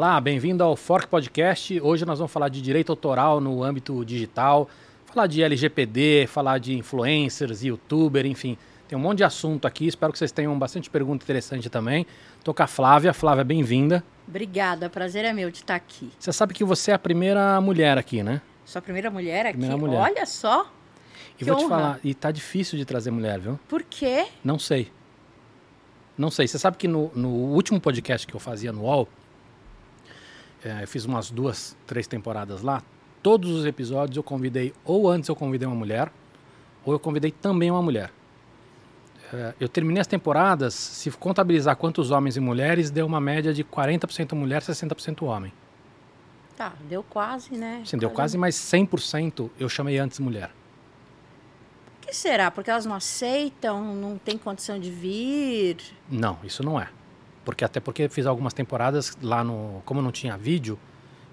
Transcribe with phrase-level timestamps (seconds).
[0.00, 1.78] Olá, bem-vindo ao Fork Podcast.
[1.78, 4.66] Hoje nós vamos falar de direito autoral no âmbito digital,
[5.04, 8.56] falar de LGPD, falar de influencers, youtuber, enfim.
[8.88, 12.06] Tem um monte de assunto aqui, espero que vocês tenham bastante pergunta interessante também.
[12.42, 13.12] Tô com a Flávia.
[13.12, 14.02] Flávia, bem-vinda.
[14.26, 16.10] Obrigada, prazer é meu de estar aqui.
[16.18, 18.40] Você sabe que você é a primeira mulher aqui, né?
[18.64, 19.58] Sua primeira mulher aqui?
[19.58, 20.00] Primeira mulher.
[20.00, 20.72] Olha só.
[21.38, 23.60] E vou te falar, e tá difícil de trazer mulher, viu?
[23.68, 24.28] Por quê?
[24.42, 24.90] Não sei.
[26.16, 26.48] Não sei.
[26.48, 29.06] Você sabe que no, no último podcast que eu fazia no UOL,
[30.64, 32.82] é, eu fiz umas duas, três temporadas lá.
[33.22, 36.10] Todos os episódios eu convidei, ou antes eu convidei uma mulher,
[36.84, 38.10] ou eu convidei também uma mulher.
[39.32, 43.62] É, eu terminei as temporadas, se contabilizar quantos homens e mulheres, deu uma média de
[43.62, 45.52] 40% mulher, 60% homem.
[46.56, 47.82] Tá, deu quase, né?
[47.86, 50.50] Sim, deu quase, mas 100% eu chamei antes mulher.
[52.00, 52.50] Por que será?
[52.50, 55.76] Porque elas não aceitam, não tem condição de vir?
[56.10, 56.88] Não, isso não é.
[57.44, 60.78] Porque até porque fiz algumas temporadas lá no, como não tinha vídeo,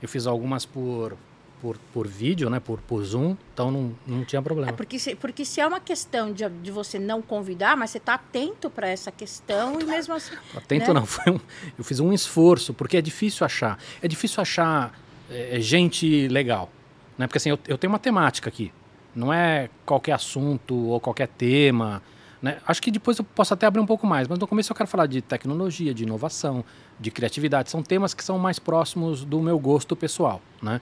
[0.01, 1.17] eu fiz algumas por
[1.61, 4.71] por, por vídeo, né, por, por Zoom, então não, não tinha problema.
[4.71, 7.97] É porque, se, porque se é uma questão de, de você não convidar, mas você
[7.97, 10.35] está atento para essa questão e mesmo assim.
[10.55, 10.99] Atento né?
[10.99, 11.39] não, foi um,
[11.77, 13.79] eu fiz um esforço, porque é difícil achar.
[14.01, 14.97] É difícil achar
[15.29, 16.69] é, gente legal.
[17.17, 17.27] Né?
[17.27, 18.71] Porque assim, eu, eu tenho uma temática aqui.
[19.15, 22.03] Não é qualquer assunto ou qualquer tema.
[22.41, 22.57] Né?
[22.67, 24.87] Acho que depois eu posso até abrir um pouco mais, mas no começo eu quero
[24.87, 26.63] falar de tecnologia, de inovação,
[26.99, 27.69] de criatividade.
[27.69, 30.41] São temas que são mais próximos do meu gosto pessoal.
[30.61, 30.79] Né?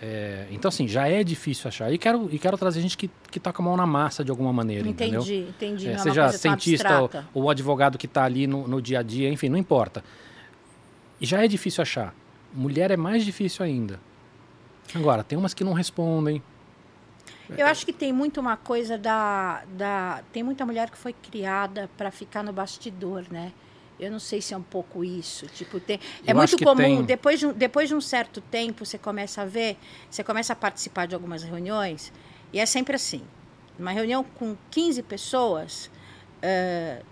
[0.00, 1.92] É, então, assim, já é difícil achar.
[1.92, 4.52] E quero, e quero trazer gente que, que toca a mão na massa de alguma
[4.52, 4.88] maneira.
[4.88, 5.48] Entendi, entendeu?
[5.48, 5.88] entendi.
[5.88, 9.48] É, seja cientista ou, ou, advogado que está ali no, no dia a dia, enfim,
[9.48, 10.04] não importa.
[11.20, 12.14] E já é difícil achar.
[12.54, 14.00] Mulher é mais difícil ainda.
[14.94, 16.42] Agora, tem umas que não respondem,
[17.50, 20.22] eu acho que tem muito uma coisa da, da.
[20.32, 23.52] Tem muita mulher que foi criada para ficar no bastidor, né?
[23.98, 25.46] Eu não sei se é um pouco isso.
[25.46, 27.04] Tipo, tem, é muito comum, tem...
[27.04, 29.78] depois, de, depois de um certo tempo, você começa a ver,
[30.10, 32.12] você começa a participar de algumas reuniões,
[32.52, 33.22] e é sempre assim.
[33.78, 35.90] Uma reunião com 15 pessoas,
[36.42, 37.04] uh,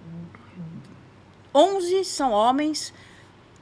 [1.55, 2.93] 11 são homens,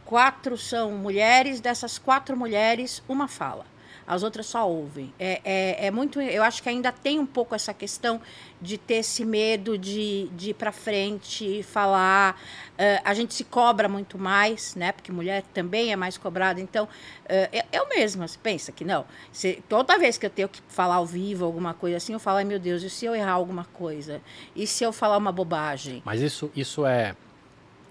[0.04, 3.71] quatro são mulheres, dessas quatro mulheres, uma fala
[4.12, 5.12] as outras só ouvem.
[5.18, 6.20] É, é, é, muito.
[6.20, 8.20] Eu acho que ainda tem um pouco essa questão
[8.60, 12.40] de ter esse medo de, de ir para frente, falar.
[12.72, 14.92] Uh, a gente se cobra muito mais, né?
[14.92, 16.60] Porque mulher também é mais cobrada.
[16.60, 19.04] Então, uh, eu, mesma, você pensa que não.
[19.32, 22.38] Se, toda vez que eu tenho que falar ao vivo, alguma coisa assim, eu falo,
[22.38, 24.20] ai meu Deus, e se eu errar alguma coisa?
[24.54, 26.02] E se eu falar uma bobagem?
[26.04, 27.16] Mas isso, isso é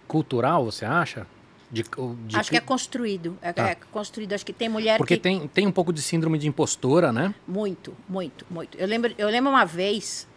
[0.08, 1.26] cultural, você acha?
[1.72, 2.58] De, de acho que...
[2.58, 3.38] que é construído.
[3.42, 3.70] É, ah.
[3.70, 4.34] é, construído.
[4.34, 5.24] Acho que tem mulher Porque que...
[5.24, 7.34] tem, tem um pouco de síndrome de impostora, né?
[7.48, 8.78] Muito, muito, muito.
[8.78, 10.28] Eu lembro, eu lembro uma vez,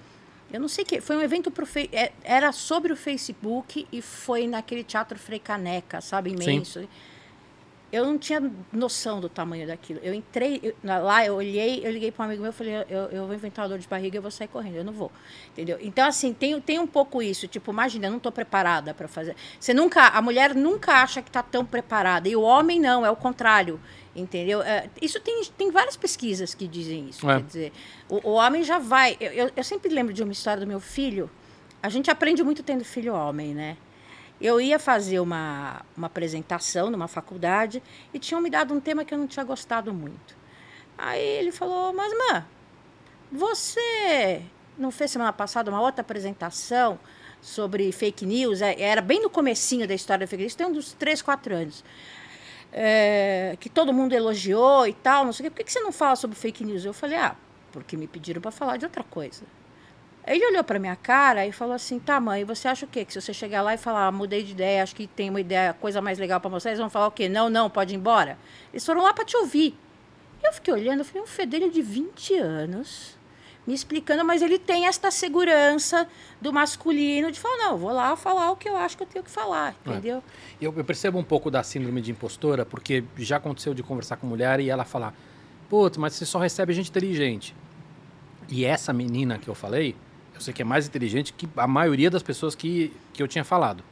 [0.53, 4.47] eu não sei que, foi um evento pro é, era sobre o Facebook e foi
[4.47, 6.81] naquele teatro Frei Caneca, sabe, imenso.
[6.81, 6.89] Sim
[7.95, 10.01] eu não tinha noção do tamanho daquilo.
[10.03, 13.03] Eu entrei eu, lá, eu olhei, eu liguei para um amigo meu, eu falei, eu,
[13.11, 15.13] eu vou inventar uma dor de barriga, eu vou sair correndo, eu não vou,
[15.53, 15.79] entendeu?
[15.81, 19.37] Então assim tem, tem um pouco isso, tipo, imagina, eu não estou preparada para fazer.
[19.61, 23.11] Você nunca, a mulher nunca acha que está tão preparada e o homem não, é
[23.11, 23.81] o contrário,
[24.15, 24.61] entendeu?
[24.61, 27.37] É, isso tem, tem várias pesquisas que dizem isso, é.
[27.37, 27.73] quer dizer,
[28.09, 29.17] o, o, homem já vai.
[29.21, 31.31] Eu, eu, eu sempre lembro de uma história do meu filho.
[31.81, 33.77] A gente aprende muito tendo filho homem, né?
[34.45, 37.83] Eu ia fazer uma, uma apresentação numa faculdade
[38.13, 40.37] e tinham me dado um tema que eu não tinha gostado muito.
[40.99, 42.45] Aí ele falou, mas mãe,
[43.33, 44.43] você
[44.77, 47.01] não fez semana passada uma outra apresentação
[47.41, 48.61] sobre fake news?
[48.61, 51.83] É, era bem no comecinho da história da fake news, tem uns 3, 4 anos.
[52.71, 55.57] É, que todo mundo elogiou e tal, não sei o quê.
[55.57, 56.85] Por que você não fala sobre fake news?
[56.85, 57.35] Eu falei, ah,
[57.73, 59.43] porque me pediram para falar de outra coisa.
[60.27, 63.05] Ele olhou para minha cara e falou assim: tá, mãe, você acha o quê?
[63.05, 65.41] Que se você chegar lá e falar, ah, mudei de ideia, acho que tem uma
[65.41, 67.29] ideia, coisa mais legal para mostrar, eles vão falar o quê?
[67.29, 68.39] Não, não, pode ir embora.
[68.73, 69.77] Eles foram lá para te ouvir.
[70.43, 73.17] Eu fiquei olhando, eu falei: um fedelho de 20 anos
[73.67, 76.07] me explicando, mas ele tem esta segurança
[76.41, 79.25] do masculino de falar: não, vou lá falar o que eu acho que eu tenho
[79.25, 79.91] que falar, é.
[79.91, 80.19] entendeu?
[80.19, 80.23] É.
[80.65, 84.27] Eu, eu percebo um pouco da síndrome de impostora, porque já aconteceu de conversar com
[84.27, 85.15] mulher e ela falar:
[85.69, 87.55] putz, mas você só recebe gente inteligente.
[88.49, 89.97] E essa menina que eu falei,
[90.35, 93.45] eu sei que é mais inteligente que a maioria das pessoas que, que eu tinha
[93.45, 93.83] falado,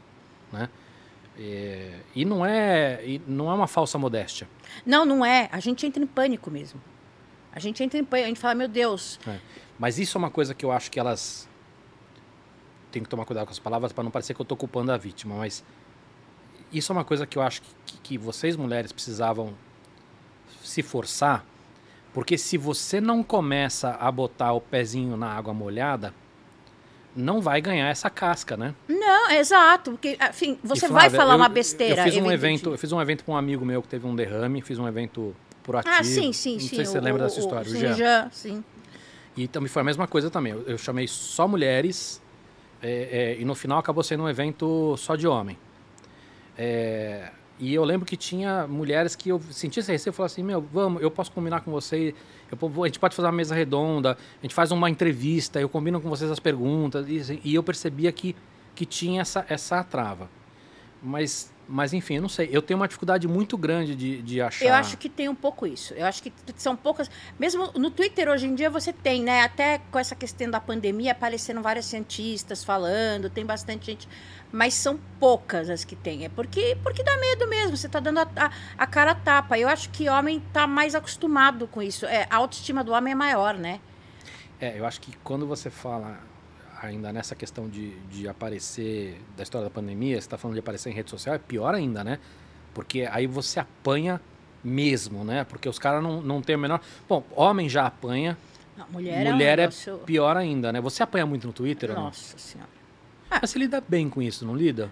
[0.53, 0.69] né?
[1.39, 4.49] É, e não é e não é uma falsa modéstia.
[4.85, 5.49] Não, não é.
[5.51, 6.81] A gente entra em pânico mesmo.
[7.53, 9.19] A gente entra em pânico, a gente fala, meu Deus.
[9.27, 9.39] É.
[9.79, 11.49] Mas isso é uma coisa que eu acho que elas
[12.91, 14.99] tem que tomar cuidado com as palavras para não parecer que eu estou culpando a
[14.99, 15.65] vítima, mas
[16.71, 19.55] isso é uma coisa que eu acho que, que vocês mulheres precisavam
[20.63, 21.45] se forçar,
[22.13, 26.15] porque se você não começa a botar o pezinho na água molhada,
[27.15, 28.75] não vai ganhar essa casca, né?
[28.89, 32.01] Não, exato, porque enfim, você Flávia, vai falar eu, uma besteira.
[32.01, 34.15] Eu fiz um evento, eu fiz um evento com um amigo meu que teve um
[34.15, 35.95] derrame, fiz um evento por ativo.
[35.99, 36.69] Ah, sim, sim, não sim.
[36.69, 37.95] Não sei se você o, lembra dessa história, o, o Jean.
[37.95, 38.31] Jean.
[38.33, 38.65] Sim.
[39.37, 40.53] E também foi a mesma coisa também.
[40.53, 42.21] Eu, eu chamei só mulheres
[42.83, 45.59] é, é, e no final acabou sendo um evento só de homem.
[46.57, 47.31] É,
[47.63, 50.61] e eu lembro que tinha mulheres que eu sentia esse receio, eu falava assim, meu,
[50.61, 52.13] vamos, eu posso combinar com você,
[52.51, 56.01] eu, a gente pode fazer uma mesa redonda, a gente faz uma entrevista, eu combino
[56.01, 58.35] com vocês as perguntas, e, e eu percebia que,
[58.75, 60.29] que tinha essa, essa trava.
[61.01, 62.49] Mas mas enfim, eu não sei.
[62.53, 64.65] Eu tenho uma dificuldade muito grande de, de achar.
[64.65, 65.95] Eu acho que tem um pouco isso.
[65.95, 67.11] Eu acho que são poucas.
[67.39, 69.43] Mesmo no Twitter hoje em dia você tem, né?
[69.43, 74.09] Até com essa questão da pandemia aparecendo vários cientistas falando, tem bastante gente.
[74.51, 76.25] Mas são poucas as que tem.
[76.25, 77.77] É porque, porque dá medo mesmo.
[77.77, 79.59] Você está dando a, a, a, cara a tapa.
[79.59, 82.05] Eu acho que homem está mais acostumado com isso.
[82.07, 83.81] É, a autoestima do homem é maior, né?
[84.61, 86.21] É, eu acho que quando você fala
[86.87, 90.91] ainda nessa questão de, de aparecer, da história da pandemia, você está falando de aparecer
[90.91, 92.19] em rede social, é pior ainda, né?
[92.75, 94.21] Porque aí você apanha
[94.65, 95.45] mesmo, né?
[95.45, 96.81] Porque os caras não, não têm o menor.
[97.09, 98.37] Bom, homem já apanha.
[98.77, 99.95] Não, mulher, mulher é, um negócio...
[99.95, 100.81] é pior ainda, né?
[100.81, 101.95] Você apanha muito no Twitter?
[101.95, 102.71] Nossa Senhora.
[103.31, 104.91] Mas você lida bem com isso, não lida?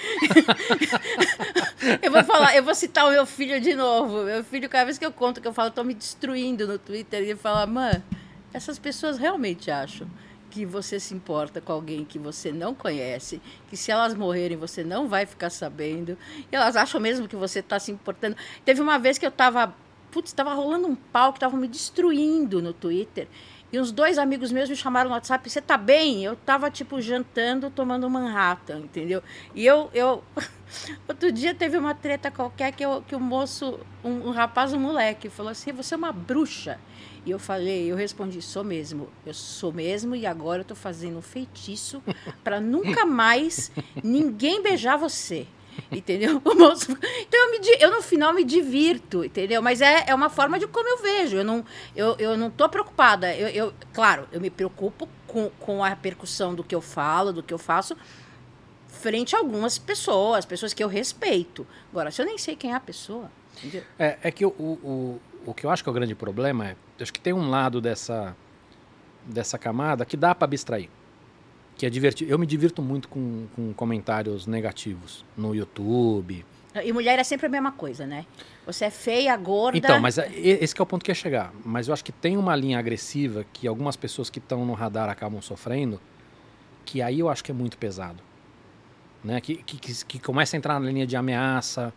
[2.02, 4.24] eu vou falar, eu vou citar o meu filho de novo.
[4.24, 7.22] Meu filho, cada vez que eu conto que eu falo, tô me destruindo no Twitter,
[7.22, 8.02] ele fala, mãe,
[8.52, 10.08] essas pessoas realmente acham
[10.50, 14.82] que você se importa com alguém que você não conhece, que se elas morrerem você
[14.82, 16.18] não vai ficar sabendo.
[16.50, 18.36] E elas acham mesmo que você está se importando.
[18.64, 19.74] Teve uma vez que eu estava,
[20.10, 23.28] putz, estava rolando um pau que estava me destruindo no Twitter.
[23.72, 26.24] E uns dois amigos meus me chamaram no WhatsApp, você tá bem?
[26.24, 29.22] Eu tava, tipo, jantando, tomando Manhattan, entendeu?
[29.54, 30.24] E eu, eu...
[31.08, 35.28] Outro dia teve uma treta qualquer que, que o moço, um, um rapaz, um moleque,
[35.28, 36.80] falou assim, você é uma bruxa.
[37.24, 39.08] E eu falei, eu respondi, sou mesmo.
[39.26, 42.02] Eu sou mesmo e agora eu tô fazendo um feitiço
[42.42, 43.70] para nunca mais
[44.02, 45.46] ninguém beijar você.
[45.90, 46.40] Entendeu?
[46.56, 46.92] Moço...
[46.92, 49.62] Então eu, me, eu no final me divirto, entendeu?
[49.62, 51.36] Mas é, é uma forma de como eu vejo.
[51.36, 51.64] Eu não,
[51.94, 53.34] eu, eu não tô preocupada.
[53.34, 57.42] Eu, eu, claro, eu me preocupo com, com a repercussão do que eu falo, do
[57.42, 57.96] que eu faço,
[58.88, 61.66] frente a algumas pessoas, pessoas que eu respeito.
[61.90, 63.30] Agora, se eu nem sei quem é a pessoa.
[63.58, 63.82] Entendeu?
[63.98, 66.76] É, é que o, o, o que eu acho que é o grande problema é,
[67.00, 68.36] acho que tem um lado dessa
[69.24, 70.88] dessa camada que dá para abstrair,
[71.76, 72.28] que é divertir.
[72.28, 76.44] Eu me divirto muito com, com comentários negativos no YouTube.
[76.84, 78.24] E mulher é sempre a mesma coisa, né?
[78.64, 79.76] Você é feia, gorda.
[79.76, 81.52] Então, mas é, esse é o ponto que ia chegar.
[81.64, 85.08] Mas eu acho que tem uma linha agressiva que algumas pessoas que estão no radar
[85.08, 86.00] acabam sofrendo,
[86.84, 88.22] que aí eu acho que é muito pesado.
[89.22, 89.40] Né?
[89.40, 91.92] Que, que, que, que começa a entrar na linha de ameaça,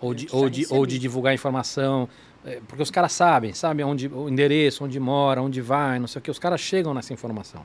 [0.00, 2.08] ou de, ou, de, ou de divulgar informação.
[2.44, 6.20] É, porque os caras sabem, sabem onde, o endereço, onde mora, onde vai, não sei
[6.20, 6.30] o que.
[6.30, 7.64] Os caras chegam nessa informação.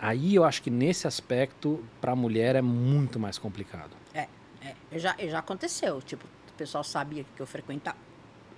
[0.00, 3.90] Aí eu acho que nesse aspecto, para a mulher, é muito mais complicado.
[4.14, 4.26] É,
[4.62, 6.00] é já, já aconteceu.
[6.00, 7.96] Tipo, o pessoal sabia que eu frequentava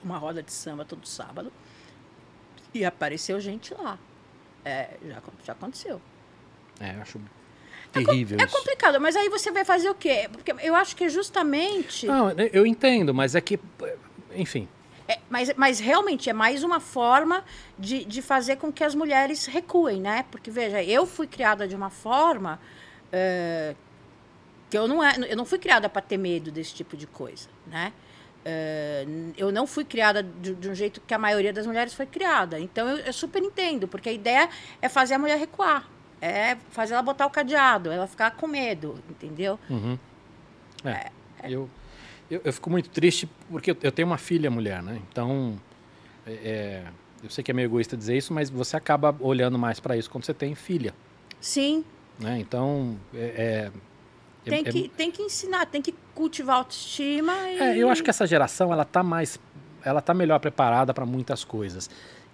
[0.02, 1.52] uma roda de samba todo sábado
[2.72, 3.98] e apareceu gente lá.
[4.64, 6.00] É, já, já aconteceu.
[6.80, 7.20] É, eu acho
[7.92, 8.38] terrível.
[8.38, 10.28] É, é complicado, mas aí você vai fazer o quê?
[10.30, 12.06] Porque eu acho que justamente.
[12.06, 13.58] Não, eu entendo, mas é que.
[14.34, 14.68] Enfim.
[15.06, 17.44] É, mas, mas realmente é mais uma forma
[17.78, 20.24] de, de fazer com que as mulheres recuem, né?
[20.30, 22.58] Porque, veja, eu fui criada de uma forma
[23.12, 23.74] é,
[24.70, 27.48] que eu não, é, eu não fui criada para ter medo desse tipo de coisa,
[27.66, 27.92] né?
[28.46, 32.06] É, eu não fui criada de, de, um jeito que a maioria das mulheres foi
[32.06, 32.58] criada.
[32.58, 34.48] Então eu, eu, super entendo, porque a ideia
[34.82, 35.88] é fazer a mulher recuar,
[36.20, 39.58] é fazer ela botar o cadeado, ela ficar com medo, entendeu?
[39.70, 39.98] Uhum.
[40.84, 41.10] É,
[41.42, 41.70] é, eu
[42.30, 45.00] eu, eu, fico muito triste porque eu, eu, tenho uma filha mulher, né?
[45.10, 45.60] Então,
[46.26, 46.84] é, é,
[47.22, 50.10] eu sei que é meio egoísta dizer isso, mas você acaba olhando mais para isso
[50.10, 50.94] quando você tem filha.
[51.40, 51.84] Sim.
[52.18, 52.38] Né?
[52.38, 53.70] Então, é,
[54.46, 57.32] é tem, que, tem que ensinar, tem que cultivar autoestima.
[57.50, 57.58] E...
[57.58, 59.38] É, eu acho que essa geração ela tá mais,
[59.82, 61.90] ela tá melhor preparada para muitas coisas.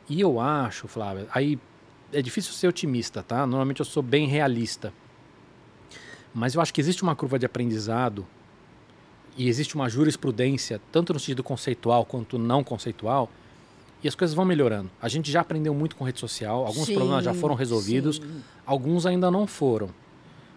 [0.09, 1.59] E eu acho, Flávia, aí
[2.12, 3.47] é difícil ser otimista, tá?
[3.47, 4.92] Normalmente eu sou bem realista.
[6.35, 8.26] Mas eu acho que existe uma curva de aprendizado
[9.37, 13.30] e existe uma jurisprudência, tanto no sentido conceitual quanto não conceitual,
[14.02, 14.90] e as coisas vão melhorando.
[15.00, 18.42] A gente já aprendeu muito com rede social, alguns sim, problemas já foram resolvidos, sim.
[18.64, 19.90] alguns ainda não foram.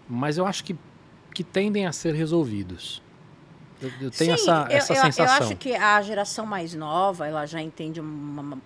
[0.08, 0.76] Mas eu acho que,
[1.34, 3.02] que tendem a ser resolvidos.
[3.82, 5.38] Eu, eu tenho sim, essa, essa eu, sensação.
[5.38, 8.58] Eu acho que a geração mais nova, ela já entende uma,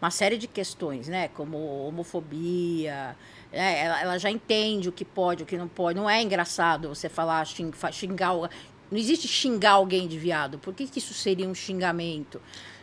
[0.00, 1.28] uma série de questões, né?
[1.28, 3.14] Como homofobia,
[3.52, 3.84] né?
[3.84, 5.98] ela, ela, já entende o que pode, o que não pode.
[5.98, 8.32] Não é engraçado você falar, xingar,
[8.92, 10.58] não existe xingar alguém de viado.
[10.58, 12.38] Por que, que isso seria um xingamento?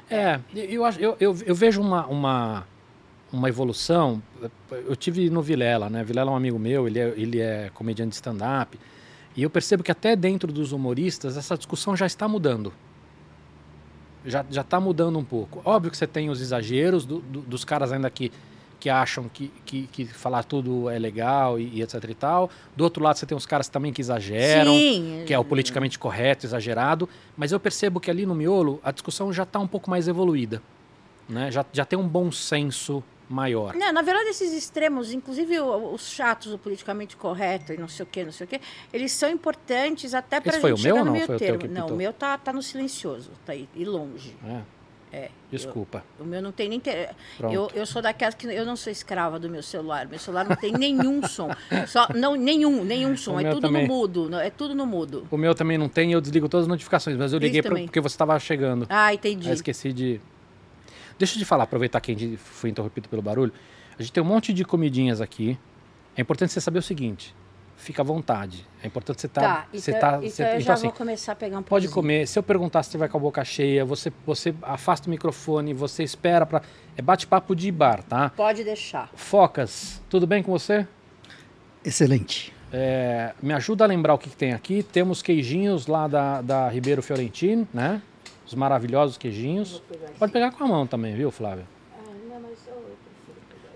[0.09, 2.67] É, eu, eu, eu, eu vejo uma, uma,
[3.31, 4.19] uma evolução.
[4.71, 6.03] Eu tive no Vilela, né?
[6.03, 8.79] Vilela é um amigo meu, ele é, ele é comediante de stand-up.
[9.35, 12.73] E eu percebo que até dentro dos humoristas essa discussão já está mudando.
[14.25, 15.61] Já está mudando um pouco.
[15.63, 18.31] Óbvio que você tem os exageros do, do, dos caras ainda que,
[18.79, 22.49] que acham que, que, que falar tudo é legal e, e, etc e tal.
[22.75, 25.23] Do outro lado você tem os caras também que exageram, Sim.
[25.25, 27.09] que é o politicamente correto, exagerado.
[27.35, 30.61] Mas eu percebo que ali no miolo a discussão já está um pouco mais evoluída.
[31.27, 31.51] Né?
[31.51, 33.75] Já, já tem um bom senso maior.
[33.75, 38.07] Não, na verdade, esses extremos, inclusive os chatos, o politicamente correto e não sei o
[38.07, 38.59] que, não sei o que,
[38.91, 41.13] eles são importantes até para a gente foi o chegar meu, no não?
[41.13, 41.73] meio Foi o teu termo.
[41.73, 41.95] não, pintou?
[41.95, 44.35] o meu tá, tá no silencioso, tá aí, e longe.
[44.43, 44.61] É,
[45.11, 45.29] É.
[45.51, 46.03] desculpa.
[46.19, 46.79] O meu não tem nem.
[46.79, 47.15] Ter...
[47.39, 48.45] Eu, eu sou daquelas que.
[48.47, 50.07] Eu não sou escrava do meu celular.
[50.07, 51.49] Meu celular não tem nenhum som.
[51.87, 53.35] Só, não, nenhum, nenhum som.
[53.35, 53.87] O É tudo também.
[53.87, 54.35] no mudo.
[54.35, 55.27] É tudo no mudo.
[55.31, 57.99] O meu também não tem, eu desligo todas as notificações, mas eu liguei pra, porque
[57.99, 58.85] você estava chegando.
[58.89, 59.47] Ah, entendi.
[59.47, 60.21] Aí esqueci de.
[61.17, 63.51] Deixa eu te falar, aproveitar que a gente foi interrompido pelo barulho.
[63.97, 65.57] A gente tem um monte de comidinhas aqui.
[66.15, 67.35] É importante você saber o seguinte:
[67.79, 68.65] fica à vontade.
[68.83, 69.41] É importante você estar.
[69.41, 71.63] Tá, você então, tá, então você- eu então, já assim, vou começar a pegar um
[71.63, 71.91] pode pãozinho.
[71.93, 72.27] comer.
[72.27, 75.73] Se eu perguntar se você vai com a boca cheia, você, você afasta o microfone,
[75.73, 76.61] você espera para.
[76.95, 78.29] É bate-papo de bar, tá?
[78.35, 79.09] Pode deixar.
[79.15, 80.85] Focas, tudo bem com você?
[81.83, 82.53] Excelente.
[82.71, 84.83] É, me ajuda a lembrar o que, que tem aqui.
[84.83, 88.01] Temos queijinhos lá da, da Ribeiro Fiorentino, né?
[88.45, 89.81] Os maravilhosos queijinhos.
[90.17, 91.65] Pode pegar com a mão também, viu, Flávia?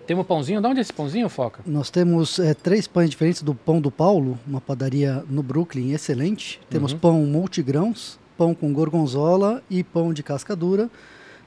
[0.06, 0.60] Tem um pãozinho.
[0.62, 1.62] De onde é esse pãozinho, Foca?
[1.66, 6.60] Nós temos eh, três pães diferentes do Pão do Paulo, uma padaria no Brooklyn excelente.
[6.70, 7.00] Temos Uhum.
[7.00, 10.90] pão multigrãos, pão com gorgonzola e pão de casca dura.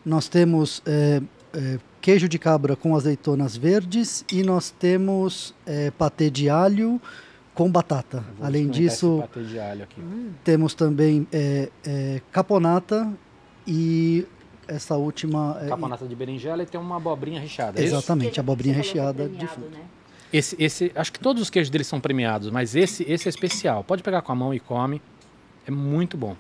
[0.04, 1.20] Nós temos eh,
[1.52, 7.00] eh, queijo de cabra com azeitonas verdes e nós temos eh, patê de alho
[7.54, 8.25] com batata.
[8.40, 10.00] Além disso, esse patê de alho aqui.
[10.44, 13.10] temos também eh, eh, caponata
[13.66, 14.25] e
[14.68, 15.58] essa última...
[15.62, 17.80] eh, Caponata de berinjela e tem uma abobrinha recheada.
[17.80, 17.94] é isso?
[17.94, 19.70] Exatamente, abobrinha falou que é recheada de fruta.
[19.76, 19.85] né?
[20.32, 23.85] Esse, esse, acho que todos os queijos deles são premiados, mas esse, esse é especial.
[23.85, 25.00] Pode pegar com a mão e come.
[25.66, 26.37] É muito bom.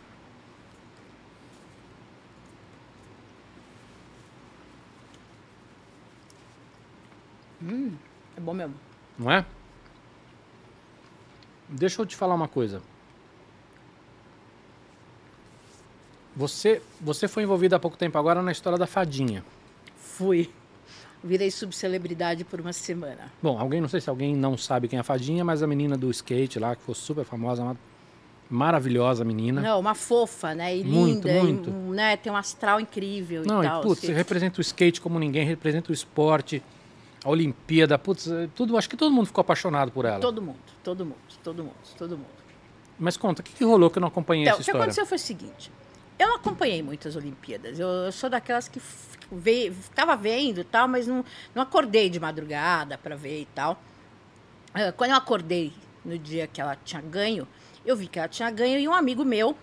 [8.36, 8.74] É bom mesmo.
[9.18, 9.44] Não é?
[11.68, 12.82] Deixa eu te falar uma coisa.
[16.36, 19.42] Você, você foi envolvido há pouco tempo agora na história da fadinha.
[19.96, 20.50] Fui.
[21.24, 23.32] Virei subcelebridade por uma semana.
[23.42, 25.96] Bom, alguém, não sei se alguém não sabe quem é a fadinha, mas a menina
[25.96, 27.76] do skate lá, que foi super famosa, uma
[28.50, 29.60] maravilhosa menina.
[29.60, 30.76] Não, uma fofa, né?
[30.76, 31.70] E Muito, linda, muito.
[31.70, 32.16] E, né?
[32.16, 33.80] Tem um astral incrível Não, e e tal.
[33.80, 34.08] putz, assim.
[34.08, 36.62] você representa o skate como ninguém, representa o esporte,
[37.24, 40.20] a Olimpíada, putz, é tudo, acho que todo mundo ficou apaixonado por ela.
[40.20, 42.36] Todo mundo, todo mundo, todo mundo, todo mundo.
[42.98, 44.82] Mas conta, o que, que rolou que eu não acompanhei Então, essa o que história?
[44.84, 45.72] aconteceu foi o seguinte:
[46.18, 47.78] eu não acompanhei muitas Olimpíadas.
[47.78, 52.18] Eu, eu sou daquelas que f- ve, ficava vendo tal, mas não, não acordei de
[52.20, 53.80] madrugada para ver e tal.
[54.74, 55.72] Ah, Quando eu acordei
[56.04, 57.46] no dia que ela tinha ganho,
[57.84, 59.56] eu vi que ela tinha ganho e um amigo meu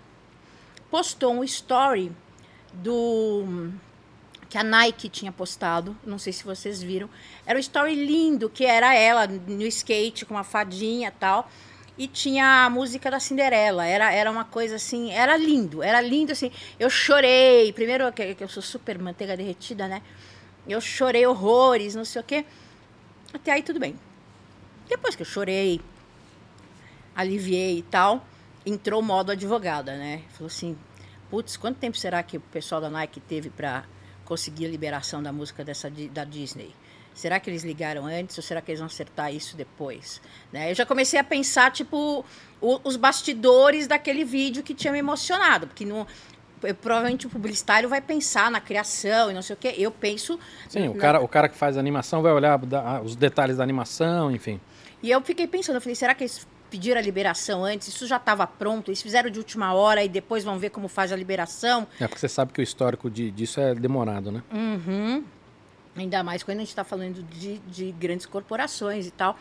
[0.92, 2.12] postou um story
[2.74, 3.72] do
[4.50, 7.10] que a Nike tinha postado, não sei se vocês viram.
[7.46, 11.50] Era um story lindo, que era ela no skate com uma fadinha tal.
[11.98, 13.86] E tinha a música da Cinderela.
[13.86, 16.52] Era, era uma coisa assim, era lindo, era lindo assim.
[16.80, 17.72] Eu chorei.
[17.74, 20.02] Primeiro, que, que eu sou super manteiga derretida, né?
[20.68, 22.46] Eu chorei horrores, não sei o quê.
[23.34, 23.96] Até aí tudo bem.
[24.88, 25.82] Depois que eu chorei,
[27.16, 28.26] aliviei e tal,
[28.66, 30.24] entrou o modo advogada, né?
[30.32, 30.78] Falou assim:
[31.30, 33.86] putz, quanto tempo será que o pessoal da Nike teve para
[34.26, 36.74] conseguir a liberação da música dessa da Disney?
[37.14, 40.22] Será que eles ligaram antes ou será que eles vão acertar isso depois?
[40.52, 40.72] Né?
[40.72, 42.26] Eu já comecei a pensar, tipo,
[42.60, 46.08] o- os bastidores daquele vídeo que tinha me emocionado, porque não,
[46.64, 49.76] eu- provavelmente o publicitário vai pensar na criação e não sei o quê.
[49.78, 50.40] Eu penso.
[50.68, 53.58] Sim, o na- cara, o cara que faz a animação vai olhar da- os detalhes
[53.58, 54.60] da animação, enfim.
[55.02, 57.90] E eu fiquei pensando, eu falei, será que eles pediram a liberação antes?
[57.90, 58.90] Isso já estava pronto?
[58.90, 61.86] Eles fizeram de última hora e depois vão ver como faz a liberação?
[62.00, 64.42] É porque você sabe que o histórico de- disso é demorado, né?
[64.52, 65.24] Uhum.
[65.96, 69.38] Ainda mais quando a gente está falando de, de grandes corporações e tal.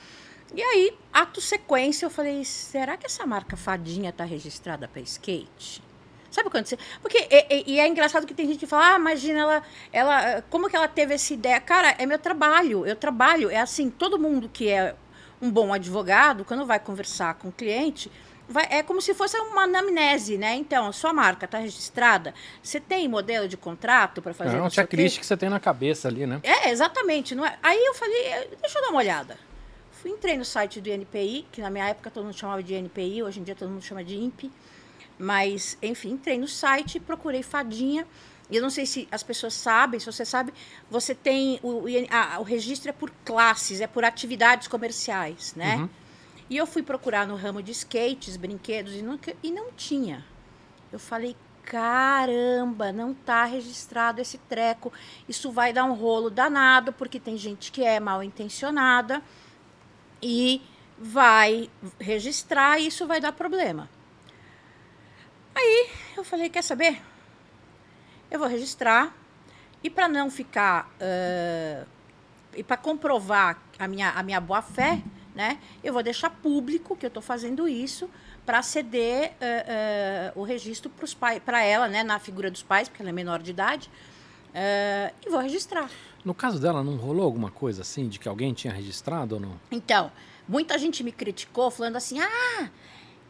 [0.55, 5.83] E aí, ato sequência, eu falei, será que essa marca Fadinha está registrada para skate?
[6.31, 6.79] Sabe quando você...
[7.01, 10.43] Porque, e, e- e é engraçado que tem gente que fala, ah, imagina ela, ela...
[10.51, 11.61] Como que ela teve essa ideia?
[11.61, 13.51] Cara, é meu trabalho, eu trabalho.
[13.51, 14.95] É assim, todo mundo que é
[15.41, 18.11] um bom advogado, quando vai conversar com o cliente,
[18.53, 20.55] vai- é como se fosse uma anamnese, né?
[20.55, 24.67] Então, a sua marca está registrada, você tem modelo de contrato para fazer É um
[24.67, 26.41] o checklist que você tem na cabeça ali, né?
[26.43, 27.35] É, exatamente.
[27.35, 27.59] Não é?
[27.63, 29.39] Aí eu falei, eh, deixa eu dar uma olhada.
[29.91, 33.23] Fui, entrei no site do INPI, que na minha época todo mundo chamava de INPI,
[33.23, 34.51] hoje em dia todo mundo chama de INPE.
[35.19, 38.07] Mas, enfim, entrei no site, procurei fadinha
[38.51, 40.53] E eu não sei se as pessoas sabem, se você sabe,
[40.91, 45.77] você tem o, a, o registro é por classes, é por atividades comerciais, né?
[45.77, 45.89] Uhum.
[46.53, 50.23] E eu fui procurar no ramo de skates, brinquedos, e não, e não tinha.
[50.93, 54.93] Eu falei, caramba, não tá registrado esse treco.
[55.27, 59.23] Isso vai dar um rolo danado, porque tem gente que é mal intencionada
[60.21, 60.61] e
[60.99, 63.89] vai registrar e isso vai dar problema.
[65.55, 67.01] Aí eu falei, quer saber?
[68.31, 69.17] Eu vou registrar
[69.83, 71.89] e para não ficar uh,
[72.55, 75.03] e para comprovar a minha, a minha boa fé,
[75.35, 75.59] né?
[75.83, 78.09] Eu vou deixar público que eu estou fazendo isso
[78.45, 82.63] para ceder uh, uh, o registro para os pais, para ela, né, na figura dos
[82.63, 83.89] pais, porque ela é menor de idade,
[84.49, 85.89] uh, e vou registrar.
[86.25, 89.61] No caso dela, não rolou alguma coisa assim de que alguém tinha registrado ou não?
[89.71, 90.11] Então,
[90.49, 92.71] muita gente me criticou falando assim: ah,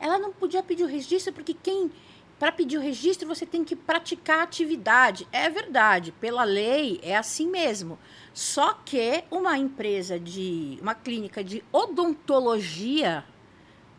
[0.00, 1.90] ela não podia pedir o registro porque quem
[2.38, 5.28] para pedir o registro você tem que praticar a atividade.
[5.30, 7.96] É verdade, pela lei é assim mesmo.
[8.34, 13.24] Só que uma empresa de uma clínica de odontologia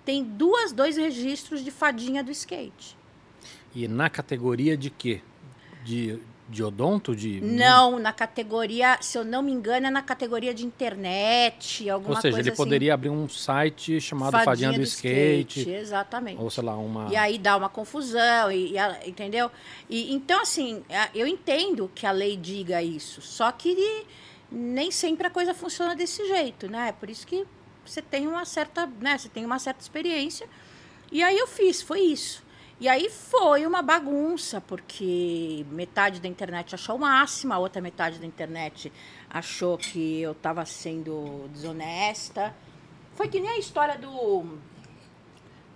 [0.03, 2.97] tem duas, dois registros de fadinha do skate.
[3.75, 5.21] E na categoria de quê?
[5.83, 6.19] De,
[6.53, 7.15] de odonto?
[7.15, 7.41] De...
[7.41, 12.22] Não, na categoria, se eu não me engano, é na categoria de internet, alguma Ou
[12.22, 12.57] seja, ele assim.
[12.57, 16.41] poderia abrir um site chamado Fadinha, Fadinha do, do skate, skate, Exatamente.
[16.41, 17.12] Ou sei lá, uma...
[17.12, 19.50] E aí dá uma confusão, e, e entendeu?
[19.89, 20.83] E, então, assim,
[21.13, 24.05] eu entendo que a lei diga isso, só que
[24.51, 26.93] nem sempre a coisa funciona desse jeito, né?
[27.00, 27.45] Por isso que
[27.86, 30.48] você tem uma certa, né, você tem uma certa experiência.
[31.12, 32.42] E aí eu fiz, foi isso.
[32.83, 38.19] E aí foi uma bagunça, porque metade da internet achou o máximo, a outra metade
[38.19, 38.91] da internet
[39.29, 42.53] achou que eu estava sendo desonesta.
[43.15, 44.43] Foi que nem a história do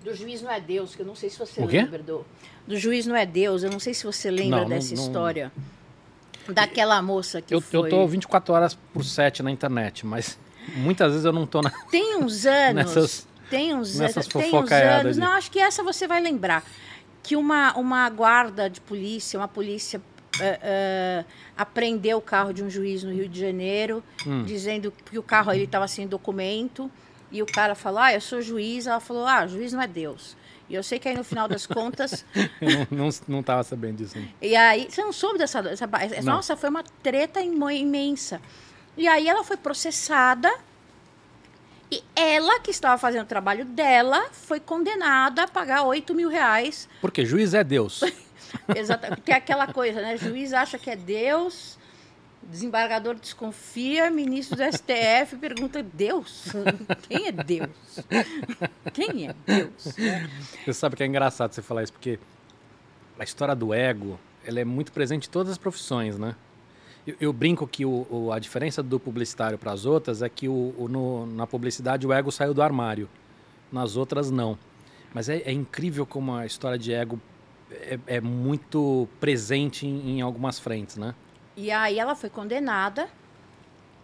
[0.03, 2.25] do juiz não é Deus, que eu não sei se você lembra do
[2.67, 5.49] do juiz não é Deus, eu não sei se você lembra não, dessa não, história.
[6.45, 6.53] Não...
[6.53, 7.87] Daquela moça que eu, foi...
[7.87, 10.37] Eu tô 24 horas por 7 na internet, mas
[10.75, 11.69] Muitas vezes eu não tô na.
[11.89, 12.75] Tem uns anos.
[12.75, 15.17] nessas, tem uns, nessas tem uns anos.
[15.17, 16.63] Não, acho que essa você vai lembrar.
[17.27, 20.01] Que uma, uma guarda de polícia, uma polícia.
[20.37, 21.25] Uh, uh,
[21.57, 24.43] apreendeu o carro de um juiz no Rio de Janeiro, hum.
[24.43, 26.89] dizendo que o carro ele estava sem documento.
[27.29, 28.87] E o cara falou: Ah, eu sou juiz.
[28.87, 30.37] Ela falou: Ah, juiz não é Deus.
[30.69, 32.23] E eu sei que aí no final das contas.
[32.61, 34.17] eu não, não, não sabendo disso.
[34.41, 35.61] E aí, você não soube dessa.
[35.61, 35.87] dessa
[36.23, 38.39] nossa, foi uma treta imensa.
[38.95, 40.49] E aí ela foi processada
[41.91, 46.89] e ela, que estava fazendo o trabalho dela, foi condenada a pagar 8 mil reais.
[46.99, 48.01] Porque juiz é Deus.
[48.75, 49.21] Exatamente.
[49.21, 50.17] Tem aquela coisa, né?
[50.17, 51.77] Juiz acha que é Deus,
[52.43, 56.47] desembargador desconfia, ministro do STF pergunta: Deus?
[57.07, 57.69] Quem é Deus?
[58.93, 59.95] Quem é Deus?
[60.65, 62.19] Você sabe que é engraçado você falar isso, porque
[63.17, 66.35] a história do ego ela é muito presente em todas as profissões, né?
[67.07, 70.49] Eu, eu brinco que o, o, a diferença do publicitário para as outras é que
[70.49, 73.09] o, no, na publicidade o ego saiu do armário,
[73.71, 74.59] nas outras não.
[75.13, 77.17] Mas é, é incrível como a história de ego
[77.71, 81.15] é, é muito presente em, em, algumas frentes, né?
[81.55, 83.09] E aí ela foi condenada.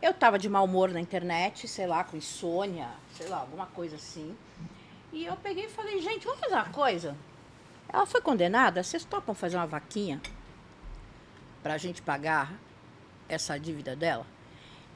[0.01, 3.97] Eu estava de mau humor na internet, sei lá, com insônia, sei lá, alguma coisa
[3.97, 4.33] assim.
[5.11, 7.15] E eu peguei e falei, gente, vamos fazer uma coisa?
[7.87, 10.21] Ela foi condenada, vocês topam fazer uma vaquinha
[11.61, 12.53] para a gente pagar
[13.33, 14.25] essa dívida dela.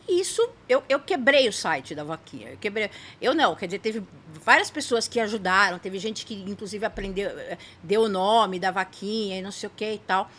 [0.08, 2.52] Isso, eu, eu quebrei o site da vaquinha.
[2.52, 2.90] Eu quebrei.
[3.22, 4.02] Eu não, quer dizer, teve
[4.42, 9.38] várias pessoas que ajudaram, teve gente que, inclusive, aprendeu, eh, deu o nome da vaquinha
[9.38, 10.32] e não sei o que e tal.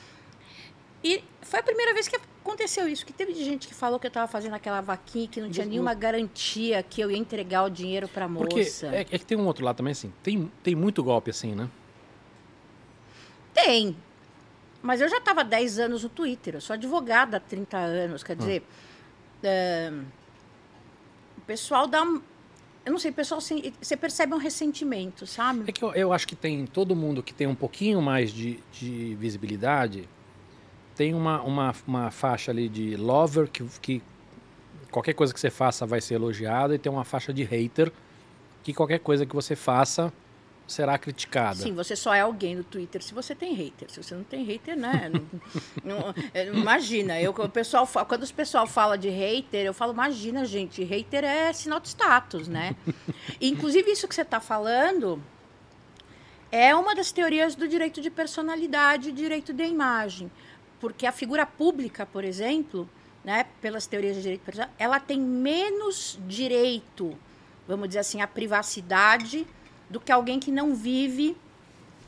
[1.04, 4.08] E foi a primeira vez que aconteceu isso, que teve gente que falou que eu
[4.08, 8.08] estava fazendo aquela vaquinha que não tinha nenhuma garantia que eu ia entregar o dinheiro
[8.08, 8.46] para a moça.
[8.46, 10.10] Porque é, é, que tem um outro lado também, assim.
[10.22, 11.68] Tem, tem muito golpe assim, né?
[13.52, 13.94] Tem.
[14.82, 18.22] Mas eu já estava há 10 anos no Twitter, eu sou advogada há 30 anos,
[18.22, 18.62] quer dizer,
[19.42, 19.92] é,
[21.36, 22.22] o pessoal dá um,
[22.88, 25.64] eu não sei, pessoal, você percebe um ressentimento, sabe?
[25.66, 28.60] É que eu, eu, acho que tem todo mundo que tem um pouquinho mais de,
[28.72, 30.08] de visibilidade,
[30.96, 34.02] tem uma, uma, uma faixa ali de lover, que, que
[34.90, 37.92] qualquer coisa que você faça vai ser elogiada, e tem uma faixa de hater,
[38.62, 40.10] que qualquer coisa que você faça
[40.68, 41.56] será criticada.
[41.56, 43.90] Sim, você só é alguém no Twitter se você tem hater.
[43.90, 45.10] Se você não tem hater, né?
[45.82, 49.94] não, não, é, imagina, eu, o pessoal, quando o pessoal fala de hater, eu falo,
[49.94, 52.76] imagina, gente, hater é sinal de status, né?
[53.40, 55.22] inclusive, isso que você está falando
[56.52, 60.30] é uma das teorias do direito de personalidade e direito de imagem.
[60.78, 62.88] Porque a figura pública, por exemplo,
[63.24, 67.16] né, pelas teorias de direito de personalidade, ela tem menos direito,
[67.66, 69.46] vamos dizer assim, à privacidade
[69.90, 71.36] do que alguém que não vive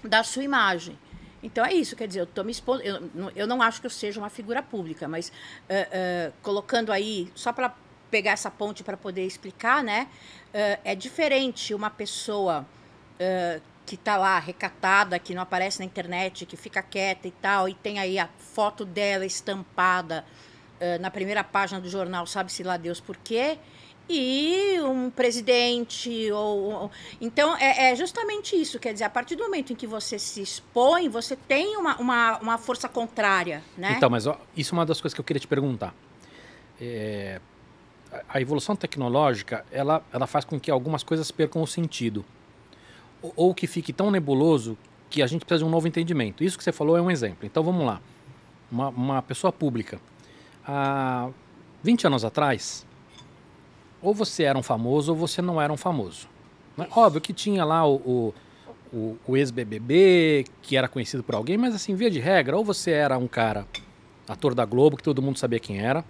[0.04, 0.98] da sua imagem.
[1.42, 2.82] Então é isso, quer dizer, eu estou me expondo.
[2.82, 5.32] Eu, não- eu não acho que eu seja uma figura pública, mas
[5.68, 7.74] eh, eh, colocando aí, só para
[8.10, 10.08] pegar essa ponte para poder explicar, né?
[10.52, 12.66] eh, é diferente uma pessoa
[13.84, 17.74] que está lá recatada, que não aparece na internet, que fica quieta e tal, e
[17.74, 20.24] tem aí a foto dela estampada
[21.00, 23.58] na primeira página do jornal, sabe-se lá Deus por quê,
[24.08, 29.72] e um presidente ou então é, é justamente isso quer dizer a partir do momento
[29.72, 34.26] em que você se expõe você tem uma, uma, uma força contrária né Então, mas
[34.26, 35.94] ó, isso é uma das coisas que eu queria te perguntar.
[36.80, 37.40] É,
[38.10, 42.24] a- a evolução tecnológica, ela, ela faz com que algumas coisas percam o sentido.
[43.22, 44.76] Ou, ou que fique tão nebuloso
[45.08, 46.42] que a gente precisa de um novo entendimento.
[46.42, 47.44] Isso que você falou é um exemplo.
[47.46, 48.00] Então, vamos lá.
[48.72, 50.00] Uma, uma pessoa pública.
[50.66, 51.28] Há
[51.82, 52.86] 20 anos atrás,
[54.02, 56.28] ou você era um famoso ou você não era um famoso.
[56.76, 56.86] né?
[56.94, 58.34] Óbvio que tinha lá o, o,
[58.92, 62.90] o, o ex-BBB, que era conhecido por alguém, mas assim, via de regra, ou você
[62.90, 63.66] era um cara,
[64.26, 66.04] ator da Globo, que todo mundo sabia quem era,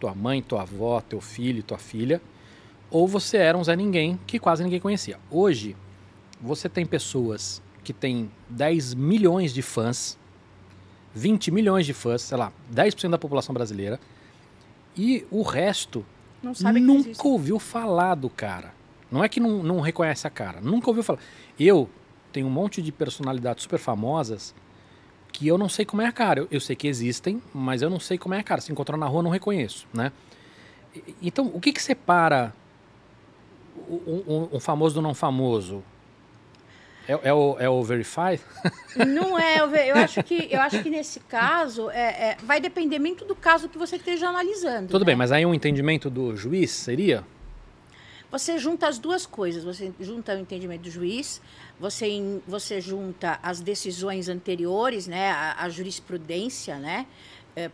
[0.00, 2.20] tua mãe, tua avó, teu filho, tua filha,
[2.90, 5.18] ou você era um Zé Ninguém, que quase ninguém conhecia.
[5.30, 5.76] Hoje,
[6.40, 10.18] você tem pessoas que têm 10 milhões de fãs,
[11.14, 13.98] 20 milhões de fãs, sei lá, 10% da população brasileira,
[14.96, 16.04] e o resto
[16.42, 18.72] não sabe nunca ouviu falar do cara.
[19.10, 21.18] Não é que não, não reconhece a cara, nunca ouviu falar.
[21.58, 21.88] Eu
[22.32, 24.54] tenho um monte de personalidades super famosas
[25.32, 26.40] que eu não sei como é a cara.
[26.40, 28.60] Eu, eu sei que existem, mas eu não sei como é a cara.
[28.60, 30.12] Se encontrar na rua, eu não reconheço, né?
[31.22, 32.54] Então, o que que separa
[33.88, 35.82] o- um, um famoso do não famoso?
[37.08, 38.40] É, é o, é o Verify?
[39.06, 43.24] não é eu, acho que eu acho que nesse caso é, é, vai depender muito
[43.24, 45.06] do caso que você esteja analisando Tudo né?
[45.06, 47.24] bem, mas aí um entendimento do juiz seria?
[48.30, 49.62] Você junta as duas coisas.
[49.62, 51.40] Você junta o entendimento do juiz,
[51.78, 52.08] você,
[52.46, 57.06] você junta as decisões anteriores, né, a, a jurisprudência, né?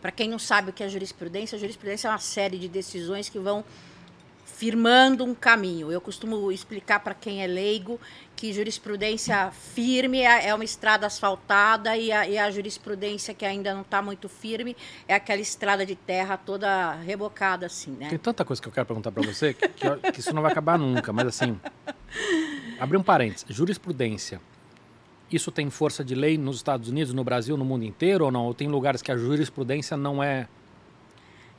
[0.01, 3.27] Para quem não sabe o que é jurisprudência, a jurisprudência é uma série de decisões
[3.27, 3.65] que vão
[4.45, 5.91] firmando um caminho.
[5.91, 7.99] Eu costumo explicar para quem é leigo
[8.35, 13.73] que jurisprudência firme é é uma estrada asfaltada e a, e a jurisprudência que ainda
[13.73, 14.75] não está muito firme
[15.07, 18.09] é aquela estrada de terra toda rebocada assim, né?
[18.09, 20.51] Tem tanta coisa que eu quero perguntar pra você que, que, que isso não vai
[20.51, 21.57] acabar nunca, mas assim.
[22.79, 23.45] Abrir um parênteses.
[23.47, 24.41] Jurisprudência.
[25.31, 28.45] Isso tem força de lei nos Estados Unidos, no Brasil, no mundo inteiro ou não?
[28.45, 30.47] Ou tem lugares que a jurisprudência não é.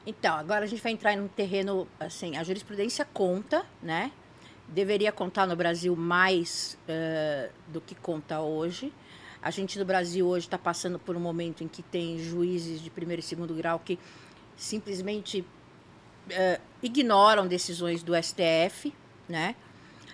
[0.07, 4.13] Então, agora a gente vai entrar num terreno, assim, a jurisprudência conta, né?
[4.69, 8.93] Deveria contar no Brasil mais eh, do que conta hoje.
[9.41, 12.91] A gente no Brasil hoje está passando por um momento em que tem juízes de
[12.91, 13.99] primeiro e segundo grau que
[14.57, 15.45] simplesmente
[16.31, 18.93] eh, ignoram decisões do STF,
[19.29, 19.55] né?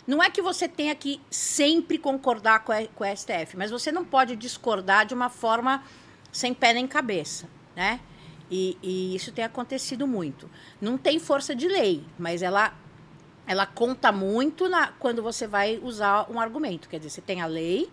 [0.06, 3.92] Não é que você tenha que sempre concordar com, a, com o STF, mas você
[3.92, 5.84] não pode discordar de uma forma
[6.32, 8.00] sem pé nem cabeça, né?
[8.50, 10.50] E, e isso tem acontecido muito.
[10.80, 12.74] Não tem força de lei, mas ela,
[13.46, 16.88] ela conta muito na, quando você vai usar um argumento.
[16.88, 17.88] Quer dizer, você tem a lei,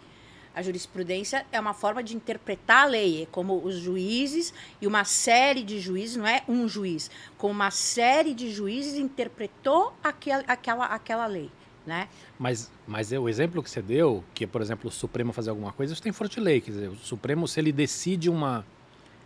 [0.57, 5.05] a jurisprudência é uma forma de interpretar a lei, é como os juízes e uma
[5.05, 10.85] série de juízes, não é um juiz, como uma série de juízes interpretou aquela, aquela,
[10.85, 11.51] aquela lei,
[11.85, 12.09] né?
[12.39, 15.51] Mas, mas é o exemplo que você deu, que é, por exemplo, o Supremo fazer
[15.51, 16.59] alguma coisa, isso tem força de lei.
[16.59, 18.65] Quer dizer, o Supremo, se ele decide uma,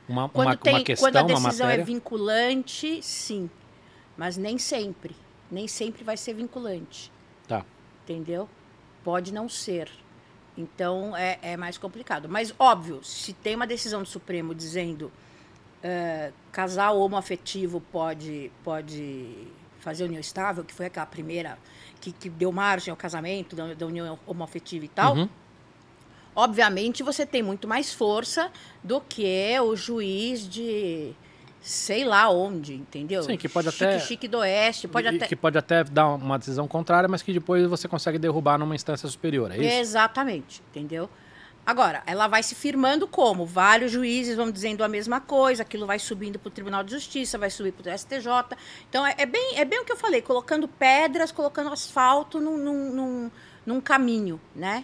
[0.08, 3.50] uma, Quando, uma, tem, uma questão, quando a uma decisão é vinculante, sim.
[4.18, 5.16] Mas nem sempre.
[5.50, 7.12] Nem sempre vai ser vinculante.
[7.48, 7.66] Tá.
[8.04, 8.50] Entendeu?
[9.04, 9.90] Pode não ser.
[10.58, 12.28] Então é, é mais complicado.
[12.30, 15.12] Mas, óbvio, se tem uma decisão do Supremo dizendo
[15.84, 19.48] eh, casal homoafetivo pode, pode
[19.80, 21.58] fazer união estável, que foi aquela primeira
[22.00, 25.30] que, que deu margem ao casamento da, da união homoafetiva e tal, Uhum.
[26.36, 28.52] Obviamente você tem muito mais força
[28.84, 31.14] do que o juiz de
[31.62, 33.22] sei lá onde, entendeu?
[33.22, 35.28] Sim, que pode chique, até- Chique do Oeste, pode até...
[35.28, 39.08] Que pode até dar uma decisão contrária, mas que depois você consegue derrubar numa instância
[39.08, 39.76] superior, é isso?
[39.80, 41.08] Exatamente, entendeu?
[41.64, 43.46] Agora, ela vai se firmando como?
[43.46, 47.38] Vários juízes vão dizendo a mesma coisa, aquilo vai subindo para o Tribunal de Justiça,
[47.38, 48.28] vai subir para o STJ.
[48.90, 52.58] Então, é, é bem, é bem o que eu falei, colocando pedras, colocando asfalto num,
[52.58, 53.32] num, num,
[53.64, 54.84] num caminho, né?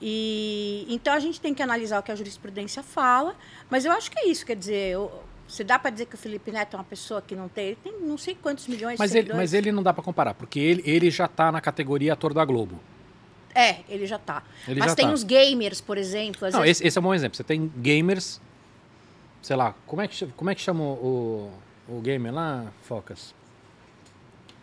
[0.00, 3.34] E, então, a gente tem que analisar o que a jurisprudência fala,
[3.68, 5.10] mas eu acho que é isso, quer dizer, eu,
[5.46, 7.78] você dá para dizer que o Felipe Neto é uma pessoa que não tem, ele
[7.82, 9.38] tem não sei quantos milhões de Mas ele, seguidores.
[9.40, 12.44] mas ele não dá pra comparar, porque ele, ele já tá na categoria ator da
[12.44, 12.78] Globo.
[13.54, 14.44] É, ele já tá.
[14.68, 15.12] Ele mas já tem tá.
[15.12, 17.36] os gamers, por exemplo, Não, vezes esse, esse é um bom exemplo.
[17.36, 18.40] Você tem gamers,
[19.42, 21.50] sei lá, como é que, chama- como é que chama o,
[21.88, 23.34] o gamer lá, Focas?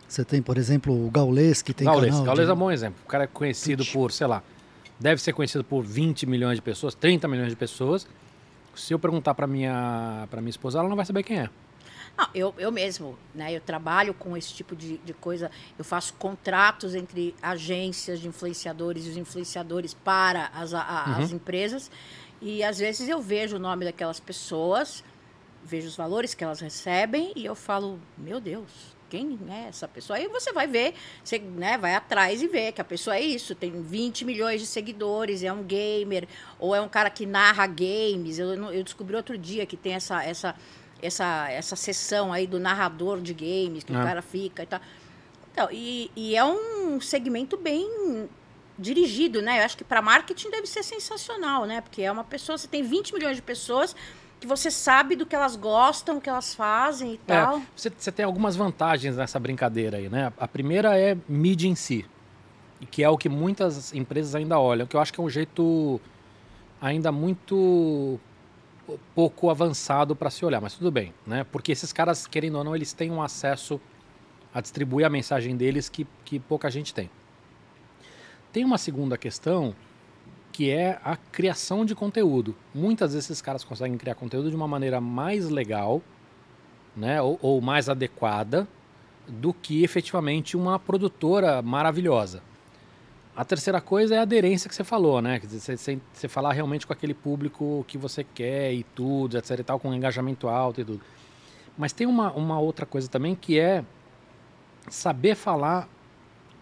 [0.08, 2.10] Você tem, por exemplo, o Gaules, que tem Gaules.
[2.10, 2.98] canal Gaules de- é um bom exemplo.
[3.04, 3.92] O cara é conhecido Twitch.
[3.92, 4.42] por, sei lá,
[4.98, 8.06] deve ser conhecido por 20 milhões de pessoas, 30 milhões de pessoas.
[8.74, 11.50] Se eu perguntar para minha para minha esposa, ela não vai saber quem é.
[12.16, 13.54] Não, eu, eu mesmo, né?
[13.54, 15.50] Eu trabalho com esse tipo de, de coisa.
[15.78, 21.24] Eu faço contratos entre agências de influenciadores e os influenciadores para as, a, Uhum.
[21.24, 21.90] as empresas.
[22.40, 25.04] E às vezes eu vejo o nome daquelas pessoas,
[25.64, 30.18] vejo os valores que elas recebem e eu falo, meu Deus, quem é essa pessoa?
[30.18, 33.54] Aí você vai ver, você né, vai atrás e vê que a pessoa é isso,
[33.54, 36.26] tem 20 milhões de seguidores, é um gamer,
[36.58, 38.38] ou é um cara que narra games.
[38.38, 40.54] Eu, eu descobri outro dia que tem essa, essa,
[41.00, 43.98] essa, essa sessão aí do narrador de games, que É.
[43.98, 44.80] o cara fica e tal.
[45.52, 48.28] Então, e, e é um segmento bem
[48.78, 49.60] dirigido, né?
[49.60, 51.80] Eu acho que para marketing deve ser sensacional, né?
[51.80, 53.96] Porque é uma pessoa, você tem 20 milhões de pessoas
[54.40, 57.58] que você sabe do que elas gostam, o que elas fazem e tal.
[57.58, 60.32] É, você, você tem algumas vantagens nessa brincadeira aí, né?
[60.38, 62.04] A primeira é mídia em si,
[62.90, 66.00] que é o que muitas empresas ainda olham, que eu acho que é um jeito
[66.80, 68.20] ainda muito
[69.14, 71.44] pouco avançado para se olhar, mas tudo bem, né?
[71.44, 73.80] Porque esses caras, querendo ou não, eles têm um acesso
[74.54, 77.10] a distribuir a mensagem deles que, que pouca gente tem.
[78.52, 79.74] Tem uma segunda questão
[80.56, 82.56] que é a criação de conteúdo.
[82.74, 86.00] Muitas vezes esses caras conseguem criar conteúdo de uma maneira mais legal,
[86.96, 88.66] né, ou, ou mais adequada
[89.28, 92.42] do que efetivamente uma produtora maravilhosa.
[93.36, 95.38] A terceira coisa é a aderência que você falou, né?
[95.38, 99.60] Quer dizer, você, você, falar realmente com aquele público que você quer e tudo, etc
[99.60, 101.02] e tal, com engajamento alto e tudo.
[101.76, 103.84] Mas tem uma, uma outra coisa também que é
[104.88, 105.86] saber falar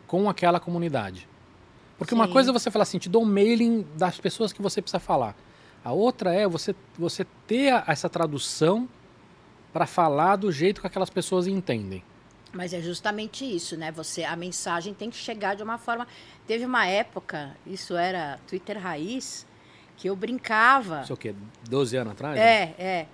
[0.08, 1.28] com aquela comunidade.
[2.04, 2.32] Porque uma Sim.
[2.32, 5.34] coisa é você falar assim, te dou um mailing das pessoas que você precisa falar.
[5.84, 8.88] A outra é você, você ter a- essa tradução
[9.72, 12.02] para falar do jeito que aquelas pessoas entendem.
[12.52, 13.90] Mas é justamente isso, né?
[13.92, 16.06] Você, a mensagem tem que chegar de uma forma.
[16.46, 19.44] Teve uma época, isso era Twitter raiz,
[19.96, 20.98] que eu brincava.
[20.98, 21.34] Não sei o quê,
[21.68, 22.36] 12 anos atrás?
[22.36, 22.42] né?
[22.46, 23.06] É, é.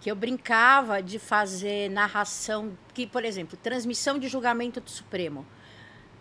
[0.00, 5.44] Que eu brincava de fazer narração, que, por exemplo, transmissão de julgamento do Supremo.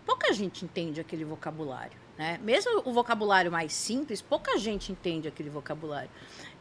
[0.05, 2.39] Pouca gente entende aquele vocabulário, né?
[2.43, 6.09] Mesmo o vocabulário mais simples, pouca gente entende aquele vocabulário.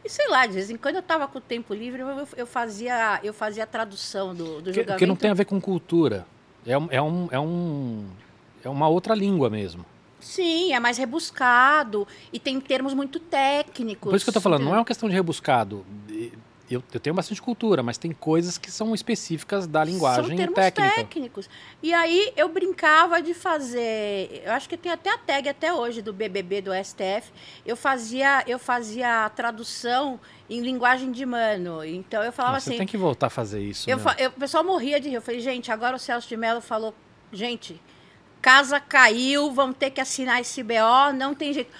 [0.03, 2.45] E sei lá, de vez em quando eu estava com o tempo livre, eu, eu
[2.47, 4.99] fazia, eu fazia a tradução do, do Que, julgamento.
[4.99, 6.27] que não tem a ver com cultura.
[6.65, 8.05] É, é, um, é, um,
[8.63, 9.85] é uma outra língua mesmo.
[10.19, 14.09] Sim, é mais rebuscado e tem termos muito técnicos.
[14.09, 15.85] Por isso que eu tô falando, não é uma questão de rebuscado.
[16.69, 20.95] Eu, eu tenho bastante cultura, mas tem coisas que são específicas da linguagem São técnica.
[20.95, 21.49] técnicos.
[21.83, 26.01] E aí eu brincava de fazer, eu acho que tem até a tag até hoje
[26.01, 27.31] do BBB do STF.
[27.65, 31.83] Eu fazia, eu fazia a tradução em linguagem de mano.
[31.85, 33.89] Então eu falava Você assim, tem que voltar a fazer isso.
[33.89, 35.15] eu, fa- eu- o pessoal morria de rir.
[35.15, 36.95] Eu falei, gente, agora o Celso de Mello falou,
[37.31, 37.79] gente,
[38.41, 41.71] casa caiu, vamos ter que assinar esse BO, não tem jeito.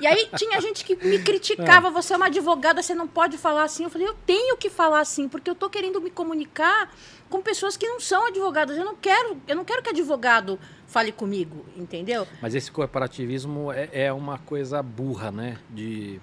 [0.00, 3.64] E aí tinha gente que me criticava, você é uma advogada, você não pode falar
[3.64, 3.84] assim.
[3.84, 6.94] Eu falei, eu tenho que falar assim, porque eu tô querendo me comunicar
[7.28, 8.76] com pessoas que não são advogadas.
[8.76, 12.26] Eu não quero, eu não quero que advogado fale comigo, entendeu?
[12.40, 15.58] Mas esse corporativismo é, é uma coisa burra, né?
[15.70, 16.20] De,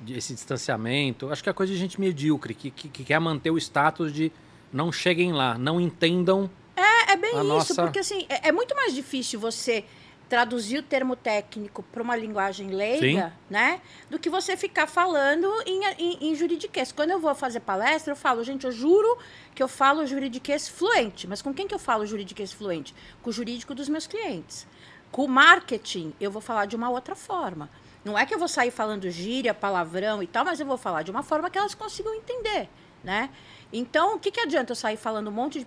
[0.00, 1.30] de esse distanciamento.
[1.30, 4.30] Acho que é coisa de gente medíocre, que, que, que quer manter o status de
[4.72, 6.50] não cheguem lá, não entendam.
[6.74, 9.84] É, é bem isso, nossa- porque assim, é, é muito mais difícil você
[10.32, 13.82] traduzir o termo técnico para uma linguagem leiga, né?
[14.08, 16.90] Do que você ficar falando em, em, em juridiquês.
[16.90, 19.18] Quando eu vou fazer palestra, eu falo, gente, eu juro
[19.54, 21.26] que eu falo juridiquês fluente.
[21.26, 22.94] Mas com quem que eu falo juridiquês fluente?
[23.22, 24.66] Com o jurídico dos meus clientes.
[25.10, 27.68] Com o marketing, eu vou falar de uma outra forma.
[28.02, 31.02] Não é que eu vou sair falando gíria, palavrão e tal, mas eu vou falar
[31.02, 32.70] de uma forma que elas consigam entender,
[33.04, 33.28] né?
[33.72, 35.66] Então, o que, que adianta eu sair falando um monte de,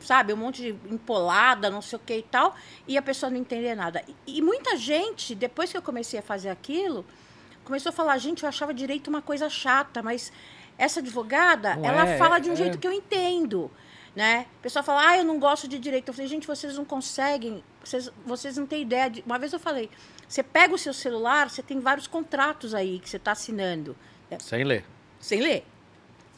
[0.00, 2.54] sabe, um monte de empolada, não sei o que e tal,
[2.86, 4.04] e a pessoa não entender nada.
[4.26, 7.04] E, e muita gente, depois que eu comecei a fazer aquilo,
[7.64, 10.32] começou a falar, gente, eu achava direito uma coisa chata, mas
[10.78, 12.56] essa advogada, Não ela é, fala de um é.
[12.56, 13.70] jeito que eu entendo.
[14.14, 14.46] Né?
[14.58, 16.08] A pessoa fala, ah, eu não gosto de direito.
[16.08, 19.08] Eu falei, gente, vocês não conseguem, vocês, vocês não têm ideia.
[19.08, 19.22] De...
[19.22, 19.88] Uma vez eu falei,
[20.28, 23.96] você pega o seu celular, você tem vários contratos aí que você está assinando,
[24.38, 24.84] Sem ler.
[25.18, 25.64] sem ler.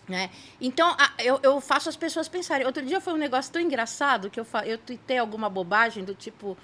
[0.09, 0.31] Né?
[0.61, 2.67] Então, a- eu, eu faço as pessoas pensarem.
[2.67, 6.57] Outro dia foi um negócio tão engraçado que eu, eu tuitei alguma bobagem do tipo: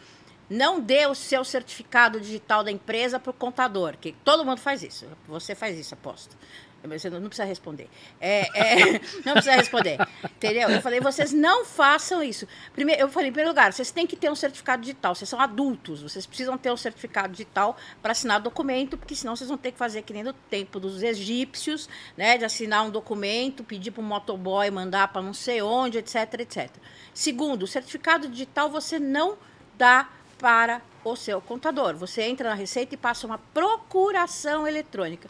[0.48, 4.82] não dê o seu certificado digital da empresa para o contador, que todo mundo faz
[4.82, 5.06] isso.
[5.26, 6.36] Você faz isso, aposto.
[6.82, 7.88] Você não, não precisa responder.
[8.20, 9.98] É, é, não precisa responder.
[10.24, 10.68] Entendeu?
[10.70, 12.46] Eu falei, vocês não façam isso.
[12.72, 15.14] Primeiro, eu falei, em primeiro lugar, vocês têm que ter um certificado digital.
[15.14, 19.48] Vocês são adultos, vocês precisam ter um certificado digital para assinar documento, porque senão vocês
[19.48, 22.38] vão ter que fazer que nem no tempo dos egípcios, né?
[22.38, 26.70] De assinar um documento, pedir para um motoboy mandar para não sei onde, etc, etc.
[27.12, 29.36] Segundo, o certificado digital você não
[29.76, 31.94] dá para o seu contador.
[31.96, 35.28] Você entra na Receita e passa uma procuração eletrônica.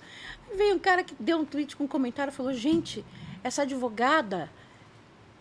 [0.55, 3.05] Veio um cara que deu um tweet com um comentário e falou: gente,
[3.43, 4.51] essa advogada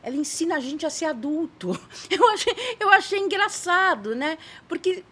[0.01, 1.77] ela ensina a gente a ser adulto.
[2.09, 4.37] Eu achei, eu achei engraçado, né?
[4.67, 5.03] Porque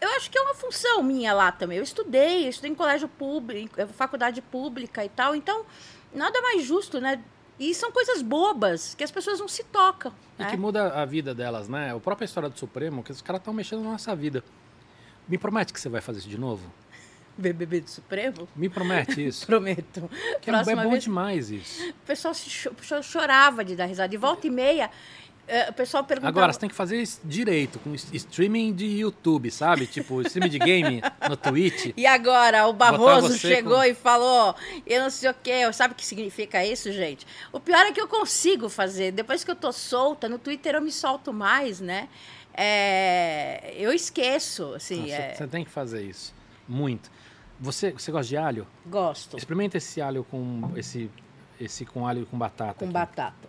[0.00, 1.78] eu acho que é uma função minha lá também.
[1.78, 5.34] Eu estudei, eu estudei em colégio público, faculdade pública e tal.
[5.34, 5.64] Então,
[6.14, 7.22] nada mais justo, né?
[7.58, 10.12] E são coisas bobas que as pessoas não se tocam.
[10.38, 10.50] E né?
[10.50, 11.94] que muda a vida delas, né?
[11.94, 14.44] A própria história do Supremo, que os caras estão mexendo na nossa vida.
[15.26, 16.70] Me promete que você vai fazer isso de novo?
[17.36, 18.48] BBB do Supremo?
[18.56, 19.46] Me promete isso.
[19.46, 20.10] Prometo.
[20.40, 21.88] Que é, é bom vez, demais isso.
[21.90, 22.72] O pessoal se cho
[23.02, 24.08] chorava de dar risada.
[24.08, 24.90] De volta e meia,
[25.48, 26.30] uh, o pessoal perguntava...
[26.30, 29.86] Agora, você tem que fazer isso direito, com streaming de YouTube, sabe?
[29.86, 31.92] Tipo, streaming de game no Twitch.
[31.96, 33.84] E agora, o Barroso chegou com...
[33.84, 34.54] e falou,
[34.86, 35.72] eu não sei o quê.
[35.72, 37.26] Sabe o que significa isso, gente?
[37.52, 39.12] O pior é que eu consigo fazer.
[39.12, 42.08] Depois que eu tô solta, no Twitter eu me solto mais, né?
[42.58, 45.02] É, eu esqueço, assim.
[45.02, 45.46] Você é...
[45.50, 46.34] tem que fazer isso.
[46.66, 47.10] Muito.
[47.60, 48.66] Você, você gosta de alho?
[48.86, 49.36] Gosto.
[49.36, 51.10] Experimenta esse alho com esse,
[51.60, 52.74] esse com alho com batata.
[52.74, 52.92] Com aqui.
[52.92, 53.48] batata.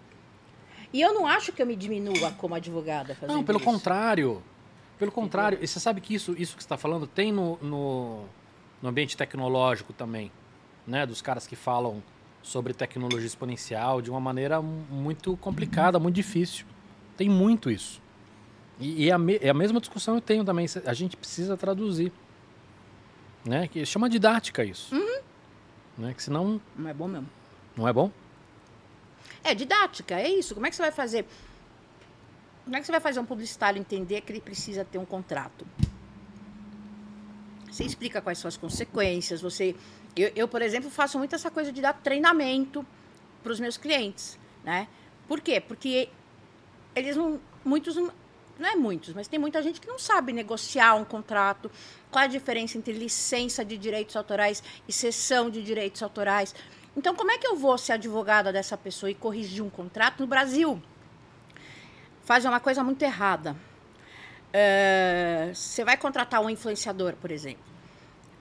[0.93, 3.65] E eu não acho que eu me diminua como advogada fazendo Não, pelo isso.
[3.65, 4.41] contrário.
[4.97, 5.59] Pelo contrário.
[5.61, 8.23] E você sabe que isso, isso que você está falando tem no, no,
[8.81, 10.31] no ambiente tecnológico também.
[10.85, 11.05] Né?
[11.05, 12.01] Dos caras que falam
[12.41, 16.65] sobre tecnologia exponencial de uma maneira muito complicada, muito difícil.
[17.17, 18.01] Tem muito isso.
[18.79, 20.65] E, e é, a me, é a mesma discussão que eu tenho também.
[20.85, 22.11] A gente precisa traduzir.
[23.47, 23.67] Né?
[23.67, 24.93] Que chama didática isso.
[24.93, 25.21] Uhum.
[25.97, 26.13] Né?
[26.13, 26.61] Que senão.
[26.75, 27.29] Não é bom mesmo.
[27.77, 28.11] Não é bom?
[29.43, 30.53] É didática, é isso.
[30.53, 31.25] Como é que você vai fazer?
[32.65, 35.65] Como é que você vai fazer um publicitário entender que ele precisa ter um contrato?
[37.71, 39.39] Você explica quais são as consequências.
[39.39, 39.75] Você,
[40.15, 42.85] eu, eu por exemplo, faço muito essa coisa de dar treinamento
[43.41, 44.87] para os meus clientes, né?
[45.27, 45.61] Por quê?
[45.61, 46.09] Porque
[46.93, 48.11] eles não, muitos não,
[48.61, 51.71] não é muitos, mas tem muita gente que não sabe negociar um contrato,
[52.11, 56.53] qual a diferença entre licença de direitos autorais e cessão de direitos autorais.
[56.95, 60.27] Então, como é que eu vou ser advogada dessa pessoa e corrigir um contrato no
[60.27, 60.81] Brasil?
[62.23, 63.55] Faz uma coisa muito errada.
[64.47, 67.63] Uh, você vai contratar um influenciador, por exemplo.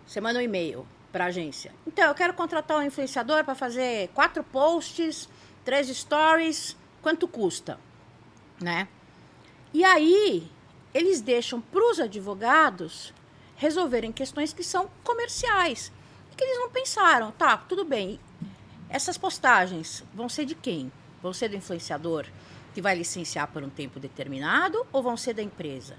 [0.07, 1.73] Você manda um e-mail para a agência.
[1.87, 5.29] Então, eu quero contratar um influenciador para fazer quatro posts,
[5.65, 6.77] três stories.
[7.03, 7.79] Quanto custa?
[8.61, 8.89] Né?
[9.77, 10.51] E aí,
[10.95, 13.12] eles deixam para os advogados
[13.57, 15.93] resolverem questões que são comerciais.
[16.33, 18.19] E que eles não pensaram, tá, tudo bem.
[18.89, 20.91] Essas postagens vão ser de quem?
[21.23, 22.25] Vão ser do influenciador
[22.73, 25.99] que vai licenciar por um tempo determinado ou vão ser da empresa?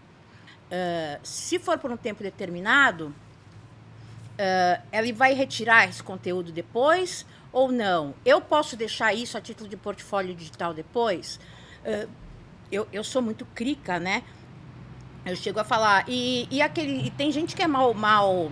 [0.72, 7.72] Uh, se for por um tempo determinado, uh, ele vai retirar esse conteúdo depois ou
[7.72, 8.16] não?
[8.26, 11.40] Eu posso deixar isso a título de portfólio digital depois?
[11.86, 12.27] Uh,
[12.72, 14.24] eu, eu sou muito crica, né?
[15.26, 16.06] Eu chego a falar.
[16.08, 17.08] E, e aquele.
[17.08, 18.52] E tem gente que é mal, mal.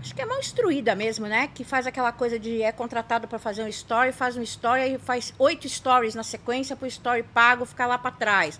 [0.00, 1.48] Acho que é mal instruída mesmo, né?
[1.54, 4.98] Que faz aquela coisa de é contratado para fazer um story, faz um story e
[4.98, 8.58] faz oito stories na sequência para o story pago ficar lá para trás.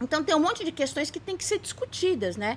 [0.00, 2.56] Então tem um monte de questões que tem que ser discutidas, né?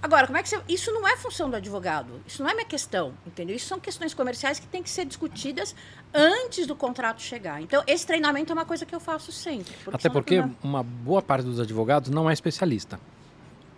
[0.00, 0.60] Agora, como é que você...
[0.68, 2.20] Isso não é função do advogado.
[2.26, 3.56] Isso não é minha questão, entendeu?
[3.56, 5.74] Isso são questões comerciais que têm que ser discutidas
[6.14, 7.60] antes do contrato chegar.
[7.60, 9.74] Então, esse treinamento é uma coisa que eu faço sempre.
[9.84, 13.00] Porque Até porque uma boa parte dos advogados não é especialista.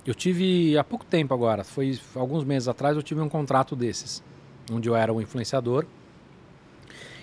[0.05, 4.23] Eu tive há pouco tempo agora, foi alguns meses atrás, eu tive um contrato desses,
[4.73, 5.87] onde eu era um influenciador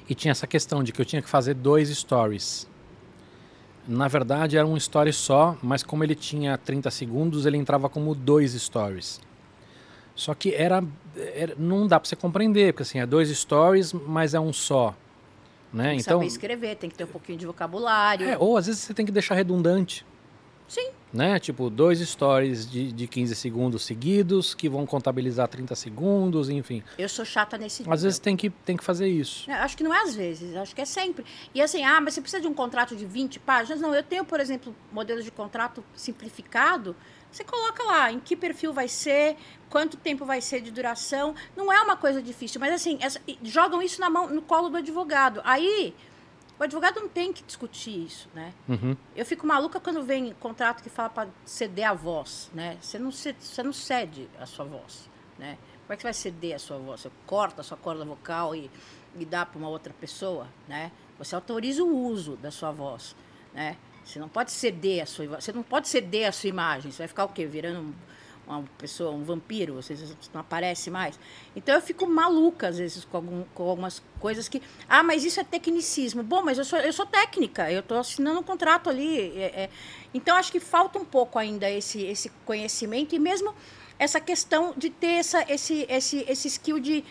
[0.09, 2.67] e tinha essa questão de que eu tinha que fazer dois stories
[3.87, 8.13] na verdade, era um story só, mas como ele tinha 30 segundos, ele entrava como
[8.13, 9.21] dois stories.
[10.13, 10.83] Só que era,
[11.15, 14.95] era não dá para você compreender, porque assim, é dois stories, mas é um só.
[15.71, 15.89] Né?
[15.89, 18.27] Tem que então, saber escrever, tem que ter um pouquinho de vocabulário.
[18.27, 20.05] É, ou às vezes você tem que deixar redundante.
[20.67, 20.89] Sim.
[21.13, 21.39] Né?
[21.39, 26.83] Tipo, dois stories de, de 15 segundos seguidos que vão contabilizar 30 segundos, enfim.
[26.97, 29.49] Eu sou chata nesse Às vezes tem que, tem que fazer isso.
[29.49, 31.25] É, acho que não é às vezes, acho que é sempre.
[31.55, 33.79] E assim, ah, mas você precisa de um contrato de 20 páginas?
[33.79, 36.95] Não, eu tenho, por exemplo, modelos de contrato simplificado.
[37.31, 39.37] Você coloca lá em que perfil vai ser,
[39.69, 41.33] quanto tempo vai ser de duração.
[41.55, 44.77] Não é uma coisa difícil, mas assim, essa, jogam isso na mão, no colo do
[44.77, 45.41] advogado.
[45.43, 45.93] Aí
[46.59, 48.53] o advogado não tem que discutir isso, né?
[48.67, 48.97] Uhum.
[49.15, 52.77] Eu fico maluca quando vem contrato que fala para ceder a voz, né?
[52.81, 55.57] Você não, cede, você não cede a sua voz, né?
[55.85, 57.01] Como é que você vai ceder a sua voz?
[57.01, 58.71] Você corta a sua corda vocal e,
[59.15, 60.91] e dá para uma outra pessoa, né?
[61.19, 63.15] Você autoriza o uso da sua voz,
[63.53, 63.77] né?
[64.03, 66.91] Você não pode ceder a sua você não pode ceder a sua imagem.
[66.91, 67.45] Você vai ficar o quê?
[67.45, 67.93] Virando um,
[68.47, 71.19] uma pessoa, um vampiro, vezes não aparece mais.
[71.55, 74.61] Então eu fico maluca, às vezes, com, algum, com algumas coisas que.
[74.87, 76.23] Ah, mas isso é tecnicismo.
[76.23, 79.37] Bom, mas eu sou, eu sou técnica, eu estou assinando um contrato ali.
[79.37, 79.69] É, é.
[80.13, 83.53] Então acho que falta um pouco ainda esse, esse conhecimento e mesmo
[83.99, 87.03] essa questão de ter essa, esse, esse, esse skill de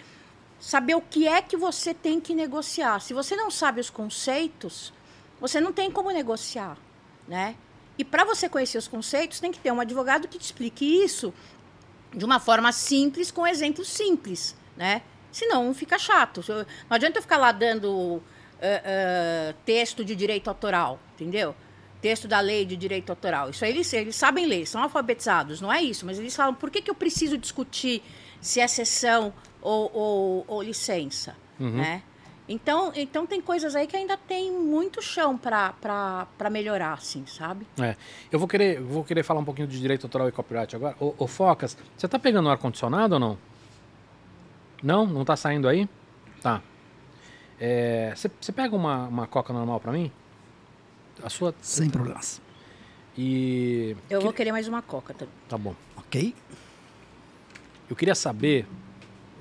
[0.59, 3.01] saber o que é que você tem que negociar.
[3.01, 4.93] Se você não sabe os conceitos,
[5.41, 6.78] você não tem como negociar,
[7.28, 7.57] né?
[7.99, 11.33] E para você conhecer os conceitos, tem que ter um advogado que te explique isso
[12.15, 15.03] de uma forma simples, com exemplos simples, né?
[15.33, 16.43] Senão fica chato.
[16.89, 21.55] Não adianta eu ficar lá dando uh, uh, texto de direito autoral, entendeu?
[22.01, 23.51] Texto da lei de direito autoral.
[23.51, 26.07] Isso aí eles, eles sabem ler, são alfabetizados, não é isso.
[26.07, 28.03] Mas eles falam, por que, que eu preciso discutir
[28.41, 31.71] se é sessão ou, ou, ou licença, uhum.
[31.71, 32.03] né?
[32.49, 37.67] Então, então tem coisas aí que ainda tem muito chão para melhorar, assim, sabe?
[37.81, 37.97] É.
[38.31, 40.97] Eu vou querer, vou querer falar um pouquinho de direito autoral e copyright agora.
[41.01, 43.39] Ô, ô Focas, você tá pegando ar condicionado ou não?
[44.83, 45.07] Não?
[45.07, 45.89] Não tá saindo aí?
[46.41, 46.63] Tá.
[47.59, 50.13] É, você é, pega uma, uma coca normal para mim?
[51.23, 51.55] A sua.
[51.61, 52.41] Sem problemas.
[53.19, 53.97] E.
[54.09, 54.25] Eu que...
[54.25, 55.35] vou querer mais uma coca também.
[55.49, 55.75] Tá bom.
[55.97, 56.35] Ok.
[57.89, 58.67] Eu queria saber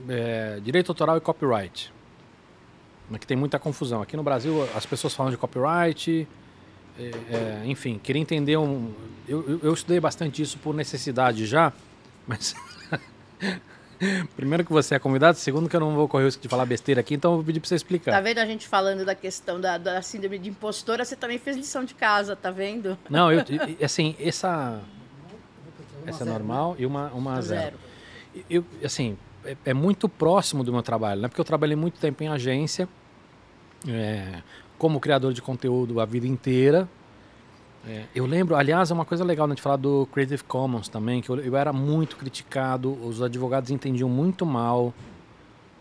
[0.07, 1.93] é, direito autoral e copyright
[3.19, 4.01] que tem muita confusão.
[4.01, 6.27] Aqui no Brasil as pessoas falam de copyright,
[6.97, 8.93] é, é, enfim, queria entender um.
[9.27, 11.73] Eu, eu, eu, estudei bastante isso por necessidade já,
[12.27, 12.55] mas.
[14.35, 16.65] Primeiro que você é convidado, segundo que eu não vou correr o risco de falar
[16.65, 18.11] besteira aqui, então eu vou pedir para você explicar.
[18.11, 21.55] Tá vendo a gente falando da questão da, da síndrome de impostora, você também fez
[21.55, 22.97] lição de casa, tá vendo?
[23.09, 23.41] Não, eu,
[23.81, 24.81] assim, essa
[26.05, 27.77] essa é normal e uma, uma zero.
[28.33, 28.45] zero.
[28.49, 31.27] Eu, assim, é, é, muito próximo do meu trabalho, né?
[31.27, 32.87] Porque eu trabalhei muito tempo em agência,
[33.87, 34.41] é,
[34.77, 36.87] como criador de conteúdo a vida inteira.
[37.87, 41.21] É, eu lembro, aliás, é uma coisa legal né, de falar do Creative Commons também,
[41.21, 44.93] que eu, eu era muito criticado, os advogados entendiam muito mal.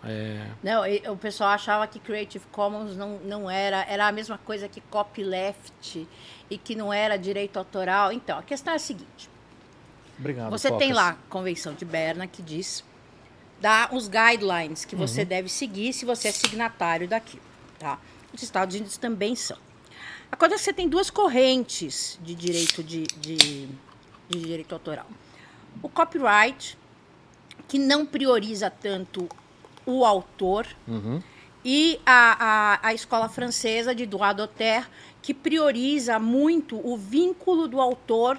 [0.07, 0.47] É...
[0.63, 4.83] Não, o pessoal achava que Creative Commons não, não era, era a mesma coisa que
[4.83, 6.07] copyleft
[6.51, 8.13] e que não era direito autoral.
[8.13, 9.31] Então, a questão é a seguinte.
[10.19, 10.85] Obrigado, Você Focas.
[10.85, 12.85] tem lá a Convenção de Berna que diz
[13.61, 15.29] dá os guidelines que você uhum.
[15.29, 17.43] deve seguir se você é signatário daquilo,
[17.79, 17.99] tá?
[18.33, 19.57] Os Estados Unidos também são.
[20.31, 23.37] Acontece que você tem duas correntes de direito de, de,
[24.29, 25.07] de direito autoral.
[25.83, 26.77] O copyright,
[27.69, 29.29] que não prioriza tanto
[29.87, 31.23] o autor, uhum.
[31.65, 34.89] e a, a, a escola francesa de droit d'auteur,
[35.23, 38.39] que prioriza muito o vínculo do autor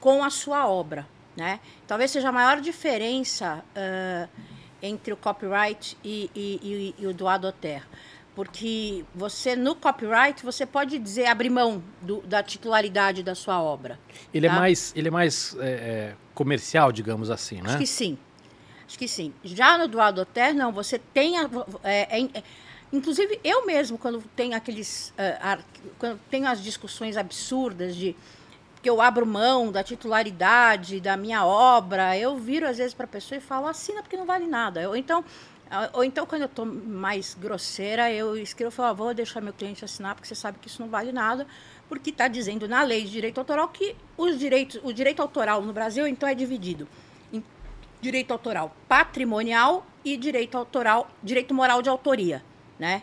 [0.00, 1.06] com a sua obra.
[1.36, 1.60] Né?
[1.86, 4.28] Talvez seja a maior diferença uh,
[4.86, 7.86] entre o copyright e, e, e, e o doado terra.
[8.34, 13.98] Porque você, no copyright, você pode dizer, abrir mão do, da titularidade da sua obra.
[14.32, 14.56] Ele é tá?
[14.56, 17.70] é mais, ele é mais é, é, comercial, digamos assim, né?
[17.70, 18.18] Acho que sim.
[18.86, 19.32] Acho que sim.
[19.42, 20.70] Já no doado terra, não.
[20.72, 21.38] Você tem...
[21.38, 21.48] A,
[21.82, 22.42] é, é,
[22.92, 25.14] inclusive, eu mesmo, quando tenho aqueles...
[25.18, 25.64] Uh,
[25.98, 28.14] quando tenho as discussões absurdas de
[28.86, 33.08] que eu abro mão da titularidade da minha obra, eu viro às vezes para a
[33.08, 34.88] pessoa e falo, assina porque não vale nada.
[34.88, 35.24] Ou então,
[35.92, 39.52] ou então quando eu estou mais grosseira, eu escrevo e falo, ah, vou deixar meu
[39.52, 41.48] cliente assinar porque você sabe que isso não vale nada,
[41.88, 45.72] porque está dizendo na lei de direito autoral que os direitos, o direito autoral no
[45.72, 46.86] Brasil, então, é dividido
[47.32, 47.42] em
[48.00, 52.40] direito autoral patrimonial e direito autoral, direito moral de autoria,
[52.78, 53.02] né?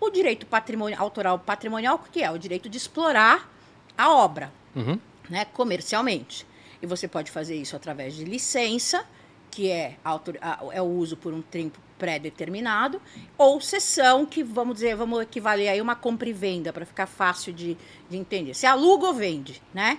[0.00, 2.30] O direito patrimonial, autoral patrimonial, que é?
[2.30, 3.52] O direito de explorar
[3.98, 4.50] a obra.
[4.74, 4.98] Uhum
[5.30, 6.46] né, comercialmente.
[6.82, 9.04] E você pode fazer isso através de licença,
[9.50, 10.38] que é, autor,
[10.72, 13.00] é o uso por um tempo pré-determinado,
[13.36, 17.52] ou cessão, que vamos dizer, vamos equivaler aí uma compra e venda, para ficar fácil
[17.52, 17.76] de,
[18.08, 18.54] de entender.
[18.54, 19.98] Você aluga ou vende, né?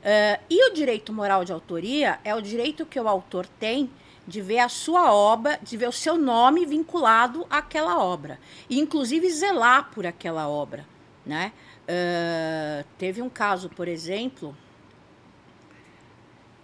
[0.00, 3.90] Uh, e o direito moral de autoria é o direito que o autor tem
[4.26, 8.38] de ver a sua obra, de ver o seu nome vinculado àquela obra.
[8.68, 10.86] E, inclusive, zelar por aquela obra,
[11.24, 11.52] né?
[11.90, 14.56] Uh, teve um caso, por exemplo.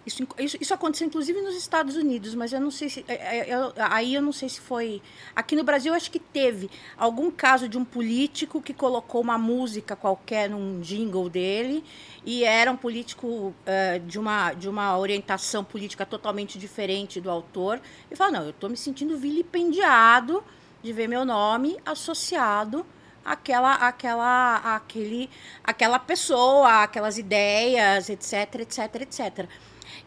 [0.05, 3.03] Isso, isso, isso, aconteceu inclusive nos Estados Unidos, mas eu não sei se.
[3.09, 5.01] É, é, eu, aí eu não sei se foi.
[5.35, 9.97] Aqui no Brasil, acho que teve algum caso de um político que colocou uma música
[9.97, 11.83] qualquer num jingle dele,
[12.25, 17.81] e era um político uh, de, uma, de uma orientação política totalmente diferente do autor,
[18.09, 20.41] e falou: não, eu estou me sentindo vilipendiado
[20.81, 22.85] de ver meu nome associado
[23.27, 25.29] aquela, aquela, aquele,
[25.63, 29.49] aquela pessoa, aquelas ideias, etc, etc, etc.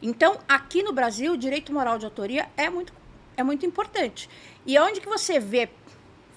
[0.01, 2.93] Então, aqui no Brasil, o direito moral de autoria é muito,
[3.37, 4.31] é muito importante.
[4.65, 5.69] E onde que você vê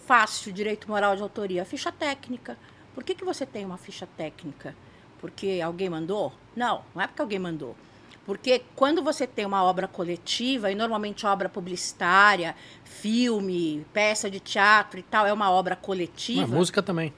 [0.06, 1.64] fácil direito moral de autoria?
[1.64, 2.58] Ficha técnica.
[2.94, 4.76] Por que, que você tem uma ficha técnica?
[5.20, 6.34] Porque alguém mandou?
[6.54, 7.76] Não, não é porque alguém mandou.
[8.26, 15.00] Porque quando você tem uma obra coletiva, e normalmente obra publicitária, filme, peça de teatro
[15.00, 16.42] e tal, é uma obra coletiva.
[16.42, 17.14] Mas música também.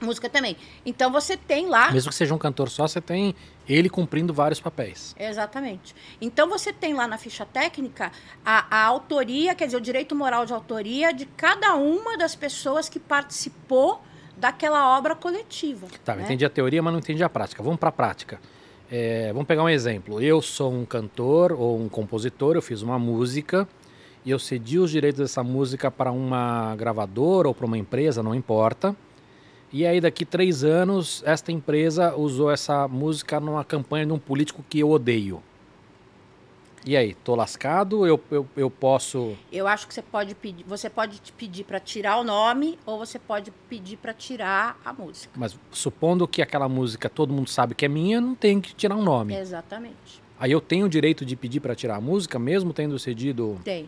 [0.00, 0.56] Música também.
[0.84, 1.92] Então você tem lá.
[1.92, 3.34] Mesmo que seja um cantor só, você tem
[3.68, 5.14] ele cumprindo vários papéis.
[5.18, 5.94] Exatamente.
[6.20, 8.10] Então você tem lá na ficha técnica
[8.44, 12.88] a, a autoria, quer dizer, o direito moral de autoria de cada uma das pessoas
[12.88, 14.02] que participou
[14.36, 15.86] daquela obra coletiva.
[16.02, 16.24] Tá, né?
[16.24, 17.62] entendi a teoria, mas não entendi a prática.
[17.62, 18.40] Vamos para a prática.
[18.92, 20.20] É, vamos pegar um exemplo.
[20.20, 23.68] Eu sou um cantor ou um compositor, eu fiz uma música
[24.24, 28.34] e eu cedi os direitos dessa música para uma gravadora ou para uma empresa, não
[28.34, 28.96] importa.
[29.72, 34.64] E aí, daqui três anos, esta empresa usou essa música numa campanha de um político
[34.68, 35.40] que eu odeio.
[36.84, 38.06] E aí, tô lascado?
[38.06, 39.36] Eu, eu, eu posso.
[39.52, 43.18] Eu acho que você pode pedir, você pode pedir para tirar o nome ou você
[43.18, 45.32] pode pedir para tirar a música.
[45.36, 48.96] Mas supondo que aquela música todo mundo sabe que é minha, não tem que tirar
[48.96, 49.34] um nome.
[49.34, 50.22] Exatamente.
[50.38, 53.60] Aí eu tenho o direito de pedir para tirar a música, mesmo tendo cedido.
[53.62, 53.86] Tem.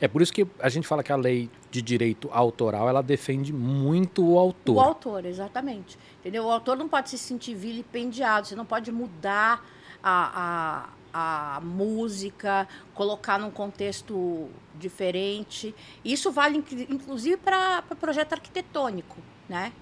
[0.00, 3.52] É por isso que a gente fala que a lei de direito autoral ela defende
[3.52, 4.76] muito o autor.
[4.76, 5.96] O autor, exatamente.
[6.18, 6.44] Entendeu?
[6.46, 9.64] O autor não pode se sentir vilipendiado, você não pode mudar
[10.02, 15.74] a, a, a música, colocar num contexto diferente.
[16.04, 19.72] Isso vale, inclusive, para projeto arquitetônico, né?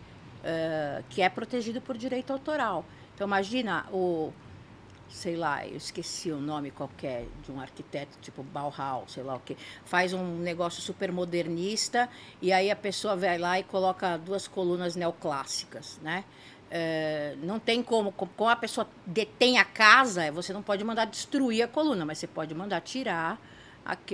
[0.40, 2.84] Uh, que é protegido por direito autoral.
[3.14, 4.32] Então, imagina o
[5.10, 9.40] sei lá, eu esqueci o nome qualquer de um arquiteto tipo Bauhaus, sei lá o
[9.40, 12.08] que, faz um negócio super modernista
[12.40, 16.24] e aí a pessoa vai lá e coloca duas colunas neoclássicas, né?
[16.70, 21.62] É, não tem como, como a pessoa detém a casa, você não pode mandar destruir
[21.62, 23.40] a coluna, mas você pode mandar tirar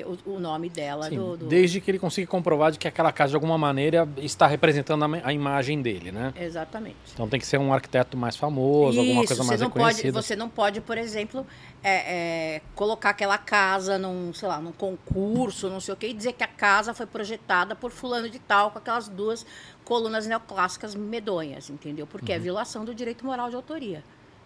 [0.05, 1.09] o, o, nome dela.
[1.09, 1.47] Sim, do, do...
[1.47, 5.29] Desde que ele consiga comprovar de que aquela casa, de alguma maneira, está representando a,
[5.29, 6.33] a, imagem dele, né?
[6.37, 6.97] Exatamente.
[7.13, 10.13] Então tem que ser um arquiteto mais famoso, Isso, alguma coisa mais não reconhecida.
[10.13, 11.47] Pode, você não pode, por exemplo,
[11.83, 16.15] é, é, colocar aquela casa num, sei lá, num concurso, não sei o quê, e
[16.15, 19.47] dizer que a casa foi projetada por fulano de tal, com aquelas duas
[19.85, 22.07] colunas neoclássicas medonhas, entendeu?
[22.07, 22.41] Porque é uhum.
[22.41, 24.03] é violação do direito moral de autoria.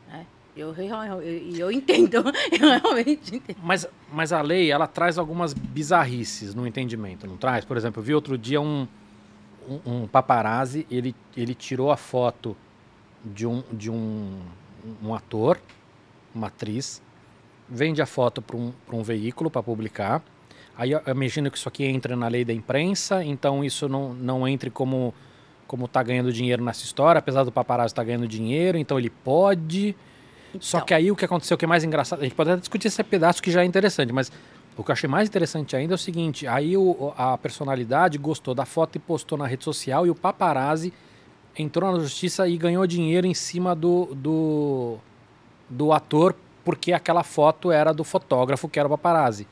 [0.09, 0.27] Né?
[0.57, 2.17] Eu, eu, eu, eu entendo,
[2.53, 3.59] eu realmente entendo.
[3.63, 7.65] Mas, mas a lei, ela traz algumas bizarrices no entendimento, não traz?
[7.65, 8.87] Por exemplo, eu vi outro dia um,
[9.69, 12.57] um, um paparazzi, ele, ele tirou a foto
[13.25, 14.41] de um, de um,
[15.03, 15.61] um ator,
[16.35, 17.01] uma atriz,
[17.69, 20.23] vende a foto para um, um veículo para publicar.
[20.77, 24.71] Aí imagino que isso aqui entra na lei da imprensa, então isso não, não entre
[24.71, 25.15] como
[25.71, 29.09] como está ganhando dinheiro nessa história, apesar do paparazzi estar tá ganhando dinheiro, então ele
[29.09, 29.95] pode.
[30.51, 30.61] Então.
[30.61, 32.61] Só que aí o que aconteceu, o que é mais engraçado, a gente pode até
[32.61, 34.31] discutir esse pedaço que já é interessante, mas
[34.77, 38.55] o que eu achei mais interessante ainda é o seguinte: aí o, a personalidade gostou
[38.55, 40.93] da foto e postou na rede social e o paparazzi
[41.57, 44.99] entrou na justiça e ganhou dinheiro em cima do, do,
[45.69, 46.35] do ator
[46.65, 49.47] porque aquela foto era do fotógrafo que era o paparazzi.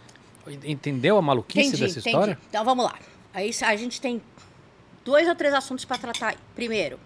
[0.64, 2.08] Entendeu a maluquice entendi, dessa entendi.
[2.08, 2.38] história?
[2.48, 2.94] Então vamos lá.
[3.34, 4.22] Aí a gente tem
[5.04, 6.36] dois ou três assuntos para tratar.
[6.54, 6.98] Primeiro,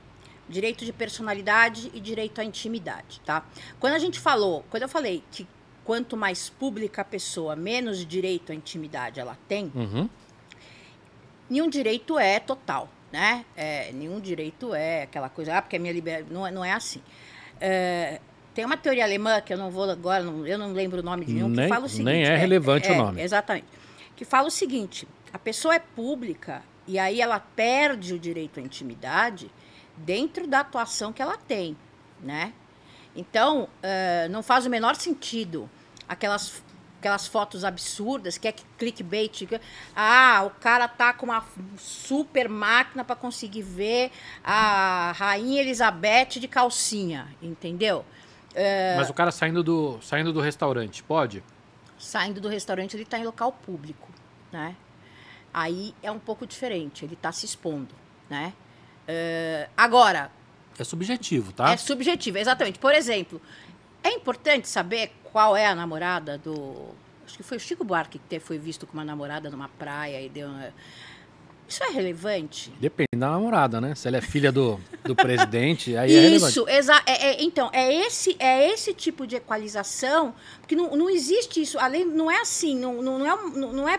[0.48, 3.44] direito de personalidade e direito à intimidade, tá?
[3.80, 5.46] Quando a gente falou, quando eu falei que
[5.84, 10.08] quanto mais pública a pessoa, menos direito à intimidade ela tem, uhum.
[11.48, 13.44] nenhum direito é total, né?
[13.56, 16.32] É, nenhum direito é aquela coisa, ah, porque a minha liberdade.
[16.32, 17.02] Não, é, não é assim.
[17.60, 18.20] É,
[18.54, 21.24] tem uma teoria alemã que eu não vou agora, não, eu não lembro o nome
[21.24, 22.04] de nenhum, nem, que fala o seguinte.
[22.04, 23.22] Nem é relevante é, o nome.
[23.22, 23.66] Exatamente.
[24.14, 28.62] Que fala o seguinte: a pessoa é pública e aí ela perde o direito à
[28.62, 29.50] intimidade
[30.04, 31.76] dentro da atuação que ela tem,
[32.20, 32.52] né?
[33.14, 35.68] Então, uh, não faz o menor sentido
[36.08, 36.62] aquelas,
[36.98, 39.46] aquelas fotos absurdas, que é clickbait.
[39.46, 39.60] Que,
[39.94, 41.44] ah, o cara tá com uma
[41.78, 44.10] super máquina para conseguir ver
[44.42, 48.04] a Rainha Elizabeth de calcinha, entendeu?
[48.52, 51.42] Uh, Mas o cara saindo do, saindo do restaurante, pode?
[51.98, 54.08] Saindo do restaurante, ele está em local público,
[54.50, 54.76] né?
[55.54, 57.94] Aí é um pouco diferente, ele está se expondo,
[58.28, 58.54] né?
[59.08, 60.30] Uh, agora.
[60.78, 61.72] É subjetivo, tá?
[61.72, 62.78] É subjetivo, exatamente.
[62.78, 63.40] Por exemplo,
[64.02, 66.94] é importante saber qual é a namorada do.
[67.24, 70.28] Acho que foi o Chico Buarque que foi visto com uma namorada numa praia e
[70.28, 70.48] deu.
[70.48, 70.72] Uma...
[71.72, 72.70] Isso é relevante?
[72.78, 73.94] Depende da namorada, né?
[73.94, 76.50] Se ela é filha do, do presidente, aí é relevante.
[76.50, 81.62] Isso, é, é, então, é esse, é esse tipo de equalização, porque não, não existe
[81.62, 83.98] isso, além, não é assim, não, não, é, não é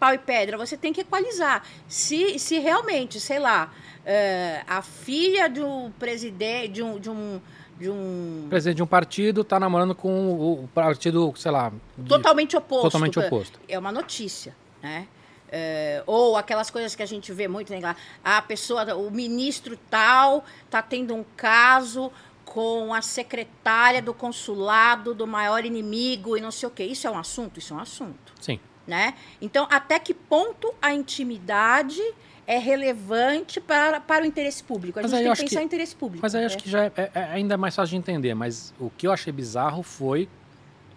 [0.00, 1.62] pau e pedra, você tem que equalizar.
[1.86, 7.40] Se, se realmente, sei lá, uh, a filha do presidente, de um, de um
[7.78, 8.46] de um.
[8.50, 11.72] Presidente de um partido está namorando com o partido, sei lá.
[12.08, 12.82] Totalmente oposto.
[12.82, 13.60] Totalmente oposto.
[13.68, 15.06] É uma notícia, né?
[15.54, 17.94] É, ou aquelas coisas que a gente vê muito, né?
[18.24, 22.10] A pessoa, o ministro tal, está tendo um caso
[22.42, 26.84] com a secretária do consulado do maior inimigo e não sei o quê.
[26.84, 27.58] Isso é um assunto?
[27.58, 28.32] Isso é um assunto.
[28.40, 28.58] Sim.
[28.86, 29.14] Né?
[29.42, 32.00] Então, até que ponto a intimidade
[32.46, 34.98] é relevante para, para o interesse público?
[34.98, 36.22] A Mas gente tem que pensar que- em interesse público.
[36.22, 36.46] Mas aí né?
[36.46, 38.34] acho que já é, é- é ainda mais fácil de entender.
[38.34, 40.28] Mas o que eu achei bizarro foi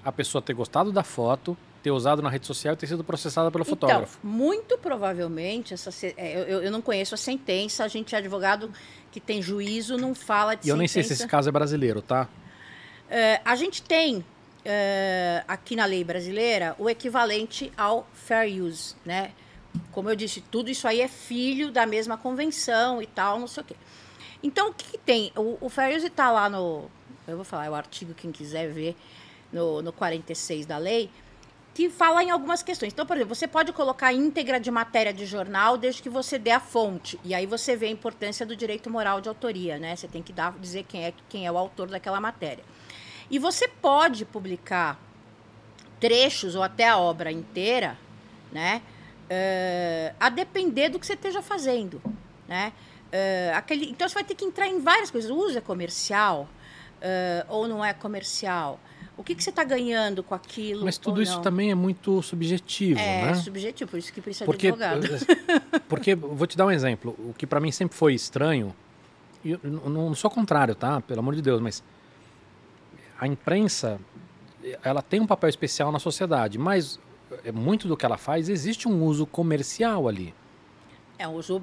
[0.03, 3.51] a pessoa ter gostado da foto, ter usado na rede social e ter sido processada
[3.51, 4.17] pelo fotógrafo.
[4.17, 8.71] Então, muito provavelmente, essa, é, eu, eu- não conheço a sentença, a gente é advogado
[9.11, 11.23] que tem juízo, não fala de E eu nem sei se sentença.
[11.25, 12.27] esse caso é brasileiro, tá?
[13.07, 14.25] É, a gente tem
[14.65, 19.29] é, aqui na lei brasileira o equivalente ao fair use, né?
[19.91, 23.61] Como eu disse, tudo isso aí é filho da mesma convenção e tal, não sei
[23.61, 23.75] o quê.
[24.41, 25.31] Então, o que, que tem?
[25.36, 26.89] O, o fair use está lá no.
[27.27, 28.95] Eu vou falar, é o artigo, quem quiser ver,
[29.53, 31.11] no, no 46 da lei,
[31.76, 32.91] que fala em algumas questões.
[32.91, 36.49] Então, por exemplo, você pode colocar íntegra de matéria de jornal desde que você dê
[36.49, 37.19] a fonte.
[37.23, 39.95] E aí você vê a importância do direito moral de autoria, né?
[39.95, 42.63] Você tem que dar, dizer quem é, quem é o autor daquela matéria.
[43.30, 44.99] E você pode publicar
[45.99, 47.95] trechos ou até a obra inteira,
[48.51, 48.82] né?
[49.30, 52.01] eh, a depender do que você esteja fazendo,
[52.47, 52.73] né?
[53.11, 55.30] Eh, aquele, então você vai ter que entrar em várias coisas.
[55.30, 56.47] O uso é comercial
[57.01, 58.80] eh, ou não é comercial?
[59.18, 60.84] O que, que você está ganhando com aquilo?
[60.84, 63.34] Mas tudo isso também é muito subjetivo, é né?
[63.36, 65.26] subjetivo, por isso que precisa Porque, de advogado.
[65.88, 67.16] porque, vou te dar um exemplo.
[67.20, 68.76] O que pra mim sempre foi estranho,
[69.43, 70.99] e eu não, sou contrário, tá?
[71.01, 71.84] Pelo amor de Deus, mas
[73.20, 73.99] a imprensa,
[74.84, 76.99] ela tem um papel especial na sociedade, mas
[77.43, 80.34] é, muito do que ela faz existe um uso comercial ali.
[81.18, 81.61] É, o uso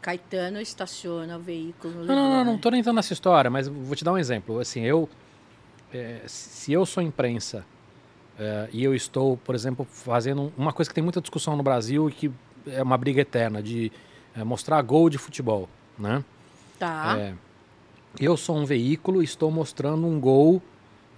[0.00, 2.58] Caetano estaciona o veículo Não, não, não, não né?
[2.60, 4.58] tô nem entrando nessa história, mas vou te dar um exemplo.
[4.58, 5.08] Assim, eu,
[5.94, 7.64] é, se eu sou imprensa
[8.38, 12.08] é, e eu estou, por exemplo, fazendo uma coisa que tem muita discussão no Brasil
[12.08, 12.32] e que
[12.66, 13.92] é uma briga eterna de
[14.36, 16.24] é, mostrar gol de futebol, né?
[16.78, 17.16] Tá.
[17.18, 17.34] É,
[18.18, 20.60] eu sou um veículo e estou mostrando um gol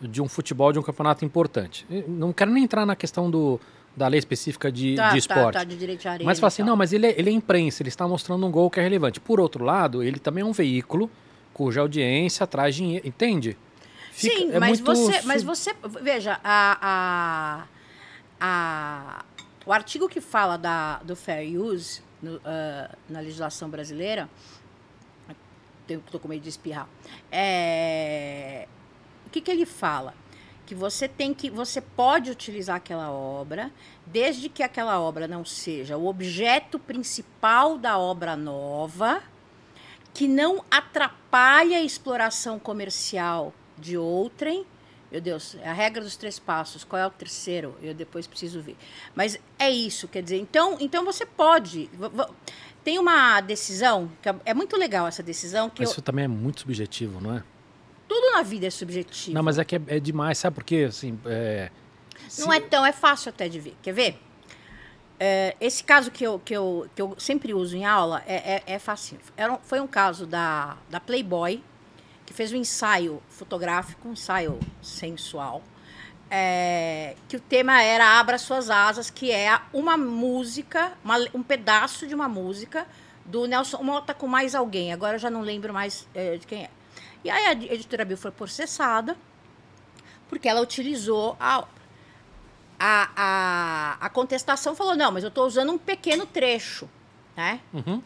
[0.00, 1.86] de um futebol de um campeonato importante.
[1.90, 3.58] Eu Não quero nem entrar na questão do,
[3.96, 5.54] da lei específica de, tá, de esporte.
[5.54, 7.32] Tá, tá, de direito de arena Mas fala assim, não, mas ele é, ele é
[7.32, 9.20] imprensa, ele está mostrando um gol que é relevante.
[9.20, 11.10] Por outro lado, ele também é um veículo
[11.54, 13.56] cuja audiência traz dinheiro, entende?
[14.16, 15.74] Fica- Sim, é mas, você, sub- mas você.
[16.00, 17.66] Veja, a, a,
[18.40, 19.24] a-
[19.66, 24.28] o artigo que fala da, do fair use no, ah, na legislação brasileira.
[25.88, 26.88] Estou com medo de espirrar.
[27.30, 28.66] É,
[29.26, 30.14] o que, que ele fala?
[30.64, 31.48] Que você tem que.
[31.50, 33.70] Você pode utilizar aquela obra,
[34.04, 39.22] desde que aquela obra não seja o objeto principal da obra nova,
[40.12, 44.64] que não atrapalhe a exploração comercial de outrem.
[45.10, 46.82] Meu Deus, é a regra dos três passos.
[46.84, 47.76] Qual é o terceiro?
[47.80, 48.76] Eu depois preciso ver.
[49.14, 51.88] Mas é isso, quer dizer, então, então você pode.
[52.82, 56.24] Tem uma decisão, que é- é muito legal essa decisão, que Mas eu- isso também
[56.24, 57.42] é muito subjetivo, não é?
[58.08, 59.34] tudo na vida é subjetivo.
[59.34, 60.86] Não, mas é que é, é demais, sabe por quê?
[60.88, 61.70] Assim, é,
[62.38, 63.76] Não se- é tão, é fácil até de ver.
[63.82, 64.22] Quer ver?
[65.18, 68.62] É, esse caso que eu, que, eu, que eu sempre uso em aula é, é,
[68.74, 69.20] é facinho.
[69.36, 71.62] Era foi um caso da, da Playboy,
[72.36, 75.62] fez um ensaio fotográfico, um ensaio sensual,
[76.30, 82.06] é, que o tema era Abra Suas Asas, que é uma música, uma- um pedaço
[82.06, 82.86] de uma música
[83.24, 84.92] do Nelson Mota com mais alguém.
[84.92, 86.70] Agora eu já não lembro mais é, de quem é.
[87.24, 89.16] E aí a editora Bill foi processada
[90.28, 91.64] porque ela utilizou a,
[92.78, 96.88] a, a, a contestação falou, não, mas eu estou usando um pequeno trecho,
[97.36, 97.60] né?
[97.72, 98.02] Uhum.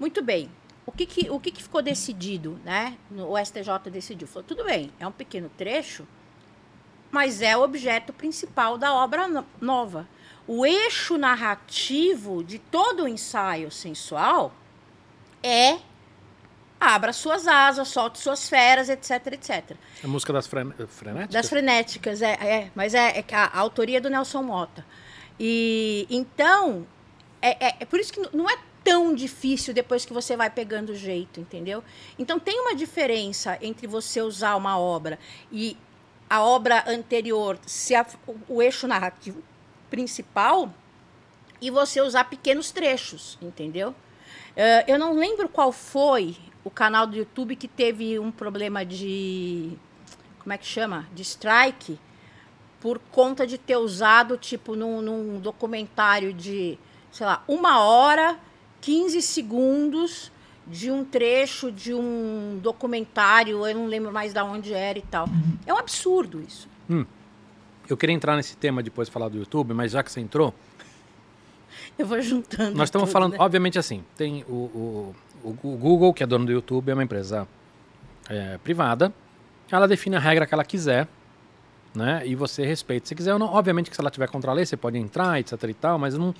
[0.00, 0.50] Muito bem.
[0.84, 2.96] O que, que, o que, que ficou decidido, né?
[3.10, 4.26] O STJ decidiu.
[4.26, 6.06] Falou, tudo bem, é um pequeno trecho,
[7.10, 10.08] mas é o objeto principal da obra no- nova.
[10.46, 14.52] O eixo narrativo de todo o ensaio sensual
[15.42, 15.78] é
[16.80, 19.76] abra suas asas, solte suas feras, etc, etc.
[20.02, 21.32] A música das fren frenéticas?
[21.32, 24.84] Das frenéticas, é, é mas é, é a, a autoria é do Nelson Mota.
[25.38, 26.84] E então,
[27.40, 30.90] é, é, é por isso que não é tão difícil depois que você vai pegando
[30.90, 31.82] o jeito, entendeu?
[32.18, 35.18] Então tem uma diferença entre você usar uma obra
[35.50, 35.76] e
[36.28, 39.42] a obra anterior ser a- o, o eixo narrativo
[39.90, 40.72] principal
[41.60, 43.94] e você usar pequenos trechos, entendeu?
[44.56, 49.72] Eh, eu não lembro qual foi o canal do YouTube que teve um problema de.
[50.40, 51.06] Como é que chama?
[51.14, 51.98] De strike,
[52.80, 56.78] por conta de ter usado, tipo, num, num documentário de,
[57.12, 58.38] sei lá, uma hora,
[58.82, 60.30] 15 segundos
[60.66, 65.26] de um trecho de um documentário, eu não lembro mais de onde era e tal.
[65.66, 66.68] É um absurdo isso.
[67.88, 70.54] Eu queria entrar nesse tema depois de falar do YouTube, mas já que você entrou,
[71.98, 72.76] Eu vou juntando.
[72.76, 73.38] nós estamos tudo, falando, né?
[73.40, 77.46] obviamente assim, tem o, o, o- Google, que é dono do YouTube, é uma empresa
[78.28, 79.12] é, privada,
[79.70, 81.08] ela define a regra que ela quiser,
[81.94, 82.22] né?
[82.26, 83.08] E você respeita.
[83.08, 85.62] Se quiser, não, obviamente que se ela tiver contra a lei, você pode entrar, etc
[85.64, 86.34] e tal, mas não.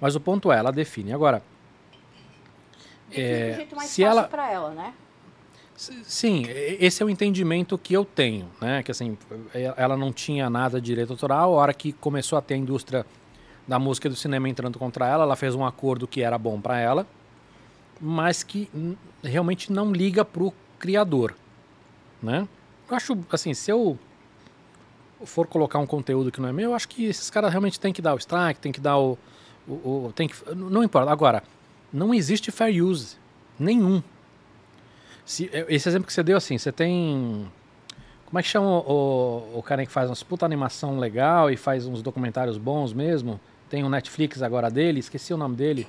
[0.00, 1.12] Mas o ponto é, ela define.
[1.12, 1.42] Agora,
[3.20, 4.94] é, jeito mais se fácil ela para ela, né?
[6.04, 8.82] Sim, esse é o entendimento que eu tenho, né?
[8.82, 9.18] Que assim,
[9.76, 13.04] ela não tinha nada de direito autoral, a hora que começou a ter a indústria
[13.66, 16.60] da música e do cinema entrando contra ela, ela fez um acordo que era bom
[16.60, 17.06] para ela,
[18.00, 18.68] mas que
[19.22, 21.34] realmente não liga pro criador,
[22.22, 22.46] né?
[22.88, 23.98] Eu acho, assim, se eu
[25.24, 27.92] for colocar um conteúdo que não é meu, eu acho que esses caras realmente têm
[27.92, 29.18] que dar o strike, tem que dar o,
[29.66, 29.72] o,
[30.06, 31.10] o tem que, não importa.
[31.10, 31.42] Agora,
[31.92, 33.16] não existe fair use
[33.58, 34.02] nenhum.
[35.24, 37.50] Se, esse exemplo que você deu, assim, você tem.
[38.26, 41.56] Como é que chama o, o, o cara que faz umas puta animação legal e
[41.56, 43.38] faz uns documentários bons mesmo?
[43.68, 45.86] Tem um Netflix agora dele, esqueci o nome dele.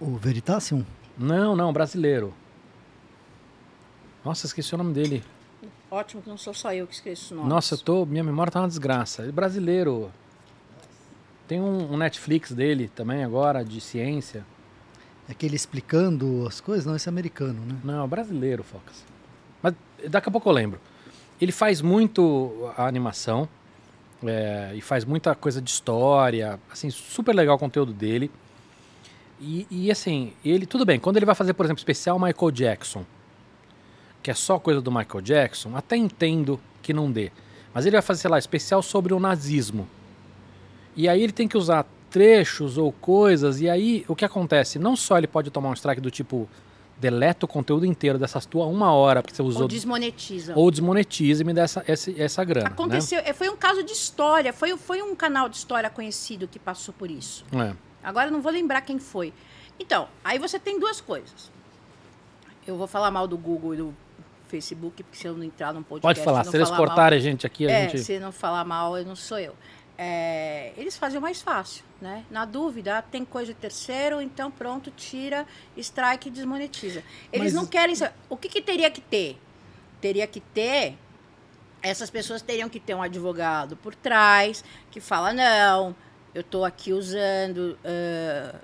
[0.00, 0.84] O Veritasium?
[1.16, 2.34] Não, não, brasileiro.
[4.24, 5.24] Nossa, esqueci o nome dele.
[5.90, 7.48] Ótimo que não sou só eu que esqueço o nome.
[7.48, 9.22] Nossa, eu tô, minha memória tá uma desgraça.
[9.22, 10.12] Ele é brasileiro.
[11.46, 14.44] Tem um, um Netflix dele também agora, de ciência.
[15.28, 16.86] Aquele explicando as coisas?
[16.86, 17.76] Não, esse é americano, né?
[17.84, 19.04] Não, é brasileiro, Focas.
[19.62, 19.74] Mas
[20.08, 20.80] daqui a pouco eu lembro.
[21.40, 23.48] Ele faz muito a animação
[24.24, 26.58] é, e faz muita coisa de história.
[26.72, 28.30] Assim, super legal o conteúdo dele.
[29.40, 33.04] E, e, assim, ele, tudo bem, quando ele vai fazer, por exemplo, especial Michael Jackson,
[34.22, 37.30] que é só coisa do Michael Jackson, até entendo que não dê.
[37.72, 39.86] Mas ele vai fazer, sei lá, especial sobre o nazismo.
[40.96, 44.78] E aí ele tem que usar trechos ou coisas, e aí o que acontece?
[44.78, 46.48] Não só ele pode tomar um strike do tipo
[46.98, 49.62] deleta o conteúdo inteiro dessas tua uma hora porque você usou.
[49.62, 50.52] Ou desmonetiza.
[50.56, 52.68] Ou desmonetiza e me dá essa, essa, essa grana.
[52.68, 52.72] Né?
[52.72, 53.32] Aconteceu, né?
[53.32, 57.10] foi um caso de história, foi, foi um canal de história conhecido que passou por
[57.10, 57.44] isso.
[57.52, 57.72] É.
[58.02, 59.32] Agora não vou lembrar quem foi.
[59.78, 61.50] Então, aí você tem duas coisas.
[62.66, 63.94] Eu vou falar mal do Google e do
[64.48, 66.02] Facebook, porque se eu não entrar num podcast.
[66.02, 68.02] Pode falar, se eles cortarem a gente aqui, a é, gente.
[68.02, 69.54] Se não falar mal, eu não sou eu
[70.00, 72.24] é, eles fazem o mais fácil, né?
[72.30, 75.44] Na dúvida, tem coisa de terceiro, então pronto, tira,
[75.76, 77.02] strike e desmonetiza.
[77.32, 77.54] Eles Mas...
[77.54, 77.96] não querem.
[78.28, 79.36] O que, que teria que ter?
[80.00, 80.96] Teria que ter.
[81.82, 85.94] Essas pessoas teriam que ter um advogado por trás que fala não,
[86.34, 87.76] eu estou aqui usando,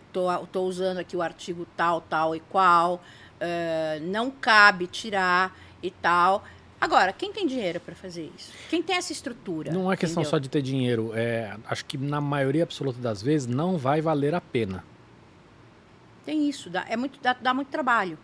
[0.07, 5.91] estou uh, usando aqui o artigo tal, tal e qual, uh, não cabe tirar e
[5.91, 6.45] tal.
[6.85, 8.53] Agora, quem tem dinheiro para fazer isso?
[8.69, 9.73] Quem tem essa estrutura?
[9.73, 10.31] Não é questão entendeu?
[10.31, 11.13] só de ter dinheiro.
[11.15, 14.85] É, acho que na maioria absoluta das vezes não vai valer a pena.
[16.27, 16.69] Tem isso.
[16.69, 18.19] Dá, é muito, dá, dá muito trabalho.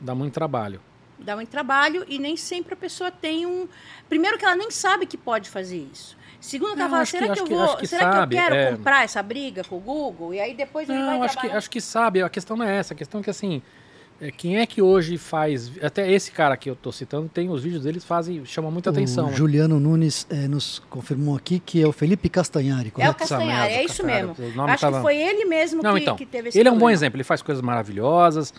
[0.00, 0.80] Dá muito trabalho.
[1.18, 3.66] Dá muito trabalho e nem sempre a pessoa tem um.
[4.08, 6.16] Primeiro que ela nem sabe que pode fazer isso.
[6.40, 7.76] Segundo que ela fala, será que, que eu vou.
[7.78, 8.70] Que será sabe, que eu quero é...
[8.70, 10.32] comprar essa briga com o Google?
[10.32, 11.52] E aí depois ele não, vai acho trabalhar...
[11.52, 12.22] que acho que sabe.
[12.22, 12.94] A questão não é essa.
[12.94, 13.62] A questão é que assim
[14.36, 15.70] quem é que hoje faz.
[15.82, 18.92] Até esse cara que eu estou citando, tem os vídeos deles fazem, chamam muita o
[18.92, 19.30] atenção.
[19.32, 22.92] Juliano Nunes é, nos confirmou aqui que é o Felipe Castanhari.
[22.96, 24.34] É o Castanhari, é isso mesmo.
[24.66, 24.96] Acho tava...
[24.96, 26.76] que foi ele mesmo Não, que, então, que teve esse Ele problema.
[26.76, 28.54] é um bom exemplo, ele faz coisas maravilhosas,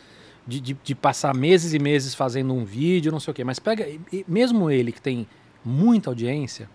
[0.46, 3.44] de, de, de, passar meses e meses fazendo um vídeo, não sei o quê.
[3.44, 3.88] Mas pega,
[4.28, 5.28] mesmo ele que tem
[5.66, 6.70] muita audiência,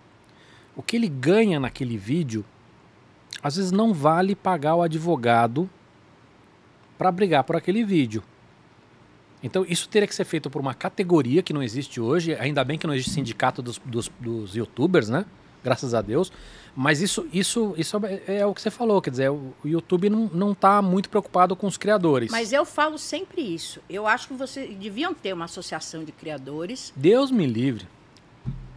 [0.75, 2.45] o que ele ganha naquele vídeo,
[3.41, 5.71] às vezes não vale pagar o advogado
[6.99, 8.23] para brigar por aquele vídeo.
[9.43, 12.35] Então, isso teria que ser feito por uma categoria que não existe hoje.
[12.35, 15.25] Ainda bem que não existe sindicato dos, dos, dos youtubers, né?
[15.65, 16.33] Graças a Deus.
[16.75, 19.01] Mas isso, isso, isso é, é o que você falou.
[19.03, 22.31] Quer dizer, o, o YouTube não está muito preocupado com os criadores.
[22.31, 23.81] Mas eu falo sempre isso.
[23.89, 26.93] Eu acho que vocês deviam ter uma associação de criadores.
[26.97, 27.87] Deus me livre.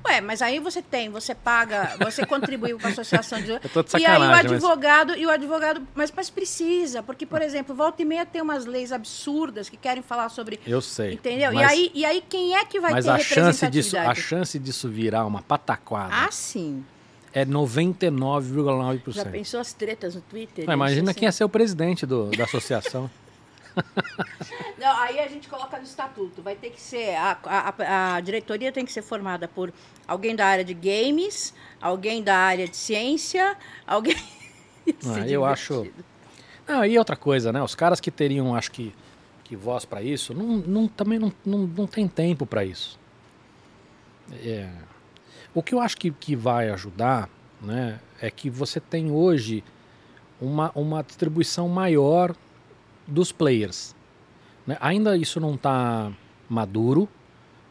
[0.08, 3.52] Ué, mas aí você tem, você paga, você contribuiu com a associação de.
[3.58, 5.20] Eu tô de e aí o advogado, mas...
[5.20, 8.92] e o advogado, mas, mas precisa, porque, por exemplo, volta e meia tem umas leis
[8.92, 10.60] absurdas que querem falar sobre.
[10.66, 11.14] Eu sei.
[11.14, 11.52] Entendeu?
[11.54, 11.72] Mas...
[11.72, 14.60] E, aí, e aí quem é que vai mas ter a chance disso A chance
[14.60, 16.14] disso virar uma pataquada.
[16.14, 16.86] Ah, sim.
[17.34, 19.12] É 99,9%.
[19.12, 20.66] Já pensou as tretas no Twitter?
[20.66, 21.20] Não, imagina assim?
[21.20, 23.10] quem ia ser o presidente do, da associação.
[24.78, 26.42] Não, aí a gente coloca no estatuto.
[26.42, 27.16] Vai ter que ser.
[27.16, 29.74] A, a, a, diretoria tem que ser formada por
[30.08, 34.16] alguém da área de games, alguém da área de ciência, alguém.
[35.06, 35.88] ah, eu acho.
[36.68, 37.62] Ah, e outra coisa, né?
[37.62, 38.94] Os caras que teriam, acho que,
[39.44, 43.00] que voz para isso, não, não, também não, não, não tem tempo para isso.
[44.44, 44.70] É.
[45.54, 47.30] O que eu acho que, que vai ajudar
[47.62, 49.64] né, é que você tem hoje
[50.42, 52.36] uma, uma distribuição maior
[53.08, 53.96] dos players.
[54.66, 54.78] Né?
[54.80, 56.12] Ainda isso não está
[56.50, 57.08] maduro,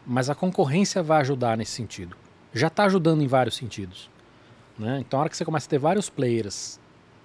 [0.07, 2.17] mas a concorrência vai ajudar nesse sentido.
[2.53, 4.11] Já está ajudando em vários sentidos.
[4.79, 4.99] Né?
[5.01, 6.79] Então, a hora que você começa a ter vários players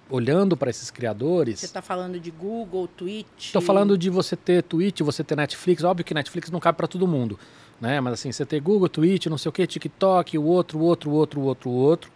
[0.08, 1.60] olhando para esses criadores.
[1.60, 3.46] Você está falando de Google, Twitch?
[3.46, 5.84] Estou falando de você ter Twitch, você ter Netflix.
[5.84, 7.38] Óbvio que Netflix não cabe para todo mundo.
[7.80, 8.00] né?
[8.00, 11.10] Mas assim, você tem Google, Twitch, não sei o que, TikTok, o outro, o outro,
[11.10, 12.10] o outro, o outro, o outro.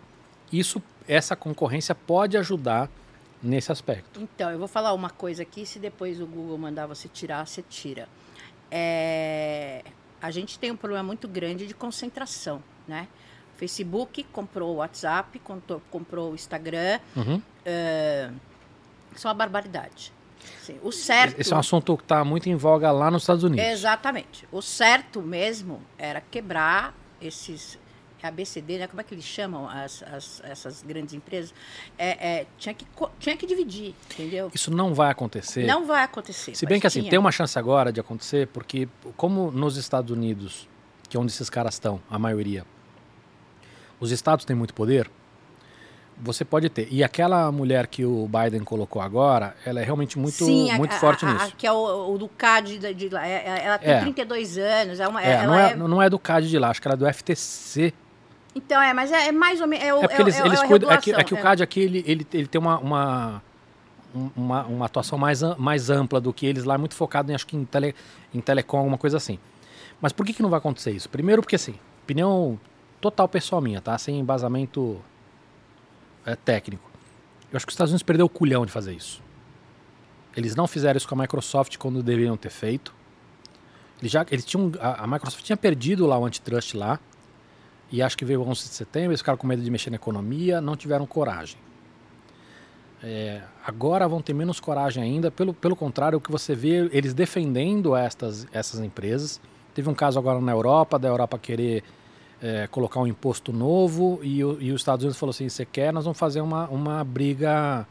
[0.52, 2.90] Isso, essa concorrência pode ajudar
[3.44, 4.20] nesse aspecto.
[4.20, 7.62] Então, eu vou falar uma coisa aqui, se depois o Google mandar você tirar, você
[7.62, 8.08] tira.
[8.70, 9.84] É,
[10.20, 13.06] a gente tem um problema muito grande de concentração, né?
[13.56, 16.98] Facebook comprou o WhatsApp, comprou, comprou o Instagram.
[17.14, 17.40] Uhum.
[17.64, 18.30] É,
[19.14, 20.12] isso é uma barbaridade.
[20.60, 21.40] Sim, o certo.
[21.40, 23.64] Esse é um assunto que está muito em voga lá nos Estados Unidos.
[23.64, 24.46] Exatamente.
[24.50, 27.78] O certo mesmo era quebrar esses.
[28.24, 28.86] A BCD, né?
[28.86, 31.54] Como é que eles chamam as, as essas grandes empresas?
[31.98, 32.86] É, é, tinha, que,
[33.18, 34.50] tinha que dividir, entendeu?
[34.54, 35.66] Isso não vai acontecer.
[35.66, 36.54] Não vai acontecer.
[36.54, 37.10] Se bem que assim, tinha.
[37.10, 40.68] tem uma chance agora de acontecer, porque como nos Estados Unidos,
[41.08, 42.64] que é onde esses caras estão, a maioria,
[44.00, 45.10] os estados têm muito poder,
[46.16, 46.88] você pode ter.
[46.90, 50.98] E aquela mulher que o Biden colocou agora, ela é realmente muito, Sim, muito a,
[50.98, 51.44] forte a, nisso.
[51.46, 53.26] A, que é o, o do CAD de, de lá.
[53.26, 54.00] É, é, ela tem é.
[54.00, 55.00] 32 anos.
[55.00, 56.94] É uma, é, não, é, é, não é do CAD de lá, acho que ela
[56.94, 57.92] é do FTC.
[58.54, 59.84] Então, é, mas é, é mais ou menos.
[59.84, 60.90] É, é porque eles, eles cuidam.
[60.90, 63.42] É que, é que o CAD aqui ele, ele, ele tem uma, uma,
[64.14, 67.56] uma, uma, atuação mais, mais ampla do que eles lá, muito focado em, acho que
[67.56, 67.94] em, tele,
[68.32, 69.38] em telecom, alguma coisa assim.
[70.00, 71.08] Mas por que, que não vai acontecer isso?
[71.08, 72.58] Primeiro, porque assim, opinião
[73.00, 73.98] total pessoal minha, tá?
[73.98, 75.00] Sem embasamento
[76.24, 76.90] é, técnico.
[77.50, 79.22] Eu acho que os Estados Unidos perdeu o culhão de fazer isso.
[80.36, 82.94] Eles não fizeram isso com a Microsoft quando deveriam ter feito.
[84.00, 86.98] Eles já, eles tinham, a, a Microsoft tinha perdido lá o antitrust lá.
[87.90, 89.96] E acho que veio o 11 de setembro, eles ficaram com medo de mexer na
[89.96, 91.58] economia, não tiveram coragem.
[93.02, 97.12] É, agora vão ter menos coragem ainda, pelo, pelo contrário, o que você vê eles
[97.12, 99.40] defendendo estas, essas empresas.
[99.74, 101.84] Teve um caso agora na Europa, da Europa querer
[102.42, 105.92] é, colocar um imposto novo e, o, e, os Estados Unidos falou assim, você quer,
[105.92, 107.86] nós vamos fazer uma, uma briga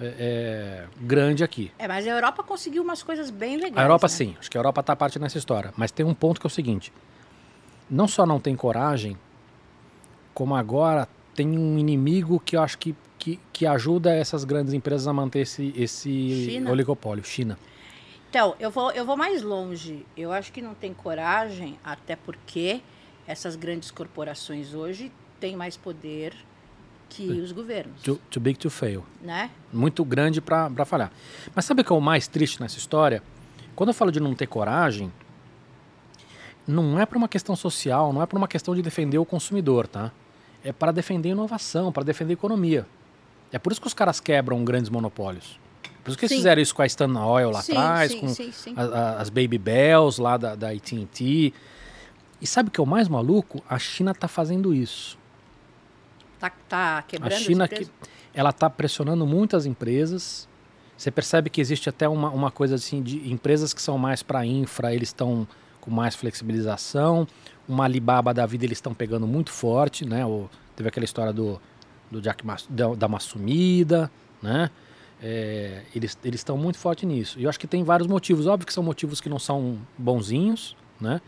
[0.00, 1.70] é, é, grande aqui.
[1.78, 3.76] É, mas a Europa conseguiu umas coisas bem legais.
[3.76, 4.08] A Europa né?
[4.08, 5.72] sim, acho que a Europa está parte nessa história.
[5.76, 6.92] Mas tem um ponto que é o seguinte,
[7.90, 9.16] não só não tem coragem,
[10.32, 15.06] como agora tem um inimigo que eu acho que, que, que ajuda essas grandes empresas
[15.06, 16.70] a manter esse, esse China.
[16.70, 17.58] oligopólio, China.
[18.30, 20.04] Então, eu vou, eu vou mais longe.
[20.16, 22.80] Eu acho que não tem coragem, até porque
[23.26, 26.34] essas grandes corporações hoje têm mais poder
[27.08, 28.02] que os governos.
[28.02, 29.04] Too, too big to fail.
[29.20, 29.50] Né?
[29.72, 31.12] Muito grande para falhar.
[31.54, 33.22] Mas sabe o que é o mais triste nessa história?
[33.76, 35.12] Quando eu falo de não ter coragem,
[36.66, 39.86] não é para uma questão social, não é para uma questão de defender o consumidor,
[39.86, 40.10] tá?
[40.62, 42.86] É para defender inovação, para defender economia.
[43.52, 45.58] É por isso que os caras quebram grandes monopólios.
[46.02, 46.34] Por isso que sim.
[46.34, 49.30] eles fizeram isso com a Stan Oil lá sim, atrás, sim, com a, a, as
[49.30, 51.52] Baby Bells lá da, da AT&T.
[52.40, 53.62] E sabe o que é o mais maluco?
[53.68, 55.18] A China está fazendo isso.
[56.38, 57.88] Tá, tá quebrando A China que,
[58.34, 60.48] ela está pressionando muitas empresas.
[60.96, 64.44] Você percebe que existe até uma, uma coisa assim de empresas que são mais para
[64.44, 65.46] infra, eles estão
[65.84, 67.28] com mais flexibilização.
[67.68, 70.24] Uma Alibaba da vida eles estão pegando muito forte, né?
[70.24, 71.60] O, teve aquela história do,
[72.10, 74.10] do Jack Mas, da, da uma sumida,
[74.42, 74.70] né?
[75.22, 77.38] É, eles estão muito forte nisso.
[77.38, 78.46] E eu acho que tem vários motivos.
[78.46, 81.20] Óbvio que são motivos que não são bonzinhos, né?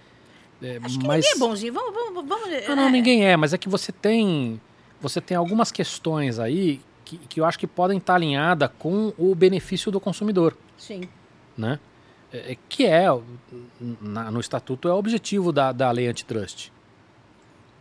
[0.62, 1.24] É, Acho que mas...
[1.24, 1.72] ninguém é bonzinho.
[1.74, 2.68] Vamos, vamos, vamos...
[2.68, 4.61] Não, não, ninguém é, mas é que você tem.
[5.02, 9.34] Você tem algumas questões aí que, que eu acho que podem estar alinhadas com o
[9.34, 10.57] benefício do consumidor.
[10.78, 11.02] Sim.
[11.57, 11.78] Né?
[12.32, 13.06] É, é que é,
[14.00, 16.70] na, no estatuto, é o objetivo da, da lei antitrust.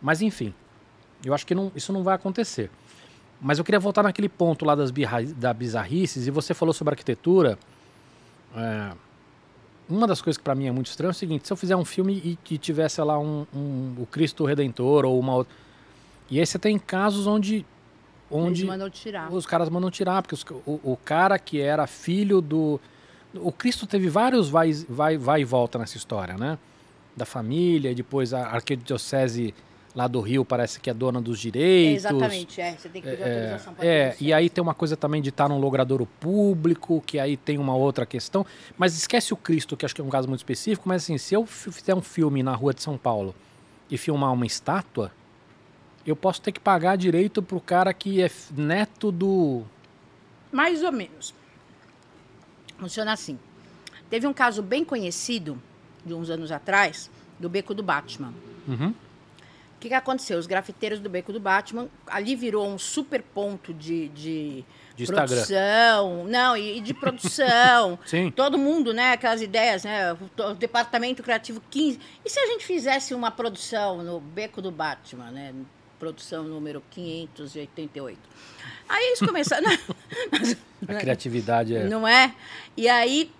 [0.00, 0.54] Mas enfim,
[1.24, 2.70] eu acho que não, isso não vai acontecer.
[3.40, 4.90] Mas eu queria voltar naquele ponto lá das,
[5.36, 7.58] da bizarrices, e você falou sobre arquitetura.
[8.54, 8.92] É,
[9.88, 11.76] uma das coisas que para mim é muito estranho é o seguinte: se eu fizer
[11.76, 15.54] um filme e que tivesse lá um, um, o Cristo Redentor ou uma outra.
[16.30, 17.64] E aí você tem casos onde.
[18.30, 19.32] onde Eles mandam tirar.
[19.32, 22.80] Os caras mandam tirar, porque os, o, o, cara que era filho do.
[23.40, 26.58] O Cristo teve vários vai, vai, vai e volta nessa história, né?
[27.16, 29.54] Da família, depois a arquidiocese
[29.96, 32.04] lá do Rio parece que é dona dos direitos.
[32.04, 32.76] É, exatamente, é.
[32.76, 35.30] Você tem que pedir é, autorização para É, e aí tem uma coisa também de
[35.30, 38.44] estar num logradouro público, que aí tem uma outra questão.
[38.76, 41.34] Mas esquece o Cristo, que acho que é um caso muito específico, mas assim, se
[41.34, 43.34] eu fizer um filme na rua de São Paulo
[43.90, 45.10] e filmar uma estátua,
[46.06, 49.62] eu posso ter que pagar direito pro cara que é neto do.
[50.52, 51.34] Mais ou menos.
[52.78, 53.38] Funciona assim.
[54.08, 55.60] Teve um caso bem conhecido,
[56.04, 58.32] de uns anos atrás, do Beco do Batman.
[58.66, 58.94] Uhum.
[59.76, 60.38] O que, que aconteceu?
[60.38, 64.64] Os grafiteiros do Beco do Batman, ali virou um super ponto de, de,
[64.96, 65.38] de produção.
[65.42, 66.30] Instagram.
[66.30, 67.98] Não, e, e de produção.
[68.06, 68.30] Sim.
[68.30, 69.12] Todo mundo, né?
[69.12, 70.14] Aquelas ideias, né?
[70.14, 72.00] O, o departamento criativo 15.
[72.24, 75.52] E se a gente fizesse uma produção no Beco do Batman, né?
[75.98, 78.18] Produção número 588.
[78.88, 79.66] Aí eles começaram.
[80.88, 81.84] a criatividade é.
[81.88, 82.34] Não é?
[82.76, 83.30] E aí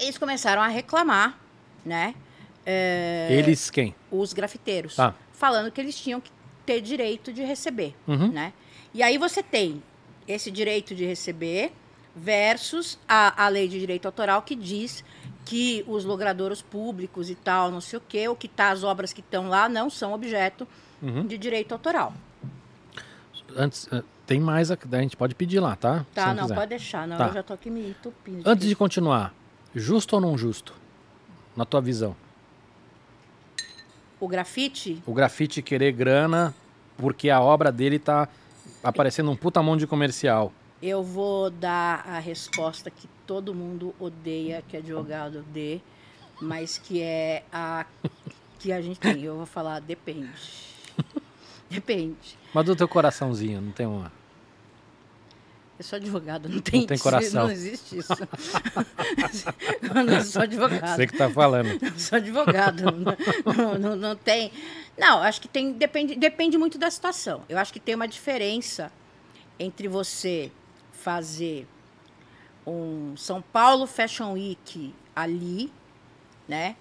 [0.00, 1.38] eles começaram a reclamar,
[1.84, 2.14] né?
[2.64, 3.94] é, Eles quem?
[4.10, 5.14] os grafiteiros, Tá.
[5.32, 6.30] falando que eles tinham que
[6.64, 8.32] ter direito de receber, Uhum.
[8.32, 8.52] né?
[8.92, 9.80] E aí você tem
[10.26, 11.72] esse direito de receber
[12.16, 15.04] versus a, a lei de direito autoral que diz
[15.44, 19.12] que os logradouros públicos e tal, não sei o quê, o que tá, as obras
[19.12, 20.66] que estão lá não são objeto
[21.02, 21.26] Uhum.
[21.26, 22.12] de direito autoral.
[23.56, 26.04] Antes, eh, tem mais, a a gente pode pedir lá, tá?
[26.14, 26.54] Tá, não, quiser.
[26.54, 27.28] pode deixar, não, Tá.
[27.28, 28.42] eu já tô aqui me entupindo.
[28.48, 29.32] Antes de continuar,
[29.74, 30.72] justo ou não justo?
[31.56, 32.14] Na tua visão.
[34.18, 36.54] O grafite, O grafite querer grana
[36.96, 38.28] porque a obra dele tá
[38.82, 40.52] aparecendo um puta mão de comercial.
[40.82, 45.80] eu vou dar a resposta que todo mundo odeia que advogado dê,
[46.40, 47.84] mas que é a
[48.58, 49.22] que a gente tem.
[49.22, 50.28] Eu vou falar, depende.
[51.76, 52.38] Depende.
[52.52, 54.12] Mas do teu coraçãozinho, não tem uma.
[55.78, 57.44] Eu sou advogado, não tem, tem isso, coração.
[57.44, 58.12] Não existe isso.
[59.82, 60.96] eu não sou advogado.
[60.96, 61.68] Você que tá falando.
[61.84, 62.82] Eu sou advogado.
[62.82, 64.50] não, não, não- não tem.
[64.96, 65.72] Não, acho que tem.
[65.74, 67.42] Depende, depende muito da situação.
[67.48, 68.90] Eu acho que tem uma diferença
[69.58, 70.50] entre você
[70.92, 71.66] fazer
[72.66, 75.70] um São Paulo Fashion Week ali,
[76.48, 76.74] né?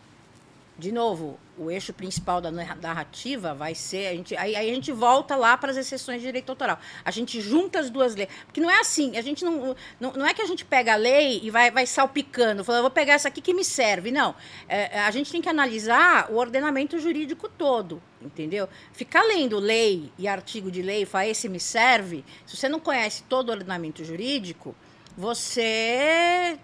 [0.78, 4.07] De novo, o eixo principal da narra- narrativa vai ser.
[4.07, 6.78] A gente, aí, aí a gente volta lá para as exceções de direito autoral.
[7.05, 8.28] A gente junta as duas leis.
[8.45, 9.73] Porque não é assim, a gente não.
[9.97, 12.91] Não, não é que a gente pega a lei e vai, vai salpicando, falando, vou
[12.91, 14.11] pegar essa aqui que me serve.
[14.11, 14.36] Não.
[14.67, 18.67] É, a gente tem que analisar o ordenamento jurídico todo, entendeu?
[18.91, 22.26] Ficar lendo lei e artigo de lei, falar, esse me serve.
[22.45, 24.76] Se você não conhece todo o ordenamento jurídico,
[25.15, 26.59] você.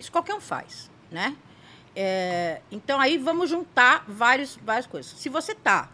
[0.00, 1.36] Isso qualquer um faz, né?
[1.94, 5.12] É, então aí vamos juntar vários, várias coisas.
[5.18, 5.90] Se você tá.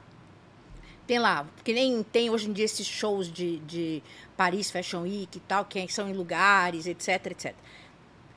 [1.06, 4.02] Tem lá, que nem tem hoje em dia esses shows de, de
[4.36, 7.54] Paris Fashion Week e tal, que são em lugares, etc, etc.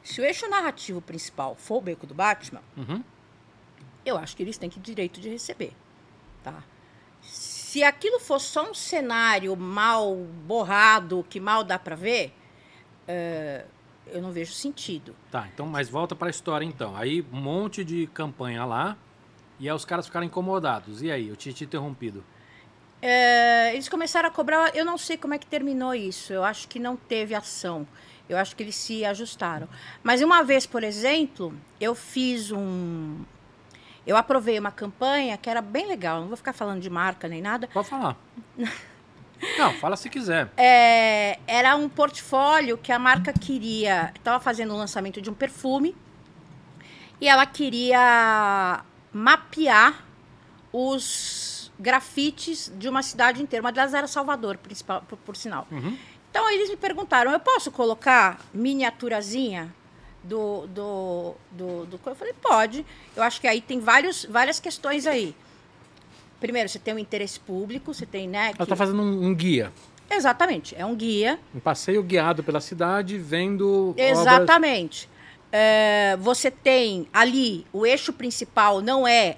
[0.01, 3.03] Se o eixo narrativo principal for o beco do Batman, Uhum.
[4.05, 5.73] eu acho que eles têm que direito de receber,
[6.43, 6.63] tá?
[7.21, 12.33] Se aquilo for só um cenário mal borrado, que mal dá para ver,
[13.05, 13.65] é,
[14.11, 15.15] eu não vejo sentido.
[15.31, 16.95] Tá, então, mas volta pra história então.
[16.95, 18.97] Aí um monte de campanha lá
[19.61, 21.03] e aí os caras ficaram incomodados.
[21.03, 22.23] E aí, eu tinha te interrompido.
[22.99, 24.75] É, eles começaram a cobrar.
[24.75, 26.33] Eu não sei como é que terminou isso.
[26.33, 27.87] Eu acho que não teve ação.
[28.27, 29.69] Eu acho que eles se ajustaram.
[30.01, 33.23] Mas uma vez, por exemplo, eu fiz um.
[34.05, 36.21] Eu aprovei uma campanha que era bem legal.
[36.21, 37.67] Não vou ficar falando de marca nem nada.
[37.67, 38.17] Pode falar.
[39.57, 40.51] Não, fala se quiser.
[40.57, 44.11] É, era um portfólio que a marca queria.
[44.15, 45.95] Estava fazendo o lançamento de um perfume.
[47.19, 48.83] E ela queria
[49.13, 50.03] mapear
[50.71, 53.63] os grafites de uma cidade inteira.
[53.63, 55.67] Uma delas era Salvador, principal, por, por sinal.
[55.71, 55.97] Uhum.
[56.29, 59.73] Então eles me perguntaram: eu posso colocar miniaturazinha
[60.23, 60.67] do.
[60.67, 61.99] do, do, do...
[62.05, 62.85] Eu falei: pode.
[63.15, 65.35] Eu acho que aí tem vários, várias questões aí.
[66.41, 68.47] Primeiro, você tem um interesse público, você tem, né?
[68.47, 69.71] Ela que- tá fazendo um, um guia.
[70.09, 71.39] Exatamente, é um guia.
[71.55, 73.91] Um passeio guiado pela cidade, vendo.
[73.91, 75.09] obras- Exatamente.
[75.53, 79.37] É, você tem ali o eixo principal não é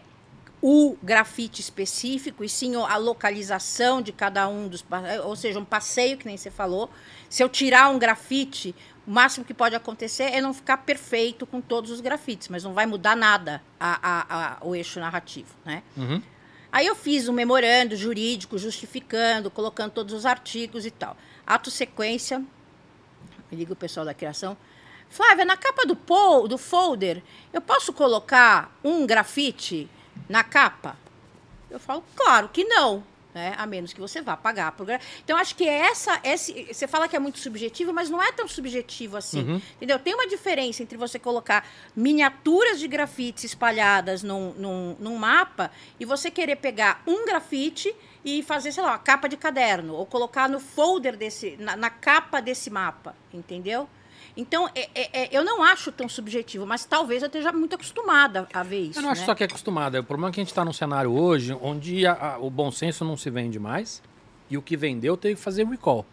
[0.61, 4.83] o grafite específico, e sim a localização de cada um dos.
[5.25, 6.89] Ou seja, um passeio, que nem você falou.
[7.29, 8.73] Se eu tirar um grafite,
[9.05, 12.73] o máximo que pode acontecer é não ficar perfeito com todos os grafites, mas não
[12.73, 15.83] vai mudar nada a- a- a- o eixo narrativo, né?
[15.97, 16.21] Uhum.
[16.73, 21.15] Aí eu fiz um memorando jurídico justificando, colocando todos os artigos e tal.
[21.45, 24.57] Ato sequência, me liga o pessoal da criação.
[25.07, 27.21] Flávia, na capa do, pol, do folder,
[27.53, 29.87] eu posso colocar um grafite
[30.27, 30.97] na capa?
[31.69, 33.03] Eu falo, claro que não.
[33.33, 33.55] Né?
[33.57, 34.87] A menos que você vá pagar por.
[35.23, 36.67] Então, acho que essa, esse.
[36.71, 39.41] Você fala que é muito subjetivo, mas não é tão subjetivo assim.
[39.41, 39.61] Uhum.
[39.77, 39.97] Entendeu?
[39.97, 46.05] Tem uma diferença entre você colocar miniaturas de grafites espalhadas num, num, num mapa e
[46.05, 50.47] você querer pegar um grafite e fazer, sei lá, uma capa de caderno, ou colocar
[50.47, 53.87] no folder desse, na, na capa desse mapa, entendeu?
[54.35, 58.47] Então, é- é- é- eu não acho tão subjetivo, mas talvez eu esteja muito acostumada
[58.51, 58.97] a ver isso.
[58.99, 59.25] Eu não acho né?
[59.27, 59.99] só que é acostumada.
[59.99, 62.71] O problema é que a gente está num cenário hoje onde a- a- o bom
[62.71, 64.01] senso não se vende mais
[64.49, 66.03] e o que vendeu teve que fazer recall.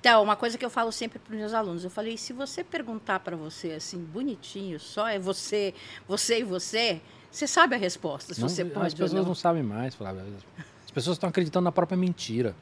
[0.00, 2.62] Então, uma coisa que eu falo sempre para os meus alunos, eu falei, se você
[2.62, 5.74] perguntar para você assim, bonitinho, só é você,
[6.08, 7.00] você e você,
[7.30, 9.22] você sabe a resposta, se Não- você as pode ou pessoas não.
[9.28, 10.24] não sabem mais, Flávia.
[10.84, 12.54] As pessoas estão acreditando na própria mentira.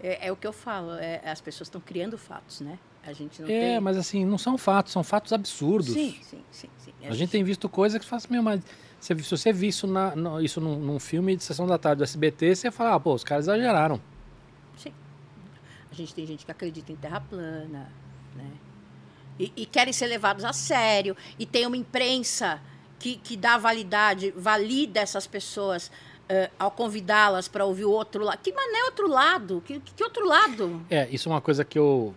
[0.00, 2.78] É, é o que eu falo, é, as pessoas estão criando fatos, né?
[3.04, 3.80] A gente não É, tem...
[3.80, 5.92] mas assim, não são fatos, são fatos absurdos.
[5.92, 6.68] Sim, sim, sim.
[6.78, 6.92] sim.
[7.04, 8.60] A gente tem visto coisas que faz meu, mas
[9.00, 11.98] se, se você vir isso, na, no- isso num, num filme de sessão da tarde
[11.98, 14.00] do SBT, você ia falar, ah, pô, os caras exageraram.
[14.76, 14.92] Sim.
[15.90, 17.90] A gente tem gente que acredita em terra plana,
[18.36, 18.46] né?
[19.38, 21.16] E, e querem ser levados a sério.
[21.38, 22.60] E tem uma imprensa
[22.98, 28.38] que, que dá validade, valida essas pessoas uh, ao convidá-las para ouvir o outro lado.
[28.38, 29.60] Que mané outro lado?
[29.66, 30.80] Que, que outro lado?
[30.88, 32.14] É, isso é uma coisa que eu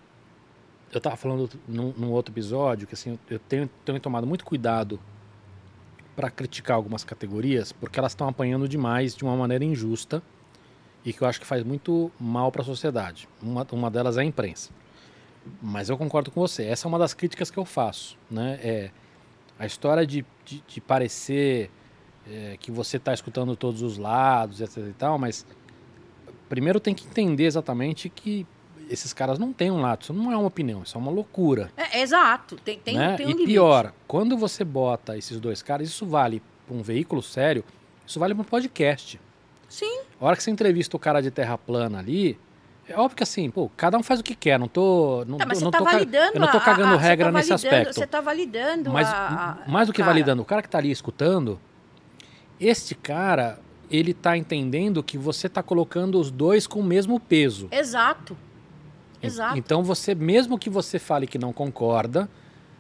[0.96, 5.00] eu estava falando num, num, outro episódio que assim eu tenho, tenho tomado muito cuidado
[6.16, 10.24] para criticar algumas categorias porque elas estão apanhando demais de uma maneira injusta
[11.04, 13.28] e que eu acho que faz muito mal para a sociedade.
[13.42, 14.72] Uma, uma delas é a imprensa.
[15.62, 16.64] Mas eu concordo com você.
[16.64, 18.60] Essa é uma das críticas que eu faço, né?
[18.64, 18.92] É
[19.60, 21.70] a história de, de, de parecer
[22.28, 25.46] é, que você está escutando todos os lados, etc e tal, mas
[26.50, 28.48] primeiro tem que entender exatamente que
[28.90, 31.72] esses caras não têm um lado, isso não é uma opinião, isso é uma loucura.
[31.76, 33.16] É, exato, tem, tem, né?
[33.16, 33.52] tem um e limite.
[33.52, 37.64] pior, quando você bota esses dois caras, isso vale para um veículo sério,
[38.06, 39.20] isso vale para um podcast.
[39.68, 40.02] Sim.
[40.20, 42.38] A hora que você entrevista o cara de terra plana ali,
[42.88, 45.26] é óbvio que assim, pô, cada um faz o que quer, não tô.
[45.28, 47.26] Não, tá, mas não você tá tô, validando Eu não tô cagando a, a, regra
[47.26, 47.94] tá nesse aspecto.
[47.96, 50.12] Você tá validando mas, a, a, mais do que cara.
[50.12, 51.60] validando, o cara que tá ali escutando,
[52.60, 53.60] este cara,
[53.90, 57.68] ele tá entendendo que você tá colocando os dois com o mesmo peso.
[57.72, 58.38] Exato.
[59.26, 59.58] Exato.
[59.58, 62.30] Então você, mesmo que você fale que não concorda,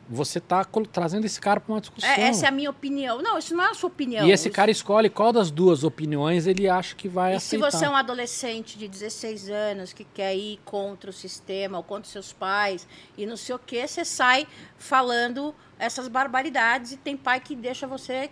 [0.07, 2.09] você está trazendo esse cara para uma discussão.
[2.09, 3.21] É, essa é a minha opinião.
[3.21, 4.27] Não, isso não é a sua opinião.
[4.27, 7.71] E esse cara escolhe qual das duas opiniões ele acha que vai e aceitar.
[7.71, 11.83] se você é um adolescente de 16 anos que quer ir contra o sistema ou
[11.83, 12.87] contra seus pais
[13.17, 17.87] e não sei o que, você sai falando essas barbaridades e tem pai que deixa
[17.87, 18.29] você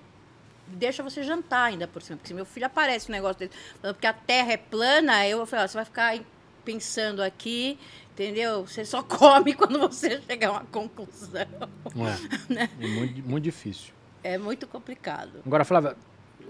[0.65, 2.17] deixa você jantar ainda por cima.
[2.17, 3.51] Porque se meu filho aparece um negócio dele,
[3.81, 6.19] falando que a terra é plana, eu vou falar, você vai ficar
[6.63, 7.77] pensando aqui,
[8.13, 8.65] entendeu?
[8.65, 11.41] Você só come quando você chegar a uma conclusão.
[11.41, 12.69] É, né?
[12.79, 13.93] é muito, muito difícil.
[14.23, 15.41] É muito complicado.
[15.45, 15.97] Agora, Flávia,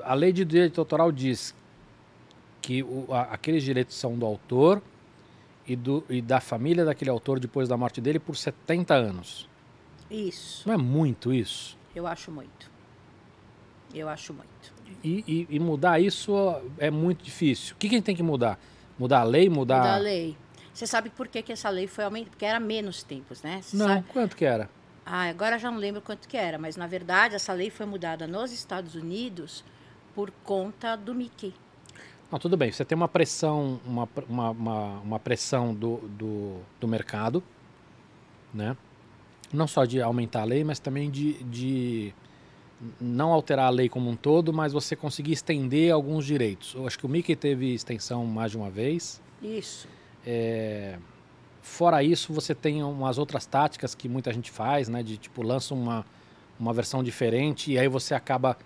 [0.03, 1.55] a lei de direito autoral diz
[2.61, 4.82] que o, a, aqueles direitos são do autor
[5.68, 9.49] e, do, e da família daquele autor depois da morte dele por 70 anos.
[10.11, 10.68] Isso.
[10.68, 11.78] Não é muito isso?
[11.95, 12.72] Eu acho muito.
[13.93, 14.74] Eu acho muito.
[15.03, 16.34] E, e, e mudar isso
[16.78, 17.76] é muito difícil.
[17.76, 18.59] O que, que a gente tem que mudar?
[18.97, 19.49] Mudar a lei?
[19.49, 20.38] Mudar, mudar a lei.
[20.74, 22.32] Você sabe por que, que essa lei foi aumentada?
[22.32, 23.61] Porque era menos tempos, né?
[23.61, 24.05] Você não, sabe?
[24.11, 24.69] quanto que era?
[25.05, 28.26] Ah, agora já não lembro quanto que era, mas na verdade essa lei foi mudada
[28.26, 29.63] nos Estados Unidos
[30.15, 31.53] por conta do Mickey.
[32.32, 36.88] Não, tudo bem, você tem uma pressão, uma, uma, uma, uma pressão do, do, do,
[36.88, 37.43] mercado,
[38.51, 38.76] né?
[39.51, 42.13] Não só de aumentar a lei, mas também de, de
[42.99, 46.74] não alterar a lei como um todo, mas você conseguir estender alguns direitos.
[46.74, 49.21] Eu acho que o Mickey teve extensão mais de uma vez.
[49.41, 49.88] Isso.
[50.26, 50.97] É,
[51.61, 55.01] fora isso, você tem umas outras táticas que muita gente faz, né?
[55.01, 56.05] De tipo, lança uma,
[56.59, 58.57] uma versão diferente e aí você acaba,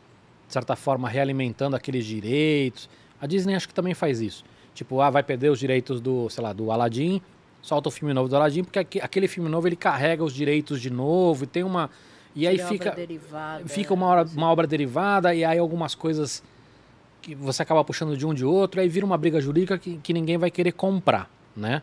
[0.47, 2.89] de certa forma, realimentando aqueles direitos.
[3.21, 4.43] A Disney acho que também faz isso.
[4.73, 7.21] Tipo, ah, vai perder os direitos do, sei lá, do Aladdin,
[7.61, 10.89] solta o filme novo do Aladdin, porque aquele filme novo ele carrega os direitos de
[10.89, 11.89] novo e tem uma.
[12.35, 12.95] E aí fica,
[13.65, 16.43] fica uma, hora, uma obra derivada e aí algumas coisas
[17.19, 20.13] que você acaba puxando de um de outro, aí vira uma briga jurídica que, que
[20.13, 21.27] ninguém vai querer comprar
[21.57, 21.81] né?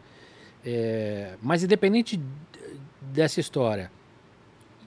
[0.64, 2.18] É, mas independente
[3.02, 3.90] dessa história,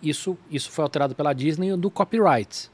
[0.02, 2.72] isso, isso foi alterado pela Disney do copyright.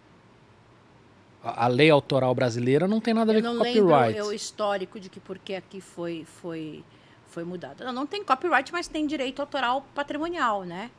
[1.43, 3.77] A, a lei autoral brasileira não tem nada a ver com copyright.
[3.77, 6.83] Eu não lembro o histórico de que porque aqui foi foi
[7.27, 7.83] foi mudado.
[7.83, 10.91] Não, não tem copyright, mas tem direito autoral patrimonial, né?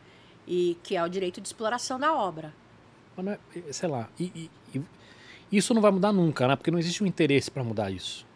[0.46, 2.52] E que é o direito de exploração da obra.
[3.56, 6.56] É, sei lá, e, e, e, isso não vai mudar nunca, né?
[6.56, 8.26] Porque não existe um interesse para mudar isso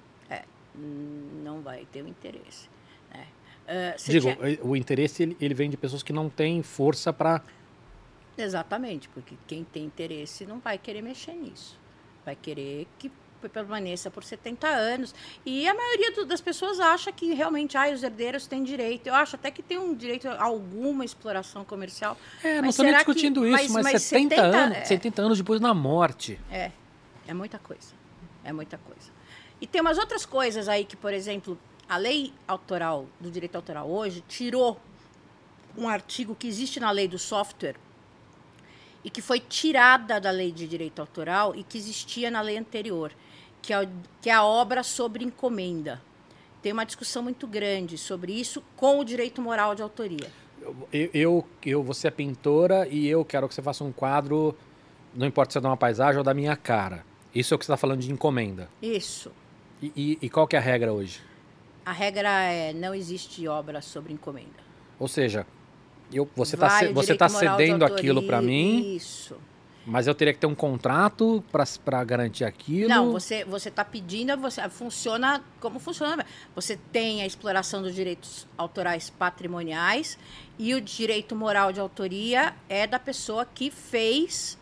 [1.43, 2.69] não vai ter o interesse.
[3.13, 3.27] Né?
[3.67, 4.59] Uh, Digo, tinha...
[4.63, 7.43] o interesse ele, ele, vem de pessoas que não têm força para.
[8.37, 11.79] Exatamente, porque quem tem interesse não vai querer mexer nisso.
[12.25, 13.11] Vai querer que
[13.47, 15.15] permaneça por 70 anos.
[15.47, 19.07] E a maioria do, das pessoas acha que realmente ah, os herdeiros têm direito.
[19.07, 22.17] Eu acho até que tem um direito a alguma exploração comercial.
[22.43, 25.23] É, não estou nem discutindo que, isso, mas, mas, mas 70, 70, anos, é, 70
[25.23, 26.41] anos depois da morte.
[26.51, 26.73] É,
[27.27, 27.93] é muita coisa.
[28.43, 29.18] É muita coisa.
[29.61, 31.59] E tem umas outras coisas aí que, por exemplo,
[31.89, 34.79] a lei autoral, do direito autoral hoje, tirou
[35.77, 37.77] um artigo que existe na lei do software
[39.03, 43.13] e que foi tirada da lei de direito autoral e que existia na lei anterior,
[43.63, 43.89] que é,
[44.21, 46.01] que é a obra sobre encomenda.
[46.61, 50.31] Tem uma discussão muito grande sobre isso com o direito moral de autoria.
[50.93, 54.57] Eu, eu, eu você é pintora e eu quero que você faça um quadro,
[55.15, 57.05] não importa se é de uma paisagem ou da minha cara.
[57.35, 58.69] Isso é o que você está falando de encomenda.
[58.83, 59.31] Isso.
[59.83, 61.21] E, e, e, qual que é a regra hoje?
[61.85, 64.69] A regra é não existe obra sobre encomenda.
[64.99, 65.47] Ou seja,
[66.13, 68.97] eu, você está você tá cedendo aquilo para mim.
[68.97, 69.37] Isso.
[69.87, 71.43] Mas eu teria que ter um contrato
[71.83, 72.91] para garantir aquilo?
[72.91, 76.27] Não, você você está pedindo, você funciona como funciona.
[76.55, 80.19] Você tem a exploração dos direitos autorais patrimoniais
[80.59, 84.59] e o direito moral de autoria é da pessoa que fez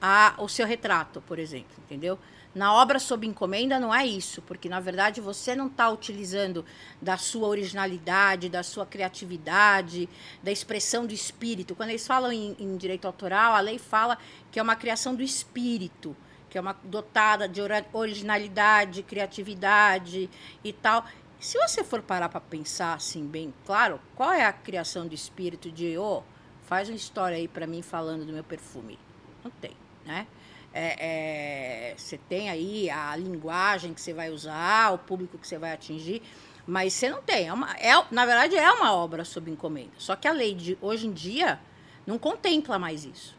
[0.00, 2.18] a, o seu retrato, por exemplo, entendeu?
[2.52, 6.64] Na obra sob encomenda não é isso, porque na verdade você não está utilizando
[7.00, 10.08] da sua originalidade, da sua criatividade,
[10.42, 11.76] da expressão do espírito.
[11.76, 14.18] Quando eles falam em, em direito autoral, a lei fala
[14.50, 16.16] que é uma criação do espírito,
[16.48, 17.60] que é uma dotada de
[17.92, 20.28] originalidade, criatividade
[20.64, 21.04] e tal.
[21.38, 25.70] Se você for parar para pensar assim, bem claro, qual é a criação do espírito
[25.70, 26.24] de, oh,
[26.66, 28.98] faz uma história aí para mim falando do meu perfume?
[29.44, 30.26] Não tem, né?
[30.72, 35.58] É, é, você tem aí a linguagem que você vai usar, o público que você
[35.58, 36.22] vai atingir,
[36.66, 37.48] mas você não tem.
[37.48, 39.90] É uma, é, na verdade, é uma obra sob encomenda.
[39.98, 41.58] Só que a lei de hoje em dia
[42.06, 43.36] não contempla mais isso.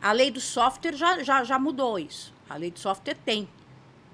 [0.00, 2.32] A lei do software já, já, já mudou isso.
[2.48, 3.48] A lei do software tem.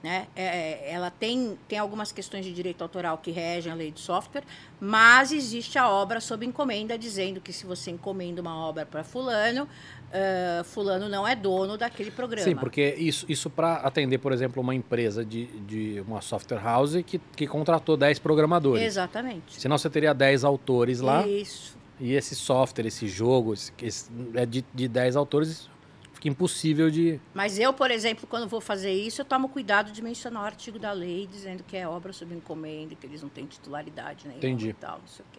[0.02, 0.28] Né?
[0.36, 4.00] É, é, ela tem, tem algumas questões de direito autoral que regem a lei de
[4.00, 4.44] software,
[4.78, 9.66] mas existe a obra sob encomenda, dizendo que se você encomenda uma obra para fulano,
[10.14, 12.44] uh, fulano não é dono daquele programa.
[12.44, 16.96] Sim, porque isso, isso para atender, por exemplo, uma empresa de, de uma software house
[17.04, 18.82] que, que contratou 10 programadores.
[18.82, 19.60] Exatamente.
[19.60, 21.26] Senão você teria 10 autores lá.
[21.26, 21.76] Isso.
[22.00, 25.68] E esse software, esse jogo, esse, é de, de 10 autores,
[26.12, 27.20] fica impossível de.
[27.32, 30.78] Mas eu, por exemplo, quando vou fazer isso, eu tomo cuidado de mencionar o artigo
[30.78, 34.70] da lei dizendo que é obra sob encomenda, que eles não têm titularidade nenhuma Entendi.
[34.70, 35.38] e tal, não sei o quê.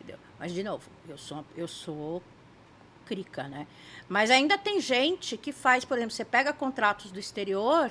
[0.00, 0.18] Entendeu?
[0.40, 2.20] Mas, de novo, eu sou, eu sou
[3.48, 3.66] né?
[4.08, 7.90] Mas ainda tem gente que faz, por exemplo, você pega contratos do exterior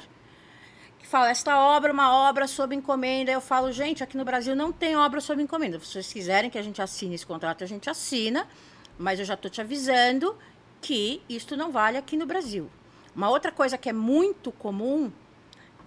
[1.02, 3.32] que fala, esta obra é uma obra sob encomenda.
[3.32, 5.80] Eu falo, gente, aqui no Brasil não tem obra sob encomenda.
[5.80, 8.48] Se vocês quiserem que a gente assine esse contrato, a gente assina,
[9.00, 10.38] mas eu já estou te avisando
[10.80, 12.70] que isto não vale aqui no Brasil.
[13.16, 15.12] Uma outra coisa que é muito comum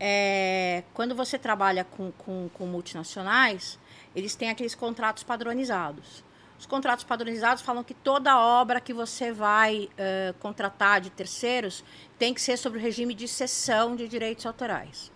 [0.00, 3.78] é quando você trabalha com, com, com multinacionais,
[4.14, 6.24] eles têm aqueles contratos padronizados.
[6.64, 11.84] Os contratos padronizados falam que toda obra que você vai uh, contratar de terceiros
[12.18, 15.12] tem que ser sobre o regime de cessão de direitos autorais.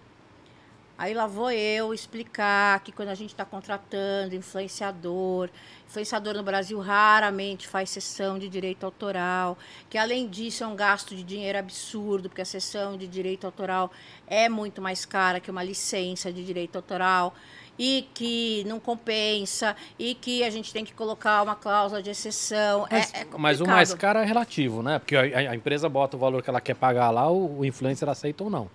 [0.99, 5.49] Aí lá vou eu explicar que quando a gente está contratando influenciador,
[5.87, 9.57] influenciador no Brasil raramente faz sessão de direito autoral,
[9.89, 13.91] que além disso é um gasto de dinheiro absurdo, porque a sessão de direito autoral
[14.27, 17.33] é muito mais cara que uma licença de direito autoral
[17.79, 22.87] e que não compensa e que a gente tem que colocar uma cláusula de exceção.
[22.91, 24.99] Mas, é, é mas o mais caro é relativo, né?
[24.99, 28.09] Porque a, a, empresa bota o valor que ela quer pagar lá, o, o influencer
[28.09, 28.69] aceita ou não.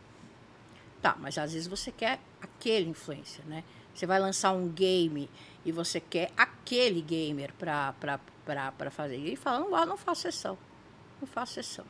[1.01, 3.63] Tá, mas às vezes você quer aquele influencer, né?
[3.93, 5.29] Você vai lançar um game
[5.65, 9.17] e você quer aquele gamer para fazer.
[9.17, 10.57] E ele fala, não, não faço sessão.
[11.21, 11.85] Não faço sessão.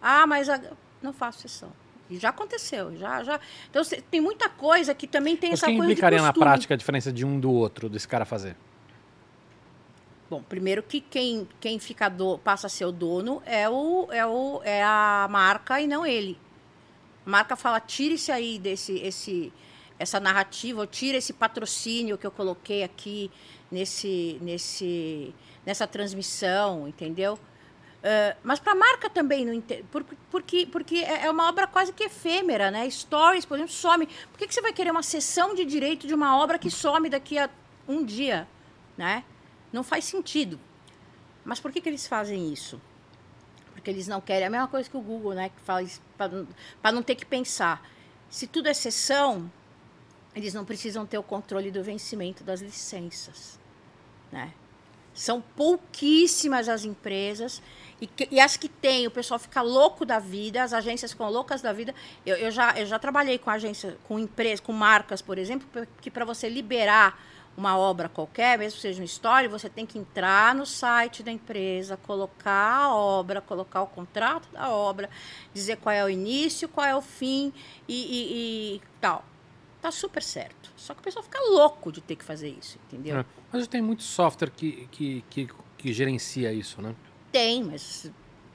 [0.00, 0.60] Ah, mas a...
[1.02, 1.72] não faço sessão.
[2.10, 3.40] E já aconteceu, já, já.
[3.68, 6.76] Então tem muita coisa que também tem mas essa quem coisa implicaria na prática a
[6.76, 8.56] diferença de um do outro, desse cara fazer?
[10.30, 14.26] Bom, primeiro que quem, quem fica do, passa a ser o dono é, o, é,
[14.26, 16.38] o, é a marca e não ele.
[17.26, 19.52] A marca fala, tire-se aí desse esse,
[19.98, 23.30] essa narrativa, ou tira esse patrocínio que eu coloquei aqui
[23.70, 27.38] nesse, nesse, nessa transmissão, entendeu?
[27.98, 29.60] Uh, mas para a marca também não
[30.30, 32.88] porque porque é, é uma obra quase que efêmera, né?
[32.88, 34.06] Stories, por exemplo, some.
[34.06, 37.10] Por que, que você vai querer uma sessão de direito de uma obra que some
[37.10, 37.50] daqui a
[37.88, 38.46] um dia,
[38.96, 39.24] né?
[39.72, 40.60] Não faz sentido.
[41.44, 42.80] Mas por que, que eles fazem isso?
[43.72, 44.44] Porque eles não querem.
[44.44, 45.48] É a mesma coisa que o Google, né?
[45.48, 45.84] Que fala
[46.16, 47.84] para não ter que pensar.
[48.30, 49.50] Se tudo é sessão,
[50.36, 53.58] eles não precisam ter o controle do vencimento das licenças,
[54.30, 54.52] né?
[55.14, 57.60] São pouquíssimas as empresas
[58.00, 61.60] e, e, as que tem, o pessoal fica louco da vida, as agências ficam loucas
[61.60, 61.94] da vida.
[62.24, 65.66] Eu, eu já, eu já trabalhei com agência, com empresas, com marcas, por exemplo,
[66.00, 67.20] que para você liberar
[67.56, 71.32] uma obra qualquer, mesmo que seja uma história, você tem que entrar no site da
[71.32, 75.10] empresa, colocar a obra, colocar o contrato da obra,
[75.52, 77.52] dizer qual é o início, qual é o fim
[77.88, 79.24] e, e, e tal.
[79.82, 80.70] Tá super certo.
[80.76, 83.18] Só que o pessoal fica louco de ter que fazer isso, entendeu?
[83.18, 83.24] É.
[83.52, 86.94] Mas tem muito software que, que, que, que gerencia isso, né?
[87.30, 88.10] Tem, mas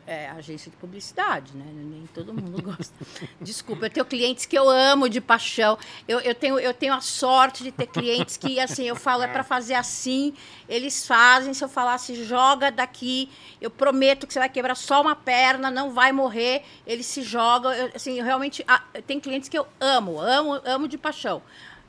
[0.05, 1.65] é agência de publicidade, né?
[1.65, 2.93] Nem todo mundo gosta.
[3.39, 5.77] Desculpa, eu tenho clientes que eu amo de paixão.
[6.07, 9.27] Eu, eu, tenho, eu tenho a sorte de ter clientes que, assim, eu falo, é
[9.27, 10.33] para fazer assim,
[10.67, 11.53] eles fazem.
[11.53, 13.29] Se eu falasse, joga daqui,
[13.61, 17.71] eu prometo que você vai quebrar só uma perna, não vai morrer, eles se jogam.
[17.73, 18.65] Eu, assim, eu realmente.
[19.07, 21.41] Tem clientes que eu amo, amo, amo de paixão.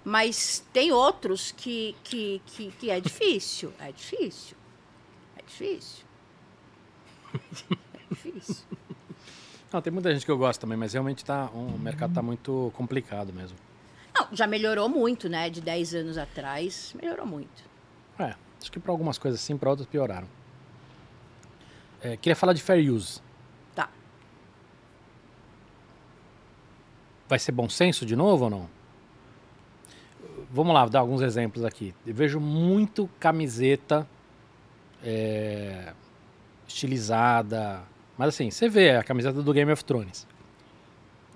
[0.04, 3.72] Mas tem outros que, que, que, que é difícil.
[3.80, 4.56] É difícil.
[5.36, 6.03] É difícil.
[8.10, 8.64] Difícil.
[9.72, 12.22] Não, tem muita gente que eu gosto também, mas realmente tá, um, o mercado está
[12.22, 13.56] muito complicado mesmo.
[14.14, 15.50] Não, já melhorou muito, né?
[15.50, 17.64] De 10 anos atrás, melhorou muito.
[18.18, 20.28] É, acho que para algumas coisas sim, para outras pioraram.
[22.00, 23.20] É, queria falar de fair use.
[23.74, 23.88] Tá.
[27.28, 28.70] vai ser bom senso de novo ou não?
[30.52, 31.92] Vamos lá, dar alguns exemplos aqui.
[32.06, 34.06] Eu vejo muito camiseta
[35.02, 35.92] é,
[36.74, 37.82] estilizada.
[38.18, 40.26] Mas assim, você vê a camiseta do Game of Thrones.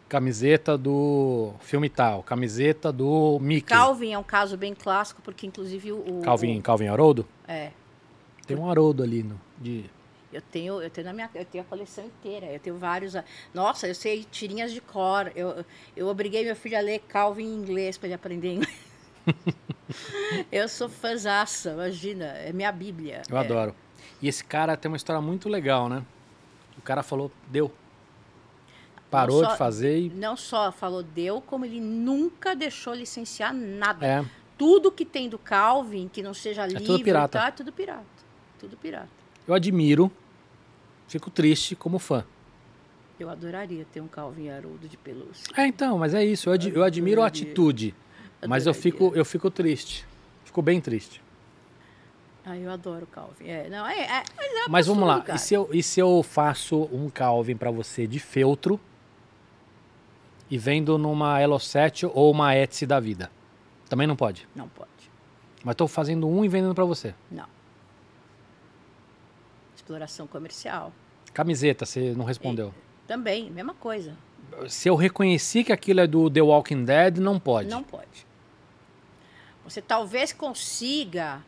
[0.09, 3.69] Camiseta do filme tal, camiseta do Mickey.
[3.69, 6.23] Calvin é um caso bem clássico, porque inclusive o.
[6.25, 7.29] Calvin, Calvin Haroldo?
[7.47, 7.71] É.
[8.47, 9.85] Tem um Haroldo ali no, de.
[10.33, 12.47] Eu tenho, eu tenho na minha, eu tenho a coleção inteira.
[12.47, 13.15] Eu tenho vários.
[13.53, 15.31] Nossa, eu sei tirinhas de cor.
[15.37, 18.89] Eu, eu obriguei meu filho a ler Calvin em inglês para ele aprender inglês.
[20.51, 23.23] eu sou fãzaça, imagina, é minha bíblia.
[23.29, 23.41] Eu é.
[23.41, 23.75] adoro.
[24.21, 26.05] E esse cara tem uma história muito legal, né?
[26.77, 27.71] O cara falou, deu.
[29.11, 30.09] Parou só, de fazer e.
[30.11, 34.07] Não só falou deu, como ele nunca deixou licenciar nada.
[34.07, 34.25] É.
[34.57, 37.39] Tudo que tem do Calvin, que não seja livre, tudo pirata.
[37.39, 38.05] Tá, é tudo pirata.
[38.59, 39.09] Tudo pirata.
[39.47, 40.11] Eu admiro,
[41.07, 42.25] fico triste como fã.
[43.19, 45.53] Eu adoraria ter um Calvin Haroldo de pelúcia.
[45.57, 46.49] É, então, mas é isso.
[46.49, 47.95] Eu, ad, eu admiro a atitude.
[48.47, 50.07] Mas eu fico, eu fico triste.
[50.45, 51.21] Fico bem triste.
[52.49, 53.47] Ah, eu adoro Calvin.
[53.47, 55.23] É, não, é, é, mas, é mas vamos lá.
[55.35, 58.81] E se, eu, e se eu faço um Calvin para você de feltro
[60.51, 63.31] e vendo numa Elo7 ou uma Etsy da vida?
[63.87, 64.49] Também não pode?
[64.57, 64.89] Não pode.
[65.63, 67.15] Mas estou fazendo um e vendendo para você?
[67.31, 67.45] Não.
[69.77, 70.91] Exploração comercial.
[71.35, 72.73] Camiseta, você não respondeu.
[73.05, 74.17] E, também, mesma coisa.
[74.69, 77.69] Se eu reconheci que aquilo é do The Walking Dead, não pode.
[77.69, 78.27] Não pode.
[79.65, 81.43] Você talvez consiga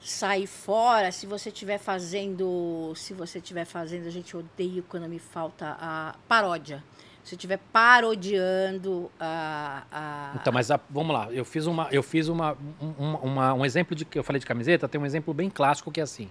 [0.00, 5.18] sair fora se você estiver fazendo, se você estiver fazendo, a gente odeia quando me
[5.18, 6.82] falta a paródia.
[7.22, 12.28] Se estiver parodiando a, a, Então, mas a, vamos lá, eu fiz uma, eu fiz
[12.28, 15.50] uma, uma, uma, um exemplo de que eu falei de camiseta, tem um exemplo bem
[15.50, 16.30] clássico que é assim.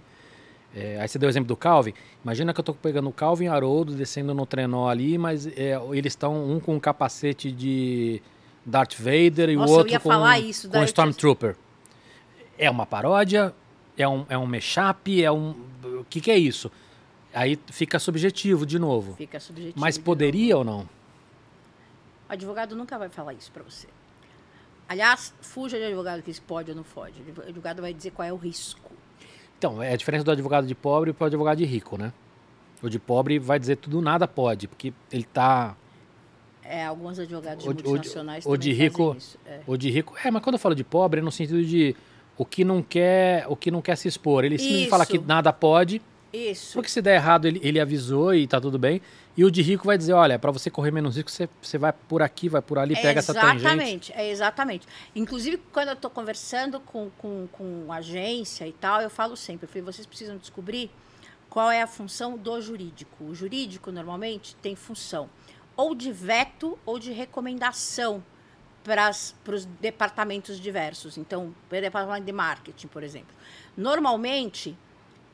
[0.74, 1.94] É, aí você deu o exemplo do Calvin.
[2.24, 5.80] Imagina que eu estou pegando o Calvin e Haroldo, descendo no trenó ali, mas é,
[5.92, 8.20] eles estão um com um capacete de
[8.64, 11.56] Darth Vader e Nossa, o outro com, isso, com Stormtrooper.
[12.58, 13.54] É uma paródia?
[14.00, 15.22] É um, é um mashup?
[15.22, 15.50] É um...
[15.82, 16.70] O que, que é isso?
[17.32, 19.14] Aí fica subjetivo de novo.
[19.14, 19.78] Fica subjetivo.
[19.78, 20.88] Mas poderia ou não?
[22.28, 23.88] O advogado nunca vai falar isso para você.
[24.88, 27.22] Aliás, fuja de advogado que isso pode ou não pode.
[27.36, 28.90] O advogado vai dizer qual é o risco.
[29.58, 32.12] Então, é a diferença do advogado de pobre para o advogado de rico, né?
[32.82, 35.76] O de pobre vai dizer tudo nada pode, porque ele está
[36.70, 39.60] é, alguns advogados o, multinacionais o, o de rico, é.
[39.66, 41.96] O de rico, é, mas quando eu falo de pobre é no sentido de
[42.40, 44.46] o que não quer, o que não quer se expor.
[44.46, 46.00] Ele simplesmente fala que nada pode.
[46.32, 46.72] Isso.
[46.72, 49.02] Porque se der errado, ele, ele avisou e tá tudo bem.
[49.36, 51.92] E o de rico vai dizer, olha, para você correr menos risco, você, você vai
[51.92, 53.58] por aqui, vai por ali, pega essa tangente.
[53.58, 54.88] Exatamente, é exatamente.
[55.14, 59.68] Inclusive, quando eu estou conversando com, com, com agência e tal, eu falo sempre, eu
[59.68, 60.90] falei, vocês precisam descobrir
[61.50, 63.22] qual é a função do jurídico.
[63.22, 65.28] O jurídico, normalmente, tem função
[65.76, 68.24] ou de veto ou de recomendação
[68.82, 69.10] para
[69.54, 71.18] os departamentos diversos.
[71.18, 73.34] Então, para o departamento de marketing, por exemplo.
[73.76, 74.76] Normalmente,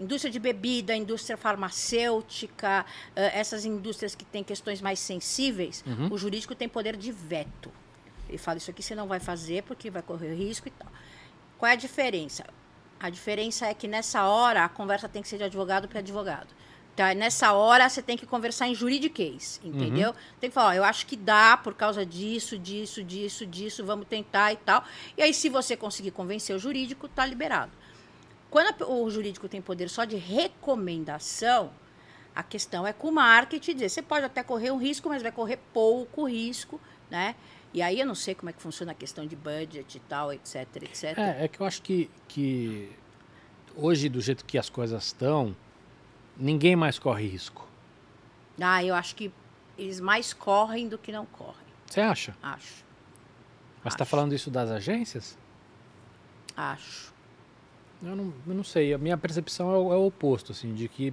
[0.01, 6.13] indústria de bebida, indústria farmacêutica, uh, essas indústrias que têm questões mais sensíveis, uhum.
[6.13, 7.71] o jurídico tem poder de veto.
[8.29, 10.89] Ele fala, isso aqui você não vai fazer porque vai correr risco e tal.
[11.59, 12.45] Qual é a diferença?
[12.99, 16.49] A diferença é que nessa hora a conversa tem que ser de advogado para advogado.
[16.97, 17.13] Tá?
[17.15, 20.11] Nessa hora você tem que conversar em juridiquês, entendeu?
[20.11, 20.17] Uhum.
[20.41, 24.07] Tem que falar, ó, eu acho que dá por causa disso, disso, disso, disso, vamos
[24.09, 24.83] tentar e tal.
[25.15, 27.71] E aí, se você conseguir convencer o jurídico, tá liberado.
[28.51, 31.71] Quando o jurídico tem poder só de recomendação,
[32.35, 35.33] a questão é com o marketing dizer, você pode até correr um risco, mas vai
[35.33, 37.35] correr pouco risco, né?
[37.75, 40.33] E aí eu não sei como é que funciona a questão de budget e tal,
[40.33, 41.19] etc, etc.
[41.19, 42.91] É, é que eu acho que, que
[43.75, 45.55] hoje, do jeito que as coisas estão,
[46.39, 47.67] ninguém mais corre risco.
[48.61, 49.33] Ah, eu acho que
[49.77, 51.55] eles mais correm do que não correm.
[51.87, 52.35] Você acha?
[52.43, 52.85] Acho.
[53.85, 55.39] Mas está falando isso das agências?
[56.57, 57.15] Acho.
[58.03, 58.93] Eu não, eu não sei.
[58.93, 61.13] A minha percepção é o, é o oposto, assim, de que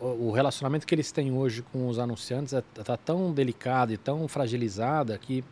[0.00, 3.92] o, o, relacionamento que eles têm hoje com os anunciantes está é, tá tão delicado
[3.92, 5.44] e tão fragilizada que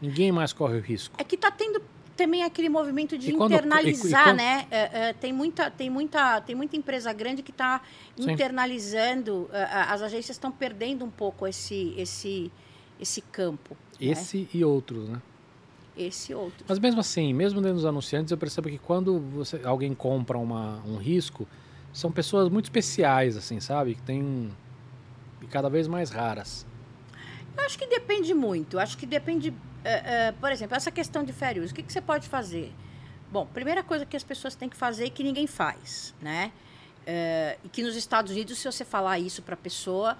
[0.00, 1.14] ninguém mais corre o risco.
[1.18, 1.50] É que está
[2.16, 4.36] também aquele movimento de quando, internalizar, e, e quando...
[4.36, 4.66] né?
[4.70, 7.82] É, é, tem, muita, tem, muita, tem muita empresa grande que está
[8.18, 9.48] internalizando.
[9.52, 12.50] É, as agências estão perdendo um pouco esse, esse,
[13.00, 13.76] esse campo.
[14.00, 14.08] Né?
[14.08, 14.48] Esse né?
[14.54, 15.20] e outros, né?
[15.96, 16.64] Esse e outros.
[16.68, 20.82] Mas mesmo assim, mesmo dentro dos anunciantes, eu percebo que quando você, alguém compra uma,
[20.86, 21.46] um risco,
[21.92, 23.94] são pessoas muito especiais, assim, sabe?
[23.94, 24.50] Que tem
[25.44, 26.66] e cada vez mais raras.
[27.56, 28.78] Eu acho que depende muito.
[28.78, 29.54] Acho que depende
[29.84, 32.72] Uh, uh, por exemplo, essa questão de use, o que, que, você pode fazer?
[33.30, 36.50] Bom, primeira coisa que as pessoas têm que fazer e que ninguém faz, né?
[37.02, 40.16] Uh, e que nos Estados Unidos, se você falar isso para a pessoa,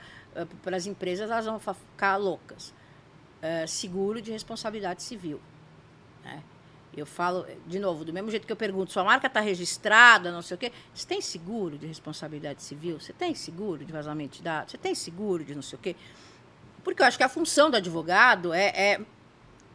[0.62, 2.74] para as empresas, elas vão ficar loucas.
[3.66, 5.40] seguro de responsabilidade civil.
[6.23, 6.43] Né?
[6.94, 10.43] Eu falo, de novo, do mesmo jeito que eu pergunto, sua marca está registrada, não
[10.43, 10.73] sei o quê.
[10.93, 13.01] Você tem seguro de responsabilidade civil?
[13.01, 14.73] Você tem seguro de vazamento de dados?
[14.73, 15.97] Você tem seguro de não sei o quê?
[16.85, 19.01] Porque eu acho que a função do advogado é, é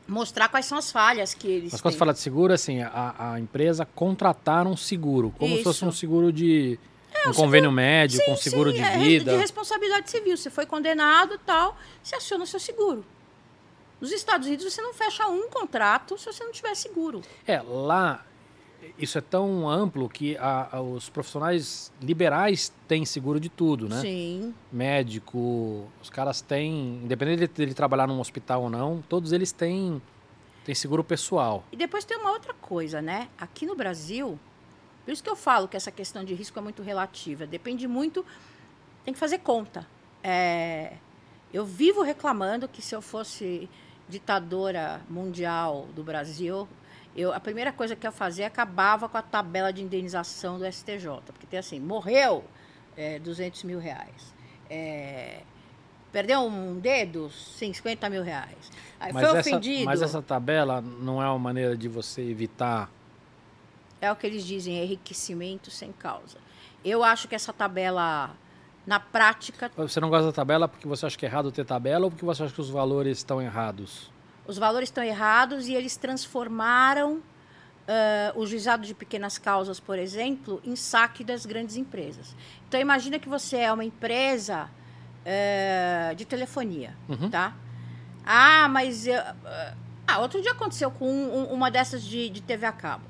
[0.07, 1.97] mostrar quais são as falhas que eles Mas quando têm.
[1.97, 5.91] você fala de seguro, assim, a, a empresa contratar um seguro, como se fosse um
[5.91, 6.79] seguro de
[7.11, 7.71] é, um convênio seguro...
[7.71, 9.31] médico, sim, um seguro sim, de é, vida.
[9.33, 10.37] De responsabilidade civil.
[10.37, 13.03] Você foi condenado tal, você aciona o seu seguro.
[13.99, 17.21] Nos Estados Unidos você não fecha um contrato se você não tiver seguro.
[17.45, 18.25] É, lá
[18.97, 24.01] isso é tão amplo que a, a, os profissionais liberais têm seguro de tudo, né?
[24.01, 24.53] Sim.
[24.71, 30.01] Médico, os caras têm, independente de ele trabalhar num hospital ou não, todos eles têm,
[30.65, 31.63] têm seguro pessoal.
[31.71, 33.29] E depois tem uma outra coisa, né?
[33.37, 34.37] Aqui no Brasil,
[35.05, 37.47] por isso que eu falo que essa questão de risco é muito relativa.
[37.47, 38.25] Depende muito,
[39.05, 39.87] tem que fazer conta.
[40.21, 40.93] É,
[41.53, 43.69] eu vivo reclamando que se eu fosse
[44.09, 46.67] ditadora mundial do Brasil,
[47.19, 51.07] eu, a primeira coisa que eu fazia acabava com a tabela de indenização do STJ,
[51.27, 52.43] porque tem assim, morreu
[52.95, 54.33] é, 200 mil reais.
[54.69, 55.41] É,
[56.11, 58.71] perdeu um dedo, 50 mil reais.
[58.99, 59.85] Aí mas foi essa, ofendido.
[59.85, 62.89] Mas essa tabela não é uma maneira de você evitar.
[64.01, 66.37] É o que eles dizem, enriquecimento sem causa.
[66.85, 68.31] Eu acho que essa tabela
[68.87, 69.69] na prática.
[69.75, 72.25] Você não gosta da tabela porque você acha que é errado ter tabela ou porque
[72.25, 74.09] você acha que os valores estão errados?
[74.49, 77.21] Os valores estão errados e eles transformaram uh,
[78.33, 82.35] o juizado de pequenas causas, por exemplo, em saque das grandes empresas.
[82.67, 84.67] Então imagina que você é uma empresa
[85.21, 87.29] uh, de telefonia, uhum.
[87.29, 87.55] tá?
[88.25, 89.77] Ah, mas eu, uh,
[90.07, 93.05] ah, outro dia aconteceu com um, uma dessas de, de TV a cabo.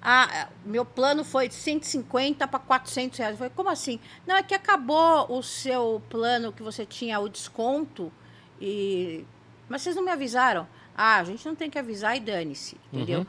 [0.00, 3.32] Ah, meu plano foi de 150 para 400 reais.
[3.32, 3.98] Eu falei, como assim?
[4.24, 8.12] Não, é que acabou o seu plano que você tinha o desconto,
[8.60, 9.26] e...
[9.68, 10.66] mas vocês não me avisaram.
[10.96, 13.20] Ah, a gente não tem que avisar e dane-se, entendeu?
[13.20, 13.26] Uhum.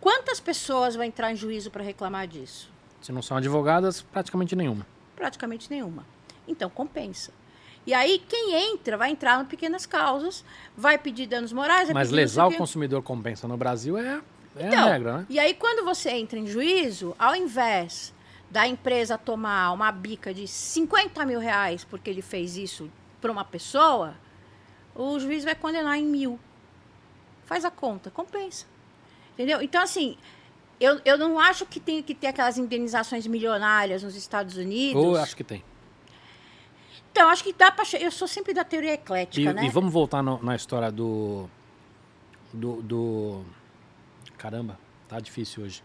[0.00, 2.70] Quantas pessoas vão entrar em juízo para reclamar disso?
[3.00, 4.86] Se não são advogadas, praticamente nenhuma.
[5.16, 6.04] Praticamente nenhuma.
[6.46, 7.32] Então, compensa.
[7.86, 10.44] E aí, quem entra, vai entrar em pequenas causas,
[10.76, 11.90] vai pedir danos morais.
[11.90, 14.20] Mas lesar o consumidor compensa no Brasil é
[14.56, 15.26] é então, a regra, né?
[15.28, 18.14] E aí, quando você entra em juízo, ao invés
[18.50, 22.90] da empresa tomar uma bica de 50 mil reais porque ele fez isso
[23.20, 24.14] para uma pessoa,
[24.96, 26.38] o juiz vai condenar em mil.
[27.44, 28.66] Faz a conta, compensa.
[29.34, 29.62] Entendeu?
[29.62, 30.16] Então, assim,
[30.80, 35.02] eu, eu não acho que tem que ter aquelas indenizações milionárias nos Estados Unidos.
[35.02, 35.62] Ou eu acho que tem.
[37.12, 37.84] Então, acho que dá para.
[37.98, 39.64] Eu sou sempre da teoria eclética, e, né?
[39.64, 41.48] E vamos voltar no, na história do,
[42.52, 43.44] do, do
[44.36, 44.78] Caramba,
[45.08, 45.82] tá difícil hoje.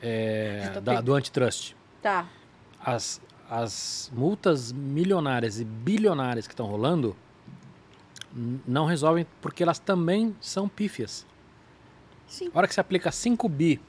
[0.00, 1.74] É, da, do antitrust.
[2.00, 2.26] Tá.
[2.80, 7.16] As, as multas milionárias e bilionárias que estão rolando
[8.66, 11.26] não resolvem porque elas também são pífias.
[12.26, 12.50] Sim.
[12.54, 13.80] A hora que você aplica 5 bi,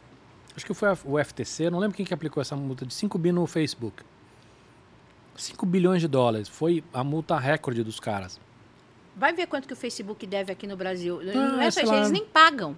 [0.55, 3.31] acho que foi o FTC, não lembro quem que aplicou essa multa de 5 bi
[3.31, 4.03] no Facebook.
[5.35, 8.39] 5 bilhões de dólares, foi a multa recorde dos caras.
[9.15, 11.19] Vai ver quanto que o Facebook deve aqui no Brasil.
[11.21, 12.75] Ah, não é eles nem pagam.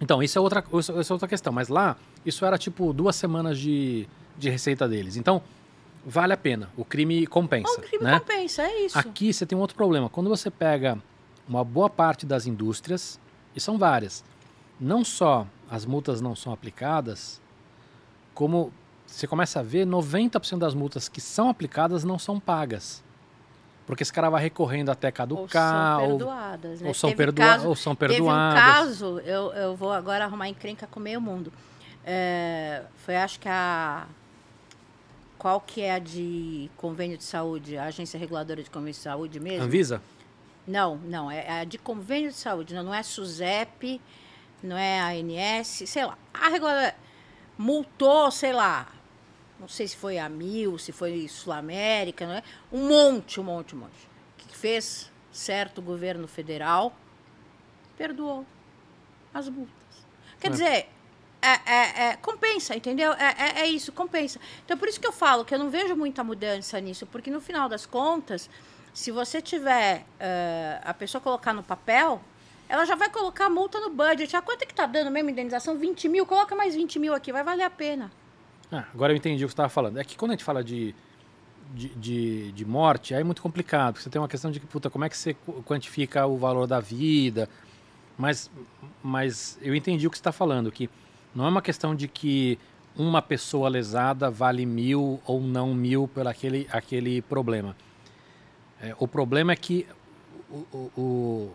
[0.00, 1.52] Então, isso é outra, isso é outra questão.
[1.52, 4.06] Mas lá, isso era tipo duas semanas de,
[4.36, 5.16] de receita deles.
[5.16, 5.42] Então,
[6.06, 6.70] vale a pena.
[6.76, 7.80] O crime compensa.
[7.80, 8.20] O crime né?
[8.20, 8.96] compensa, é isso.
[8.96, 10.08] Aqui você tem um outro problema.
[10.08, 10.96] Quando você pega
[11.48, 13.18] uma boa parte das indústrias,
[13.54, 14.24] e são várias,
[14.80, 17.40] não só as multas não são aplicadas,
[18.32, 18.72] como
[19.06, 23.02] você começa a ver 90% das multas que são aplicadas não são pagas.
[23.86, 26.00] Porque esse cara vai recorrendo até caducar.
[26.00, 26.78] Ou são perdoadas.
[26.78, 26.88] Ou, né?
[26.88, 28.54] ou, são, perdoa caso, ou são perdoadas.
[28.54, 31.52] Teve um caso, eu, eu vou agora arrumar encrenca com meio mundo.
[32.04, 34.06] É, foi acho que a.
[35.46, 37.78] Qual que é a de convênio de saúde?
[37.78, 39.62] A agência reguladora de convênio de saúde mesmo?
[39.62, 40.02] Anvisa?
[40.66, 41.30] Não, não.
[41.30, 42.74] É a de convênio de saúde.
[42.74, 44.00] Não, não é SUSEP,
[44.60, 46.18] não é a ANS, sei lá.
[46.34, 46.96] A reguladora
[47.56, 48.88] multou, sei lá,
[49.60, 52.42] não sei se foi a Mil, se foi Sul América, não é?
[52.72, 54.08] um monte, um monte, um monte.
[54.34, 56.92] O que fez certo o governo federal?
[57.96, 58.44] Perdoou
[59.32, 60.06] as multas.
[60.40, 60.50] Quer é.
[60.50, 60.88] dizer,
[61.46, 63.12] é, é, é, compensa, entendeu?
[63.12, 64.40] É, é, é, isso, compensa.
[64.64, 67.40] Então, por isso que eu falo que eu não vejo muita mudança nisso, porque no
[67.40, 68.50] final das contas,
[68.92, 72.20] se você tiver uh, a pessoa colocar no papel,
[72.68, 74.34] ela já vai colocar a multa no budget.
[74.34, 75.78] A ah, quanto é que está dando mesmo indenização?
[75.78, 76.26] 20 mil?
[76.26, 78.10] Coloca mais 20 mil aqui, vai valer a pena.
[78.72, 79.98] Ah, agora eu entendi o que você estava falando.
[79.98, 80.94] É que quando a gente fala de,
[81.72, 83.94] de, de, de, morte, aí é muito complicado.
[83.94, 86.80] Porque você tem uma questão de puta, como é que você quantifica o valor da
[86.80, 87.48] vida?
[88.18, 88.50] Mas,
[89.00, 90.90] mas eu entendi o que você está falando, que
[91.36, 92.58] não é uma questão de que
[92.96, 97.76] uma pessoa lesada vale mil ou não mil por aquele, aquele problema.
[98.80, 99.86] É, o problema é que
[100.50, 101.50] o, o,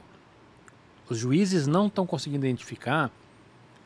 [1.10, 3.12] os juízes não estão conseguindo identificar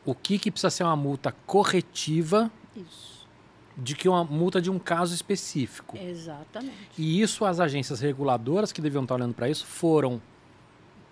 [0.04, 3.26] o que, que precisa ser uma multa corretiva Isso.
[3.74, 5.96] de que uma multa de um caso específico.
[5.96, 6.74] Exatamente.
[6.98, 10.20] E isso as agências reguladoras que deviam estar olhando para isso foram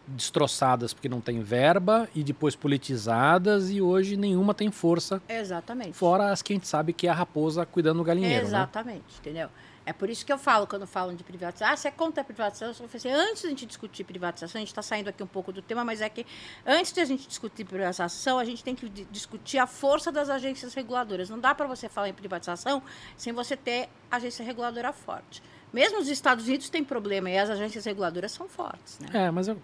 [0.06, 5.92] destroçadas porque não tem verba e depois politizadas e hoje nenhuma tem força, Exatamente.
[5.94, 8.48] fora as que a gente sabe que é a raposa cuidando do galinheiro, né?
[8.48, 9.48] Exatamente, entendeu?
[9.86, 12.24] É por isso que eu falo, quando falam de privatização, ah, você é contra a
[12.24, 12.68] privatização?
[12.68, 15.26] Eu falei assim, antes de a gente discutir privatização, a gente está saindo aqui um
[15.26, 16.24] pouco do tema, mas é que
[16.64, 20.30] antes de a gente discutir privatização, a gente tem que di- discutir a força das
[20.30, 21.28] agências reguladoras.
[21.28, 22.82] Não dá para você falar em privatização
[23.14, 25.42] sem você ter agência reguladora forte.
[25.70, 29.08] Mesmo os Estados Unidos têm problema e as agências reguladoras são fortes, né?
[29.26, 29.58] É, mas eu,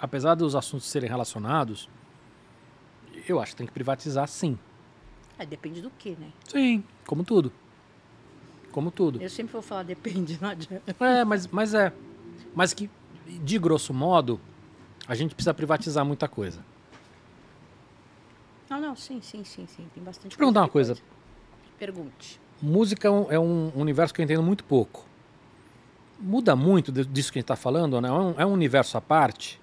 [0.00, 1.88] apesar dos assuntos serem relacionados,
[3.28, 4.58] eu acho que tem que privatizar sim.
[5.38, 6.32] É, depende do que, né?
[6.48, 7.52] Sim, como tudo.
[8.72, 9.20] Como tudo.
[9.20, 10.94] Eu sempre vou falar depende, não adianta.
[11.00, 11.92] É, mas, mas é.
[12.54, 12.90] Mas que,
[13.26, 14.40] de grosso modo,
[15.06, 16.64] a gente precisa privatizar muita coisa.
[18.68, 19.86] Não, não, sim, sim, sim, sim.
[19.94, 20.96] Tem bastante Deixa eu perguntar uma coisa.
[21.78, 22.40] Pergunte.
[22.60, 25.04] Música é um, é um universo que eu entendo muito pouco.
[26.18, 28.08] Muda muito disso que a gente está falando, né?
[28.08, 29.60] É um, é um universo à parte.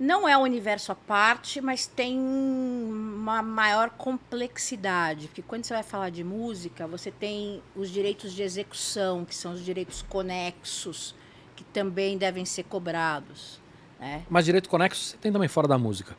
[0.00, 5.26] Não é um universo à parte, mas tem uma maior complexidade.
[5.26, 9.52] Porque quando você vai falar de música, você tem os direitos de execução, que são
[9.52, 11.14] os direitos conexos,
[11.54, 13.60] que também devem ser cobrados.
[13.98, 14.24] Né?
[14.30, 16.16] Mas direito conexo você tem também fora da música.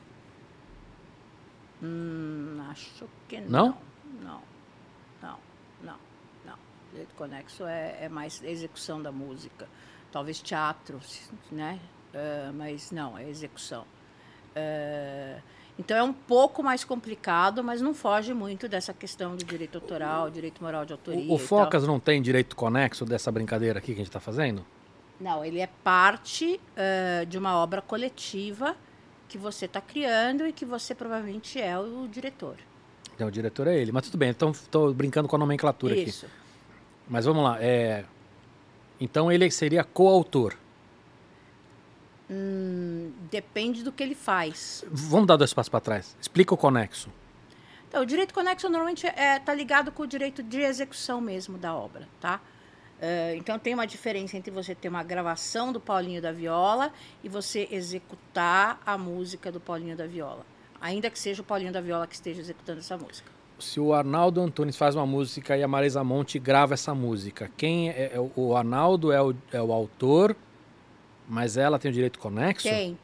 [1.82, 3.66] Hum, acho que Não?
[3.66, 3.82] não.
[4.22, 4.42] Não,
[5.24, 5.40] não,
[5.82, 5.98] não,
[6.46, 6.58] não.
[6.92, 9.68] Direito conexo é, é mais execução da música.
[10.12, 11.00] Talvez teatro,
[11.52, 11.80] né?
[12.14, 13.86] Ah, mas não, é execução.
[14.56, 15.40] Ah,
[15.80, 20.30] então é um pouco mais complicado, mas não foge muito dessa questão do direito autoral,
[20.30, 21.32] direito moral de autoria.
[21.32, 21.38] O, o.
[21.38, 24.66] Focas não tem direito conexo dessa brincadeira aqui que a gente está fazendo?
[25.20, 28.76] Não, ele é parte ah, de uma obra coletiva
[29.28, 32.58] que você está criando e que você provavelmente é o diretor.
[33.16, 33.92] Então o diretor é ele.
[33.92, 36.10] Mas tudo bem, então estou brincando com a nomenclatura aqui.
[36.10, 36.26] Isso.
[37.08, 37.58] Mas vamos lá.
[37.62, 38.04] É...
[39.00, 40.56] Então ele seria coautor.
[42.32, 44.86] Hum, depende do que ele faz.
[44.90, 46.16] Vamos dar dois passos para trás.
[46.22, 47.10] Explica o conexo.
[47.90, 52.08] Então, o direito conexo normalmente está ligado com o direito de execução mesmo da obra,
[52.22, 52.40] tá?
[53.02, 57.28] Eh, então, tem uma diferença entre você ter uma gravação do Paulinho da Viola e
[57.28, 60.46] você executar a música do Paulinho da Viola.
[60.80, 63.30] Ainda que seja o Paulinho da Viola que esteja executando essa música.
[63.60, 67.90] Se o Arnaldo Antunes faz uma música e a Marisa Monte grava essa música, quem
[67.90, 70.36] é, é o- o Arnaldo é o, é o autor,
[71.32, 72.68] mas ela tem o direito conexo?
[72.68, 72.98] Tem.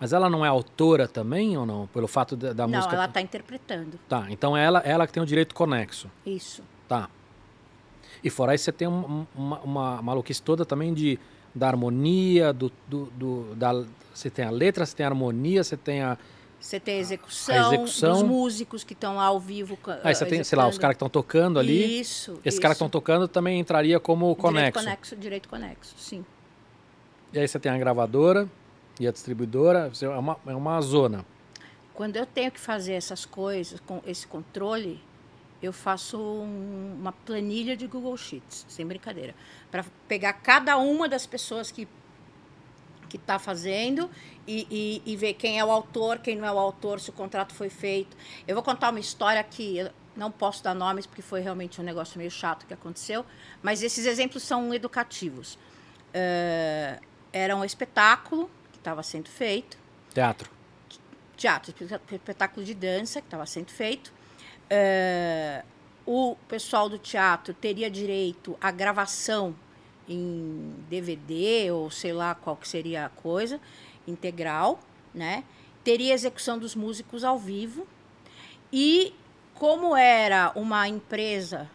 [0.00, 1.88] Mas ela não é autora também ou não?
[1.88, 2.94] Pelo fato da, da Não, música.
[2.94, 3.98] ela está interpretando.
[4.08, 6.08] Tá, então ela, ela que tem o direito conexo.
[6.24, 6.62] Isso.
[6.86, 7.10] Tá.
[8.22, 11.18] E fora isso, você tem um- uma, uma maluquice toda também de,
[11.52, 15.76] da harmonia, do, do, do- da, você tem a letra, você tem a harmonia, você
[15.76, 16.16] tem a.
[16.60, 18.12] Você tem a execução, A execução.
[18.14, 19.78] dos músicos que estão lá ao vivo.
[20.02, 22.00] Aí você tem, sei lá, os caras que estão tocando ali.
[22.00, 22.40] Isso.
[22.44, 24.84] Esses caras que estão tocando também entraria como Direito conexo.
[24.84, 26.24] conexo, direito conexo, sim.
[27.32, 28.48] E aí você tem a gravadora
[28.98, 31.24] e a distribuidora, é uma, é uma zona.
[31.94, 35.00] Quando eu tenho que fazer essas coisas, com esse controle,
[35.60, 39.34] eu faço um- uma planilha de Google Sheets, sem brincadeira,
[39.70, 41.86] para pegar cada uma das pessoas que
[43.08, 44.10] que está fazendo
[44.46, 47.12] e, e- e ver quem é o autor, quem não é o autor, se o
[47.14, 48.14] contrato foi feito.
[48.46, 52.18] Eu vou contar uma história que não posso dar nomes porque foi realmente um negócio
[52.18, 53.24] meio chato que aconteceu,
[53.62, 55.58] mas esses exemplos são educativos.
[56.12, 57.00] Eh,
[57.32, 59.76] era um espetáculo que estava sendo feito
[60.14, 60.50] Teatro.
[61.36, 64.12] teatro, espe- espetáculo de dança que estava sendo feito.
[64.70, 65.62] Eh,
[66.06, 69.54] o pessoal do teatro teria direito à gravação
[70.08, 73.60] em DVD ou sei lá qual que seria a coisa,
[74.06, 74.80] integral,
[75.14, 75.44] né?
[75.84, 77.86] Teria execução dos músicos ao vivo.
[78.72, 79.14] E
[79.54, 81.70] como era uma empresa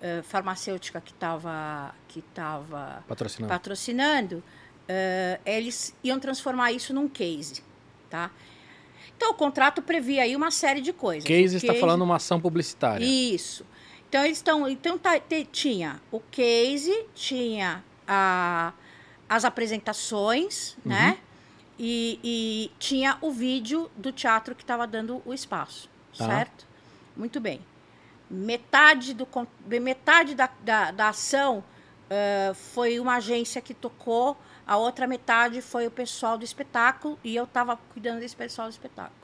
[0.00, 3.52] eh, farmacêutica que estava que tava Patrocinado.
[3.52, 4.42] patrocinando,
[4.88, 7.62] eh, eles iam transformar isso num case,
[8.08, 8.30] tá?
[9.16, 11.24] Então o contrato previa aí uma série de coisas.
[11.24, 13.04] Case O está falando uma ação publicitária.
[13.04, 13.64] Isso.
[14.08, 18.72] Então eles estão, então tá- te- tinha o case, tinha a-
[19.28, 20.92] as apresentações, Uhum.
[20.92, 21.18] né?
[21.78, 26.26] E, e tinha o vídeo do teatro que estava dando o espaço, Tá.
[26.26, 26.66] certo?
[27.16, 27.60] Muito bem.
[28.30, 29.26] Metade, do,
[29.80, 31.62] metade da, da, da ação
[32.10, 34.36] eh, foi uma agência que tocou,
[34.68, 38.72] a outra metade foi o pessoal do espetáculo e eu estava cuidando desse pessoal do
[38.72, 39.16] espetáculo.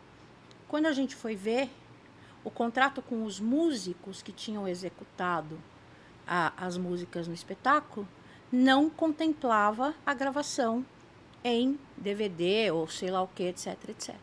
[0.66, 1.70] Quando a gente foi ver,
[2.42, 5.60] o contrato com os músicos que tinham executado
[6.26, 8.08] a- as músicas no espetáculo
[8.50, 10.84] não contemplava a gravação
[11.44, 14.14] em DVD ou sei lá o que, etc, etc.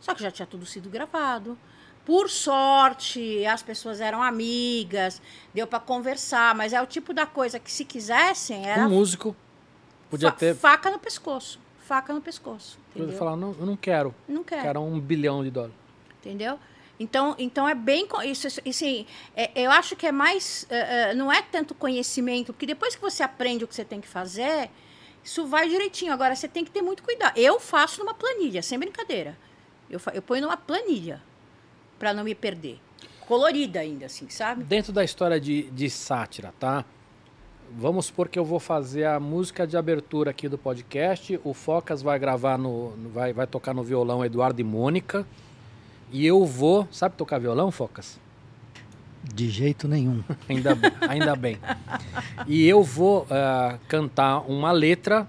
[0.00, 1.58] Só que já tinha tudo sido gravado.
[2.06, 5.20] Por sorte, as pessoas eram amigas,
[5.52, 9.34] deu para conversar, mas é o tipo da coisa que se quisessem era Um músico
[10.14, 10.54] podia fa- ter.
[10.54, 14.14] faca no pescoço, faca no pescoço, Podia falar, não, eu não quero.
[14.28, 14.62] Não quero.
[14.62, 15.74] Quero um bilhão de dólares.
[16.20, 16.58] Entendeu?
[16.98, 18.06] Então, então é bem.
[18.24, 19.04] Isso, assim,
[19.36, 20.64] é- eu acho que é mais.
[20.70, 24.00] eh, eh, não é tanto conhecimento, porque depois que você aprende o que você tem
[24.00, 24.70] que fazer,
[25.22, 26.12] isso vai direitinho.
[26.12, 27.36] Agora, você tem que ter muito cuidado.
[27.36, 29.36] Eu faço numa planilha, sem brincadeira.
[29.90, 31.20] Eu, eu ponho numa planilha,
[31.98, 32.78] para não me perder.
[33.26, 34.62] Colorida ainda, assim, sabe?
[34.64, 36.84] Dentro da história de, de sátira, tá?
[37.76, 41.40] Vamos supor que eu vou fazer a música de abertura aqui do podcast.
[41.42, 42.92] O Focas vai gravar no.
[43.12, 45.26] vai, vai tocar no violão Eduardo e Mônica.
[46.12, 46.86] E eu vou.
[46.92, 48.20] Sabe tocar violão, Focas?
[49.24, 50.22] De jeito nenhum.
[50.48, 51.58] Ainda, bem, ainda bem.
[52.46, 55.26] E eu vou ah, cantar uma letra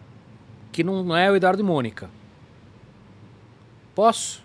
[0.71, 2.11] que não é o Eduardo e Mônica.
[3.95, 4.44] Posso?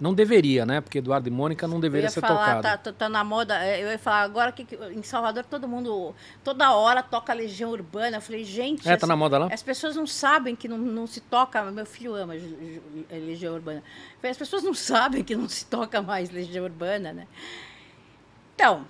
[0.00, 0.80] Não deveria, né?
[0.80, 2.62] Porque Eduardo e Mônica não deveria ia ser falar, tocado.
[2.62, 3.62] tá, tá, tá na moda.
[3.62, 7.70] eh, Eu ia falar agora que que em Salvador todo mundo, toda hora toca Legião
[7.70, 8.16] Urbana.
[8.16, 8.80] Eu falei, gente.
[8.80, 9.48] É, tá essa- na moda lá?
[9.52, 11.62] As pessoas não sabem que não, não se toca.
[11.70, 12.32] Meu filho ama
[13.10, 13.82] Legião Urbana.
[14.22, 17.26] As pessoas não sabem que não se toca mais Legião Urbana, né?
[18.54, 18.86] Então,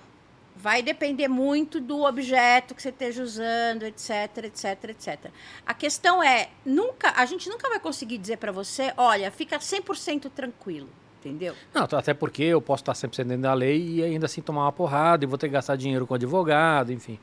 [0.55, 5.25] vai depender muito do objeto que você esteja usando, etc, etc, etc.
[5.65, 10.29] A questão é, nunca, a gente nunca vai conseguir dizer para você, olha, fica 100%
[10.29, 10.89] tranquilo,
[11.23, 11.53] entendeu?
[11.73, 14.71] Não, até porque eu posso estar 100% dentro da lei e ainda assim tomar uma
[14.71, 17.17] porrada e vou ter que gastar dinheiro com advogado, enfim.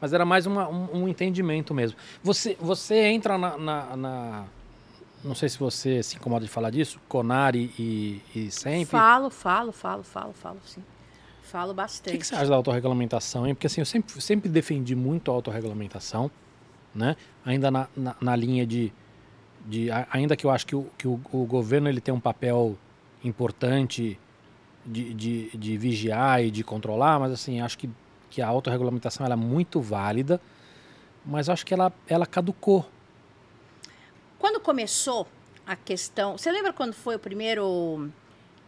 [0.00, 1.96] Mas era mais uma- um, um entendimento mesmo.
[2.22, 4.44] Você, você entra na, na- na-
[5.24, 8.86] Não sei se você se incomoda de falar disso, Conari e, e sempre.
[8.86, 10.82] Falo, falo, falo, falo, falo, sim.
[11.42, 12.12] Falo O bastante.
[12.12, 13.54] que, que você acha da autorregulamentação, hein?
[13.54, 16.28] Porque assim, eu sempre, sempre defendi muito a autorregulamentação,
[16.94, 17.14] né?
[17.44, 18.92] Ainda na, na, na linha de,
[19.66, 19.88] de.
[20.10, 22.76] Ainda que eu acho que, o, que o, o governo ele tem um papel
[23.24, 24.18] importante
[24.84, 27.88] de, de, de vigiar e de controlar, mas assim, acho que,
[28.30, 30.40] que a autorregulamentação ela é muito válida,
[31.24, 32.84] mas acho que ela, ela caducou.
[34.38, 35.26] Quando começou
[35.66, 36.36] a questão.
[36.36, 38.10] Você lembra quando foi o primeiro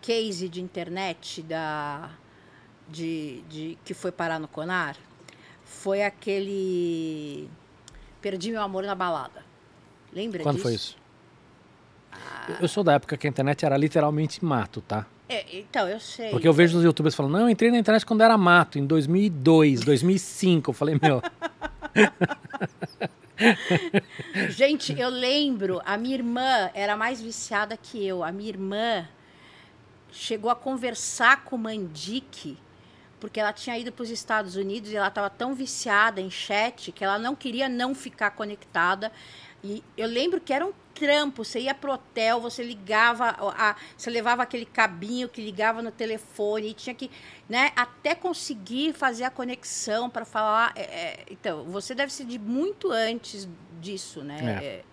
[0.00, 2.10] case de internet da,
[2.88, 4.96] de, de, que foi parar no Conar?
[5.64, 7.48] Foi aquele.
[8.20, 9.44] Perdi meu amor na balada.
[10.12, 10.62] Lembra Quando disso?
[10.62, 10.96] foi isso?
[12.48, 15.06] Eu- Eu sou da época que a internet era literalmente mato, tá?
[15.28, 16.30] É, então, eu sei.
[16.30, 18.86] Porque eu vejo os youtubers falando, não, eu entrei na internet quando era mato, em
[18.86, 20.70] 2002, 2005.
[20.70, 21.22] Eu falei, meu,
[24.50, 28.22] Gente, eu lembro, a minha irmã era mais viciada que eu.
[28.22, 29.08] A minha irmã
[30.12, 32.56] chegou a conversar com o Mandique,
[33.18, 36.92] porque ela tinha ido para os Estados Unidos e ela estava tão viciada em chat
[36.92, 39.10] que ela não queria não ficar conectada.
[39.64, 41.42] E eu lembro que era um trampo.
[41.42, 46.68] Você ia pro hotel, você ligava, a, você levava aquele cabinho que ligava no telefone
[46.68, 47.10] e tinha que,
[47.48, 50.72] né, até conseguir fazer a conexão para falar.
[50.76, 53.48] é, é, então, você deve ser de muito antes
[53.80, 54.62] disso, né?
[54.62, 54.84] É,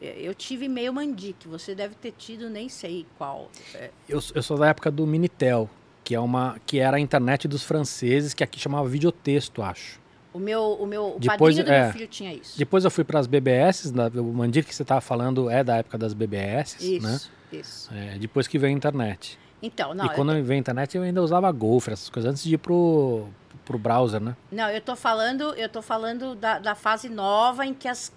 [0.00, 3.50] é, eu tive meio mandique, você deve ter tido, nem sei qual.
[3.74, 5.68] É, eu, eu sou da época do Minitel,
[6.04, 10.00] que, é uma, que era a internet dos franceses, que aqui chamava videotexto, acho.
[10.32, 12.58] O meu, o meu o Depois, padrinho do é, meu filho tinha isso.
[12.58, 15.98] Depois eu fui para as BBS, o Mandir que você estava falando é da época
[15.98, 17.20] das BBS, Isso, né?
[17.52, 17.90] isso.
[17.94, 19.38] É, depois que veio a internet.
[19.62, 22.54] Então, não, e quando veio a internet eu ainda usava Gopher, essas coisas, antes de
[22.54, 23.26] ir pro,
[23.64, 24.34] pro browser, né?
[24.50, 28.12] Não, eu tô falando, eu tô falando da, da fase nova em que as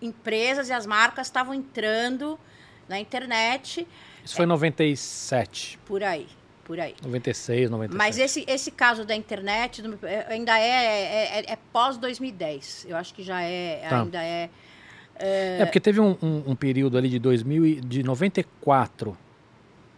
[0.00, 2.38] empresas e as marcas estavam entrando
[2.88, 3.86] na internet
[4.24, 6.26] Isso foi em 97, por aí,
[6.66, 6.94] por aí.
[7.02, 7.96] 96, 97.
[7.96, 12.86] Mas esse, esse caso da internet é, ainda é, é, é- é pós 2010.
[12.88, 14.02] Eu acho que já é, Tá.
[14.02, 14.50] ainda é.
[15.18, 19.16] É, porque teve um, um- um período ali de 2000 e- de 94,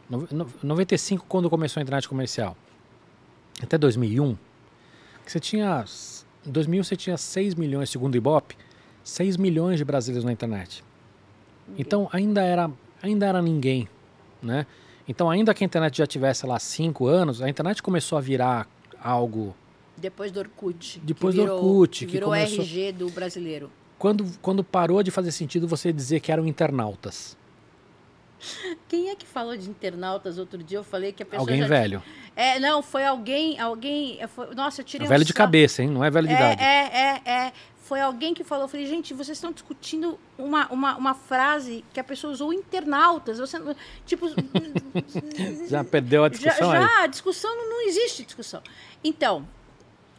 [0.08, 2.56] no- no- 95 quando começou a internet comercial,
[3.62, 4.36] até 2001,
[5.24, 5.84] que você tinha,
[6.46, 8.56] em 2000 você tinha 6 milhões, segundo o Ibope,
[9.02, 10.84] 6 milhões de brasileiros na internet.
[11.76, 12.70] Então ainda era,
[13.02, 13.88] ainda era ninguém,
[14.42, 14.66] né?
[15.08, 18.68] Então ainda que a internet já tivesse lá 5 anos, a internet começou a virar
[19.02, 19.56] algo
[19.96, 21.00] Depois do Orkut.
[21.02, 23.70] Depois que do virou- Orkut, Que que virou começou- RG do brasileiro.
[23.98, 27.36] quando, quando parou de fazer sentido você dizer que eram internautas.
[28.88, 30.78] Quem é que falou de internautas outro dia?
[30.78, 31.40] Eu falei que a pessoa.
[31.42, 32.02] Alguém já- velho.
[32.36, 33.58] É, não, foi alguém.
[33.58, 35.38] alguém foi- nossa, eu tirei um velho de sarro.
[35.38, 35.88] cabeça, hein?
[35.88, 36.62] Não é velho de idade.
[36.62, 37.52] É, é, é, é.
[37.88, 41.98] Foi alguém que falou, eu falei, gente, vocês estão discutindo uma, uma, uma frase que
[41.98, 43.38] a pessoa usou internautas.
[43.38, 43.56] Você,
[44.04, 44.26] tipo,
[45.68, 46.80] Já perdeu a já, discussão aí.
[46.82, 48.62] já a discussão não, não existe discussão.
[49.02, 49.48] Então,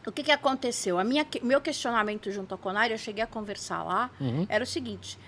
[0.05, 0.97] o que, que aconteceu?
[0.97, 4.47] A minha, meu questionamento junto ao Conar, eu cheguei a conversar lá, Uhum.
[4.49, 5.19] era o seguinte: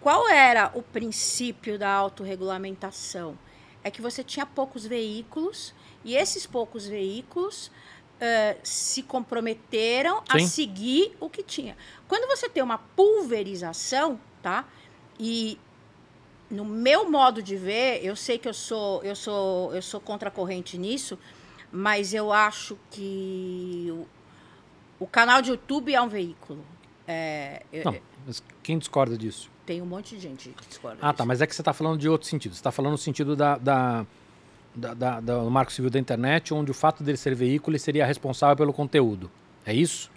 [0.00, 3.36] qual era o princípio da autorregulamentação?
[3.82, 7.70] É que você tinha poucos veículos e esses poucos veículos
[8.18, 10.22] uh, se comprometeram Sim.
[10.36, 11.76] a seguir o que tinha.
[12.06, 14.64] Quando você tem uma pulverização, tá?
[15.18, 15.58] E
[16.50, 20.28] no meu modo de ver, eu sei que eu sou eu sou eu sou contra
[20.28, 21.18] a corrente nisso,
[21.70, 24.06] mas eu acho que o,
[25.04, 26.64] o canal de YouTube é um veículo.
[27.06, 27.96] É, Não,
[28.26, 29.50] mas quem discorda disso?
[29.64, 30.98] Tem um monte de gente que discorda.
[31.00, 32.54] Ah, tá, mas é que você está falando de outro sentido.
[32.54, 34.06] Você está falando no sentido da, da,
[34.78, 38.06] da, da, do Marco Civil da Internet, onde o fato dele ser veículo ele seria
[38.06, 39.30] responsável pelo conteúdo.
[39.66, 40.10] É isso?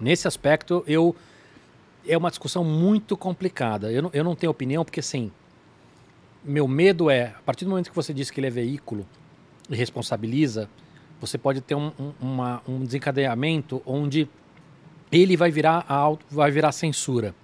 [0.00, 1.14] Nesse aspecto, eu
[2.08, 3.92] é uma discussão muito complicada.
[3.92, 5.30] Eu não, eu não tenho opinião, porque assim,
[6.42, 9.06] meu medo é, a partir do momento que você diz que ele é veículo
[9.68, 10.68] e responsabiliza,
[11.20, 14.28] você pode ter um, um, uma, um desencadeamento onde
[15.12, 17.34] ele vai virar, a, vai virar censura.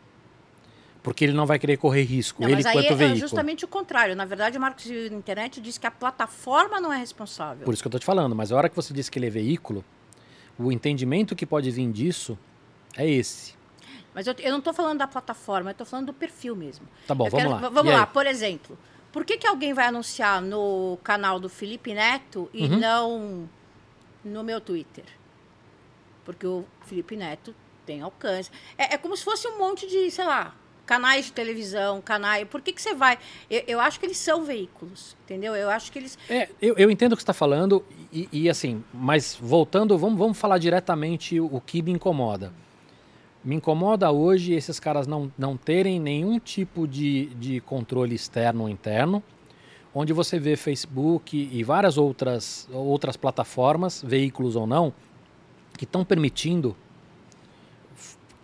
[1.07, 3.21] Porque ele não vai querer correr risco, não, ele mas aí é veículo.
[3.21, 4.17] justamente o contrário.
[4.17, 7.65] Na verdade, o Marcos da Internet diz que a plataforma não é responsável.
[7.65, 8.35] Por isso que eu estou te falando.
[8.35, 9.85] Mas a hora que você diz que ele é veículo,
[10.59, 12.37] o entendimento que pode vir disso
[12.97, 13.55] é esse.
[14.13, 16.89] Mas eu, eu não estou falando da plataforma, eu estou falando do perfil mesmo.
[17.07, 17.69] Tá bom, eu vamos quero, lá.
[17.69, 18.77] Vamos lá, por exemplo.
[19.13, 22.81] Por que, que alguém vai anunciar no canal do Felipe Neto e uhum.
[22.81, 23.49] não
[24.25, 25.05] no meu Twitter?
[26.25, 27.55] Porque o Felipe Neto
[27.87, 28.51] tem alcance.
[28.77, 30.53] É, é, como se fosse um monte de, sei lá,
[30.87, 32.47] canais de televisão, canais.
[32.49, 33.19] Por que, que você vai?
[33.51, 35.55] Eu, eu acho que eles são veículos, entendeu?
[35.55, 36.17] Eu acho que eles.
[36.31, 40.19] É, eu, eu entendo o que você está falando, e, e, assim, mas voltando, vamos,
[40.19, 42.53] vamos falar diretamente o, que me incomoda.
[43.45, 48.69] Me incomoda hoje esses caras não, não terem nenhum tipo de, de controle externo ou
[48.69, 49.23] interno,
[49.95, 54.93] onde você vê Facebook e várias outras, outras plataformas, veículos ou não,
[55.77, 56.77] que estão permitindo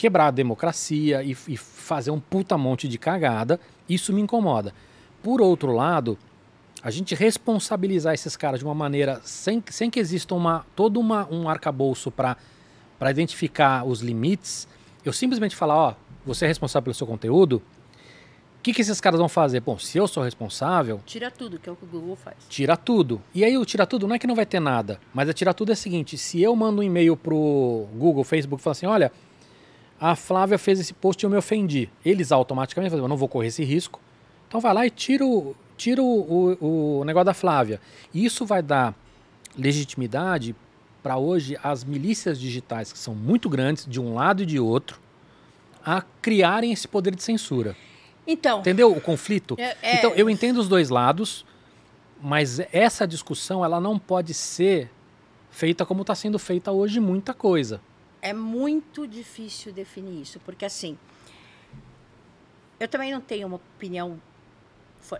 [0.03, 3.61] quebrar a democracia e, e fazer um puta monte de cagada.
[3.89, 4.75] Isso me incomoda.
[5.23, 6.19] Por outro lado,
[6.83, 11.29] a gente responsabilizar esses caras de uma maneira sem, sem que exista uma, todo uma,
[11.33, 12.37] um arcabouço para
[13.11, 14.69] identificar os limites
[15.05, 19.19] eu simplesmente falar, ó, você é responsável pelo seu conteúdo, o que, que esses caras
[19.19, 19.59] vão fazer?
[19.59, 21.01] Bom, se eu sou responsável.
[21.05, 22.37] Tira tudo, que é o que o Google faz.
[22.49, 23.21] Tira tudo.
[23.35, 25.53] E aí o tira tudo não é que não vai ter nada, mas a tira
[25.53, 29.11] tudo é o seguinte: se eu mando um e-mail pro Google, Facebook falo assim, olha,
[30.03, 31.89] a Flávia fez esse post e eu me ofendi.
[32.05, 34.01] Eles automaticamente falam, eu não vou correr esse risco.
[34.49, 37.81] Então vai lá e tira o, tira o, o, o negócio da Flávia.
[38.13, 38.97] E isso vai dar
[39.57, 40.57] legitimidade
[41.05, 45.01] para hoje as milícias digitais, que são muito grandes, de um lado e de outro,
[45.87, 47.77] a criarem esse poder de censura.
[48.27, 48.59] Então.
[48.59, 49.55] Entendeu o conflito?
[49.57, 49.99] É, é...
[49.99, 51.47] Então, eu entendo os dois lados,
[52.21, 54.91] mas essa discussão ela não pode ser
[55.49, 57.81] feita como está sendo feita hoje muita coisa.
[58.23, 60.97] É muito difícil definir isso, porque assim.
[62.79, 64.21] Eu também não tenho uma opinião.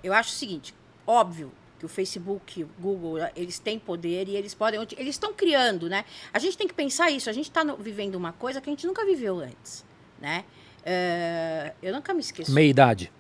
[0.03, 0.73] Eu acho o seguinte:
[1.05, 4.81] óbvio, que o Facebook, o Google, eles têm poder e eles podem.
[4.97, 6.05] Eles estão criando, né?
[6.33, 7.29] A gente tem que pensar isso.
[7.29, 9.85] A gente está vivendo uma coisa que a gente nunca viveu antes,
[10.21, 10.45] né?
[10.83, 12.53] Uh, eu nunca me esqueço.
[12.53, 13.13] Meia idade.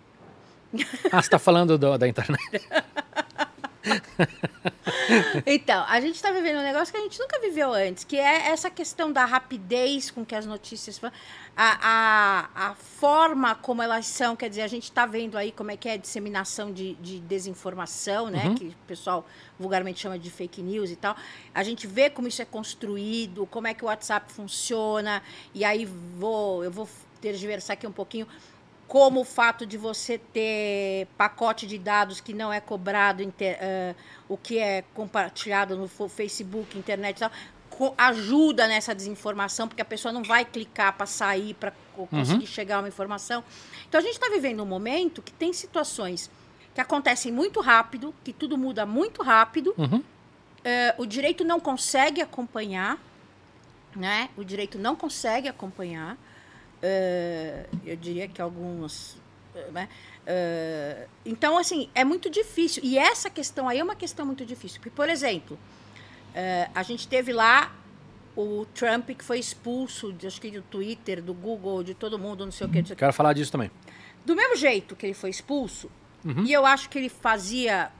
[1.10, 2.40] ah, você está falando do, da internet.
[5.46, 8.48] então, a gente está vivendo um negócio que a gente nunca viveu antes, que é
[8.48, 11.00] essa questão da rapidez com que as notícias.
[11.54, 15.70] A, a, a forma como elas são, quer dizer, a gente está vendo aí como
[15.70, 18.46] é que é a disseminação de, de desinformação, né?
[18.46, 18.54] Uhum.
[18.54, 19.26] Que o pessoal
[19.58, 21.16] vulgarmente chama de fake news e tal.
[21.54, 25.22] A gente vê como isso é construído, como é que o WhatsApp funciona,
[25.54, 26.88] e aí vou, eu vou
[27.20, 28.26] tergiversar aqui um pouquinho
[28.92, 33.96] como o fato de você ter pacote de dados que não é cobrado, inter, uh,
[34.28, 37.32] o que é compartilhado no Facebook, internet e tal,
[37.96, 42.46] ajuda nessa desinformação, porque a pessoa não vai clicar para sair, para conseguir uhum.
[42.46, 43.42] chegar a uma informação.
[43.88, 46.30] Então a gente está vivendo um momento que tem situações
[46.74, 50.00] que acontecem muito rápido, que tudo muda muito rápido, uhum.
[50.00, 50.04] uh,
[50.98, 52.98] o direito não consegue acompanhar,
[53.96, 54.28] né?
[54.36, 56.18] O direito não consegue acompanhar.
[56.82, 59.16] Uh, eu diria que alguns.
[59.70, 59.88] Né?
[60.26, 62.82] Uh, então, assim, é muito difícil.
[62.84, 64.80] E essa questão aí é uma questão muito difícil.
[64.80, 67.72] Porque, por exemplo, uh, a gente teve lá
[68.36, 72.52] o Trump que foi expulso, acho que do Twitter, do Google, de todo mundo, não
[72.52, 72.82] sei o que.
[72.94, 73.70] Quero falar disso também.
[74.24, 75.90] Do mesmo jeito que ele foi expulso,
[76.24, 76.44] uhum.
[76.44, 77.90] e eu acho que ele fazia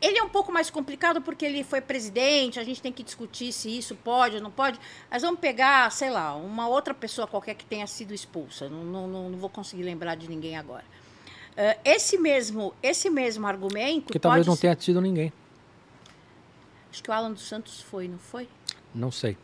[0.00, 3.52] ele é um pouco mais complicado porque ele foi presidente, a gente tem que discutir
[3.52, 4.78] se isso pode ou não pode.
[5.10, 8.68] Mas vamos pegar, sei lá, uma outra pessoa qualquer que tenha sido expulsa.
[8.68, 10.84] Não, não, não vou conseguir lembrar de ninguém agora.
[11.52, 14.12] Uh, esse, mesmo, esse mesmo argumento.
[14.12, 15.32] Que talvez não tenha tido ninguém.
[16.90, 18.48] Acho que o Alan dos Santos foi, não foi?
[18.94, 19.36] Não sei.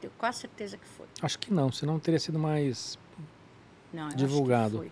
[0.00, 1.06] Tenho quase certeza que foi.
[1.20, 2.98] Acho que não, senão teria sido mais
[3.92, 4.90] não, divulgado.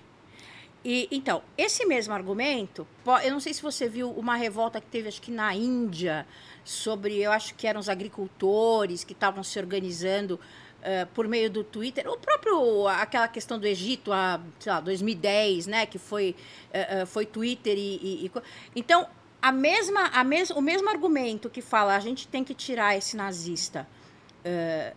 [0.89, 2.87] E, então, esse mesmo argumento,
[3.25, 6.25] eu não sei se você viu uma revolta que teve, acho que na Índia,
[6.65, 10.39] sobre, eu acho que eram os agricultores que estavam se organizando
[10.81, 12.09] eh, por meio do Twitter.
[12.09, 16.37] O próprio, aquela questão do Egito, a, sei lá, 2010, né, que foi,
[16.73, 17.97] eh, foi Twitter e...
[17.97, 18.33] e- e
[18.77, 19.09] então,
[19.43, 23.17] a mesma, a mes, o mesmo argumento que fala a gente tem que tirar esse
[23.17, 23.89] nazista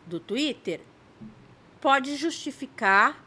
[0.05, 0.81] do Twitter,
[1.81, 3.25] pode justificar,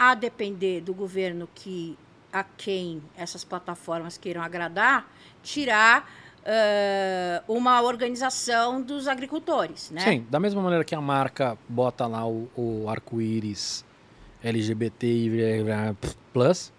[0.00, 1.94] a depender do governo que
[2.32, 5.06] a quem essas plataformas queiram agradar,
[5.42, 6.10] tirar
[6.42, 10.00] eh, uma organização dos agricultores, né?
[10.00, 13.84] Sim, da mesma maneira que a marca bota lá o, o arco-íris
[14.42, 15.30] LGBT e
[16.32, 16.72] plus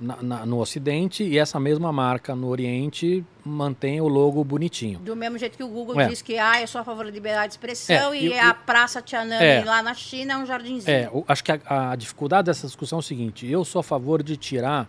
[0.00, 4.98] na- na- no Ocidente e essa mesma marca no Oriente mantém o logo bonitinho.
[4.98, 6.08] Do mesmo jeito que o Google É.
[6.08, 8.52] diz que ah, eu sou a favor da liberdade de expressão É, e, e- a
[8.52, 9.64] Praça Tiananmen É.
[9.64, 10.90] lá na China é um jardinzinho.
[10.94, 14.22] É, acho que a, a dificuldade dessa discussão é o seguinte: eu sou a favor
[14.22, 14.88] de tirar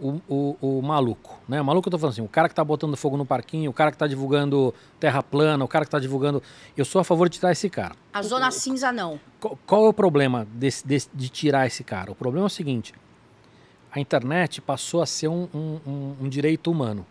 [0.00, 1.60] o, o, o maluco, né?
[1.60, 3.74] O maluco eu tô falando assim, o cara que tá botando fogo no parquinho, o
[3.74, 6.42] cara que tá divulgando terra plana, o cara que tá divulgando.
[6.76, 7.94] Eu sou a favor de tirar esse cara.
[8.12, 9.20] A zona cinza não.
[9.40, 12.10] Qual, qual é o problema desse- desse- de tirar esse cara?
[12.10, 12.92] O problema é o seguinte:
[13.92, 17.06] a internet passou a ser um, um- um- um direito humano.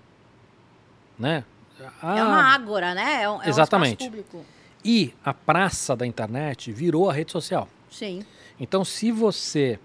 [1.18, 1.44] Né?
[1.80, 3.24] é Ah, uma ágora, né?
[3.24, 4.04] É um, é um Exatamente.
[4.04, 4.44] público.
[4.84, 7.68] E a praça da internet virou a rede social.
[7.90, 8.26] Sim.
[8.60, 9.80] Então, se você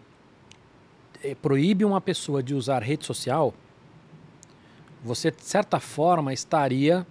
[1.23, 3.53] eh, proíbe uma pessoa de usar rede social,
[5.03, 7.07] você, de certa forma, estaria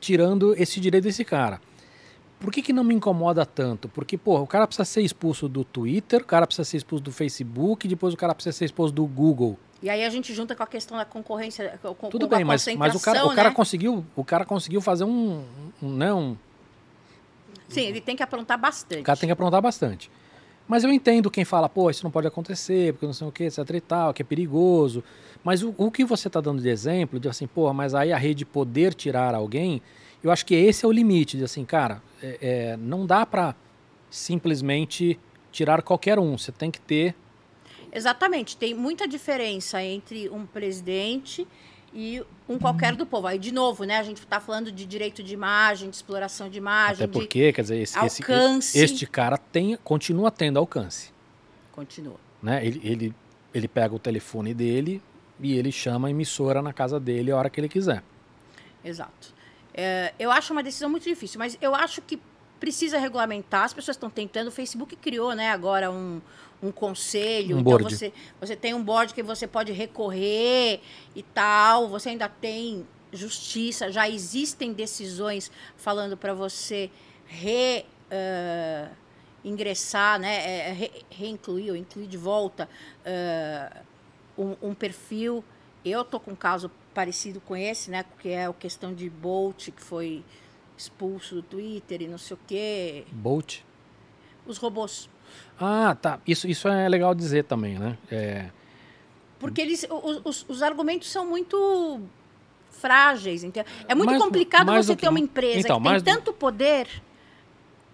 [0.00, 1.60] tirando esse direito desse cara.
[2.38, 3.88] Por que, que não me incomoda tanto?
[3.88, 7.12] Porque, porra, o cara precisa ser expulso do Twitter, o cara precisa ser expulso do
[7.12, 9.58] Facebook, depois o cara precisa ser expulso do Google.
[9.82, 12.66] E aí a gente junta com a questão da concorrência, com, Tudo com bem, mas,
[12.76, 13.54] mas o cara, o cara né?
[13.54, 15.44] conseguiu, o cara conseguiu fazer um,
[15.82, 16.36] um, né, um,
[17.68, 19.00] Sim, ele tem que aprontar bastante.
[19.00, 20.10] O cara tem que aprontar bastante.
[20.68, 23.44] Mas eu entendo quem fala, pô, isso não pode acontecer, porque não sei o que,
[23.44, 25.02] etc e tal, que é perigoso.
[25.44, 28.16] Mas o, o que você está dando de exemplo, de assim, pô, mas aí a
[28.16, 29.80] rede poder tirar alguém,
[30.22, 33.54] eu acho que esse é o limite, de assim, cara, é, é, não dá para
[34.10, 35.18] simplesmente
[35.50, 37.14] tirar qualquer um, você tem que ter...
[37.92, 41.46] Exatamente, tem muita diferença entre um presidente
[41.94, 43.26] e um qualquer do povo.
[43.26, 46.58] Aí, de novo, né, a gente está falando de direito de imagem, de exploração de
[46.58, 48.78] imagem, Até porque, quer dizer, esse, de esse, alcance.
[48.78, 51.10] este cara tem, continua tendo alcance.
[51.72, 52.16] Continua.
[52.42, 52.64] né?
[52.66, 53.14] Ele, ele,
[53.54, 55.02] ele pega o telefone dele
[55.40, 58.02] e ele chama a emissora na casa dele a hora que ele quiser.
[58.84, 59.34] Exato.
[59.76, 62.18] É, eu acho uma decisão muito difícil, mas eu acho que
[62.58, 63.64] precisa regulamentar.
[63.64, 64.48] As pessoas estão tentando.
[64.48, 66.20] O Facebook criou, né, agora um,
[66.62, 67.56] um conselho.
[67.56, 67.94] Um então board.
[67.94, 70.80] você, você tem um board que você pode recorrer
[71.14, 71.88] e tal.
[71.88, 73.92] Você ainda tem justiça.
[73.92, 76.90] Já existem decisões falando para você
[77.26, 78.88] re, eh,
[79.44, 82.68] ingressar, né, é, re, reincluir ou incluir de volta
[83.04, 83.70] eh,
[84.38, 85.44] um, um perfil.
[85.84, 86.70] Eu tô com um caso
[87.00, 90.24] parecido com esse, né, que é a questão de Bolt que foi
[90.78, 93.04] expulso do Twitter e não sei o quê.
[93.12, 93.58] Bolt.
[94.46, 95.10] Os robôs.
[95.60, 96.18] Ah, tá.
[96.26, 97.98] Isso, isso é legal dizer também, né?
[98.10, 98.46] É,
[99.38, 102.00] Porque eles, os, os, os argumentos são muito
[102.70, 103.44] frágeis.
[103.44, 103.70] Entendeu?
[103.86, 106.06] É muito Mais- complicado mais você que- ter uma empresa então, que tem mais do-
[106.10, 106.88] tanto poder,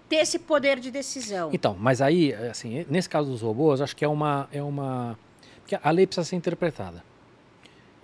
[0.09, 1.51] ter esse poder de decisão.
[1.53, 5.19] Então, mas aí, assim, nesse caso dos robôs, acho que é uma, é uma...
[5.61, 7.03] Porque a lei precisa ser interpretada.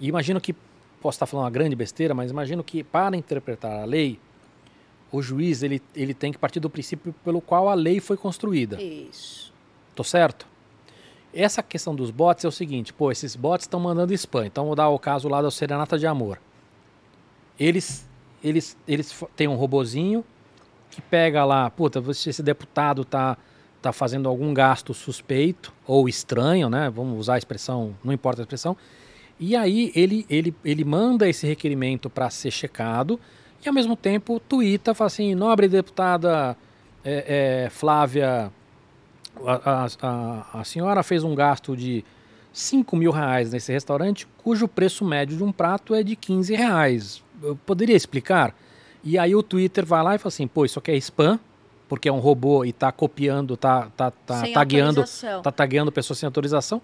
[0.00, 0.54] E imagino que,
[1.00, 4.18] posso estar falando uma grande besteira, mas imagino que para interpretar a lei,
[5.10, 8.80] o juiz ele, ele tem que partir do princípio pelo qual a lei foi construída.
[8.80, 9.52] Isso.
[9.94, 10.46] Tô certo?
[11.32, 14.46] Essa questão dos bots é o seguinte, pô, esses bots estão mandando spam.
[14.46, 16.40] Então vou dar o caso lá da Serenata de Amor.
[17.58, 18.06] Eles
[18.42, 20.24] eles eles têm um robozinho
[20.90, 23.36] que pega lá, puta, se esse deputado tá
[23.80, 26.90] tá fazendo algum gasto suspeito ou estranho, né?
[26.90, 28.76] Vamos usar a expressão, não importa a expressão.
[29.40, 33.19] E aí ele ele ele manda esse requerimento para ser checado
[33.65, 36.56] e ao mesmo tempo tuita, fala assim, nobre deputada
[37.05, 38.52] é, é, Flávia
[39.44, 42.05] a, a- a- senhora fez um gasto de
[42.52, 47.23] 5 mil reais nesse restaurante, cujo preço médio de um prato é de 15 reais.
[47.43, 48.55] Eu poderia explicar?
[49.05, 51.39] E aí o Twitter vai lá e fala assim, pô, isso aqui é spam,
[51.89, 55.01] porque é um robô e tá copiando, tá, tá, tá Sem tagueando,
[55.43, 56.82] tá tagueando pessoas sem autorização.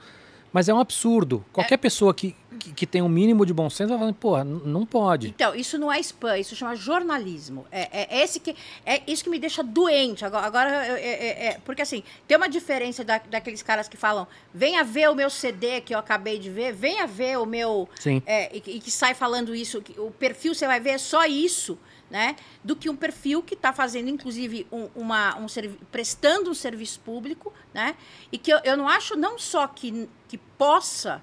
[0.52, 1.44] Mas é um absurdo.
[1.52, 4.62] Qualquer pessoa que, que, que tem um mínimo de bom senso vai falar, pô, n-
[4.64, 5.28] não pode.
[5.28, 7.66] Então, isso não é spam, isso chama jornalismo.
[7.70, 10.24] É, é esse que é isso que me deixa doente.
[10.24, 14.26] Agora, agora é- é- é- porque assim, tem uma diferença da, daqueles caras que falam:
[14.52, 17.88] venha ver o meu CD que eu acabei de ver, venha ver o meu.
[18.00, 18.22] Sim.
[18.26, 20.98] é, e, que- e que sai falando isso, que o perfil você vai ver é
[20.98, 21.78] só isso.
[22.10, 25.46] né, do que um perfil que está fazendo, inclusive, um, uma, um
[25.90, 27.96] prestando um serviço público, né,
[28.30, 31.20] e que eu, eu não acho não só que, que possa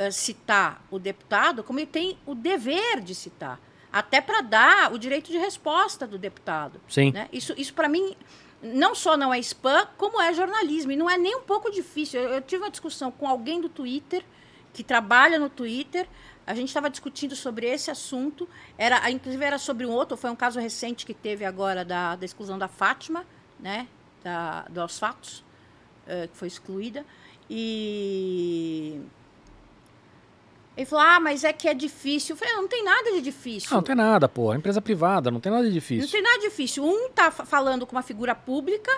[0.00, 3.60] uh, citar o deputado, como ele tem o dever de citar,
[3.92, 6.80] até para dar o direito de resposta do deputado.
[6.88, 7.12] Sim.
[7.12, 7.28] Né?
[7.32, 8.16] Isso, isso para mim,
[8.62, 12.20] não só não é spam, como é jornalismo, e não é nem um pouco difícil.
[12.20, 14.24] Eu, eu tive uma discussão com alguém do Twitter,
[14.72, 16.06] que trabalha no Twitter,
[16.46, 18.48] a gente estava discutindo sobre esse assunto.
[18.76, 22.24] Era, inclusive era sobre um outro, foi um caso recente que teve agora da, da
[22.24, 23.24] exclusão da Fátima,
[23.58, 23.86] né?
[24.22, 25.44] Da, dos fatos,
[26.06, 27.06] uh, que foi excluída.
[27.48, 29.00] E
[30.80, 32.32] ele falou: Ah, mas é que é difícil.
[32.32, 33.68] Eu falei: Não tem nada de difícil.
[33.70, 34.52] Não, não tem nada, pô.
[34.52, 36.04] É empresa privada, não tem nada de difícil.
[36.04, 36.84] Não tem nada de difícil.
[36.84, 38.90] Um tá falando com uma figura pública,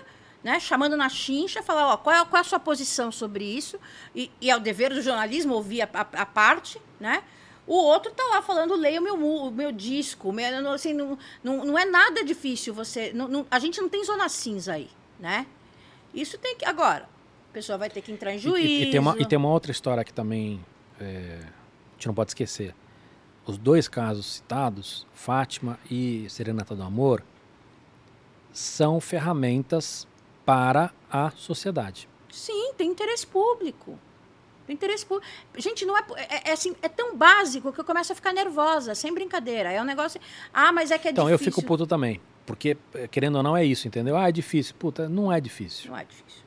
[0.44, 3.80] né, chamando na chincha, falar: ó, qual, é, qual é a sua posição sobre isso?
[4.14, 7.24] E, e é o dever do jornalismo ouvir a, a, a parte, né?
[7.66, 10.32] O outro tá lá falando, leia o meu, o meu disco.
[10.32, 13.12] Meu, assim, não, não, não é nada difícil você.
[13.12, 14.88] Não, não, a gente não tem zona cinza aí,
[15.18, 15.46] né?
[16.14, 16.64] Isso tem que.
[16.64, 17.08] Agora,
[17.50, 18.68] a pessoa vai ter que entrar em juízo.
[18.68, 20.64] E, e, tem, uma, e tem uma outra história que também
[21.00, 21.40] é,
[22.02, 22.74] gente não pode esquecer.
[23.46, 27.22] Os dois casos citados, Fátima e Serenata do Amor,
[28.52, 30.06] são ferramentas
[30.44, 32.08] para a sociedade.
[32.30, 33.98] Sim, tem interesse público
[34.68, 35.30] interesse público.
[35.58, 38.94] Gente, não é, é, é, assim, é tão básico que eu começo a ficar nervosa,
[38.94, 39.70] sem brincadeira.
[39.70, 40.18] É um negócio.
[40.54, 41.48] Ah, mas é que é então, difícil.
[41.48, 42.22] Então, eu fico puto também.
[42.46, 44.16] Porque, eh, querendo ou não, é isso, entendeu?
[44.16, 44.74] Ah, é difícil.
[44.78, 45.90] Puta, não é difícil.
[45.90, 46.41] Não é difícil.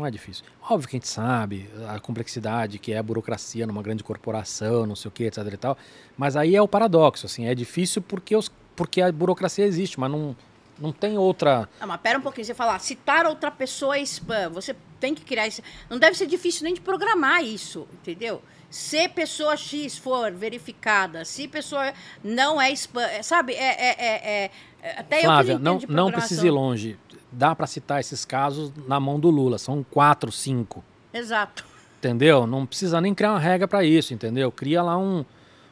[0.00, 0.46] Não é difícil.
[0.62, 4.96] Óbvio que a gente sabe a complexidade que é a burocracia numa grande corporação, não
[4.96, 5.76] sei o que, etc e tal.
[6.16, 7.46] Mas aí é o paradoxo, assim.
[7.46, 10.34] É difícil porque, os, porque a burocracia existe, mas não
[10.78, 11.68] não tem outra.
[11.78, 14.48] Não, mas pera um pouquinho, você falar, citar outra pessoa é spam.
[14.48, 15.60] Você tem que criar isso.
[15.90, 18.40] Não deve ser difícil nem de programar isso, entendeu?
[18.70, 21.92] Se pessoa X for verificada, se pessoa
[22.22, 23.54] não é spam, é, sabe?
[23.54, 26.96] É, é, é, é até Flávia, eu que não, não, não precisa ir longe.
[27.32, 29.58] Dá para citar esses casos na mão do Lula.
[29.58, 30.84] São quatro, cinco.
[31.12, 31.64] Exato.
[31.98, 32.46] Entendeu?
[32.46, 34.50] Não precisa nem criar uma regra para isso, entendeu?
[34.52, 35.24] Cria lá um,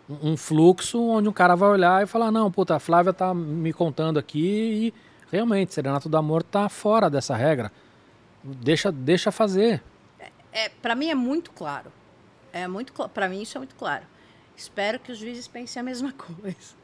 [0.09, 3.73] um fluxo onde um cara vai olhar e falar, não, puta, a Flávia tá me
[3.73, 4.95] contando aqui e
[5.31, 7.71] realmente, Serenato do Amor tá fora dessa regra.
[8.43, 9.83] Deixa, deixa fazer.
[10.19, 11.93] É, é para mim é muito claro.
[12.53, 14.05] É muito para mim isso é muito claro.
[14.57, 16.77] Espero que os juízes pensem a mesma coisa.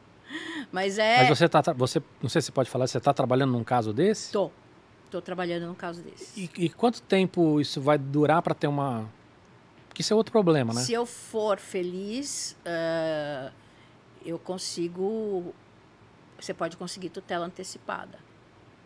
[0.72, 3.64] Mas é Mas você tá você não sei se pode falar, você tá trabalhando num
[3.64, 4.32] caso desse?
[4.32, 4.50] Tô.
[5.10, 6.50] Tô trabalhando num caso desse.
[6.56, 9.08] E, e quanto tempo isso vai durar para ter uma
[9.94, 10.80] porque isso é outro problema, né?
[10.80, 13.54] Se eu for feliz, uh,
[14.26, 15.54] eu consigo.
[16.36, 18.18] Você pode conseguir tutela antecipada,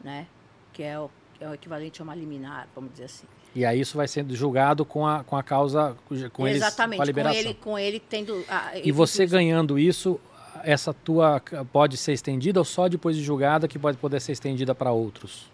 [0.04, 0.26] né?
[0.70, 1.10] Que é o,
[1.40, 3.26] é o equivalente a uma liminar, vamos dizer assim.
[3.58, 5.96] E aí isso vai sendo julgado com a, com a causa,
[6.32, 7.42] com Exatamente, eles, com a liberação.
[7.42, 8.44] Com ele, com ele tendo...
[8.84, 10.20] e você ganhando isso,
[10.62, 14.76] essa tua pode ser estendida ou só depois de julgada que pode poder ser estendida
[14.76, 15.50] para outros?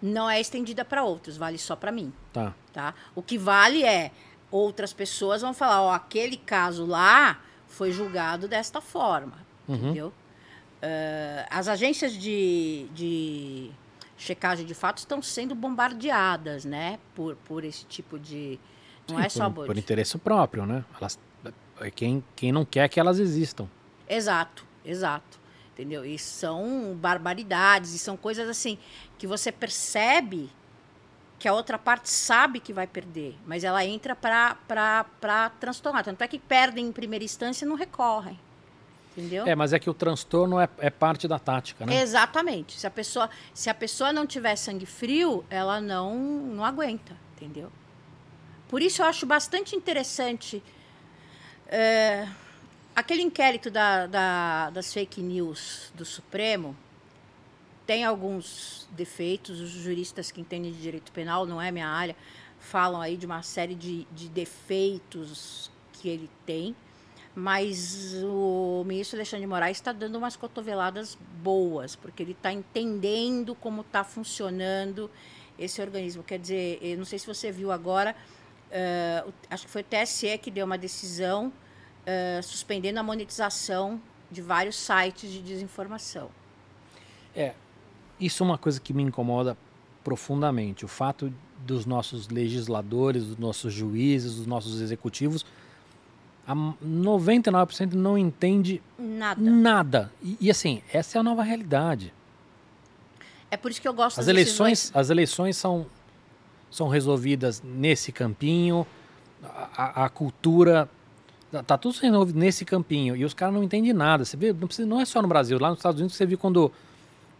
[0.00, 2.12] Não é estendida para outros, vale só para mim.
[2.32, 2.54] Tá.
[2.72, 2.94] tá.
[3.16, 4.12] O que vale é
[4.48, 9.74] outras pessoas vão falar, ó, aquele caso lá foi julgado desta forma, uhum.
[9.74, 10.06] entendeu?
[10.06, 13.72] Uh, as agências de, de
[14.16, 18.58] checagem de fatos estão sendo bombardeadas, né, por, por esse tipo de...
[19.08, 19.50] Não Sim, é só...
[19.50, 20.84] Por, por interesse próprio, né?
[20.98, 21.18] Elas,
[21.80, 23.68] é quem, quem não quer que elas existam.
[24.08, 25.40] Exato, exato.
[25.72, 26.04] Entendeu?
[26.04, 28.78] E são barbaridades, e são coisas assim
[29.18, 30.48] que você percebe
[31.36, 36.04] que a outra parte sabe que vai perder, mas ela entra para transtornar.
[36.04, 38.38] Tanto é que perdem em primeira instância e não recorrem.
[39.16, 39.46] Entendeu?
[39.46, 42.02] É, mas é que o transtorno é, é parte da tática, né?
[42.02, 42.78] Exatamente.
[42.78, 47.70] Se a pessoa, se a pessoa não tiver sangue frio, ela não, não aguenta, entendeu?
[48.68, 50.60] Por isso eu acho bastante interessante
[51.68, 52.28] é,
[52.94, 56.76] aquele inquérito da, da, das fake news do Supremo,
[57.86, 62.16] tem alguns defeitos, os juristas que entendem de direito penal, não é minha área,
[62.58, 66.74] falam aí de uma série de, de defeitos que ele tem,
[67.34, 73.54] mas o ministro Alexandre de Moraes está dando umas cotoveladas boas, porque ele está entendendo
[73.56, 75.10] como está funcionando
[75.58, 76.22] esse organismo.
[76.22, 78.14] Quer dizer, eu não sei se você viu agora,
[78.70, 84.00] uh, acho que foi o TSE que deu uma decisão uh, suspendendo a monetização
[84.30, 86.30] de vários sites de desinformação.
[87.34, 87.54] É,
[88.20, 89.56] isso é uma coisa que me incomoda
[90.04, 90.84] profundamente.
[90.84, 95.44] O fato dos nossos legisladores, dos nossos juízes, dos nossos executivos,
[96.46, 99.40] a 99% não entende nada.
[99.40, 100.12] nada.
[100.22, 102.12] E, e, assim, essa é a nova realidade.
[103.50, 104.90] É por isso que eu gosto as eleições.
[104.94, 105.86] As eleições são,
[106.70, 108.86] são resolvidas nesse campinho.
[109.76, 110.88] A, a cultura
[111.54, 113.14] Tá, tá tudo sendo resolvido nesse campinho.
[113.14, 114.24] E os caras não entendem nada.
[114.24, 115.56] Você vê, não, precisa, não é só no Brasil.
[115.60, 116.72] Lá nos Estados Unidos você viu quando,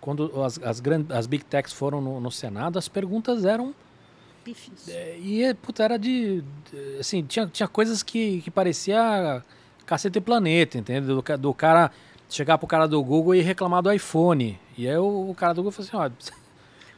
[0.01, 3.75] quando as, as, grand, as Big Techs foram no, no Senado, as perguntas eram.
[4.89, 6.43] É, e, puta, era de.
[6.99, 9.43] assim, tinha, tinha coisas que, que parecia
[9.87, 11.23] cacete e planeta, entendeu?
[11.23, 11.91] Do, do cara
[12.29, 14.59] chegar pro cara do Google e reclamar do iPhone.
[14.77, 16.35] E aí o, o cara do Google falou assim: ó.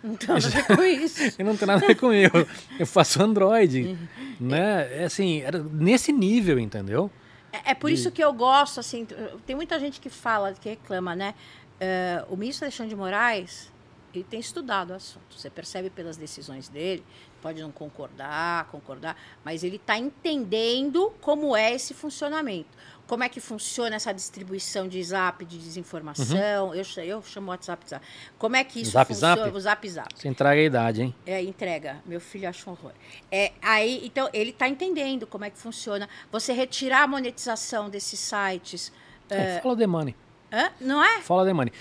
[0.02, 1.20] Não tem nada a ver com isso.
[1.42, 2.46] não tem nada a ver comigo.
[2.78, 3.82] Eu faço Android.
[3.82, 3.96] Uhum.
[4.38, 5.02] né?
[5.02, 7.10] É assim, era nesse nível, entendeu?
[7.52, 7.94] É, é por De...
[7.94, 9.04] isso que eu gosto, assim,
[9.44, 11.34] tem muita gente que fala, que reclama, né?
[11.80, 13.72] Uh, o ministro Alexandre de Moraes,
[14.18, 15.36] ele tem estudado o assunto.
[15.36, 17.04] Você percebe pelas decisões dele,
[17.42, 22.76] pode não concordar, concordar, mas ele está entendendo como é esse funcionamento
[23.06, 26.68] como é que funciona essa distribuição de zap, de desinformação.
[26.68, 26.74] Uhum.
[26.74, 28.04] Eu, eu chamo WhatsApp zap.
[28.36, 29.36] Como é que isso zap, funciona?
[29.36, 29.56] Zap?
[29.56, 30.08] O zap zap.
[30.14, 31.14] Você entrega a idade, hein?
[31.24, 32.02] É, entrega.
[32.04, 32.92] Meu filho acha um horror.
[33.30, 36.08] É, aí, então, ele está entendendo como é que funciona.
[36.32, 38.92] Você retirar a monetização desses sites.
[39.30, 40.14] É, Follow the money.
[40.52, 40.70] Hã?
[40.80, 41.20] Não é?
[41.20, 41.72] Follow the money.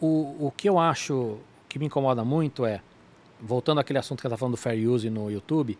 [0.00, 1.38] O, o, que eu acho
[1.68, 2.80] que me incomoda muito é,
[3.40, 5.78] voltando àquele assunto que eu estava falando do fair use no YouTube,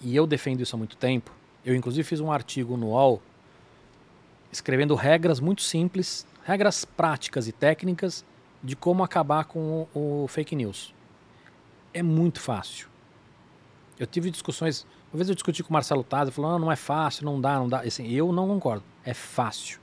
[0.00, 1.32] e eu defendo isso há muito tempo,
[1.64, 3.20] eu, inclusive, fiz um artigo no UOL
[4.50, 8.24] escrevendo regras muito simples, regras práticas e técnicas
[8.62, 10.94] de como acabar com o, o fake news.
[11.92, 12.88] É muito fácil.
[13.98, 16.72] Eu tive discussões, uma vez eu discuti com o Marcelo Taz, ele falou, não, não
[16.72, 17.80] é fácil, não dá, não dá.
[17.80, 18.84] Assim, eu não concordo.
[19.04, 19.80] É fácil.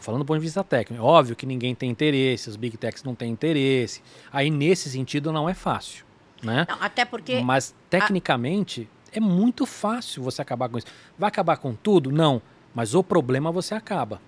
[0.00, 1.02] Estou falando do ponto de vista técnico.
[1.02, 4.02] É óbvio que ninguém tem interesse, os big techs não têm interesse.
[4.32, 6.06] Aí, nesse sentido, não é fácil.
[6.42, 6.66] Né?
[6.66, 7.42] Não, até porque.
[7.42, 9.18] Mas, tecnicamente, a...
[9.18, 10.86] é muito fácil você acabar com isso.
[11.18, 12.10] Vai acabar com tudo?
[12.10, 12.40] Não.
[12.74, 14.22] Mas o problema você acaba.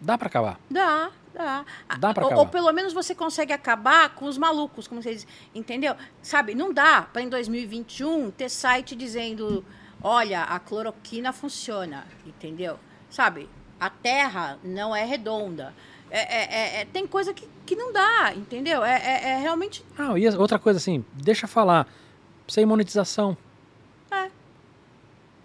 [0.00, 0.60] Dá para acabar?
[0.70, 1.64] Dá, dá.
[1.98, 2.36] Dá ou, acabar.
[2.36, 5.26] Ou pelo menos você consegue acabar com os malucos, como vocês.
[5.52, 5.96] Entendeu?
[6.22, 9.64] Sabe, não dá para em 2021 ter site dizendo:
[10.00, 12.06] olha, a cloroquina funciona.
[12.24, 12.78] Entendeu?
[13.10, 13.48] Sabe?
[13.80, 15.74] A terra não é redonda.
[16.10, 18.84] É, é, é, é tem coisa que, que não dá, entendeu?
[18.84, 19.84] É, é, é realmente.
[19.96, 21.86] Ah, e outra coisa assim, deixa falar.
[22.46, 23.36] Sem monetização.
[24.10, 24.30] É.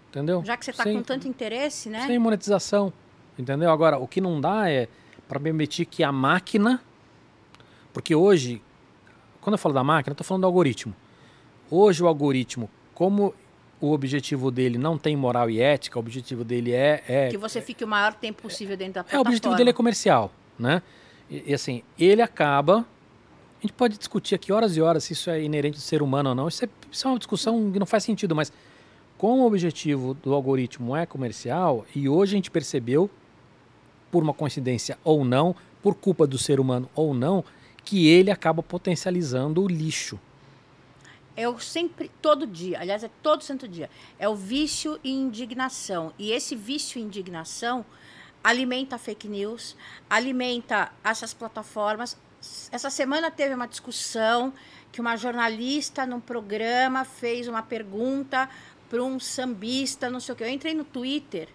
[0.08, 0.42] Entendeu?
[0.44, 2.06] Já que você está com tanto interesse, né?
[2.06, 2.92] Sem monetização.
[3.38, 3.70] Entendeu?
[3.70, 4.88] Agora, o que não dá é
[5.28, 6.80] para permitir que a máquina.
[7.92, 8.62] Porque hoje,
[9.40, 10.94] quando eu falo da máquina, eu estou falando do algoritmo.
[11.70, 13.34] Hoje, o algoritmo, como
[13.84, 17.02] o objetivo dele não tem moral e ética, o objetivo dele é.
[17.06, 19.20] é que você fique o maior tempo possível dentro da plataforma.
[19.20, 20.32] É, o objetivo dele é comercial.
[20.58, 20.82] Né?
[21.30, 22.78] E, e assim, ele acaba.
[22.78, 26.30] A gente pode discutir aqui horas e horas se isso é inerente do ser humano
[26.30, 26.48] ou não.
[26.48, 28.52] Isso é, isso é uma discussão que não faz sentido, mas
[29.18, 33.08] como o objetivo do algoritmo é comercial, e hoje a gente percebeu,
[34.10, 37.44] por uma coincidência ou não, por culpa do ser humano ou não,
[37.84, 40.18] que ele acaba potencializando o lixo.
[41.36, 46.12] Eu sempre, todo dia, aliás, é todo santo dia, é o vício e indignação.
[46.16, 47.84] E esse vício e indignação
[48.42, 49.76] alimenta fake news,
[50.08, 52.16] alimenta essas plataformas.
[52.70, 54.52] Essa semana teve uma discussão
[54.92, 58.48] que uma jornalista num programa fez uma pergunta
[58.88, 60.44] para um sambista, não sei o que.
[60.44, 61.48] Eu entrei no Twitter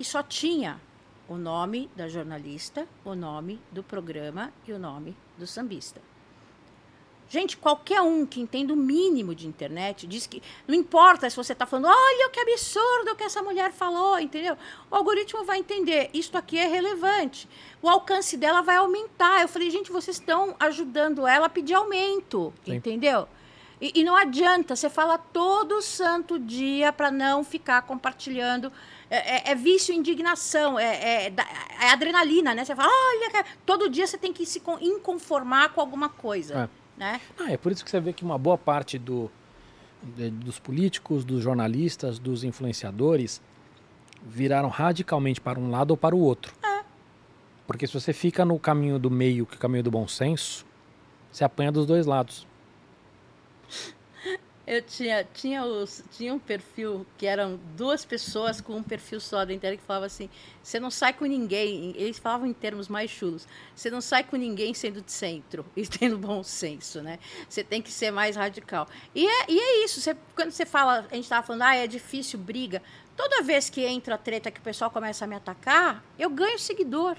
[0.00, 0.80] e só tinha
[1.28, 6.07] o nome da jornalista, o nome do programa e o nome do sambista.
[7.28, 11.52] Gente, qualquer um que entenda o mínimo de internet diz que não importa se você
[11.52, 14.56] está falando, olha que absurdo que essa mulher falou, entendeu?
[14.90, 17.46] O algoritmo vai entender, isto aqui é relevante.
[17.82, 19.42] O alcance dela vai aumentar.
[19.42, 22.76] Eu falei, gente, vocês estão ajudando ela a pedir aumento, Sim.
[22.76, 23.28] entendeu?
[23.80, 28.72] E, e, não adianta, você fala todo santo dia para não ficar compartilhando.
[29.10, 31.32] É, é, é vício, indignação, é, é,
[31.80, 32.64] é, adrenalina, né?
[32.64, 36.64] Você fala, olha, todo dia você tem que se inconformar com alguma coisa.
[36.74, 36.87] É.
[36.98, 37.20] Né?
[37.38, 39.30] Ah, é por isso que você vê que uma boa parte do,
[40.02, 43.40] de, dos políticos, dos jornalistas, dos influenciadores
[44.26, 46.52] viraram radicalmente para um lado ou para o outro.
[46.62, 46.82] É.
[47.66, 50.66] Porque se você fica no caminho do meio, que é o caminho do bom senso,
[51.30, 52.46] você apanha dos dois lados.
[54.70, 59.42] Eu tinha, tinha, os, tinha um perfil que eram duas pessoas com um perfil só
[59.42, 60.28] da internet que falava assim:
[60.62, 61.94] você não sai com ninguém.
[61.96, 65.86] Eles falavam em termos mais chulos: você não sai com ninguém sendo de centro e
[65.86, 67.18] tendo bom senso, né?
[67.48, 68.86] Você tem que ser mais radical.
[69.14, 70.02] E é, e é isso.
[70.02, 72.82] Você, quando você fala, a gente estava falando, ah, é difícil, briga.
[73.16, 76.58] Toda vez que entra a treta que o pessoal começa a me atacar, eu ganho
[76.58, 77.16] seguidor.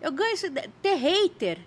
[0.00, 0.36] Eu ganho.
[0.80, 1.58] Ter hater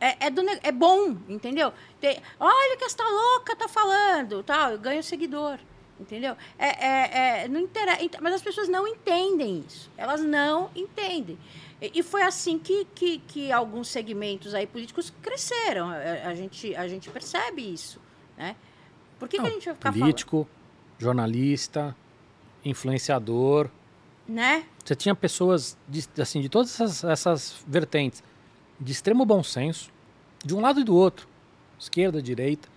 [0.00, 1.72] é, é, do, é bom, entendeu?
[2.00, 5.58] Tem, olha que esta louca tá falando, tal, eu ganho seguidor,
[5.98, 6.36] entendeu?
[6.58, 11.38] É, é, é, não interessa, mas as pessoas não entendem isso, elas não entendem.
[11.80, 16.74] E, e foi assim que, que, que, alguns segmentos aí políticos cresceram, a, a, gente,
[16.74, 18.00] a gente percebe isso,
[18.36, 18.56] né?
[19.18, 20.48] Por que, não, que a gente vai ficar Político, falando?
[20.98, 21.96] jornalista,
[22.64, 23.68] influenciador.
[24.26, 24.64] Né?
[24.84, 28.22] Você tinha pessoas de, assim, de todas essas, essas vertentes,
[28.80, 29.90] de extremo bom senso,
[30.44, 31.26] de um lado e do outro,
[31.78, 32.68] esquerda, direita,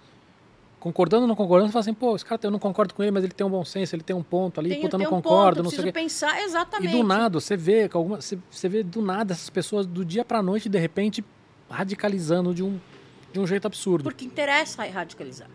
[0.80, 3.12] concordando ou não concordando, você fala assim, pô, esse cara eu não concordo com ele,
[3.12, 5.06] mas ele tem um bom senso, ele tem um ponto ali, Tem, puta, eu não
[5.08, 5.92] um concordo, ponto, não sei o quê.
[5.92, 6.92] pensar E exatamente.
[6.92, 10.24] do nada, você vê, que alguma, você, você vê do nada essas pessoas do dia
[10.24, 11.26] pra noite, de repente,
[11.70, 12.80] radicalizando de um,
[13.34, 14.04] de um jeito absurdo.
[14.04, 15.50] Porque interessa radicalizar,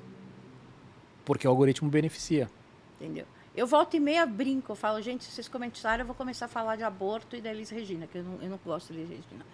[1.24, 2.50] Porque o algoritmo beneficia.
[3.00, 3.24] entendeu?
[3.54, 6.48] Eu volto e meia brinco, eu falo, gente, se vocês comentarem, eu vou começar a
[6.48, 9.10] falar de aborto e da Elis Regina, que eu não, eu não gosto da Elis
[9.10, 9.44] Regina.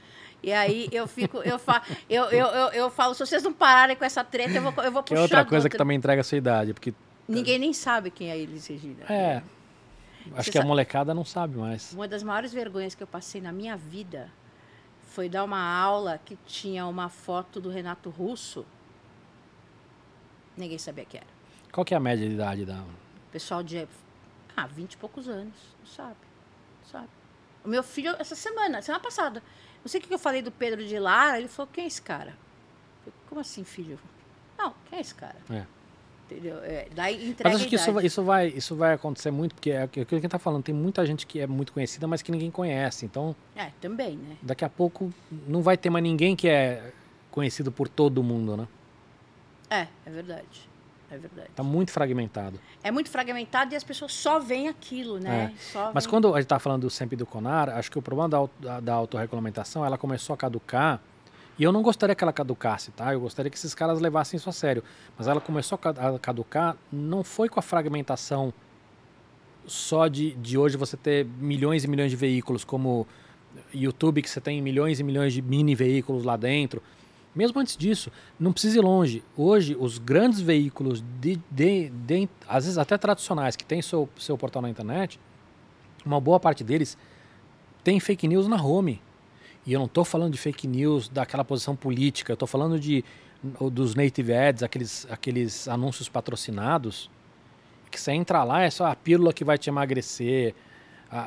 [0.41, 3.97] E aí eu fico, eu, fa, eu, eu, eu, eu falo, se vocês não pararem
[3.97, 6.21] com essa treta, eu vou, eu vou Que é puxar outra coisa que também entrega
[6.21, 6.73] a sua idade.
[6.73, 6.95] Porque,
[7.27, 9.05] Ninguém nem sabe quem é a Elis Regina.
[9.09, 9.43] é,
[10.33, 11.93] acho Você que a molecada não sabe mais.
[11.93, 14.31] Uma das maiores vergonhas que eu passei na minha vida
[15.09, 18.65] foi dar uma aula que tinha uma foto do Renato Russo.
[20.57, 21.27] Ninguém sabia que era.
[21.73, 22.83] Qual que é a média de idade da...
[23.31, 23.87] Pessoal de
[24.57, 26.17] ah, 20 e poucos anos, não sabe?
[26.91, 27.09] Sabe.
[27.65, 29.43] O meu filho, essa semana, semana passada,
[29.83, 32.01] não sei o que eu falei do Pedro de Lara, ele falou, quem é esse
[32.01, 32.35] cara?
[33.07, 33.99] Eu Como assim, filho?
[34.57, 35.37] Não, quem é esse cara?
[35.51, 35.65] É.
[36.31, 36.59] Entendeu?
[36.63, 39.83] É, daí entrega Mas acho que isso, isso, vai, isso vai acontecer muito, porque é
[39.83, 42.31] aquilo que a gente tá falando, tem muita gente que é muito conhecida, mas que
[42.31, 43.07] ninguém conhece.
[43.07, 44.37] Então, É, também, né?
[44.43, 45.13] daqui a pouco
[45.47, 46.93] não vai ter mais ninguém que é
[47.31, 48.69] conhecido por todo mundo, né?
[49.71, 50.68] É, é verdade.
[51.11, 51.49] É verdade.
[51.57, 52.61] Tá muito fragmentado.
[52.83, 55.55] É muito fragmentado e as pessoas só veem aquilo, né?
[55.75, 55.91] É.
[55.95, 58.03] Mas veem- quando a gente tá falando do SEMP e do CONAR, acho que o
[58.03, 61.01] problema da, da, da autorregulamentação, ela começou a caducar,
[61.59, 63.13] e eu não gostaria que ela caducasse, tá?
[63.13, 64.85] Eu gostaria que esses caras levassem isso a sério.
[65.17, 68.53] Mas ela começou a caducar, não foi com a fragmentação
[69.67, 73.07] só de, de hoje você ter milhões e milhões de veículos, como
[73.75, 76.83] YouTube, que você tem milhões e milhões de mini veículos lá dentro.
[77.35, 79.23] Mesmo antes disso, não precisa ir longe.
[79.37, 84.37] Hoje, os grandes veículos, de, de, de- às vezes até tradicionais, que têm seu, seu
[84.37, 85.21] portal na internet,
[86.05, 86.97] uma boa parte deles
[87.85, 89.01] tem fake news na home.
[89.67, 93.05] E eu não estou falando de fake news daquela posição política, eu estou falando de,
[93.71, 97.11] dos native ads, aqueles, aqueles anúncios patrocinados,
[97.91, 100.55] que você entra lá, é só a pílula que vai te emagrecer,
[101.11, 101.21] a,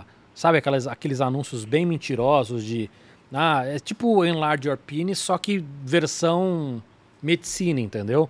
[0.00, 0.04] a-
[0.34, 2.88] sabe aquelas, aqueles anúncios bem mentirosos de
[3.32, 6.82] ah, é tipo Enlarge Your Penis, só que versão
[7.22, 8.28] medicina, entendeu?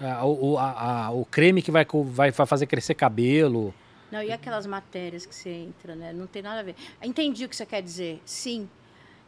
[0.00, 3.72] Ah, o, a- a- o creme que vai, vai, vai fazer crescer cabelo.
[4.12, 6.12] Não, e aquelas matérias que você entra, né?
[6.12, 6.74] Não tem nada a ver.
[7.02, 8.20] Entendi o que você quer dizer.
[8.24, 8.68] Sim.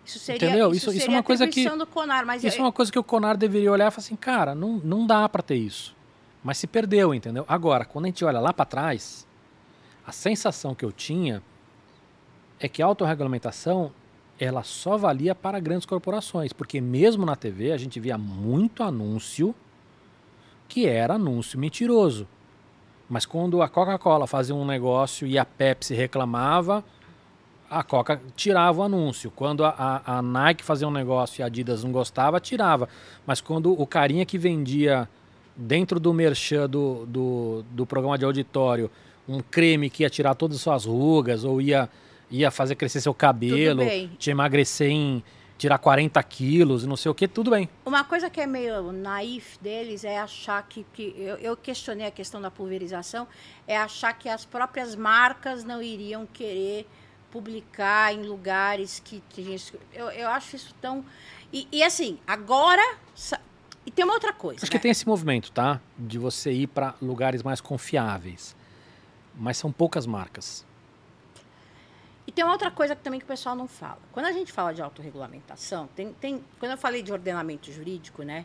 [0.04, 0.68] Isso seria, Entendeu?
[0.72, 2.98] Isso, Isso- isso é uma coisa que- Conar, mas Isso é eu- uma coisa que
[2.98, 5.94] o Conar deveria olhar e falar assim, cara, não, não dá para ter isso.
[6.42, 7.44] Mas se perdeu, entendeu?
[7.48, 9.26] Agora, quando a gente olha lá para trás,
[10.06, 11.42] a sensação que eu tinha
[12.60, 13.92] é que a autorregulamentação
[14.38, 19.54] ela só valia para grandes corporações, porque mesmo na TV a gente via muito anúncio
[20.68, 22.26] que era anúncio mentiroso.
[23.08, 26.84] Mas quando a Coca-Cola fazia um negócio e a Pepsi reclamava,
[27.70, 29.30] a Coca tirava o anúncio.
[29.30, 29.70] Quando a,
[30.06, 32.88] a, a Nike fazia um negócio e a Adidas não gostava, tirava.
[33.26, 35.08] Mas quando o carinha que vendia
[35.56, 38.90] dentro do merchan do, do, do programa de auditório
[39.28, 41.88] um creme que ia tirar todas as suas rugas ou ia,
[42.30, 43.82] ia fazer crescer seu cabelo,
[44.18, 45.22] te emagrecer em
[45.58, 47.68] tirar 40 quilos não sei o que, tudo bem.
[47.84, 50.86] Uma coisa que é meio naif deles é achar que.
[50.94, 53.26] que eu, eu questionei a questão da pulverização,
[53.66, 56.86] é achar que as próprias marcas não iriam querer
[57.30, 59.22] publicar em lugares que.
[59.92, 61.04] eu, eu acho isso tão.
[61.52, 62.82] E, e assim, agora.
[63.84, 64.58] E tem uma outra coisa.
[64.58, 64.76] Acho né?
[64.76, 65.80] que tem esse movimento, tá?
[65.98, 68.54] De você ir para lugares mais confiáveis.
[69.34, 70.66] Mas são poucas marcas.
[72.28, 73.98] E tem uma outra coisa que também que o pessoal não fala.
[74.12, 78.44] Quando a gente fala de autorregulamentação, tem, tem, quando eu falei de ordenamento jurídico, né?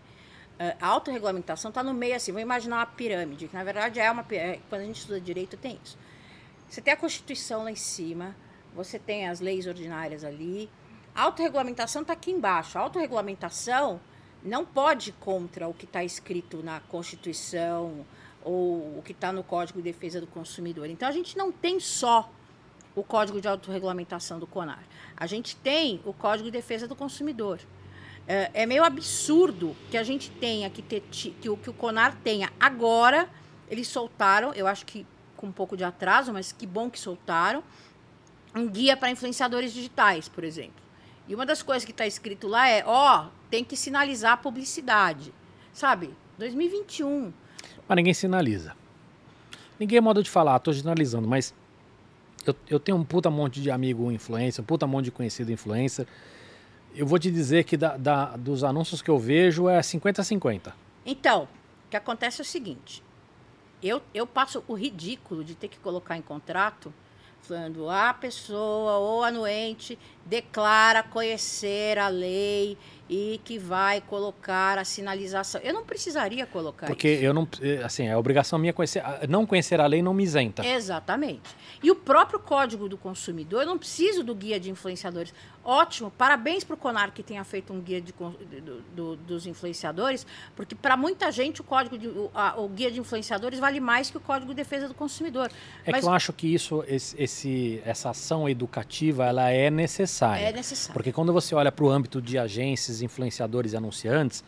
[0.57, 4.10] eh, A autorregulamentação está no meio assim, vou imaginar uma pirâmide, que na verdade é
[4.10, 4.61] uma pirâmide.
[4.69, 5.97] Quando a gente estuda direito, tem isso.
[6.69, 8.34] Você tem a Constituição lá em cima,
[8.73, 10.69] você tem as leis ordinárias ali.
[11.14, 12.77] A autorregulamentação está aqui embaixo.
[12.77, 13.99] A autorregulamentação
[14.41, 18.05] não pode ir contra o que está escrito na Constituição
[18.41, 20.89] ou o que está no Código de Defesa do Consumidor.
[20.89, 22.31] Então a gente não tem só
[22.95, 24.84] o Código de Autorregulamentação do CONAR.
[25.18, 27.60] A gente tem o Código de Defesa do Consumidor.
[28.28, 32.15] É, é meio absurdo que a gente tenha que ter que o que o CONAR
[32.24, 33.28] tenha agora.
[33.70, 35.06] Eles soltaram, eu acho que
[35.36, 37.64] com um pouco de atraso, mas que bom que soltaram,
[38.56, 40.82] um guia para influenciadores digitais, por exemplo.
[41.28, 45.34] E uma das coisas que está escrito lá é, ó, tem que sinalizar a publicidade.
[45.74, 46.14] Sabe?
[46.38, 47.34] 2021.
[47.88, 48.76] Mas ninguém sinaliza.
[49.80, 51.53] Ninguém é modo de falar, tô generalizando, mas
[52.45, 56.06] eu, eu tenho um puta monte de amigo influencer, um puta monte de conhecido influencer.
[56.95, 60.74] Eu vou te dizer que da, da- dos anúncios que eu vejo é 50-50.
[61.06, 61.44] Então,
[61.88, 63.03] o que acontece é o seguinte:
[63.82, 66.94] eu, eu passo o ridículo de ter que colocar em contrato
[67.41, 72.78] falando a pessoa ou anuente declara conhecer a lei
[73.10, 75.60] e que vai colocar a sinalização.
[75.62, 77.24] Eu não precisaria colocar Porque isso.
[77.24, 77.48] eu não,
[77.84, 80.66] assim, é obrigação minha conhecer, não conhecer a lei não me isenta.
[80.66, 81.56] Exatamente.
[81.82, 85.34] E o próprio Código do Consumidor, eu não preciso do guia de influenciadores.
[85.65, 90.27] Ótimo, parabéns para o Conar que tenha feito um guia de, do, do, dos influenciadores,
[90.56, 94.11] porque para muita gente o código de, o, a, o, guia de influenciadores vale mais
[94.11, 95.49] que o Código de Defesa do Consumidor.
[95.85, 100.49] É Mas, que eu acho que isso, esse, esse, essa ação educativa, ela é necessária.
[100.49, 100.94] É necessária.
[100.94, 104.44] Porque quando você olha para o âmbito de agências, influenciadores e anunciantes,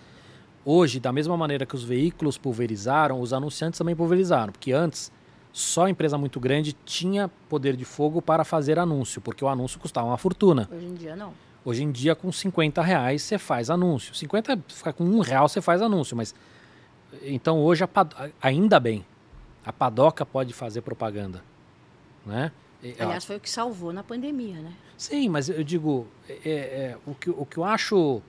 [0.66, 5.12] hoje, da mesma maneira que os veículos pulverizaram, os anunciantes também pulverizaram, porque antes
[5.56, 10.06] só empresa muito grande tinha poder de fogo para fazer anúncio, porque o anúncio custava
[10.06, 10.68] uma fortuna.
[10.70, 11.32] Hoje em dia não.
[11.64, 14.14] Hoje em dia, com 50 reais, você faz anúncio.
[14.14, 16.18] 50, fica com um real, você faz anúncio.
[16.18, 16.36] Mas
[17.24, 17.86] então hoje,
[18.42, 19.06] ainda bem,
[19.66, 21.42] a padoca pode fazer propaganda.
[22.26, 22.52] Né?
[23.00, 24.74] Aliás, foi o que salvou na pandemia, né?
[24.98, 28.22] Sim, mas eu digo, é, é, o, que, o que eu acho.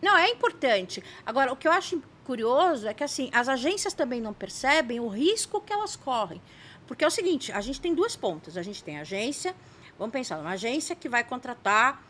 [0.00, 1.02] Não, é importante.
[1.24, 5.08] Agora, o que eu acho curioso é que assim, as agências também não percebem o
[5.08, 6.40] risco que elas correm.
[6.86, 8.56] Porque é o seguinte, a gente tem duas pontas.
[8.56, 9.54] A gente tem a agência,
[9.98, 12.02] vamos pensar, uma agência que vai contratar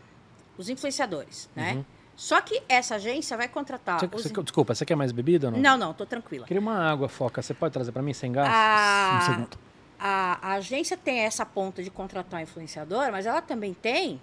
[0.57, 1.75] os influenciadores, né?
[1.75, 1.85] Uhum.
[2.17, 3.99] Só que essa agência vai contratar.
[3.99, 4.23] Você, os...
[4.23, 5.59] você, desculpa, você quer mais bebida ou não?
[5.59, 6.47] Não, não, tô tranquila.
[6.47, 7.41] Queria uma água, Foca.
[7.41, 8.47] Você pode trazer para mim sem gás?
[8.51, 9.19] A...
[9.19, 9.59] Um segundo.
[9.99, 14.21] A, a, agência tem essa ponta de contratar influenciador, mas ela também tem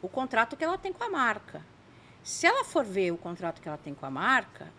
[0.00, 1.62] o contrato que ela tem com a marca.
[2.24, 4.72] Se ela for ver o contrato que ela tem com a marca,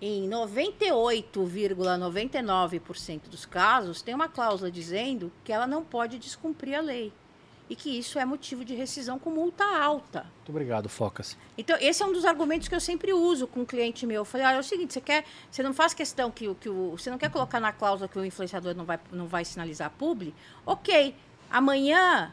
[0.00, 7.12] em 98,99% dos casos, tem uma cláusula dizendo que ela não pode descumprir a lei.
[7.68, 10.22] E que isso é motivo de rescisão com multa alta.
[10.38, 11.36] Muito obrigado, Focas.
[11.56, 14.22] Então, esse é um dos argumentos que eu sempre uso com um cliente meu.
[14.22, 16.92] Eu falei, olha, é o seguinte, você, quer, você não faz questão que, que o.
[16.92, 20.34] Você não quer colocar na cláusula que o influenciador não vai, não vai sinalizar publi?
[20.66, 21.14] Ok.
[21.50, 22.32] Amanhã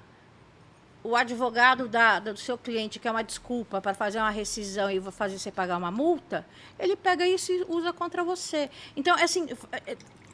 [1.03, 5.39] o advogado da, do seu cliente quer uma desculpa para fazer uma rescisão e fazer
[5.39, 6.45] você pagar uma multa,
[6.77, 8.69] ele pega isso e usa contra você.
[8.95, 9.47] Então, assim,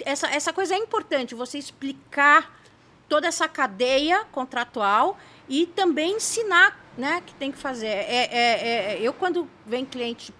[0.04, 2.60] essa, essa coisa é importante, você explicar
[3.08, 5.18] toda essa cadeia contratual
[5.48, 7.88] e também ensinar né, que tem que fazer.
[7.88, 10.34] É, é, é, eu, quando vem cliente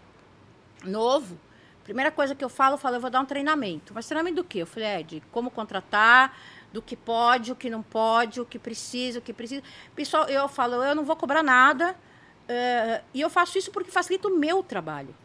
[0.84, 1.38] novo,
[1.84, 3.94] primeira coisa que eu falo, eu falo, eu vou dar um treinamento.
[3.94, 4.60] Mas treinamento do quê?
[4.60, 6.36] Eu falei, é, de como contratar,
[6.76, 9.64] do que pode, o que não pode, o que precisa, o que precisa.
[9.96, 11.92] Pessoal, eu falo, eu não vou cobrar nada.
[11.94, 15.16] Uh, e eu faço isso porque facilita o meu trabalho.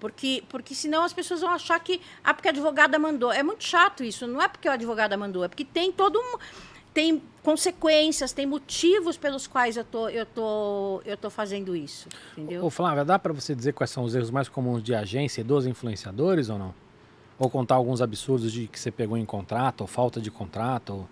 [0.00, 2.00] Porque, porque senão as pessoas vão achar que.
[2.22, 3.32] Ah, porque a advogada mandou.
[3.32, 4.26] É muito chato isso.
[4.26, 6.36] Não é porque a advogada mandou, é porque tem todo um.
[6.92, 12.08] Tem consequências, tem motivos pelos quais eu tô, eu tô, eu tô fazendo isso.
[12.32, 12.64] Entendeu?
[12.64, 15.44] Ô, Flávia, dá para você dizer quais são os erros mais comuns de agência e
[15.44, 16.74] dos influenciadores ou não?
[17.38, 20.90] Ou contar alguns absurdos de que você pegou em contrato, ou falta de contrato?
[20.90, 21.08] Ou...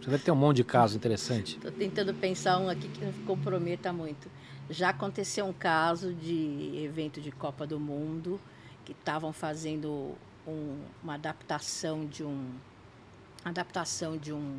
[0.00, 1.54] Você deve ter um monte de casos interessantes.
[1.54, 4.30] Estou tentando pensar um aqui que não comprometa muito.
[4.70, 8.40] Já aconteceu um caso de evento de Copa do Mundo
[8.84, 10.14] que estavam fazendo
[10.46, 12.52] um, uma adaptação de um
[13.44, 14.58] adaptação de um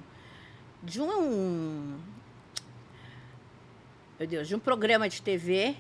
[0.84, 1.98] de um
[4.20, 5.76] meu Deus de um programa de TV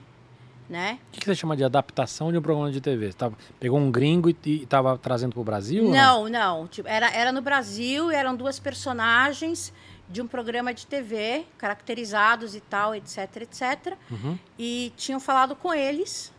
[0.70, 1.00] né?
[1.10, 3.12] O que, que, você chama de adaptação de um programa de TV?
[3.12, 5.84] Você tava, pegou um gringo e estava trazendo para o Brasil?
[5.84, 6.30] Não, não.
[6.30, 6.68] não.
[6.68, 9.72] Tipo, era, era no Brasil, eram duas personagens
[10.10, 13.98] de um programa de TV, caracterizados e tal, etc, etc.
[14.10, 14.38] Uhum.
[14.58, 16.32] E tinham falado com eles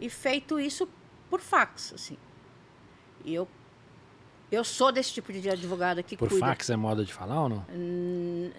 [0.00, 0.88] e feito isso
[1.28, 2.16] por fax, assim.
[3.24, 3.48] E eu
[4.50, 6.46] eu sou desse tipo de advogado que Por cuida.
[6.46, 7.66] fax é moda de falar ou não?
[7.68, 8.50] Hum,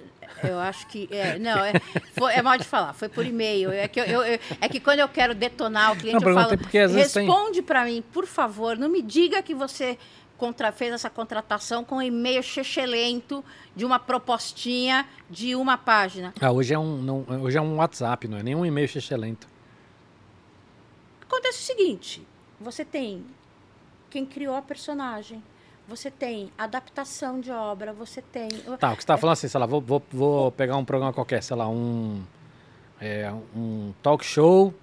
[0.44, 1.08] eu acho que.
[1.10, 1.74] É, não, é,
[2.18, 3.72] foi, é moda de falar, foi por e-mail.
[3.72, 6.58] É que, eu, eu, é que quando eu quero detonar o cliente, não, eu falo.
[6.58, 7.64] Porque às responde tem...
[7.64, 9.98] para mim, por favor, não me diga que você
[10.38, 13.44] contra, fez essa contratação com um e-mail chechelento
[13.76, 16.34] de uma propostinha de uma página.
[16.40, 19.48] Ah, hoje é um, não, hoje é um WhatsApp, não é nem um e-mail chechelento.
[21.22, 22.28] Acontece o seguinte:
[22.60, 23.26] você tem
[24.10, 25.42] quem criou a personagem
[25.88, 28.50] você tem adaptação de obra, você tem.
[28.80, 31.14] Tá, o que você está falando assim, sei lá, vou, vou, vou pegar um programa
[31.14, 32.22] qualquer, sei lá, um,
[33.00, 34.74] é, um talk show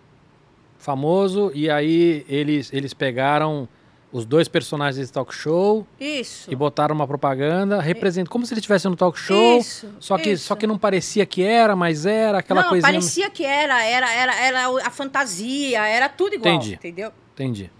[0.79, 3.69] famoso, e aí eles, eles pegaram
[4.11, 6.51] os dois personagens desse talk show isso.
[6.51, 10.31] e botaram uma propaganda, representa como se ele estivesse no talk show, isso, só que
[10.31, 10.47] isso.
[10.47, 12.93] só que não parecia que era, mas era aquela não, coisinha.
[12.93, 16.75] parecia que era, era, era, era a fantasia, era tudo igual, Entendi.
[16.75, 17.13] entendeu?
[17.35, 17.71] Entendi.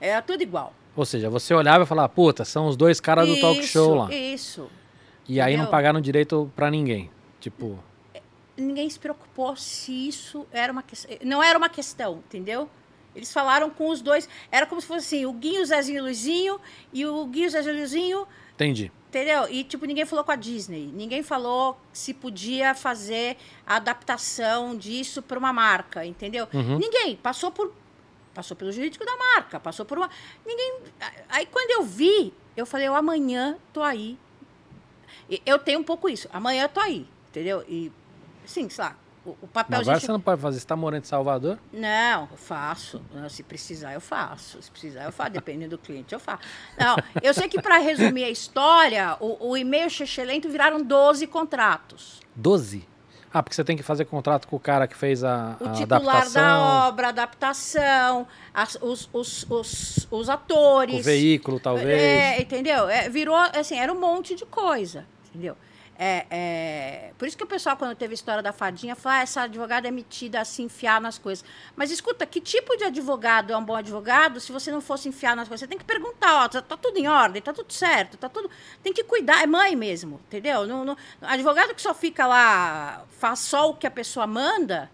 [0.00, 0.74] Era tudo igual.
[0.96, 4.14] Ou seja, você olhava e falava, puta, são os dois caras do talk show lá.
[4.14, 4.68] Isso.
[5.28, 7.10] E aí não pagaram direito para ninguém.
[7.40, 7.78] Tipo.
[8.56, 11.16] Ninguém se preocupou se isso era uma questão.
[11.24, 12.68] Não era uma questão, entendeu?
[13.14, 14.28] Eles falaram com os dois.
[14.50, 16.60] Era como se fosse assim, o Guinho, o Zezinho e o Luizinho,
[16.92, 18.26] e o Guinho, o Zezinho e o Luizinho.
[18.54, 18.92] Entendi.
[19.08, 19.48] Entendeu?
[19.48, 20.90] E, tipo, ninguém falou com a Disney.
[20.92, 26.48] Ninguém falou se podia fazer a adaptação disso para uma marca, entendeu?
[26.52, 26.78] Uhum.
[26.78, 27.14] Ninguém.
[27.16, 27.72] Passou por.
[28.34, 30.10] Passou pelo jurídico da marca, passou por uma.
[30.44, 30.80] Ninguém.
[31.28, 34.18] Aí quando eu vi, eu falei, eu amanhã tô aí.
[35.46, 36.28] Eu tenho um pouco isso.
[36.32, 37.64] Amanhã eu tô aí, entendeu?
[37.68, 37.90] E,
[38.44, 40.60] sim, sei lá, o, papel agora gente- você não pode fazer.
[40.60, 41.58] Você tá morando em Salvador?
[41.72, 43.00] não, eu faço.
[43.14, 44.60] Não, Se precisar, eu faço.
[44.60, 45.30] Se precisar, eu faço.
[45.30, 46.42] Dependendo do cliente, eu faço.
[46.78, 52.20] Não, eu sei que para resumir a história, o, o e-mail Chechelento viraram 12 contratos.
[52.36, 52.86] 12?
[53.36, 55.72] Ah, porque você tem que fazer contrato com o cara que fez a, O a
[55.72, 61.00] titular adaptação, da obra, a adaptação, as- os, os, os, os atores.
[61.00, 61.88] o veículo, talvez.
[61.88, 62.88] É, entendeu?
[62.88, 65.56] É, virou, assim, era um monte de coisa, entendeu?
[65.96, 69.22] É, é, por isso que o pessoal, quando teve a história da fadinha, falou, ah,
[69.22, 71.44] essa advogada é metida a se enfiar nas coisas.
[71.76, 75.36] Mas escuta, que tipo de advogado é um bom advogado se você não fosse enfiar
[75.36, 75.60] nas coisas?
[75.60, 78.50] Você tem que perguntar, ó, tá, tá tudo em ordem, tá tudo certo, tá tudo...
[78.82, 80.66] Tem que cuidar, é mãe mesmo, entendeu?
[80.66, 84.90] Não, não- advogado que só fica lá, faz só o que a pessoa manda,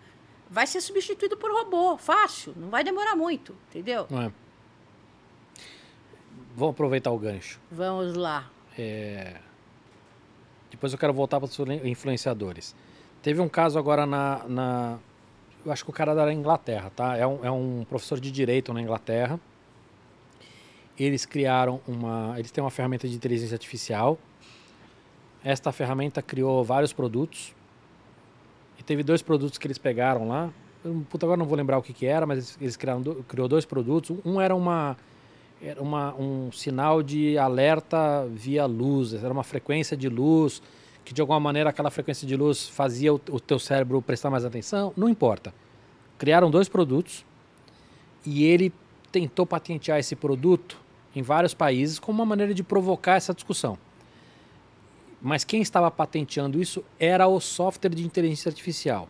[0.51, 4.07] vai ser substituído por robô, fácil, não vai demorar muito, entendeu?
[4.11, 4.31] É?
[6.55, 7.59] Vamos aproveitar o gancho.
[7.71, 8.51] Vamos lá.
[10.81, 12.75] Depois eu quero voltar para os influenciadores.
[13.23, 14.99] Teve um caso agora na, na-
[15.63, 17.19] Eu acho que o cara da Inglaterra, tá?
[17.19, 19.39] É um, é um professor de direito na Inglaterra.
[20.99, 22.35] Eles criaram uma.
[22.39, 24.19] Eles têm uma ferramenta de inteligência artificial.
[25.45, 27.55] Esta ferramenta criou vários produtos.
[28.79, 30.51] E teve dois produtos que eles pegaram lá.
[30.83, 33.17] Eu, puta, agora não vou lembrar o que, que era, mas eles, eles criaram do-
[33.25, 34.17] criou dois produtos.
[34.25, 34.97] Um era uma
[35.63, 40.63] era uma, um sinal de alerta via luz, era uma frequência de luz,
[41.05, 44.45] que de alguma maneira aquela frequência de luz fazia o, o teu cérebro prestar mais
[44.45, 45.53] atenção, não importa.
[46.19, 47.25] Criaram dois produtos
[48.25, 48.73] e ele
[49.13, 50.79] tentou patentear esse produto
[51.15, 53.77] em vários países como uma maneira de provocar essa discussão.
[55.21, 59.09] Mas quem estava patenteando isso era o software de inteligência artificial.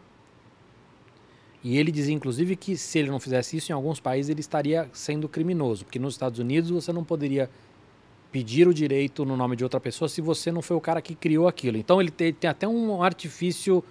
[1.62, 4.88] E ele dizia, inclusive, que se ele não fizesse isso, em alguns países ele estaria
[4.92, 7.50] sendo criminoso, porque nos Estados Unidos você não poderia
[8.32, 11.14] pedir o direito no nome de outra pessoa se você não foi o cara que
[11.14, 11.76] criou aquilo.
[11.76, 13.84] Então ele tem, tem até um artifício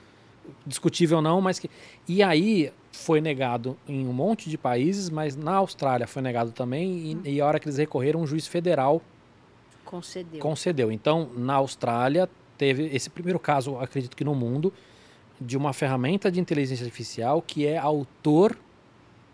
[0.66, 1.70] discutível não, mas que
[2.08, 7.20] e aí foi negado em um monte de países, mas na Austrália foi negado também
[7.24, 9.02] e, e a hora que eles recorreram, um juiz federal
[9.86, 10.40] Concedeu.
[10.40, 10.92] concedeu.
[10.92, 14.72] Então, na Austrália, teve esse primeiro caso, acredito que no mundo,
[15.40, 18.58] de uma ferramenta de inteligência artificial que é autor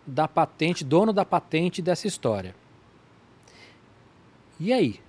[0.05, 2.55] da patente, dono da patente dessa história.
[4.59, 5.01] E aí?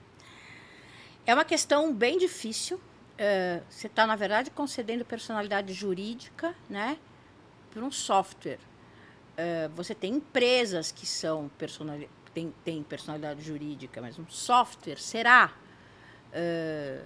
[1.26, 2.80] É uma questão bem difícil.
[3.18, 6.98] É, você está, na verdade, concedendo personalidade jurídica né,
[7.70, 8.58] para um software.
[9.36, 15.54] É, você tem empresas que são personali tem, tem personalidade jurídica, mas um software será.
[16.30, 17.02] É,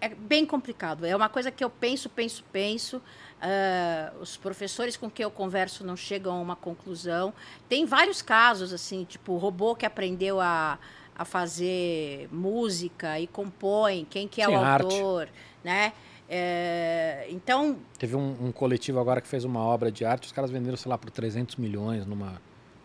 [0.00, 1.04] é bem complicado.
[1.04, 3.02] É uma coisa que eu penso, penso, penso.
[3.40, 7.32] Ah, os professores com quem eu converso não chegam a uma conclusão.
[7.68, 10.78] Tem vários casos, assim, tipo, robô que aprendeu a,
[11.16, 14.84] a fazer música e compõe, quem que é Sim, o arte.
[14.84, 15.28] autor,
[15.62, 15.92] né?
[16.28, 20.50] É, então, Teve um, um coletivo agora que fez uma obra de arte, os caras
[20.50, 22.40] venderam, sei lá, por 300 milhões numa...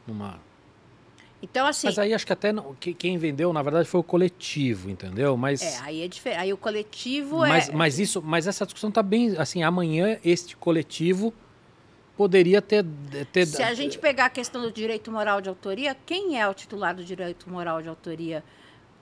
[0.08, 0.40] numa...
[1.44, 4.04] então assim, Mas aí acho que até não, que- quem vendeu, na verdade, foi o
[4.04, 5.36] coletivo, entendeu?
[5.36, 5.62] Mas...
[5.62, 6.40] é, aí é diferente.
[6.40, 7.74] Aí o coletivo Mas, é...
[7.74, 9.62] mas isso, mas essa discussão está bem assim.
[9.62, 11.34] Amanhã este coletivo
[12.16, 12.86] poderia ter,
[13.34, 16.54] ter Se a gente pegar a questão do direito moral de autoria, quem é o
[16.54, 18.42] titular do direito moral de autoria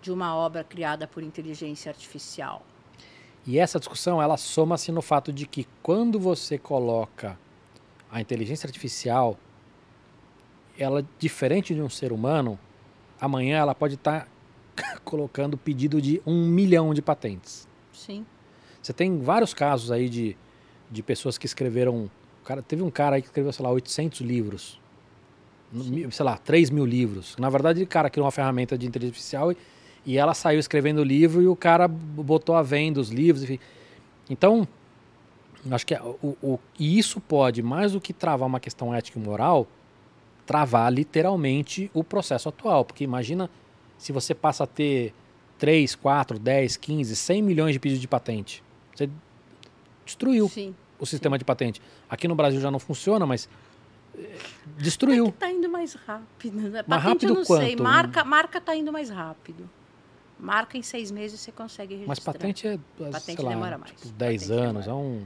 [0.01, 2.65] de uma obra criada por inteligência artificial?
[3.45, 7.37] e essa discussão ela soma-se no fato de que quando você coloca
[8.11, 9.37] a inteligência artificial,
[10.81, 12.57] ela diferente de um ser humano,
[13.19, 14.27] amanhã ela pode estar
[15.03, 17.67] colocando pedido de um milhão de patentes.
[17.93, 18.25] Sim.
[18.81, 20.35] Você tem vários casos aí de,
[20.89, 22.09] de pessoas que escreveram.
[22.43, 24.79] Cara, teve um cara aí que escreveu, sei lá, 800 livros.
[25.71, 27.35] Mi- Sei lá, 3 mil livros.
[27.37, 29.57] Na verdade, o cara criou uma ferramenta de inteligência artificial e,
[30.05, 33.43] e ela saiu escrevendo o livro e o cara botou à venda os livros.
[33.43, 33.59] Enfim.
[34.29, 34.67] Então,
[35.69, 39.19] acho que é o, o, e isso pode, mais do que travar uma questão ética
[39.19, 39.67] e moral,
[40.51, 42.83] travar literalmente o processo atual.
[42.83, 43.49] Porque imagina
[43.97, 45.13] se você passa a ter
[45.57, 48.61] 3, 4, 10, 15, 100 milhões de pedidos de patente.
[48.93, 49.09] Você
[50.05, 50.75] destruiu Sim.
[50.99, 51.81] o sistema de patente.
[52.09, 53.47] Aqui no Brasil já não funciona, mas
[54.17, 54.35] eh,
[54.77, 55.27] destruiu.
[55.27, 56.57] Está indo mais rápido.
[56.57, 56.83] Né?
[56.85, 57.69] Mais Patente eu rápido não sei.
[57.69, 57.83] quanto?
[57.83, 59.69] Marca, marca está indo mais rápido.
[60.41, 62.07] Marca em seis meses você consegue registrar.
[62.09, 63.91] Mas patente é, Patente sei lá, demora mais.
[63.91, 64.89] tipo, 10 Patente anos, demora.
[64.89, 65.25] é um...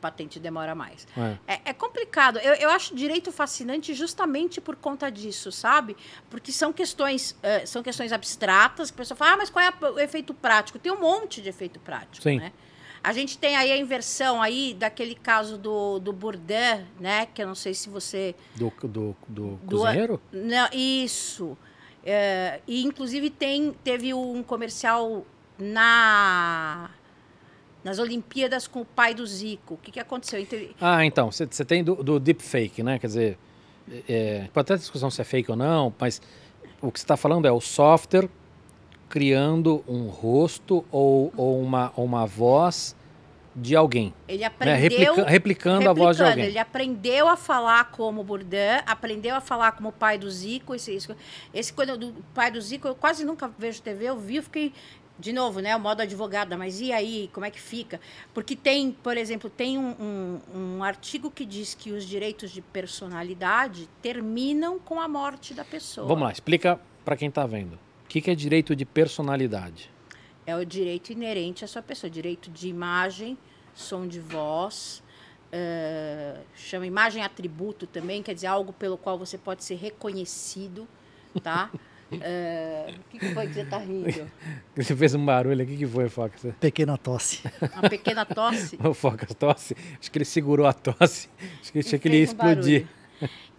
[0.00, 1.06] Patente demora mais.
[1.16, 1.54] é.
[1.54, 2.38] É, é complicado.
[2.38, 5.96] Eu, eu acho direito fascinante justamente por conta disso, sabe?
[6.30, 9.72] Porque são questões, eh, são questões abstratas, que a pessoa fala, ah, mas qual é
[9.90, 10.78] o efeito prático?
[10.78, 12.38] Tem um monte de efeito prático, Sim.
[12.38, 12.52] né?
[13.02, 17.26] A gente tem aí a inversão aí daquele caso do, do Bourdain, né?
[17.26, 18.34] Que eu não sei se você...
[18.54, 20.18] Do, do, do Do- cozinheiro?
[20.32, 21.58] Não, isso.
[22.04, 25.24] É, e inclusive tem, teve um comercial
[25.58, 26.90] na
[27.82, 29.74] nas Olimpíadas com o pai do Zico.
[29.74, 30.40] O que, que aconteceu?
[30.40, 32.98] Então, Ah, então, você tem do, do deepfake, né?
[32.98, 33.38] Quer dizer,
[34.08, 36.20] é, pode até ter discussão se é fake ou não, mas
[36.80, 38.28] o que você está falando é o software
[39.08, 42.96] criando um rosto ou, ou uma, ou uma voz
[43.56, 44.46] de alguém, Ele né?
[44.46, 46.44] aprendeu Replica- replicando, a voz de replicando, alguém.
[46.46, 50.74] Ele aprendeu a falar como Bourdain, aprendeu a falar como o pai do Zico.
[50.74, 51.14] Esse, esse,
[51.52, 54.72] esse quando do pai do Zico, eu quase nunca vejo TV, eu vi, eu fiquei
[55.16, 58.00] de novo, né, o modo advogada, mas e aí, como é que fica?
[58.32, 60.40] Porque tem, por exemplo, tem um, um,
[60.78, 66.08] um artigo que diz que os direitos de personalidade terminam com a morte da pessoa.
[66.08, 67.74] Vamos lá, explica para quem está vendo.
[67.74, 69.93] O que, que é direito de personalidade?
[70.46, 73.36] É o direito inerente à sua pessoa, direito de imagem,
[73.74, 75.02] som de voz,
[75.50, 80.86] eh, chama imagem atributo também, quer dizer algo pelo qual você pode ser reconhecido,
[81.42, 81.70] tá?
[82.20, 84.30] Eh, O que, que foi que você está rindo?
[84.76, 86.54] Você fez um barulho aqui, o que foi, Foca?
[86.60, 87.40] Pequena tosse.
[87.72, 88.78] Uma pequena tosse?
[88.84, 89.74] O Foca tosse?
[89.98, 91.28] Acho que ele segurou a tosse.
[91.60, 92.82] Acho que, achei que ele um explodir.
[92.82, 92.88] barulho.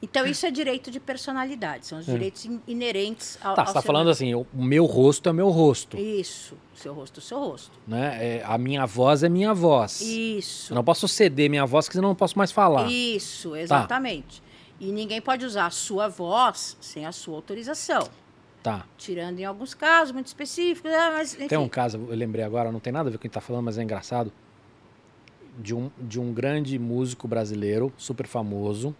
[0.02, 3.72] Então, isso é direito de personalidade, são os direitos in- inerentes ao, Tá, ao você
[3.72, 5.98] está falando assim, o meu rosto é meu rosto.
[5.98, 7.72] Isso, seu rosto, seu rosto.
[7.88, 8.38] Né?
[8.38, 10.02] É, a minha voz é minha voz.
[10.02, 10.72] Isso.
[10.74, 12.88] Eu não posso ceder minha voz, porque senão eu não posso mais falar.
[12.92, 14.44] Isso, exatamente.
[14.80, 18.08] E ninguém pode usar a sua voz sem a sua autorização.
[18.62, 18.86] Tá.
[18.98, 21.34] Tirando em alguns casos muito específicos, ah, mas.
[21.34, 23.40] Tem um caso, eu lembrei agora, não tem nada a ver com o que está
[23.42, 24.32] falando, mas é engraçado.
[25.58, 28.94] De um, de um grande músico brasileiro, super famoso.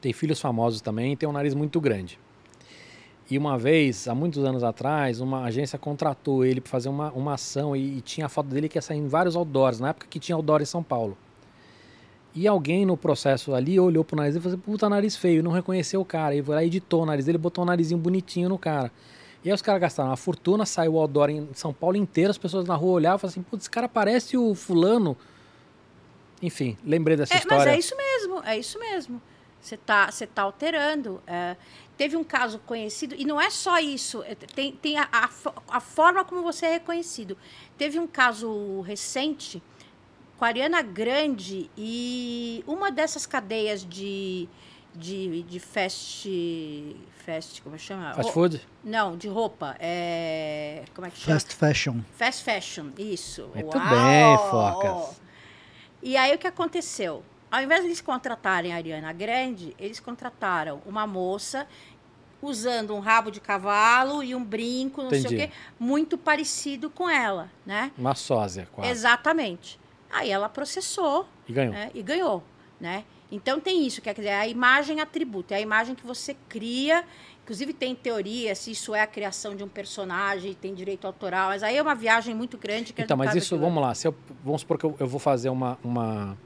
[0.00, 2.18] Tem filhos famosos também e tem um nariz muito grande.
[3.28, 7.34] E uma vez, há muitos anos atrás, uma agência contratou ele para fazer uma, uma
[7.34, 10.06] ação e, e tinha a foto dele que ia sair em vários outdoors, na época
[10.08, 11.18] que tinha outdoor em São Paulo.
[12.32, 15.50] E alguém no processo ali olhou pro nariz e falou assim, puta, nariz feio, não
[15.50, 16.34] reconheceu o cara.
[16.36, 18.92] E foi lá, editou o nariz dele, botou um narizinho bonitinho no cara.
[19.42, 22.38] E aí os caras gastaram uma fortuna, saiu o outdoor em São Paulo inteiro, as
[22.38, 25.16] pessoas na rua olhavam e falavam assim, putz, esse cara parece o fulano.
[26.42, 27.64] Enfim, lembrei dessa É, história.
[27.64, 29.22] mas é isso mesmo, é isso mesmo.
[29.66, 31.20] Você tá, você tá alterando.
[31.26, 31.56] é.
[31.96, 35.28] teve um caso conhecido, e não é só isso, é, tem, tem a, a
[35.68, 37.36] a forma como você é reconhecido.
[37.76, 39.60] Teve um caso recente
[40.38, 44.48] com a Ariana Grande e uma dessas cadeias de,
[44.94, 46.30] de, de fast.
[47.24, 48.14] Fast, como chama?
[48.14, 48.60] Fast food?
[48.84, 49.74] Não, de roupa.
[49.80, 51.40] É, como é que chama?
[51.40, 52.00] Fast fashion.
[52.16, 53.50] Fast fashion, isso.
[53.52, 53.88] Muito Uau!
[53.88, 55.20] bem, Focas.
[56.00, 57.24] E aí o que aconteceu?
[57.50, 61.66] Ao invés de eles contratarem a Ariana Grande, eles contrataram uma moça
[62.42, 65.34] usando um rabo de cavalo e um brinco, não sei Entendi.
[65.34, 67.90] o quê, muito parecido com ela, né?
[67.96, 68.90] Uma sósia, quase.
[68.90, 69.78] Exatamente.
[70.10, 71.72] Aí ela processou E ganhou.
[71.72, 72.42] né, e ganhou,
[72.80, 73.04] né?
[73.32, 77.04] Então tem isso, quer dizer, a imagem atributo, é a imagem que você cria.
[77.42, 81.62] Inclusive tem teoria se isso é a criação de um personagem, tem direito autoral, mas
[81.62, 84.06] aí é uma viagem muito grande que Então, não mas cabe isso, vamos lá, se
[84.06, 84.14] eu,
[84.44, 86.36] vamos supor que eu, eu vou fazer uma, uma,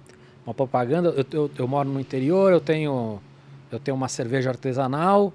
[0.47, 3.21] uma propaganda, eu, eu, eu moro no interior, eu tenho,
[3.71, 5.33] eu tenho uma cerveja artesanal,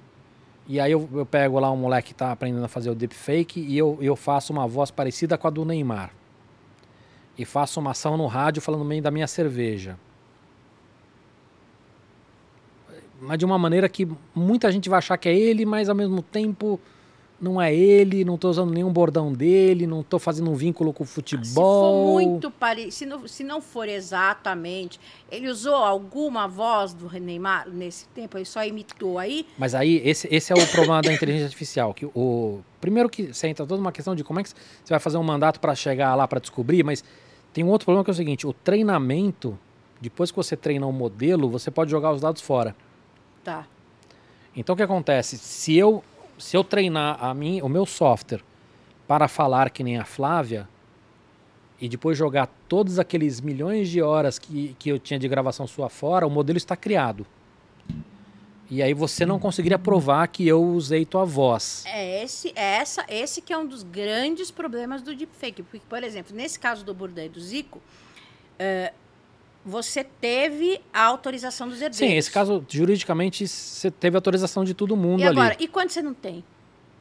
[0.68, 3.60] e aí eu, eu pego lá um moleque que tá aprendendo a fazer o deepfake
[3.60, 6.12] e eu, eu faço uma voz parecida com a do Neymar.
[7.38, 9.98] E faço uma ação no rádio falando meio da minha cerveja.
[13.22, 16.22] Mas de uma maneira que muita gente vai achar que é ele, mas ao mesmo
[16.22, 16.80] tempo
[17.46, 21.04] não é ele, não tô usando nenhum bordão dele, não tô fazendo um vínculo com
[21.04, 21.44] o futebol.
[21.46, 25.00] Se for muito parecido, se não, se não for exatamente,
[25.32, 30.28] ele usou alguma voz do Neymar nesse tempo, ele só imitou aí, Mas aí, esse,
[30.32, 31.94] esse é o problema da inteligência artificial.
[31.94, 34.56] Que o, primeiro que você entra toda uma questão de como é que você
[34.90, 37.04] vai fazer um mandato para chegar lá para descobrir, mas
[37.54, 39.58] tem um outro problema que é o seguinte: o treinamento,
[40.02, 42.76] depois que você treina um modelo, você pode jogar os dados fora.
[43.44, 43.68] tá.
[44.56, 45.38] Então o que acontece?
[45.38, 46.02] Se eu,
[46.38, 48.42] se eu treinar a mim, o meu software
[49.08, 50.68] para falar que nem a Flávia,
[51.80, 55.90] e depois jogar todos aqueles milhões de horas que, que eu tinha de gravação sua
[55.90, 57.26] fora, o modelo está criado.
[58.70, 61.84] E aí você não conseguiria provar que eu usei tua voz.
[61.86, 65.62] É esse, é essa, esse que é um dos grandes problemas do deepfake.
[65.62, 67.80] Porque, por exemplo, nesse caso do Bourdain e do Zico,
[68.58, 68.92] eh,
[69.66, 71.98] você teve a autorização dos herdeiros.
[71.98, 75.64] Sim, esse caso, juridicamente, você teve autorização de todo mundo E agora, ali.
[75.64, 76.44] e quando você não tem?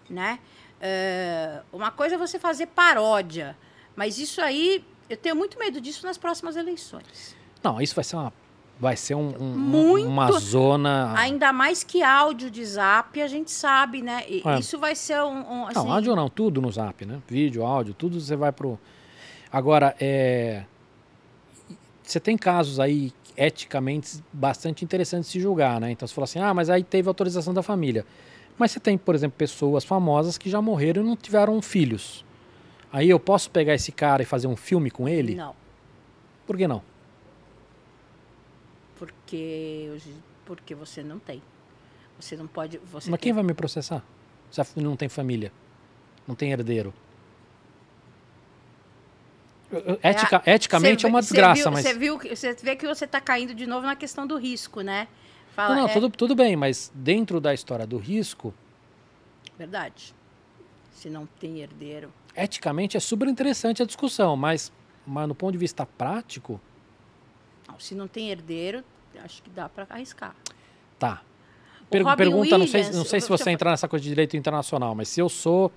[0.09, 0.39] Né?
[0.81, 3.57] É, uma coisa é você fazer paródia,
[3.95, 7.37] mas isso aí, eu tenho muito medo disso nas próximas eleições.
[7.63, 8.33] Não, isso vai ser uma
[8.79, 10.09] vai ser um, um, Muito.
[10.09, 11.15] uma zona.
[11.17, 14.25] Ainda mais que áudio de zap, a gente sabe, né?
[14.29, 14.59] E É.
[14.59, 15.63] Isso vai ser um.
[15.63, 17.23] um, assim, Não, áudio não, tudo no Zap, né?
[17.29, 18.79] Vídeo, áudio, tudo você vai pro.
[19.51, 20.65] Agora, é.
[22.05, 25.91] Você tem casos aí eticamente bastante interessantes de se julgar, né?
[25.91, 28.05] Então você fala assim, ah, mas aí teve autorização da família.
[28.57, 32.25] Mas você tem, por exemplo, pessoas famosas que já morreram e não tiveram filhos.
[32.93, 35.35] Aí eu posso pegar esse cara e fazer um filme com ele?
[35.35, 35.57] Não,
[36.47, 36.83] Por que não?
[38.97, 39.91] porque,
[40.45, 41.43] porque você não tem.
[42.19, 42.79] Você não pode.
[42.79, 44.05] Você Mas tem- quem vai me processar?
[44.51, 45.51] Se não tem família,
[46.29, 46.95] não tem herdeiro.
[50.03, 51.83] Etica- eticamente Cê é uma vi- cê desgraça, viu- mas.
[51.85, 55.09] Você viu, você vê que você está caindo de novo na questão do risco, né?
[55.55, 58.53] Fala, Não, não, é tudo, tudo bem, mas dentro da história do risco,
[59.59, 60.15] verdade.
[60.93, 62.13] Se não tem herdeiro.
[62.37, 64.73] eticamente é super interessante a discussão, mas,
[65.07, 66.61] mas no ponto de vista prático,
[67.69, 68.83] Não, se não tem herdeiro,
[69.23, 70.35] acho que dá para arriscar.
[70.99, 71.23] tá.
[71.91, 74.37] Per- Robin pergunta, não sei, Williams, não sei se você entrar nessa coisa de direito
[74.37, 75.71] internacional, mas se eu sou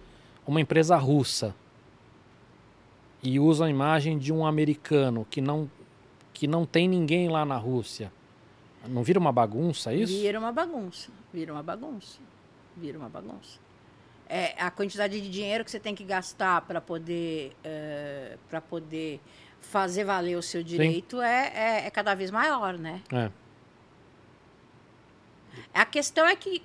[0.47, 1.53] uma empresa russa
[3.21, 5.69] e uso a imagem de um americano que não,
[6.33, 8.11] que não tem ninguém lá na Rússia,
[8.87, 10.13] não vira uma bagunça isso?
[10.13, 11.11] Vira uma bagunça.
[11.33, 12.19] Vira uma bagunça.
[12.75, 13.59] Vira uma bagunça.
[14.29, 17.53] É, a quantidade de dinheiro que você tem que gastar para poder,
[18.49, 19.21] para poder
[19.61, 23.01] fazer valer o seu direito é, é, é cada vez maior, né?
[23.11, 23.31] É.
[25.73, 26.63] A questão é que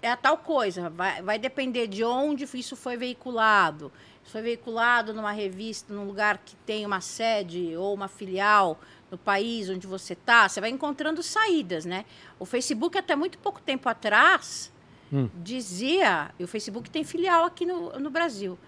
[0.00, 3.92] é a tal coisa, vai, vai depender de onde isso foi veiculado.
[4.24, 8.78] Foi veiculado numa revista, num lugar que tem uma sede ou uma filial
[9.10, 12.04] no país onde você está, você vai encontrando saídas, né?
[12.38, 14.72] O Facebook, até muito pouco tempo atrás,
[15.12, 15.28] Hum.
[15.34, 18.58] dizia, e o Facebook tem filial aqui no, no Brasil,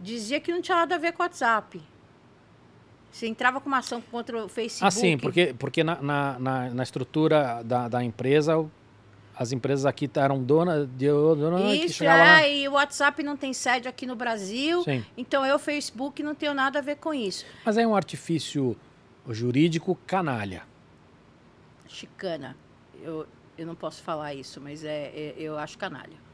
[0.00, 1.80] dizia que não tinha nada a ver com o WhatsApp.
[3.12, 4.88] Você entrava com uma ação contra o Facebook.
[4.88, 8.68] Ah, sim, porque, porque na, na, na, na estrutura da, da empresa, o-
[9.36, 12.42] as empresas aqui eram donas de dona que Isso, lá.
[12.42, 15.04] é, e o WhatsApp não tem sede aqui no Brasil, Sim.
[15.16, 17.44] então eu, Facebook, não tenho nada a ver com isso.
[17.64, 18.76] Mas é um artifício
[19.28, 20.62] jurídico canalha.
[21.88, 22.56] Chicana,
[23.02, 23.26] eu,
[23.58, 26.24] eu não posso falar isso, mas é, é- eu acho canalha.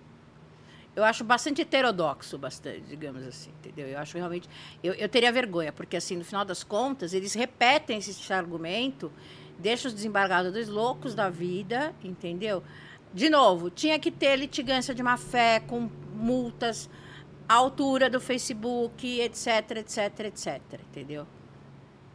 [0.95, 3.87] Eu acho bastante heterodoxo, bastante, digamos assim, entendeu?
[3.87, 4.49] Eu acho realmente.
[4.83, 9.11] Eu, eu teria vergonha, porque, assim, no final das contas, eles repetem esse argumento,
[9.59, 12.63] deixam os desembargadores loucos da vida, entendeu?
[13.13, 16.89] De novo, tinha que ter litigância de má fé, com multas,
[17.49, 21.27] altura do Facebook, etc, etc, etc, entendeu?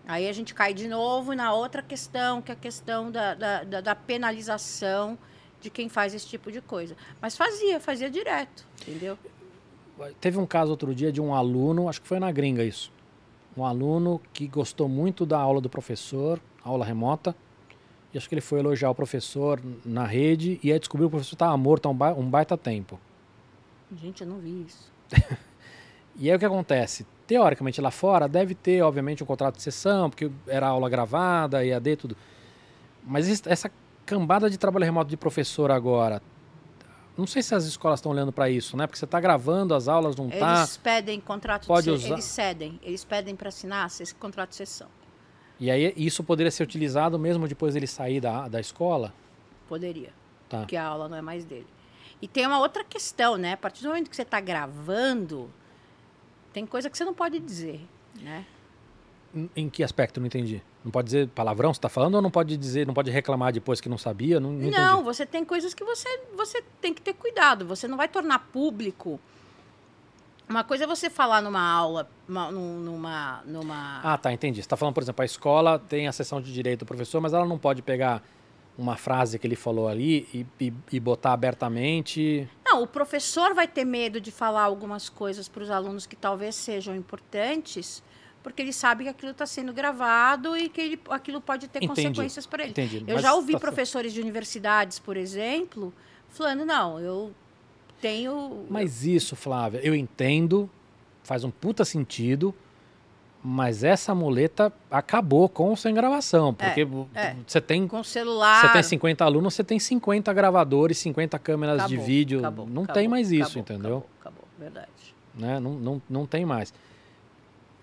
[0.08, 3.82] Aí a gente cai de novo na outra questão, que é a questão da, da-
[3.82, 5.18] da penalização
[5.60, 6.96] de quem faz esse tipo de coisa.
[7.22, 9.18] Mas fazia, fazia direto, entendeu?
[10.22, 12.92] Teve um caso outro dia de um aluno, acho que foi na gringa isso.
[13.58, 17.36] Um aluno que gostou muito da aula do professor, aula remota,
[18.16, 21.18] e acho que ele foi elogiar o professor na rede e aí descobriu que o
[21.18, 22.98] professor estava morto há um, ba- um baita tempo.
[24.02, 24.90] Gente, eu não vi isso.
[26.18, 27.06] E aí o que acontece?
[27.28, 31.98] Teoricamente lá fora deve ter, obviamente, um contrato de sessão, porque era aula gravada, EAD,
[31.98, 32.16] tudo.
[33.04, 33.70] Mas es- essa
[34.06, 36.22] cambada de trabalho remoto de professor agora,
[37.18, 38.88] não sei se as escolas estão olhando para isso, né?
[38.88, 40.60] Porque você está gravando as aulas, não está.
[40.60, 44.56] Eles pedem contrato Pode de usar- Eles cedem, eles pedem para assinar esse contrato de
[44.56, 44.88] sessão.
[45.60, 49.14] E aí isso poderia ser utilizado mesmo depois dele sair da, da escola?
[49.68, 50.12] Poderia.
[50.50, 50.60] Tá.
[50.60, 51.68] Porque a aula não é mais dele.
[52.22, 53.54] E tem uma outra questão, né?
[53.54, 55.50] A partir do momento que você está gravando,
[56.54, 57.82] tem coisa que você não pode dizer,
[58.22, 58.46] né?
[59.56, 60.20] Em- que aspecto?
[60.20, 60.62] Não entendi.
[60.84, 63.82] Não pode dizer palavrão, você está falando, ou não pode dizer, não pode reclamar depois
[63.82, 64.40] que não sabia?
[64.40, 67.66] Não, não, Não, você tem coisas que você, você tem que ter cuidado.
[67.66, 69.20] Você não vai tornar público.
[70.48, 73.42] Uma coisa é você falar numa aula, uma- num- numa.
[73.46, 74.00] numa...
[74.04, 74.58] Ah, tá, entendi.
[74.58, 77.34] Você está falando, por exemplo, a escola tem a sessão de direito do professor, mas
[77.34, 78.22] ela não pode pegar
[78.78, 82.48] uma frase que ele falou ali e, e, e botar abertamente.
[82.66, 86.56] Não, o professor vai ter medo de falar algumas coisas para os alunos que talvez
[86.56, 88.04] sejam importantes,
[88.44, 92.04] porque ele sabe que aquilo está sendo gravado e que ele- aquilo pode ter Entendi,
[92.04, 92.72] consequências para ele.
[92.72, 93.04] Entendi.
[93.08, 95.94] Eu mas já ouvi tá- professores de universidades, por exemplo,
[96.30, 97.34] falando: não, eu
[98.06, 98.66] tenho.
[98.70, 100.70] Mas isso, Flávia, eu entendo,
[101.24, 102.54] faz um puta sentido,
[103.44, 106.54] mas essa muleta acabou com ou sem gravação.
[106.54, 107.36] Porque é.
[107.46, 107.88] você tem.
[107.88, 108.62] com celular.
[108.62, 112.40] Você tem 50 alunos, você tem 50 gravadores, 50 câmeras de Acabou, vídeo.
[112.40, 113.98] acabou, não acabou, tem mais isso, entendeu?
[113.98, 115.16] Acabou, acabou, verdade.
[115.34, 115.60] Né?
[115.60, 116.74] Não, não, não tem mais.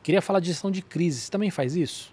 [0.03, 1.21] Queria falar de gestão de crise.
[1.21, 2.13] Você também faz isso?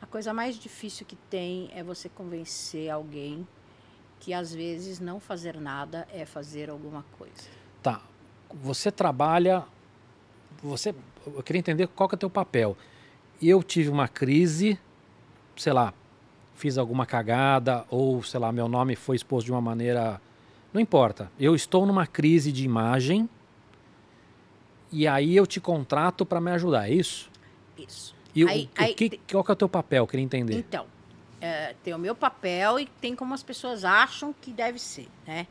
[0.00, 3.46] A coisa mais difícil que tem é você convencer alguém
[4.20, 7.34] que às vezes não fazer nada é fazer alguma coisa.
[7.82, 8.00] Tá.
[8.62, 9.64] Você trabalha.
[10.62, 10.94] Você.
[11.26, 12.76] Eu queria entender qual que é o teu papel.
[13.40, 14.78] Eu tive uma crise,
[15.56, 15.92] sei lá,
[16.56, 20.20] fiz alguma cagada, ou sei lá, meu nome foi exposto de uma maneira.
[20.72, 21.30] Não importa.
[21.38, 23.28] Eu estou numa crise de imagem
[24.90, 27.30] e aí eu te contrato para me ajudar, é isso?
[27.76, 28.14] Isso.
[28.34, 30.02] E o- Aí- o, aí- que, qual que é o teu papel?
[30.04, 30.58] Eu queria entender.
[30.58, 30.86] Então,
[31.40, 35.46] é, tem o meu papel e tem como as pessoas acham que deve ser, né?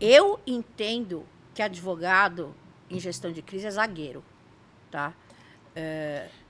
[0.00, 2.54] Eu entendo que advogado
[2.90, 4.24] em gestão de crise é zagueiro,
[4.90, 5.14] tá?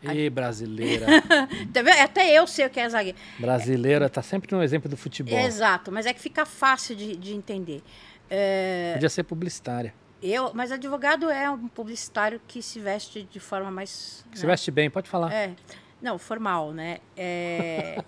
[0.02, 1.06] Ê, brasileira.
[1.72, 1.80] Tá?
[2.02, 3.18] Até eu sei o que é zagueiro.
[3.38, 5.38] brasileira tá sempre no exemplo do futebol.
[5.38, 7.82] Exato, mas é que fica fácil de, de entender.
[8.30, 9.94] É, Podia ser publicitária.
[10.22, 14.24] eu, mas advogado é um publicitário que se veste de forma mais.
[14.32, 14.52] Se né?
[14.52, 15.32] veste bem, pode falar.
[15.32, 15.54] É,
[16.00, 16.98] não, formal, né?
[17.16, 18.02] É,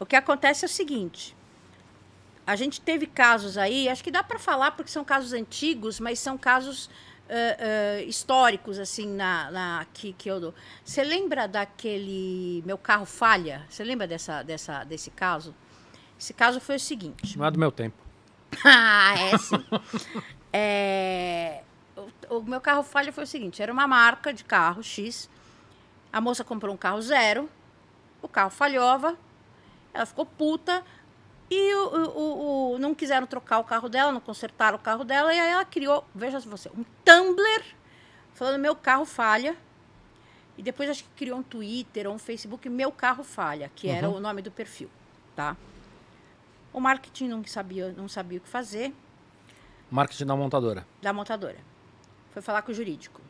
[0.00, 1.36] o que acontece é o seguinte:
[2.46, 6.18] a gente teve casos aí, acho que dá para falar porque são casos antigos, mas
[6.18, 6.90] são casos
[7.28, 10.54] ah, ah, históricos, assim, na, na, que, que eu dou.
[10.84, 13.64] Você lembra daquele Meu Carro Falha?
[13.68, 15.54] Você lembra dessa, dessa, desse caso?
[16.18, 17.38] Esse caso foi o seguinte.
[17.38, 17.96] Não é do meu tempo.
[18.64, 19.64] Ah, é sim.
[20.52, 21.62] É,
[22.28, 25.30] o, o meu carro falha foi o seguinte: era uma marca de carro X.
[26.12, 27.48] A moça comprou um carro zero,
[28.20, 29.16] o carro falhava,
[29.92, 30.84] ela ficou puta
[31.50, 35.34] e o, o- o- não quiseram trocar o carro dela, não consertaram o carro dela,
[35.34, 37.64] e aí ela criou, veja você, um Tumblr
[38.34, 39.56] falando meu carro falha.
[40.56, 44.08] E depois acho que criou um Twitter ou um Facebook, meu carro falha, que era
[44.08, 44.16] Uhum.
[44.16, 44.90] o nome do perfil,
[45.34, 45.56] tá?
[46.72, 48.92] O marketing não sabia, não sabia o que fazer
[49.90, 50.86] Marketing da montadora.
[51.02, 51.56] da montadora.
[52.30, 53.20] Foi falar com o jurídico.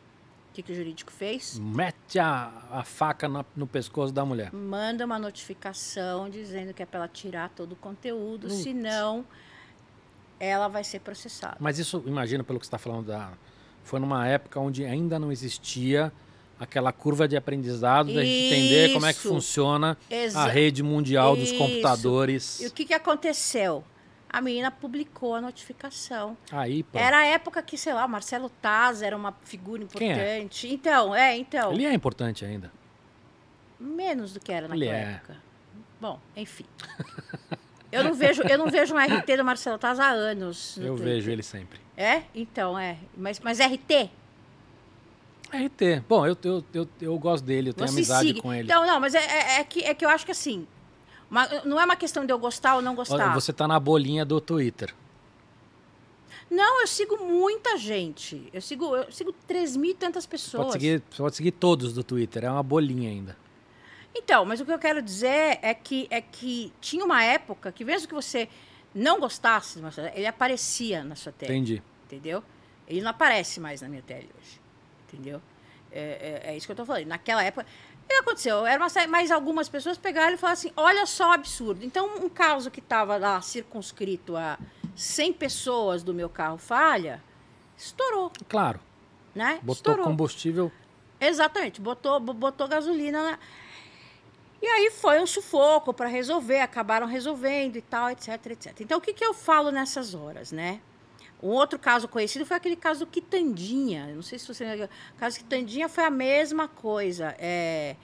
[0.51, 1.57] O que, que o jurídico fez?
[1.57, 4.51] Mete a, a faca na- no pescoço da mulher.
[4.53, 8.61] Manda uma notificação dizendo que é para ela tirar todo o conteúdo, Putz.
[8.61, 9.25] senão
[10.39, 11.55] ela vai ser processada.
[11.59, 13.31] Mas isso, imagina pelo que você está falando, da,
[13.85, 16.11] foi numa época onde ainda não existia
[16.59, 21.35] aquela curva de aprendizado da gente entender como é que funciona a Exa- rede mundial
[21.35, 21.57] dos Isso.
[21.57, 22.59] computadores.
[22.59, 23.83] E o que, que aconteceu?
[24.31, 26.37] A menina publicou a notificação.
[26.51, 27.03] Aí, pronto.
[27.03, 29.85] Era a época que, sei lá, o Marcelo Taz era uma figura é?
[29.85, 30.67] importante.
[30.71, 31.73] Então, é, então.
[31.73, 32.71] Ele é importante ainda.
[33.77, 35.13] Menos do que era naquela é.
[35.15, 35.37] época.
[35.99, 36.65] Bom, enfim.
[37.91, 40.77] Eu não vejo, eu não vejo um RT do Marcelo Taz há anos.
[40.77, 41.13] no Eu Twitter.
[41.13, 41.77] vejo ele sempre.
[41.97, 42.23] É?
[42.33, 42.97] Então, é.
[43.17, 44.09] Mas, mas RT?
[45.51, 46.03] RT.
[46.07, 48.41] Bom, eu, eu, eu, eu gosto dele, eu tenho Você amizade siga.
[48.41, 48.67] com ele.
[48.67, 50.65] Não, não, mas é, é, é que, é que eu acho que assim.
[51.31, 53.33] Uma- não é uma questão de eu gostar ou não gostar.
[53.33, 54.93] Você tá na bolinha do Twitter.
[56.49, 58.49] Não, eu sigo muita gente.
[58.53, 60.63] Eu sigo, eu sigo 3 mil e tantas pessoas.
[60.63, 63.37] Pode seguir, pode seguir todos do Twitter, é uma bolinha ainda.
[64.13, 67.85] Então, mas o que eu quero dizer é que, é que tinha uma época que,
[67.85, 68.49] mesmo que você
[68.93, 71.51] não gostasse do Marcelo, ele aparecia na sua tela.
[71.53, 71.81] Entendi.
[72.05, 72.43] entendeu?
[72.85, 74.59] Ele não aparece mais na minha tela hoje,
[75.07, 75.41] entendeu?
[75.89, 77.05] É, é- é isso que eu tô falando.
[77.07, 77.65] Naquela época,
[78.11, 78.65] o que aconteceu?
[78.65, 81.85] Era uma série, mas algumas pessoas pegaram e falaram assim, olha só o absurdo.
[81.85, 84.57] Então, um caso que estava lá circunscrito a
[84.95, 87.21] 100 pessoas do meu carro falha,
[87.77, 88.79] estourou, Claro,
[89.33, 89.55] né?
[89.61, 90.05] botou estourou.
[90.05, 90.71] combustível.
[91.19, 93.39] Exatamente, botou, bo- botou gasolina na...
[94.61, 98.79] E aí foi um sufoco para resolver, acabaram resolvendo e tal, etc, etc.
[98.81, 100.79] Então, o que, que eu falo nessas horas, né?
[101.41, 104.07] Um outro caso conhecido foi aquele caso do Quitandinha.
[104.13, 104.89] Não sei se você lembra.
[105.15, 107.35] O caso do Quitandinha foi a mesma coisa.
[107.39, 107.95] É,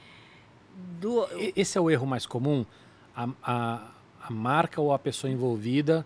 [0.99, 2.65] do, Esse é o erro mais comum.
[3.15, 3.87] A, a,
[4.23, 6.05] a marca ou a pessoa envolvida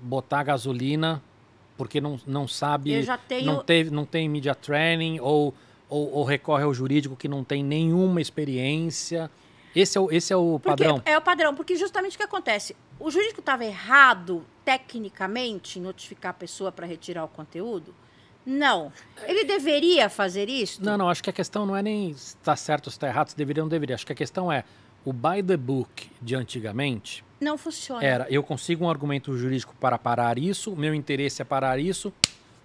[0.00, 1.22] botar gasolina
[1.76, 5.54] porque não, não sabe, Eu já tenho- não, teve, não tem media training ou,
[5.88, 9.30] ou, ou recorre ao jurídico que não tem nenhuma experiência.
[9.74, 11.02] Esse é o, esse é o Porque padrão.
[11.06, 12.76] É o padrão, porque justamente o que acontece?
[12.98, 17.94] O jurídico estava errado tecnicamente notificar a pessoa para retirar o conteúdo?
[18.44, 18.92] Não.
[19.26, 20.82] Ele deveria fazer isso?
[20.84, 23.06] Não, não, acho que a questão não é nem se está certo ou se está
[23.06, 23.94] errado, se deveria ou não deveria.
[23.94, 24.64] Acho que a questão é
[25.04, 28.04] o by the book de antigamente Não funciona.
[28.04, 32.12] era eu consigo um argumento jurídico para parar isso, o meu interesse é parar isso,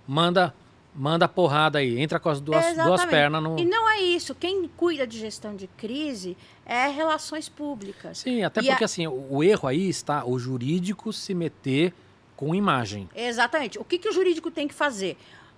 [0.07, 0.53] manda
[0.95, 3.59] manda porrada aí, entra com as duas, duas pernas no.
[3.59, 4.33] E não é isso.
[4.33, 8.19] Quem cuida de gestão de crise é relações públicas.
[8.19, 11.93] Sim, até E porque a- assim, o, o erro aí está o jurídico se meter
[12.35, 13.09] com imagem.
[13.15, 13.77] Exatamente.
[13.77, 15.17] O que, que o jurídico tem que fazer?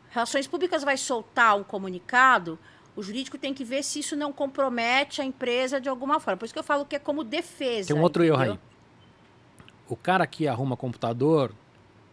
[0.09, 2.57] Relações públicas vai soltar um comunicado,
[2.95, 6.37] o jurídico tem que ver se isso não compromete a empresa de alguma forma.
[6.37, 7.89] Por isso que eu falo que é como defesa.
[7.89, 8.53] Tem um outro erro entendeu?
[8.53, 8.59] aí.
[9.87, 11.53] O cara que arruma computador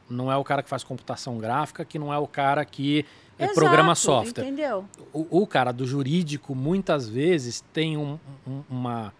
[0.08, 3.04] não é o cara que faz computação gráfica, que não é o cara que
[3.38, 4.44] Exato, programa software.
[4.44, 4.84] Entendeu?
[5.12, 9.14] O, o cara do jurídico muitas vezes tem um, um- uma,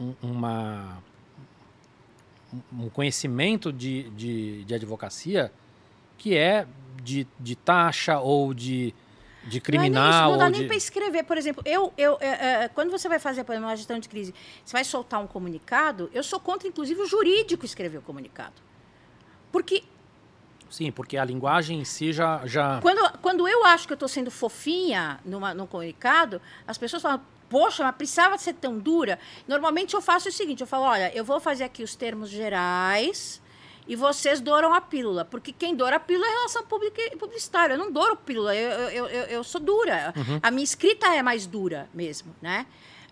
[0.00, 0.98] um- uma
[2.52, 5.52] um- conhecimento de, de, de advocacia
[6.18, 6.66] que é
[7.02, 8.94] de, de taxa ou de,
[9.44, 10.02] de Não, é criminal.
[10.04, 10.66] nem isso, não dá ou nem de...
[10.68, 11.24] para escrever.
[11.24, 14.32] Por exemplo, eu, eu, é, é, quando você vai fazer exemplo, uma gestão de crise,
[14.64, 18.54] você vai soltar um comunicado, eu sou contra, inclusive, o jurídico escrever o comunicado.
[19.50, 19.82] Porque
[20.72, 22.40] Sim, porque a linguagem em si já.
[22.46, 22.80] já...
[22.80, 27.20] quando, quando eu acho que eu estou sendo fofinha numa, num comunicado, as pessoas falam,
[27.50, 29.18] poxa, mas precisava ser tão dura.
[29.46, 33.42] Normalmente eu faço o seguinte, eu falo, olha, eu vou fazer aqui os termos gerais
[33.86, 35.26] e vocês douram a pílula.
[35.26, 37.74] Porque quem doura a pílula é a relação pública e publicitária.
[37.74, 40.14] Eu não douro pílula, eu, eu, eu, eu sou dura.
[40.42, 42.64] A minha escrita é mais dura mesmo, né?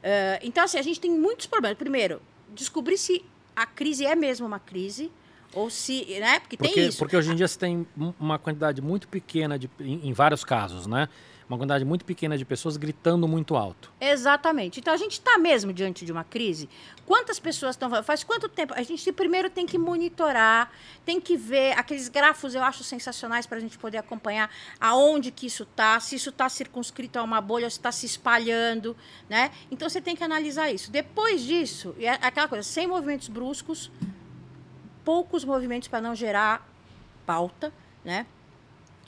[0.03, 1.77] Eh, então, assim, a gente tem muitos problemas.
[1.77, 2.23] Primeiro,
[2.55, 3.23] descobrir se
[3.55, 5.13] a crise é mesmo uma crise
[5.55, 6.41] ou se, né?
[6.41, 6.99] Porque, Porque, tem isso.
[6.99, 10.45] porque hoje em dia você tem um- uma quantidade muito pequena, de, em, em vários
[10.45, 11.09] casos, né?
[11.49, 13.91] Uma quantidade muito pequena de pessoas gritando muito alto.
[14.01, 14.79] Exatamente.
[14.79, 16.69] Então a gente está mesmo diante de uma crise.
[17.05, 17.91] Quantas pessoas estão.
[18.05, 18.73] Faz quanto tempo?
[18.77, 20.71] A gente primeiro tem que monitorar,
[21.05, 24.49] tem que ver aqueles grafos, eu acho sensacionais para a gente poder acompanhar
[24.81, 28.97] aonde que isso está, se isso está circunscrito a uma bolha, se está se espalhando,
[29.29, 29.51] né?
[29.73, 30.89] Então você tem que analisar isso.
[30.93, 33.91] Depois disso, é aquela coisa, sem movimentos bruscos,
[35.05, 36.67] poucos movimentos para não gerar
[37.27, 37.73] pauta,
[38.05, 38.27] né?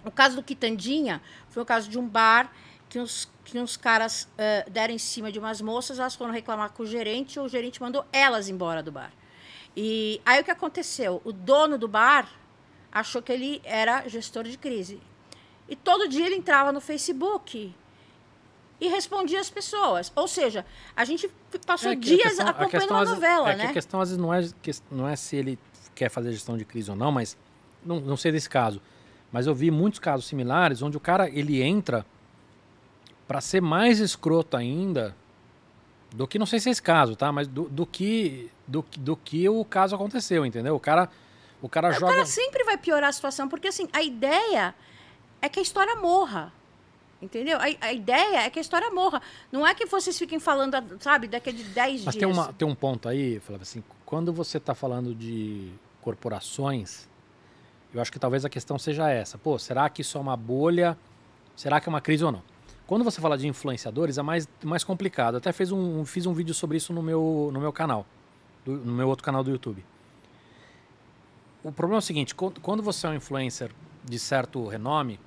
[0.04, 2.50] O caso do Quitandinha foi o caso de um bar
[2.88, 6.70] que uns, que uns caras eh, deram em cima de umas moças, elas foram reclamar
[6.70, 9.12] com o gerente, o gerente mandou elas embora do bar.
[9.76, 11.22] E aí o que aconteceu?
[11.24, 12.28] O dono do bar
[12.90, 15.00] achou que ele era gestor de crise.
[15.68, 17.74] E todo dia ele entrava no Facebook
[18.80, 20.12] e respondia as pessoas.
[20.14, 21.30] Ou seja, a gente
[21.64, 23.66] passou É a dias questão- acompanhando questão, uma às- novela, é né?
[23.68, 24.40] a questão às vezes não é,
[24.90, 25.58] não é se ele
[25.94, 27.36] quer fazer gestão de crise ou não, mas
[27.84, 28.80] não, não sei desse caso.
[29.30, 32.04] Mas eu vi muitos casos similares onde o cara ele entra
[33.26, 35.16] para ser mais escroto ainda
[36.14, 37.32] do que não sei se é esse caso, tá?
[37.32, 40.74] Mas do, do que do, que- do que o caso aconteceu, entendeu?
[40.74, 41.08] O cara
[41.62, 44.74] o cara O joga cara sempre vai piorar a situação, porque assim, a ideia
[45.40, 46.52] é que a história morra.
[47.22, 47.56] Entendeu?
[47.58, 49.22] A, a ideia é que a história morra.
[49.52, 52.16] Não é que vocês fiquem falando, sabe, daqui a de 10 Mas dias.
[52.16, 53.82] tem, uma, tem um ponto aí, Flávio, assim,
[54.12, 57.08] quando você está falando de corporações,
[57.94, 59.38] eu acho que talvez a questão seja essa.
[59.38, 60.98] Pô, será que isso é uma bolha?
[61.56, 62.42] Será que é uma crise ou não?
[62.86, 65.36] Quando você fala de influenciadores, é mais, mais complicado.
[65.38, 68.04] Até fiz um, fiz um vídeo sobre isso no meu, no meu canal,
[68.66, 69.82] do- no meu outro canal do YouTube.
[71.64, 73.70] O problema é o seguinte, quando você é um influencer
[74.04, 75.18] de certo renome,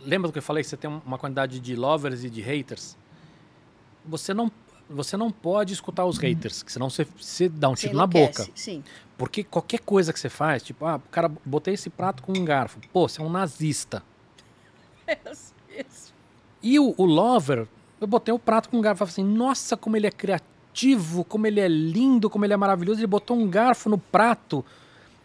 [0.00, 2.96] lembra do que eu falei que você tem uma quantidade de lovers e de haters?
[4.04, 4.50] Você não,
[4.92, 8.46] você não pode escutar os haters, que senão você, você dá um tiro na boca.
[8.54, 8.82] Sim.
[9.16, 12.80] Porque qualquer coisa que você faz, tipo, ah, cara, botei esse prato com um garfo.
[12.92, 14.02] Pô, você é um nazista.
[16.62, 17.66] E o, o Lover,
[18.00, 18.98] eu botei o prato com um garfo.
[18.98, 23.00] Falei assim, nossa, como ele é criativo, como ele é lindo, como ele é maravilhoso.
[23.00, 24.64] Ele botou um garfo no prato.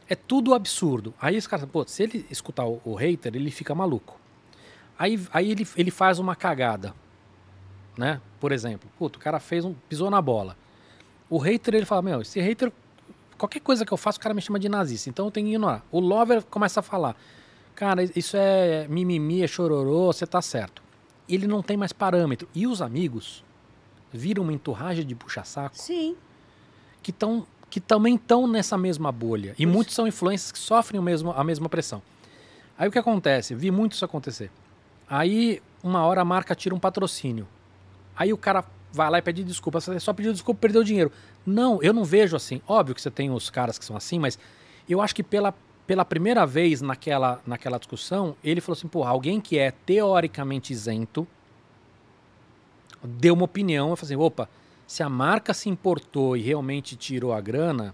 [0.10, 1.14] É tudo absurdo.
[1.22, 4.20] Aí esse cara, pô, se ele escutar o, o hater, ele fica maluco.
[4.98, 6.94] Aí, aí ele, ele faz uma cagada.
[7.98, 8.22] Né?
[8.40, 9.74] Por exemplo, puto, o cara fez um.
[9.90, 10.56] pisou na bola.
[11.30, 12.72] O hater, ele fala, meu, esse hater.
[13.38, 15.10] Qualquer coisa que eu faço, o cara me chama de nazista.
[15.10, 15.84] Então eu tenho que ignorar.
[15.92, 17.16] O Lover começa a falar.
[17.76, 20.82] Cara, isso é mimimi, é chororô, você tá certo.
[21.30, 22.48] Ele não tem mais parâmetro.
[22.56, 23.44] E os amigos
[24.12, 26.16] viram uma enturragem de puxa-saco Sim.
[27.04, 29.54] que, tão, que também estão nessa mesma bolha.
[29.60, 32.02] E muitos são influências que sofrem o mesmo, a mesma pressão.
[32.78, 33.54] Aí o que acontece?
[33.54, 34.50] Vi muito isso acontecer.
[35.10, 37.48] Aí, uma hora a marca tira um patrocínio.
[38.18, 39.80] Aí o cara vai lá e pede desculpa.
[39.80, 41.12] Você só pediu desculpa, perdeu dinheiro.
[41.46, 42.62] Não, eu não vejo assim.
[42.68, 44.40] Óbvio que você tem os caras que são assim, mas
[44.90, 45.54] eu acho que pela,
[45.86, 51.28] pela primeira vez naquela, naquela discussão, ele falou assim: porra, alguém que é teoricamente isento
[53.04, 53.90] deu uma opinião.
[53.90, 54.50] Eu falei assim: opa,
[54.86, 57.94] se a marca se importou e realmente tirou a grana,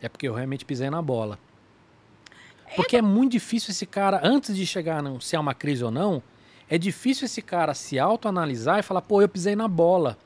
[0.00, 1.38] é porque eu realmente pisei na bola.
[2.76, 5.90] Porque é muito difícil esse cara, antes de chegar a se é uma crise ou
[5.90, 6.22] não,
[6.68, 10.16] é difícil esse cara se autoanalisar e falar, pô, eu pisei na bola.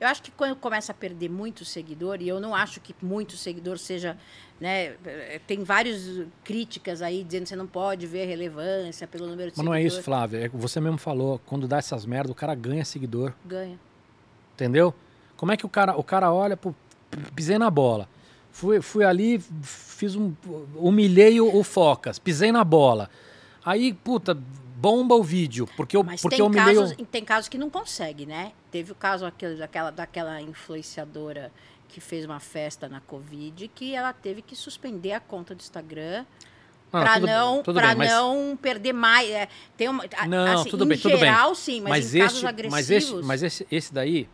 [0.00, 3.36] Eu acho que quando começa a perder muito seguidor, e eu não acho que muito
[3.36, 4.16] seguidor seja.
[4.60, 9.50] Né, eh, tem várias críticas aí dizendo que você não pode ver relevância pelo número
[9.50, 9.98] de Mas não é seguidores.
[9.98, 10.44] isso, Flávio.
[10.44, 13.32] É você mesmo falou, quando dá essas merdas, o cara ganha seguidor.
[13.44, 13.78] Ganha.
[14.54, 14.94] Entendeu?
[15.36, 16.74] Como é que o cara, o cara olha, pô,
[17.34, 18.08] pisei na bola.
[18.50, 20.32] Fui, fui ali, fiz um.
[20.76, 23.10] Humilhei o, o Focas, pisei na bola.
[23.64, 24.38] Aí, puta,
[24.84, 27.06] bomba o vídeo, porque eu, Mas porque tem, eu casos, o.
[27.06, 28.52] tem casos que não consegue, né?
[28.70, 31.50] Teve o caso aquele, daquela, daquela influenciadora
[31.88, 36.26] que fez uma festa na Covid que ela teve que suspender a conta do Instagram
[36.92, 39.30] Ah, para não, tudo pra bem, mas- não perder mais.
[39.30, 41.20] É, tem uma, Não, assim, tudo em bem, tudo bem.
[41.20, 42.72] geral, sim, mas, em casos este, agressivos.
[42.74, 44.28] mas, este, mas esse, esse daí,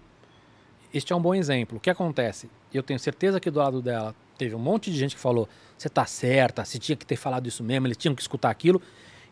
[0.92, 1.78] este é um bom exemplo.
[1.78, 2.50] O que acontece?
[2.74, 5.48] Eu tenho certeza que do lado dela teve um monte de gente que falou:
[5.78, 8.82] você tá certa, você tinha que ter falado isso mesmo, eles tinham que escutar aquilo.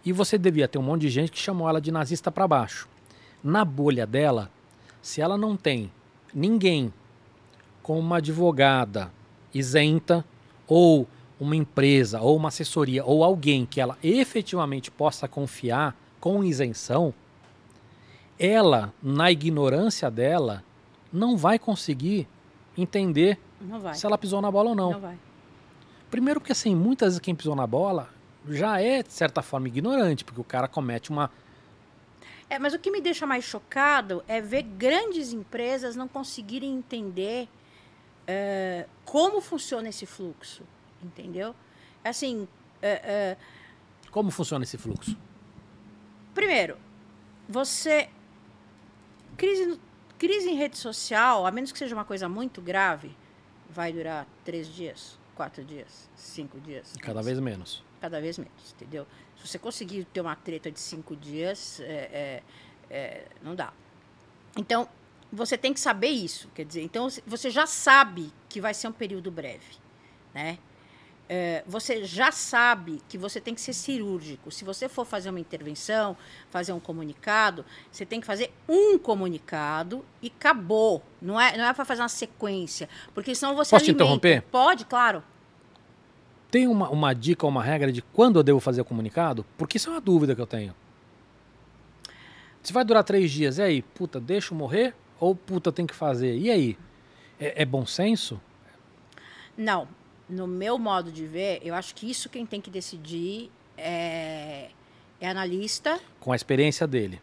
[0.04, 2.88] E você devia ter um monte de gente que chamou ela de nazista para baixo.
[3.42, 4.50] Na bolha dela,
[5.02, 5.90] se ela não tem
[6.34, 6.92] ninguém
[7.82, 9.12] com uma advogada
[9.54, 10.24] isenta
[10.66, 11.06] ou
[11.40, 17.14] uma empresa ou uma assessoria ou alguém que ela efetivamente possa confiar com isenção,
[18.38, 20.62] ela, na ignorância dela,
[21.12, 22.28] não vai conseguir
[22.76, 23.94] entender vai.
[23.94, 25.00] se ela pisou na bola ou não.
[25.00, 25.14] Não.
[26.10, 28.08] Primeiro porque assim, muitas vezes quem pisou na bola
[28.50, 31.30] já é, de certa forma, ignorante, porque o cara comete uma.
[32.50, 37.48] É, mas o que me deixa mais chocado é ver grandes empresas não conseguirem entender
[38.26, 40.62] eh, como funciona esse fluxo,
[41.02, 41.54] entendeu?
[42.04, 42.46] Assim,
[42.82, 43.36] eh, eh,
[44.10, 45.16] Como funciona esse fluxo?
[46.34, 46.76] primeiro,
[47.48, 48.08] você
[49.36, 49.80] crise,
[50.18, 53.16] crise em rede social, a menos que seja uma coisa muito grave,
[53.68, 56.94] vai durar três dias, quatro dias, cinco dias.
[57.00, 57.82] Cada vez menos.
[57.98, 59.06] Cada vez menos, entendeu?
[59.36, 62.42] Se você conseguir ter uma treta de cinco dias, é, é,
[62.90, 63.72] é, não dá.
[64.56, 64.88] Então,
[65.32, 68.92] você tem que saber isso, quer dizer, então você já sabe que vai ser um
[68.92, 69.76] período breve,
[70.34, 70.58] né?
[71.30, 74.50] É, você já sabe que você tem que ser cirúrgico.
[74.50, 76.16] Se você for fazer uma intervenção,
[76.48, 81.02] fazer um comunicado, você tem que fazer um comunicado e acabou.
[81.20, 84.04] Não é, não é para fazer uma sequência, porque senão você Posso alimenta.
[84.04, 84.42] interromper?
[84.50, 85.22] Pode, claro.
[86.50, 89.44] Tem uma, uma dica ou uma regra de quando eu devo fazer o comunicado?
[89.56, 90.74] Porque isso é uma dúvida que eu tenho.
[92.62, 93.82] Se vai durar três dias, e aí?
[93.82, 94.94] Puta, deixa eu morrer?
[95.20, 96.36] Ou puta, tem que fazer?
[96.36, 96.78] E aí?
[97.38, 98.40] É, é bom senso?
[99.56, 99.88] Não,
[100.28, 104.70] no meu modo de ver, eu acho que isso quem tem que decidir é,
[105.20, 107.20] é analista, Com a experiência dele.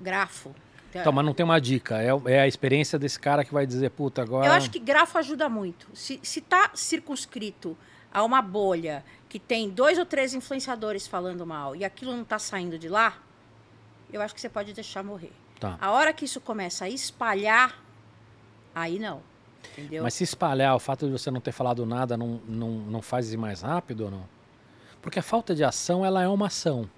[0.00, 0.54] grafo.
[0.92, 2.02] Então, mas não tem uma dica.
[2.02, 4.46] É, é a experiência desse cara que vai dizer, puta, agora.
[4.46, 5.86] Eu acho que grafo ajuda muito.
[5.94, 7.78] Se, se tá circunscrito
[8.12, 12.38] a uma bolha que tem dois ou três influenciadores falando mal e aquilo não está
[12.38, 13.18] saindo de lá,
[14.12, 15.32] eu acho que você pode deixar morrer.
[15.60, 15.76] Tá.
[15.80, 17.78] A hora que isso começa a espalhar,
[18.74, 19.22] aí não.
[19.72, 20.02] Entendeu?
[20.02, 23.32] Mas se espalhar, o fato de você não ter falado nada não, não, não faz
[23.32, 24.28] ir mais rápido ou não?
[25.02, 26.88] Porque a falta de ação, ela é uma ação.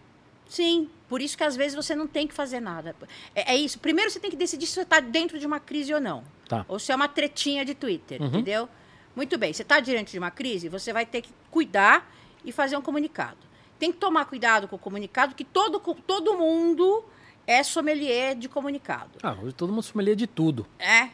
[0.49, 2.95] Sim, por isso que às vezes você não tem que fazer nada.
[3.35, 3.79] É, é isso.
[3.79, 6.23] Primeiro você tem que decidir se você está dentro de uma crise ou não.
[6.49, 6.65] Tá.
[6.69, 8.29] Ou se é uma tretinha de Twitter, Uhum.
[8.29, 8.69] entendeu?
[9.15, 12.11] Muito bem, você está diante de uma crise, você vai ter que cuidar
[12.45, 13.39] e fazer um comunicado.
[13.79, 17.05] Tem que tomar cuidado com o comunicado, que todo, todo mundo
[17.47, 19.19] é sommelier de comunicado.
[19.23, 20.67] Ah, hoje todo mundo sommelier de tudo.
[20.79, 21.11] É,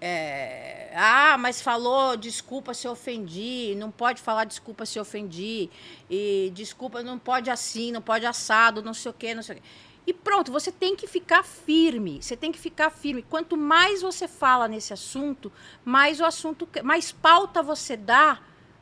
[0.00, 5.70] é, ah, mas falou desculpa se ofendi, não pode falar desculpa se ofendi,
[6.10, 9.60] e desculpa não pode assim, não pode assado, não sei o quê, não sei o
[9.60, 9.68] quê.
[10.06, 13.22] E pronto, você tem que ficar firme, você tem que ficar firme.
[13.22, 15.52] Quanto mais você fala nesse assunto,
[15.84, 18.40] mais o assunto, mais pauta você dá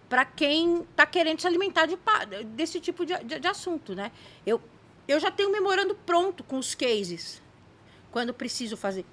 [0.09, 1.97] para quem está querendo se alimentar de,
[2.47, 4.11] desse tipo de, de- de assunto, né?
[4.47, 4.61] Eu,
[5.07, 7.43] eu já tenho um memorando pronto com os cases,
[8.11, 9.05] quando preciso fazer,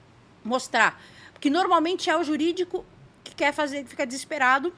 [0.43, 0.99] mostrar.
[1.33, 2.85] Porque normalmente é o jurídico
[3.23, 4.73] que quer fazer, que fica desesperado,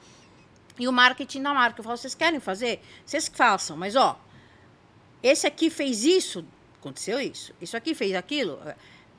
[0.78, 1.80] e o marketing da marca.
[1.80, 2.82] Eu falo, vocês querem fazer?
[3.06, 4.20] Vocês que façam, mas ó,
[5.22, 6.44] esse aqui fez isso,
[6.80, 8.58] aconteceu isso, isso aqui fez aquilo.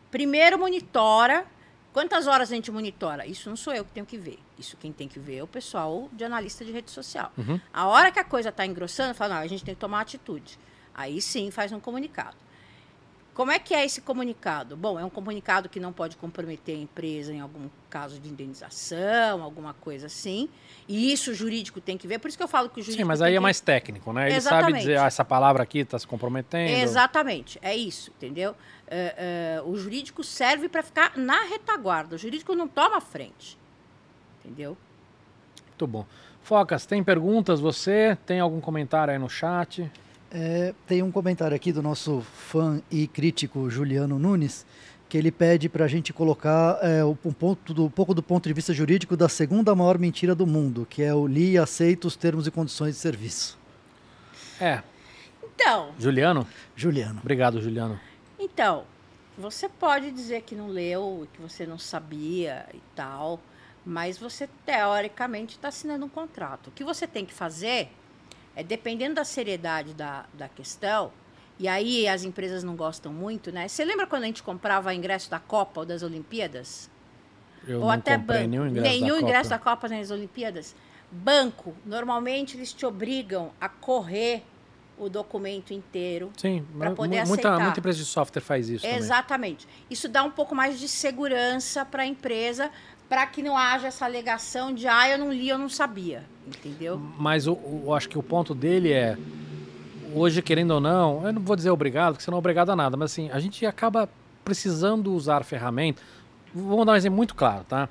[0.10, 1.46] Primeiro monitora.
[1.94, 3.26] Quantas horas a gente monitora?
[3.26, 4.40] Isso não sou eu que tenho que ver.
[4.58, 7.34] Isso quem tem que ver é o pessoal de analista de rede social.
[7.38, 7.60] Uhum.
[7.74, 10.58] A hora que a coisa está engrossando, fala, não, a gente tem que tomar atitude.
[10.94, 12.38] Aí sim faz um comunicado.
[13.34, 14.76] Como é que é esse comunicado?
[14.76, 19.42] Bom, é um comunicado que não pode comprometer a empresa em algum caso de indenização,
[19.42, 20.50] alguma coisa assim.
[20.88, 22.20] E isso o jurídico tem que ver.
[22.20, 23.02] Por isso que eu falo que o jurídico.
[23.02, 24.30] Sim, mas aí é que- mais técnico, né?
[24.30, 26.70] Ele sabe dizer, ah, essa palavra aqui está se comprometendo.
[26.84, 28.54] Exatamente, é isso, entendeu?
[28.88, 32.16] É, é, o jurídico serve para ficar na retaguarda.
[32.16, 33.58] O jurídico não toma frente.
[34.44, 34.78] Entendeu?
[35.68, 36.06] Muito bom.
[36.44, 37.60] Focas, tem perguntas?
[37.62, 39.90] Você tem algum comentário aí no chat?
[40.34, 44.66] É, tem um comentário aqui do nosso fã e crítico Juliano Nunes,
[45.10, 48.48] que ele pede para a gente colocar é, um, ponto do, um pouco do ponto
[48.48, 52.08] de vista jurídico da segunda maior mentira do mundo, que é o li e aceita
[52.08, 53.60] os termos e condições de serviço.
[54.60, 54.82] É,
[55.44, 56.48] Então, Juliano?
[56.78, 57.20] Juliano.
[57.20, 58.00] Obrigado, Juliano.
[58.40, 58.86] Então,
[59.38, 63.40] você pode dizer que não leu, que você não sabia e tal,
[63.86, 66.68] mas você teoricamente está assinando um contrato.
[66.68, 67.90] O que você tem que fazer
[68.56, 71.12] é, dependendo da seriedade da, da questão,
[71.60, 73.68] e aí as empresas não gostam muito, né?
[73.68, 76.90] Você lembra quando a gente comprava ingresso da Copa ou das Olimpíadas?
[77.68, 78.50] Eu ou não até comprei banco.
[78.50, 79.64] nenhum ingresso Nenhum da ingresso Copa.
[79.64, 80.76] da Copa nas Olimpíadas.
[81.12, 84.44] Banco, normalmente eles te obrigam a correr
[84.98, 86.32] o documento inteiro
[86.92, 87.60] mu- poder muita, aceitar.
[87.60, 88.98] muita empresa de software faz isso também.
[88.98, 89.68] Exatamente.
[89.90, 92.72] Isso dá um pouco mais de segurança para a empresa,
[93.12, 96.24] para que não haja essa alegação de, ah, eu não li, eu não sabia.
[96.48, 96.98] Entendeu?
[97.20, 99.18] Mas o, o- eu acho que o ponto dele é
[100.16, 102.76] hoje, querendo ou não, eu não vou dizer obrigado, porque você não é obrigado a
[102.76, 104.08] nada, mas assim, a gente acaba
[104.46, 106.02] precisando usar ferramentas.
[106.56, 107.90] Vamos dar um exemplo muito claro, tá?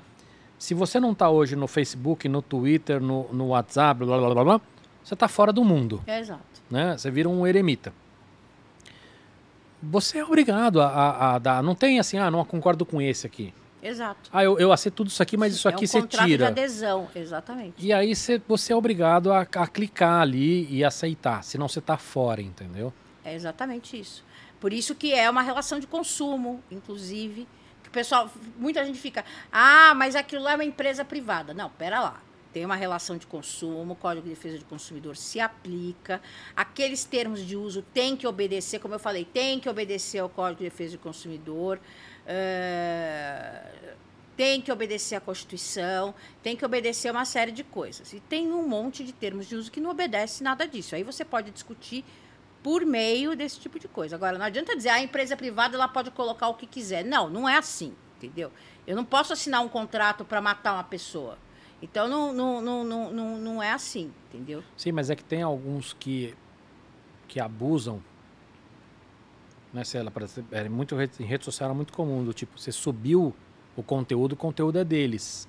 [0.57, 4.43] Se você não está hoje no Facebook, no Twitter, no, no WhatsApp, blá, blá, blá,
[4.43, 4.61] blá,
[5.03, 6.01] você está fora do mundo.
[6.07, 6.41] É exato.
[6.67, 6.97] Né?
[6.97, 7.93] Você vira um eremita.
[9.83, 11.61] Você é obrigado a, a, a dar.
[11.61, 13.53] Não tem assim, ah, não concordo com esse aqui.
[13.81, 14.29] Exato.
[14.31, 16.45] Ah, eu, eu aceito tudo isso aqui, mas isso é aqui um você contrato tira.
[16.45, 17.73] de adesão, exatamente.
[17.83, 21.97] E aí você, você é obrigado a, a clicar ali e aceitar, senão você está
[21.97, 22.93] fora, entendeu?
[23.23, 24.23] É exatamente isso.
[24.59, 27.47] Por isso que é uma relação de consumo, inclusive.
[27.81, 31.51] Que o pessoal, muita gente fica, ah, mas aquilo lá é uma empresa privada.
[31.53, 32.21] Não, pera lá.
[32.53, 36.21] Tem uma relação de consumo, o Código de Defesa do Consumidor se aplica,
[36.53, 40.57] aqueles termos de uso têm que obedecer, como eu falei, tem que obedecer ao Código
[40.57, 41.79] de Defesa do Consumidor,
[42.25, 43.95] eh,
[44.35, 48.11] tem que obedecer à Constituição, tem que obedecer a uma série de coisas.
[48.13, 50.95] E tem um monte de termos de uso que não obedece nada disso.
[50.95, 52.03] Aí você pode discutir
[52.63, 54.15] por meio desse tipo de coisa.
[54.15, 57.03] Agora, não adianta dizer, "Ah, a empresa privada ela pode colocar o que quiser.
[57.03, 58.51] Não, não é assim, entendeu?
[58.85, 61.37] Eu não posso assinar um contrato para matar uma pessoa.
[61.81, 64.63] Então, não, não, não, não, não, não é assim, entendeu?
[64.77, 66.35] Sim, mas é que tem alguns que,
[67.27, 68.01] que abusam.
[69.73, 72.71] Né, sei lá, parece- é muito, em rede social era muito comum, do tipo, você
[72.71, 73.33] subiu
[73.75, 75.47] o conteúdo, o conteúdo é deles.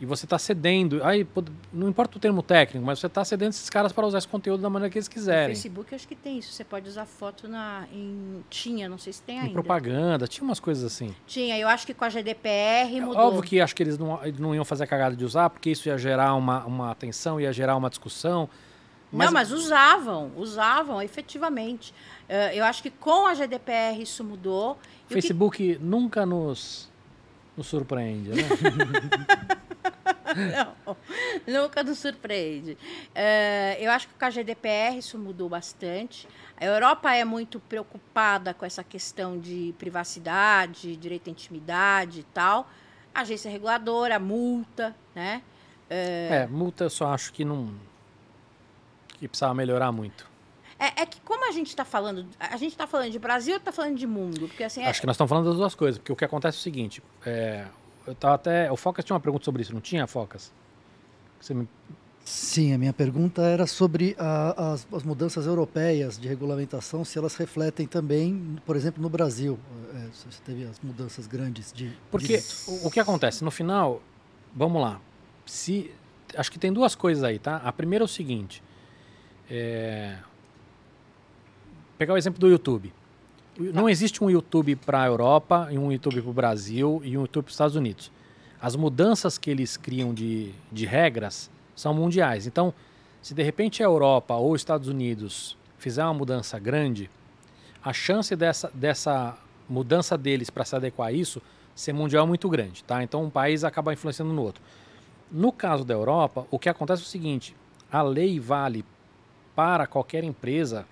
[0.00, 1.02] E você está cedendo.
[1.04, 1.26] Aí,
[1.72, 4.60] não importa o termo técnico, mas você está cedendo esses caras para usar esse conteúdo
[4.60, 5.54] da maneira que eles No quiserem.
[5.54, 6.52] Facebook, eu acho que tem isso.
[6.52, 8.44] Você pode usar foto na, em.
[8.50, 9.52] Tinha, não sei se tem Em ainda.
[9.52, 11.14] propaganda, tinha umas coisas assim.
[11.26, 13.22] Tinha, eu acho que com a GDPR mudou.
[13.22, 15.88] Óbvio que acho que eles não, não iam fazer a cagada de usar, porque isso
[15.88, 18.48] ia gerar uma, uma atenção, ia gerar uma discussão.
[19.12, 21.94] Não, mas usavam, usavam efetivamente.
[22.34, 24.70] Eh, eu acho que com a GDPR isso mudou.
[24.70, 26.90] o o que- Facebook nunca nos,
[27.56, 28.42] nos surpreende, né?
[30.34, 30.96] Não,
[31.46, 32.76] nunca nos surpreende.
[33.14, 36.26] Eh, eu acho que com a GDPR isso mudou bastante.
[36.56, 42.68] A Europa é muito preocupada com essa questão de privacidade, direito à intimidade e tal.
[43.14, 45.40] Agência reguladora, multa, né?
[45.88, 47.72] É, multa eu só acho que não.
[49.20, 50.33] que precisava melhorar muito.
[50.78, 53.58] É, é que como a gente está falando, a gente está falando de Brasil ou
[53.58, 54.48] está falando de mundo?
[54.48, 56.58] Porque assim, é- Acho que nós estamos falando das duas coisas, porque o que acontece
[56.58, 57.66] é o seguinte: é,
[58.06, 58.70] eu tava até.
[58.72, 60.52] O Focas tinha uma pergunta sobre isso, não tinha, Focas?
[61.40, 61.68] Você me-
[62.24, 67.36] Sim, a minha pergunta era sobre a- as, as mudanças europeias de regulamentação, se elas
[67.36, 69.58] refletem também, por exemplo, no Brasil.
[69.94, 71.92] É, se você teve as mudanças grandes de.
[72.10, 73.44] Porque de- o, o que acontece?
[73.44, 74.00] No final,
[74.54, 75.00] vamos lá.
[75.44, 75.90] Se,
[76.34, 77.56] acho que tem duas coisas aí, tá?
[77.58, 78.62] A primeira é o seguinte:
[79.50, 80.16] é,
[81.98, 82.92] pegar o exemplo do YouTube.
[83.58, 87.44] Não existe um YouTube para a Europa, um YouTube para o Brasil e um YouTube
[87.44, 88.10] para os Estados Unidos.
[88.60, 92.46] As mudanças que eles criam de, de regras são mundiais.
[92.46, 92.74] Então,
[93.22, 97.10] se de repente a Europa ou os Estados Unidos fizer uma mudança grande,
[97.82, 99.36] a chance dessa, dessa
[99.68, 101.40] mudança deles para se adequar a isso
[101.74, 103.02] ser mundial é muito grande, tá?
[103.02, 104.62] Então um país acaba influenciando no outro.
[105.30, 107.56] No caso da Europa, o que acontece é o seguinte:
[107.90, 108.84] a lei vale
[109.54, 110.86] para qualquer empresa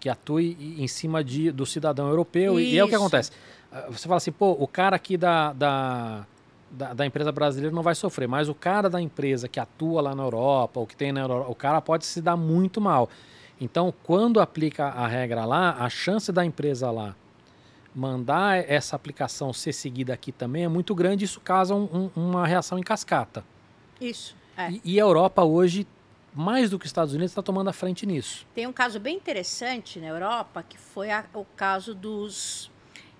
[0.00, 2.58] que atue em cima de, do cidadão europeu.
[2.60, 3.02] E, e é o que Isso.
[3.02, 3.30] acontece.
[3.72, 6.26] Ah, Você fala assim, pô, o cara aqui da, da,
[6.70, 10.14] da, da empresa brasileira não vai sofrer, mas o cara da empresa que atua lá
[10.14, 13.08] na Europa, ou que tem na Europa, o cara pode se dar muito mal.
[13.60, 17.14] Então, quando aplica a regra lá, a chance da empresa lá
[17.94, 21.24] mandar essa aplicação ser seguida aqui também é muito grande.
[21.24, 23.42] Isso causa um- um- uma reação em cascata.
[24.00, 24.36] Isso.
[24.56, 24.70] É.
[24.70, 25.86] E, e a Europa hoje,
[26.36, 28.46] mais do que os Estados Unidos, está tomando a frente nisso.
[28.54, 32.70] Tem um caso bem interessante na Europa, que foi a- o caso dos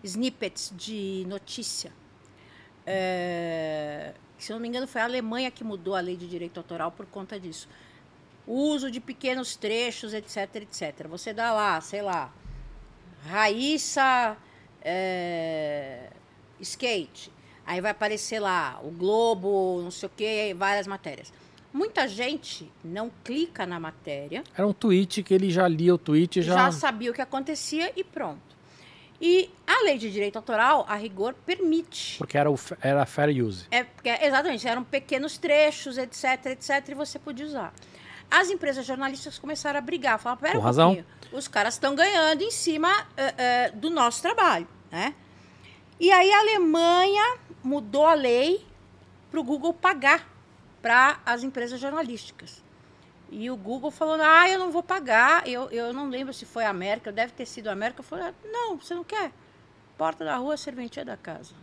[0.05, 1.91] snippets de notícia.
[2.85, 6.93] É, se não me engano, foi a Alemanha que mudou a lei de direito autoral
[6.93, 7.67] por conta disso.
[8.47, 11.09] O uso de pequenos trechos, etc, etc.
[11.09, 12.31] Você dá lá, sei lá,
[13.25, 14.37] Raíssa
[14.83, 16.11] é,
[16.61, 17.33] Skate.
[17.67, 21.33] Aí vai aparecer lá o Globo, não sei o quê, várias matérias.
[21.73, 26.43] Muita gente não clica na matéria, Era um tweet que ele já lia o tweet
[26.43, 26.55] já...
[26.55, 26.73] já.
[26.73, 28.57] sabia o que acontecia e pronto.
[29.21, 32.19] E a lei de direito autoral, a rigor, permite.
[32.19, 33.67] Porque era, o, era fair use.
[33.71, 37.73] É, porque, exatamente, eram pequenos trechos, etc, etc, e você podia usar.
[38.31, 40.95] As empresas jornalistas começaram a brigar, falaram, pera Com um razão.
[40.95, 45.15] pouquinho, os caras estão ganhando em cima eh, eh, do nosso trabalho, né?
[45.99, 48.65] E aí a Alemanha mudou a lei
[49.31, 50.29] para o Google pagar
[50.87, 52.63] para as empresas jornalísticas.
[53.29, 56.65] E o Google falou, ah, eu não vou pagar, eu, eu não lembro se foi
[56.65, 57.99] a América, deve ter sido a América.
[57.99, 59.33] Eu falei, não, você não quer?
[59.99, 61.55] Porta da rua, serventia da casa.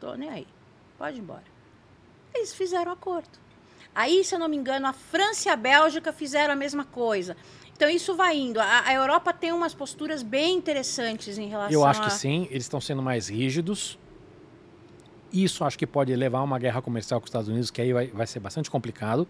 [0.00, 0.48] Tô nem aí,
[0.98, 1.44] pode ir embora.
[2.34, 3.38] Eles fizeram acordo.
[3.94, 7.36] Aí, se eu não me engano, a França e a Bélgica fizeram a mesma coisa.
[7.72, 8.58] Então isso vai indo.
[8.58, 12.06] A, a Europa tem umas posturas bem interessantes em relação Eu acho a...
[12.06, 13.96] que sim, eles estão sendo mais rígidos.
[15.44, 17.92] Isso acho que pode levar a uma guerra comercial com os Estados Unidos, que aí
[17.92, 19.26] vai, vai ser bastante complicado.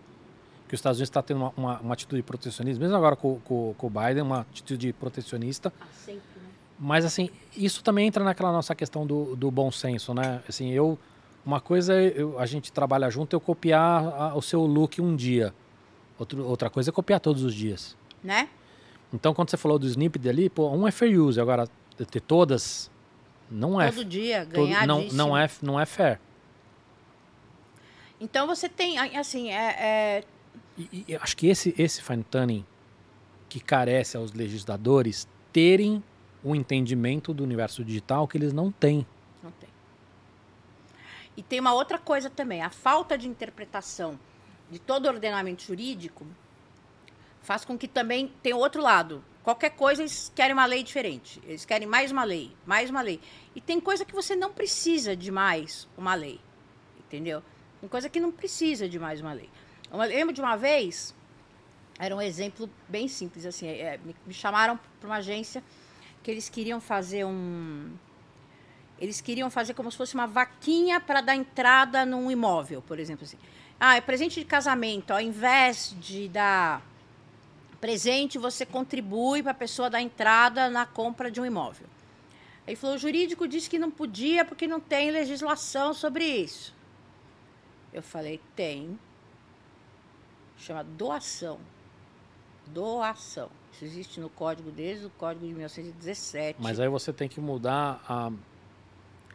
[0.68, 3.74] Que os Estados Unidos está tendo uma, uma, uma atitude protecionista, mesmo agora com, com,
[3.76, 5.72] com o Biden, uma atitude protecionista.
[5.80, 6.48] Ah, sempre, né?
[6.78, 10.42] Mas assim, isso também entra naquela nossa questão do, do bom senso, né?
[10.48, 10.98] Assim, eu
[11.46, 15.14] uma coisa é eu, a gente trabalha junto, eu copiar a, o seu look um
[15.14, 15.54] dia.
[16.18, 17.96] Outro, outra coisa é copiar todos os dias.
[18.22, 18.48] Né?
[19.14, 21.68] Então, quando você falou do snippet ali, pô, um é fair use, agora
[22.10, 22.90] ter todas
[23.50, 25.16] não é Todo dia, todo- ganhar não, disso.
[25.16, 26.20] não é não é fair.
[28.20, 30.24] Então você tem, assim, é, é-
[30.78, 32.64] E, e acho que esse esse fine tuning
[33.48, 36.02] que carece aos legisladores terem
[36.42, 39.06] o entendimento do universo digital que eles não têm.
[39.42, 39.68] Não tem.
[41.36, 44.18] E tem uma outra coisa também, a falta de interpretação
[44.70, 46.26] de todo o ordenamento jurídico
[47.42, 49.22] faz com que também tem o outro lado.
[49.46, 51.40] Qualquer coisa eles querem uma lei diferente.
[51.46, 53.20] Eles querem mais uma lei, mais uma lei.
[53.54, 56.40] E tem coisa que você não precisa de mais uma lei.
[56.98, 57.40] Entendeu?
[57.80, 59.48] Tem coisa que não precisa de mais uma lei.
[59.88, 61.14] Eu lembro de uma vez,
[61.96, 65.62] era um exemplo bem simples, assim, é, me, me chamaram para uma agência
[66.24, 67.92] que eles queriam fazer um,
[68.98, 73.24] eles queriam fazer como se fosse uma vaquinha para dar entrada num imóvel, por exemplo.
[73.24, 73.38] Assim.
[73.78, 75.12] Ah, é presente de casamento.
[75.12, 76.82] Ao invés de dar
[77.80, 81.86] presente, você contribui para a pessoa dar entrada na compra de um imóvel.
[82.66, 86.74] Aí falou, o jurídico disse que não podia porque não tem legislação sobre isso.
[87.92, 88.98] Eu falei, tem.
[90.58, 91.58] Chama doação.
[92.66, 93.48] Doação.
[93.72, 96.58] Isso existe no código desde o código de 1917.
[96.60, 98.32] Mas aí você tem que mudar a-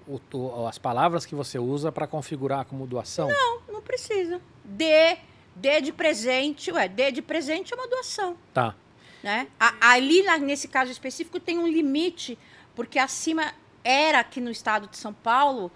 [0.07, 3.29] o- as palavras que você usa para configurar como doação.
[3.71, 4.41] Não precisa.
[4.65, 5.17] Dê,
[5.55, 6.71] dê de presente.
[6.71, 8.37] Ué, dê de presente é uma doação.
[8.53, 8.75] Tá.
[9.23, 9.47] Né?
[9.59, 12.37] A- ali, na- nesse caso específico, tem um limite,
[12.75, 15.71] porque acima era aqui no estado de São Paulo,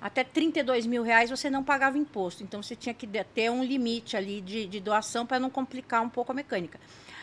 [0.00, 2.42] até 32 mil reais você não pagava imposto.
[2.42, 6.08] Então você tinha que ter um limite ali de, de doação para não complicar um
[6.08, 6.80] pouco a mecânica.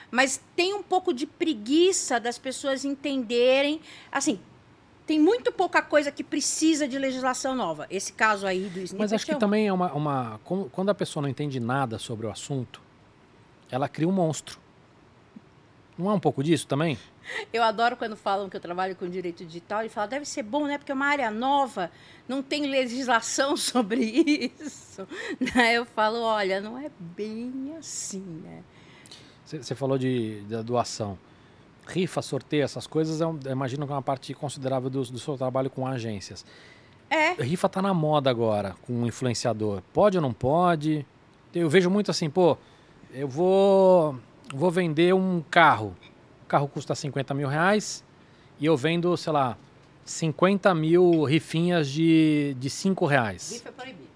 [0.09, 3.81] Mas tem um pouco de preguiça das pessoas entenderem.
[4.11, 4.39] Assim,
[5.07, 7.87] tem muito pouca coisa que precisa de legislação nova.
[7.89, 9.39] Esse caso aí do snippet Mas acho que é um.
[9.39, 10.39] também é uma, uma.
[10.43, 12.81] Quando a pessoa não entende nada sobre o assunto,
[13.71, 14.59] ela cria um monstro.
[15.97, 16.99] Não é um pouco disso também?
[17.51, 20.67] Eu adoro quando falam que eu trabalho com direito digital e falam, deve ser bom,
[20.67, 20.77] né?
[20.77, 21.89] Porque é uma área nova,
[22.27, 24.03] não tem legislação sobre
[24.59, 25.07] isso.
[25.39, 25.73] Né?
[25.73, 28.61] Eu falo, olha, não é bem assim, né?
[29.45, 31.17] Você falou de, da doação.
[31.87, 35.37] Rifa, sorteio, essas coisas, é eu imagino que é uma parte considerável do, do seu
[35.37, 36.45] trabalho com agências.
[37.09, 39.81] É, Rifa tá na moda agora, com um influenciador.
[39.93, 41.05] Pode ou não pode?
[41.55, 42.57] Eu vejo muito assim, pô,
[43.13, 44.17] eu vou,
[44.53, 45.95] vou vender um carro.
[46.43, 48.03] O carro custa 50 mil reais
[48.59, 49.57] e eu vendo, sei lá,
[50.03, 53.51] 50 mil rifinhas de, de 5 reais.
[53.51, 54.07] rifa é proibido.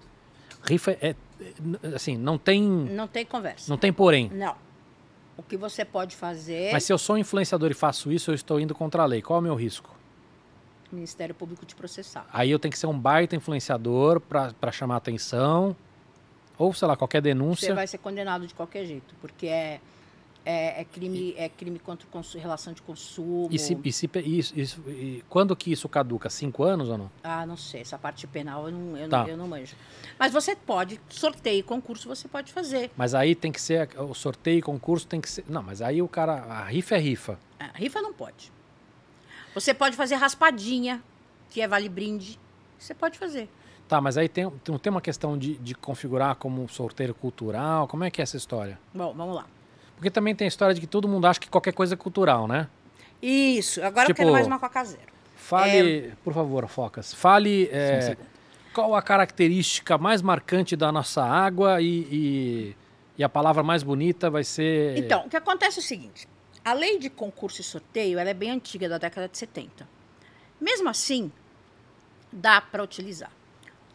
[0.64, 3.70] Rifa é, é, assim, não tem, Não tem conversa.
[3.70, 4.30] não tem porém.
[4.32, 4.54] Não.
[5.44, 8.58] O que você pode fazer, Mas se eu sou influenciador e faço isso, eu estou
[8.60, 9.20] indo contra a lei.
[9.20, 9.94] Qual é o meu risco?
[10.90, 12.26] o Ministério Público te processar.
[12.30, 15.74] Aí eu tenho que ser um baita influenciador para chamar atenção.
[16.58, 17.74] Ou, sei lá, qualquer Você denúncia.
[17.74, 19.80] vai ser condenado de qualquer jeito, porque é,
[20.44, 22.06] é, é crime, é crime contra
[22.38, 23.48] relação de consumo.
[23.50, 26.28] E, se, e, se, isso, isso- e quando que isso caduca?
[26.30, 27.10] Cinco anos ou não?
[27.22, 27.80] Ah, não sei.
[27.82, 29.22] Essa parte penal eu não, eu, Tá.
[29.22, 29.74] não, eu não manjo.
[30.18, 32.90] Mas você pode, sorteio e concurso você pode fazer.
[32.96, 33.88] Mas aí tem que ser.
[34.00, 35.44] O sorteio e concurso tem que ser.
[35.48, 36.34] Não, mas aí o cara.
[36.42, 37.38] A rifa é rifa.
[37.60, 38.50] Ah, rifa não pode.
[39.54, 41.02] Você pode fazer raspadinha,
[41.50, 42.38] que é vale brinde.
[42.78, 43.48] Você pode fazer.
[43.86, 47.86] Tá, mas aí tem, não tem uma questão de, de configurar como um sorteio cultural?
[47.86, 48.78] Como é que é essa história?
[48.94, 49.46] Bom, vamos lá.
[50.02, 52.48] Porque também tem a história de que todo mundo acha que qualquer coisa é cultural,
[52.48, 52.66] né?
[53.22, 53.80] Isso.
[53.80, 55.12] Agora Tipo- eu quero mais uma Coca Zero.
[55.36, 58.16] Fale, por favor, Focas, fale é,
[58.74, 62.76] qual a característica mais marcante da nossa água e, e,
[63.16, 64.98] e a palavra mais bonita vai ser.
[64.98, 66.28] Então, o que acontece é o seguinte:
[66.64, 69.88] a lei de concurso e sorteio ela é bem antiga, da década de 70.
[70.60, 71.30] Mesmo assim,
[72.32, 73.30] dá para utilizar.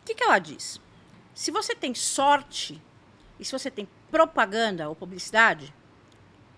[0.01, 0.79] O que, que ela diz?
[1.33, 2.81] Se você tem sorte
[3.37, 5.73] e se você tem propaganda ou publicidade,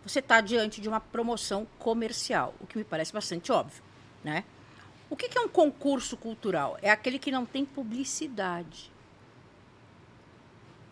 [0.10, 3.82] você está diante de uma promoção comercial, o que me parece bastante óbvio,
[4.24, 4.44] né?
[5.10, 6.78] O que, que é um concurso cultural?
[6.82, 8.92] É aquele que não tem publicidade.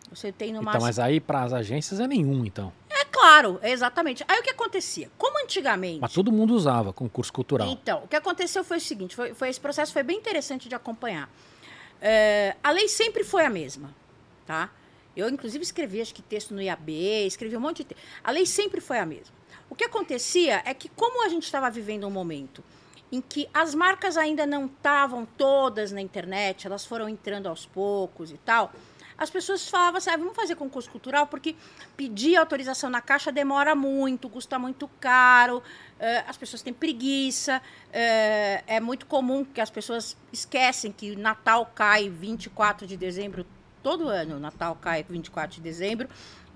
[0.10, 2.72] Você tem no Então, mas aí para as agências é nenhum, então.
[2.90, 4.24] é claro, exatamente.
[4.28, 5.12] Aí o que acontecia?
[5.18, 6.00] Como antigamente.
[6.02, 7.68] Mas todo mundo usava concurso cultural.
[7.68, 10.76] Então, o que aconteceu foi o seguinte: foi, foi- esse processo foi bem interessante de
[10.76, 11.30] acompanhar.
[12.02, 13.94] É, a lei sempre foi a mesma,
[14.46, 14.70] tá?
[15.18, 16.92] Eu, inclusive, escrevi, acho que texto no IAB,
[17.26, 18.02] escrevi um monte de texto.
[18.24, 19.36] A lei sempre foi a mesma.
[19.68, 22.64] O que acontecia é que, como a gente estava vivendo um momento
[23.12, 28.32] em que as marcas ainda não estavam todas na internet, elas foram entrando aos poucos
[28.32, 28.72] e tal,
[29.18, 31.56] as pessoas falavam assim, ah, vamos fazer concurso cultural porque
[31.96, 35.64] pedir autorização na caixa demora muito, custa muito caro, uh,
[36.28, 42.10] as pessoas têm preguiça, uh, é muito comum que as pessoas esquecem que Natal cai
[42.10, 43.44] 24 de dezembro
[43.84, 46.08] todo ano, Natal cai 24 de dezembro,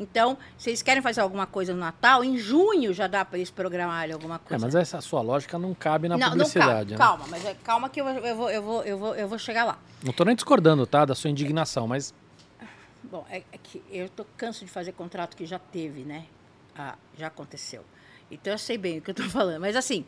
[0.01, 3.51] então, se eles querem fazer alguma coisa no Natal, em junho já dá para eles
[3.51, 4.55] programarem alguma coisa.
[4.55, 6.91] É, mas essa sua lógica não cabe na não, publicidade.
[6.93, 6.97] Não cabe.
[6.97, 6.97] Né?
[6.97, 9.63] Calma, mas é, calma que eu, eu, vou, eu, vou, eu, vou, eu vou chegar
[9.63, 9.77] lá.
[10.03, 11.05] Não estou nem discordando, tá?
[11.05, 12.15] Da sua indignação, mas.
[13.03, 16.25] Bom, é, é que eu tô canso de fazer contrato que já teve, né?
[16.75, 17.85] Ah, já aconteceu.
[18.31, 19.61] Então eu sei bem o que eu estou falando.
[19.61, 20.03] Mas assim,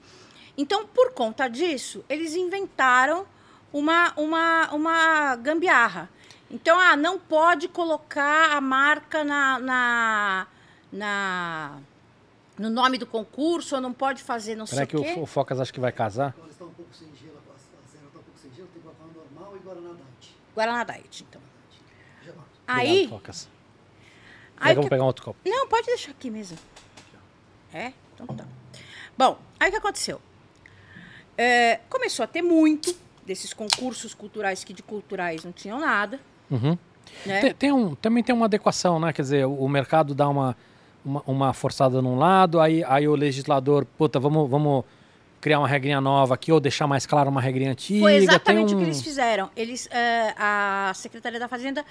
[0.58, 3.28] então por conta disso, eles inventaram
[3.72, 6.10] uma, uma, uma gambiarra.
[6.54, 10.48] Então, ah, não pode colocar a marca na, na,
[10.92, 11.80] na
[12.60, 15.14] no nome do concurso, ou não pode fazer não Será sei o quê.
[15.16, 16.36] que o Focas acha que vai casar?
[16.38, 19.14] Agora está um pouco sem gelo, a zero está um pouco sem gelo, tem Guaraná
[19.16, 20.38] normal e Guaraná Diet.
[20.56, 21.42] Guaraná Diet, então.
[22.68, 22.88] Aí...
[22.88, 23.50] Obrigado, Focas.
[24.56, 24.90] Aí vamos que...
[24.92, 25.40] pegar um outro copo.
[25.44, 26.60] Não, pode deixar aqui mesmo.
[27.74, 27.94] É?
[28.14, 28.46] Então tá.
[29.18, 30.22] Bom, aí o que aconteceu?
[31.36, 36.20] É, começou a ter muito desses concursos culturais que de culturais não tinham nada.
[36.50, 36.78] Uhum.
[37.26, 37.42] Né?
[37.42, 39.14] Tem, tem, um, também tem uma adequação, né?
[39.14, 40.56] Quer dizer, o, o mercado dá uma,
[41.04, 44.84] uma, uma, forçada num lado, aí, aí o legislador, puta, vamos, vamos
[45.40, 48.02] criar uma regrinha nova aqui ou deixar mais claro uma regrinha antiga.
[48.02, 48.78] Foi exatamente um...
[48.78, 49.50] o que eles fizeram.
[49.56, 49.90] Eles, uh,
[50.38, 51.86] a Secretaria da Fazenda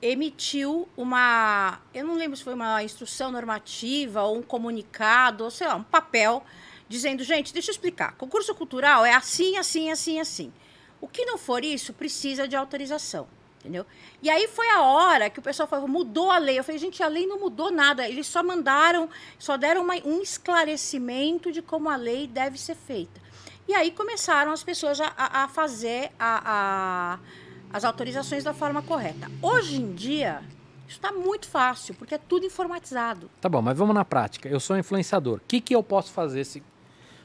[0.00, 5.66] emitiu uma, eu não lembro se foi uma instrução normativa ou um comunicado, ou sei
[5.66, 6.44] lá, um papel
[6.88, 10.52] dizendo, gente, deixa eu explicar, concurso cultural é assim, assim, assim, assim.
[11.00, 13.26] O que não for isso precisa de autorização
[13.66, 13.84] entendeu?
[14.22, 16.58] E aí foi a hora que o pessoal falou, mudou a lei.
[16.58, 18.08] Eu falei, gente, a lei não mudou nada.
[18.08, 23.20] Eles só mandaram, só deram uma, um esclarecimento de como a lei deve ser feita.
[23.68, 29.28] E aí começaram as pessoas a, a fazer a, a, as autorizações da forma correta.
[29.42, 30.40] Hoje em dia,
[30.86, 33.28] isso está muito fácil, porque é tudo informatizado.
[33.40, 34.48] Tá bom, mas vamos na prática.
[34.48, 35.38] Eu sou influenciador.
[35.38, 36.44] O que, que eu posso fazer?
[36.44, 36.62] Se...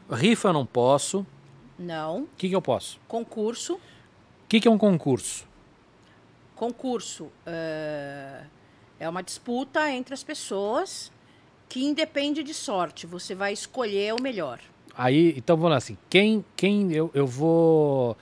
[0.09, 1.25] Rifa eu não posso.
[1.77, 2.21] Não.
[2.23, 2.99] O que, que eu posso?
[3.07, 3.75] Concurso.
[3.75, 3.79] O
[4.49, 5.50] que, que é um concurso?
[6.61, 8.43] Concurso é,
[8.99, 11.11] é uma disputa entre as pessoas
[11.67, 13.07] que independe de sorte.
[13.07, 14.59] Você vai escolher o melhor.
[14.95, 18.15] Aí, então vamos lá assim, quem, quem eu, eu vou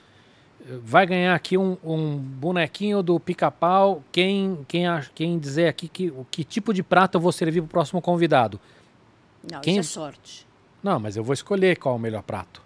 [0.82, 4.02] vai ganhar aqui um, um bonequinho do pica-pau.
[4.10, 7.70] Quem, quem, quem dizer aqui que, que tipo de prato eu vou servir para o
[7.70, 8.58] próximo convidado?
[9.52, 9.76] Não, quem...
[9.76, 10.46] isso é sorte.
[10.82, 12.62] Não, mas eu vou escolher qual é o melhor prato.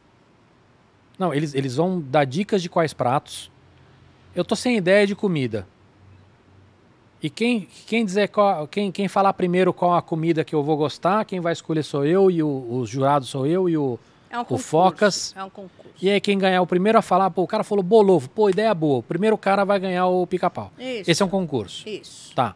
[1.18, 3.50] Não, eles, eles vão dar dicas de quais pratos.
[4.34, 5.66] Eu tô sem ideia de comida.
[7.22, 10.76] E quem, quem dizer qual, quem, quem falar primeiro qual a comida que eu vou
[10.76, 13.98] gostar, quem vai escolher sou eu e o, os jurados sou eu e o,
[14.28, 15.32] é um o Focas.
[15.34, 15.90] É um concurso.
[16.02, 18.74] E aí quem ganhar o primeiro a falar, pô, o cara falou bolovo, pô, ideia
[18.74, 18.98] boa.
[18.98, 20.70] O primeiro cara vai ganhar o pica-pau.
[20.78, 21.88] Esse é um concurso.
[21.88, 22.34] Isso.
[22.34, 22.54] Tá.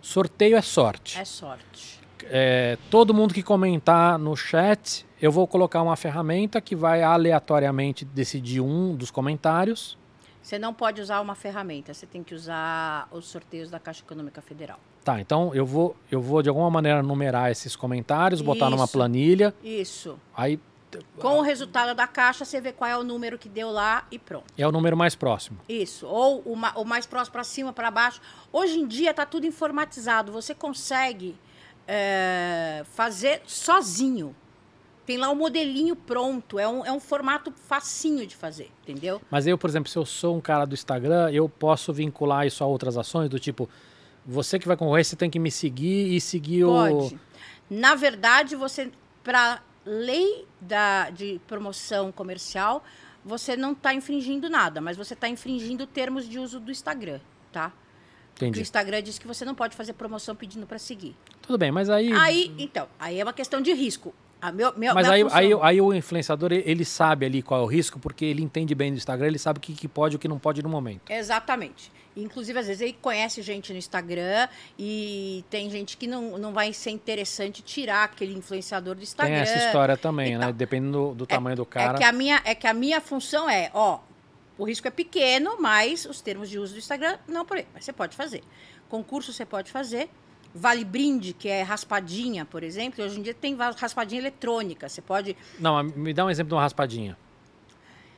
[0.00, 1.18] Sorteio é sorte.
[1.18, 2.00] É sorte.
[2.24, 8.04] É, todo mundo que comentar no chat, eu vou colocar uma ferramenta que vai aleatoriamente
[8.04, 9.98] decidir um dos comentários
[10.42, 14.42] você não pode usar uma ferramenta, você tem que usar os sorteios da Caixa Econômica
[14.42, 14.78] Federal.
[15.04, 19.54] Tá, então eu vou, eu vou de alguma maneira numerar esses comentários, botar numa planilha.
[19.62, 20.18] Isso.
[20.36, 20.60] Aí
[21.18, 24.18] com o resultado da caixa, você vê qual é o número que deu lá e
[24.18, 24.44] pronto.
[24.58, 25.58] É o número mais próximo.
[25.68, 26.06] Isso.
[26.06, 28.20] Ou o, o mais próximo para cima, para baixo.
[28.52, 30.30] Hoje em dia está tudo informatizado.
[30.32, 31.34] Você consegue
[31.86, 34.34] é, fazer sozinho.
[35.04, 39.20] Tem lá o um modelinho pronto, é um, é um formato facinho de fazer, entendeu?
[39.30, 42.62] Mas eu, por exemplo, se eu sou um cara do Instagram, eu posso vincular isso
[42.62, 43.68] a outras ações, do tipo,
[44.24, 47.14] você que vai concorrer, você tem que me seguir e seguir Pode.
[47.14, 47.20] o.
[47.68, 48.92] Na verdade, você,
[49.24, 52.84] para lei da, de promoção comercial,
[53.24, 57.72] você não está infringindo nada, mas você está infringindo termos de uso do Instagram, tá?
[58.36, 58.60] Entendi.
[58.60, 61.14] o Instagram diz que você não pode fazer promoção pedindo para seguir.
[61.42, 62.12] Tudo bem, mas aí.
[62.12, 64.14] Aí, então, aí é uma questão de risco.
[64.44, 67.66] Ah, meu, meu, Mas aí, aí, aí, o influenciador, ele sabe ali qual é o
[67.66, 70.18] risco, porque ele entende bem do Instagram, ele sabe o que, que pode e o
[70.18, 71.08] que não pode no momento.
[71.08, 71.92] Exatamente.
[72.16, 76.72] Inclusive, às vezes, ele conhece gente no Instagram e tem gente que não, não vai
[76.72, 79.32] ser interessante tirar aquele influenciador do Instagram.
[79.32, 80.52] Tem essa história também, né?
[80.52, 81.94] Dependendo do, do é, tamanho do cara.
[81.94, 84.00] É que, a minha, é que a minha função é, ó,
[84.58, 87.66] o risco é pequeno, mas os termos de uso do Instagram, não por aí.
[87.72, 88.42] Mas você pode fazer.
[88.88, 90.10] Concurso você pode fazer.
[90.54, 94.88] Vale brinde, que é raspadinha, por exemplo, hoje em dia tem raspadinha eletrônica.
[94.88, 95.36] Você pode.
[95.58, 97.16] Não, me dá um exemplo de uma raspadinha.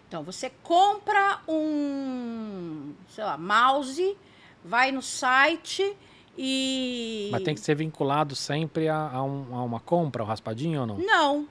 [0.08, 4.16] Então, você compra um, sei lá, mouse
[4.64, 5.94] vai no site
[6.36, 7.28] e.
[7.30, 10.86] Mas tem que ser vinculado sempre a, a um- a uma compra, o raspadinho ou
[10.86, 10.98] não?
[10.98, 11.48] Não.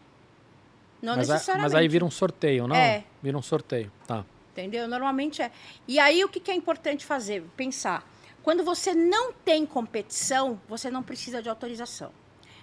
[1.02, 1.74] Não mas, a- necessariamente.
[1.74, 2.76] mas aí vira um sorteio, não?
[2.76, 3.04] É.
[3.22, 4.26] Vira um sorteio, tá.
[4.52, 4.88] Entendeu?
[4.88, 5.52] Normalmente é.
[5.88, 7.44] E aí o que, que é importante fazer?
[7.58, 8.08] Pensar.
[8.44, 12.12] Quando você não tem competição, você não precisa de autorização.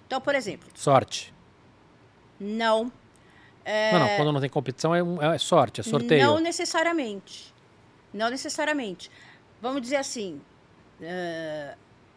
[0.07, 1.33] Então, por exemplo, Sorte.
[2.39, 2.93] não.
[3.93, 6.25] Não, não, quando não tem competição é, um- é sorte, é sorteio.
[6.25, 7.55] Não necessariamente.
[8.13, 9.11] Não necessariamente.
[9.63, 10.41] Vamos dizer assim:
[11.01, 11.77] eh,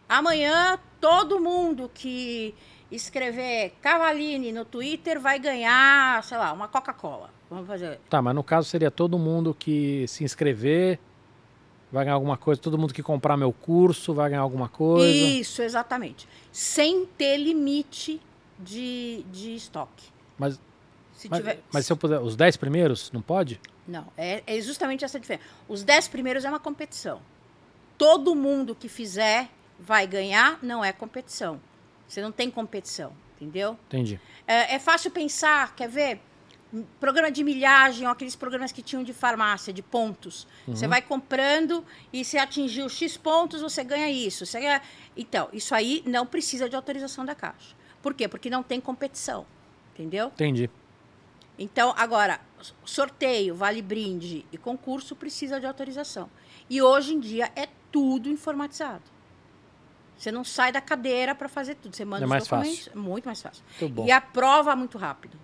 [0.10, 2.56] amanhã todo mundo que
[2.90, 7.30] escrever Cavaline no Twitter vai ganhar, sei lá, uma Coca-Cola.
[7.50, 8.00] Vamos fazer.
[8.10, 10.98] Tá, mas no caso seria todo mundo que se inscrever
[11.94, 15.08] vai ganhar alguma coisa, todo mundo que comprar meu curso vai ganhar alguma coisa.
[15.08, 16.28] Isso, exatamente.
[16.52, 18.20] Sem ter limite
[18.58, 20.08] de, de estoque.
[20.36, 20.60] Mas,
[21.16, 21.64] Se mas, tiver.
[21.72, 23.62] mas se eu puder, os 10 primeiros, não pode?
[23.88, 25.46] Não, é, é justamente essa diferença.
[25.70, 27.22] Os 10 primeiros é uma competição.
[27.96, 29.48] Todo mundo que fizer
[29.80, 31.62] vai ganhar, não é competição.
[32.08, 33.78] Você não tem competição, entendeu?
[33.86, 34.20] Entendi.
[34.48, 36.20] É, é fácil pensar, quer ver?
[37.00, 40.48] Programa de milhagem, ou aqueles programas que tinham de farmácia, de pontos.
[40.68, 44.44] Você vai comprando e se atingir os X pontos, você ganha isso.
[44.46, 44.82] Você ganha...
[45.16, 47.76] Então, isso aí não precisa de autorização da Caixa.
[48.02, 48.28] Por quê?
[48.28, 49.46] Porque não tem competição,
[49.94, 50.28] entendeu?
[50.28, 50.70] Entendi.
[51.60, 52.42] Então, agora,
[52.84, 56.30] sorteio, vale brinde e concurso precisa de autorização.
[56.68, 59.04] E hoje em dia é tudo informatizado.
[60.18, 61.96] Você não sai da cadeira para fazer tudo.
[61.96, 62.88] Você manda É os mais documentos.
[62.88, 63.64] É muito mais fácil.
[63.80, 64.06] Muito bom.
[64.08, 65.38] E a prova muito rápido.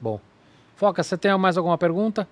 [0.00, 0.20] Bom.
[0.78, 2.28] Foca, você tem mais alguma pergunta?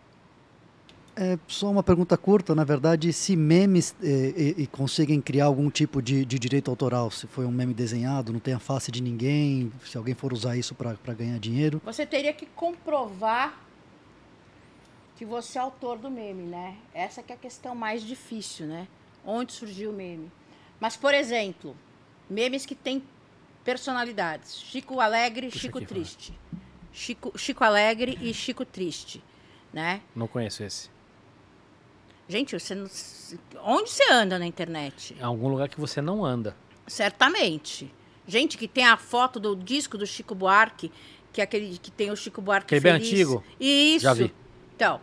[1.16, 5.68] É só uma pergunta curta, na verdade, se memes eh, e, e conseguem criar algum
[5.68, 9.02] tipo de, de direito autoral, se foi um meme desenhado, não tem a face de
[9.02, 11.82] ninguém, se alguém for usar isso para ganhar dinheiro.
[11.84, 13.58] Você teria que comprovar
[15.16, 16.76] que você é autor do meme, né?
[16.94, 18.86] Essa que é a questão mais difícil, né?
[19.24, 20.30] Onde surgiu o meme?
[20.78, 21.76] Mas, por exemplo,
[22.30, 23.02] memes que têm
[23.64, 24.56] personalidades.
[24.56, 26.32] Chico Alegre, Puxa Chico Triste.
[26.98, 29.22] Chico, Chico Alegre e Chico Triste,
[29.70, 30.00] né?
[30.14, 30.88] Não conheço esse.
[32.26, 32.88] Gente, você não-
[33.62, 35.14] onde você anda na internet?
[35.18, 36.56] Em algum lugar que você não anda.
[36.86, 37.92] Certamente.
[38.26, 40.90] Gente que tem a foto do disco do Chico Buarque,
[41.34, 43.12] que é aquele que tem o Chico Buarque Aquele bem feliz.
[43.12, 43.44] antigo?
[43.60, 44.02] Isso.
[44.02, 44.34] Já vi.
[44.74, 44.98] Então,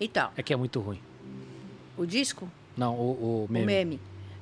[0.00, 1.00] então, É que é muito ruim.
[1.96, 3.64] o disco, Não, o, o meme.
[3.64, 4.00] o meme.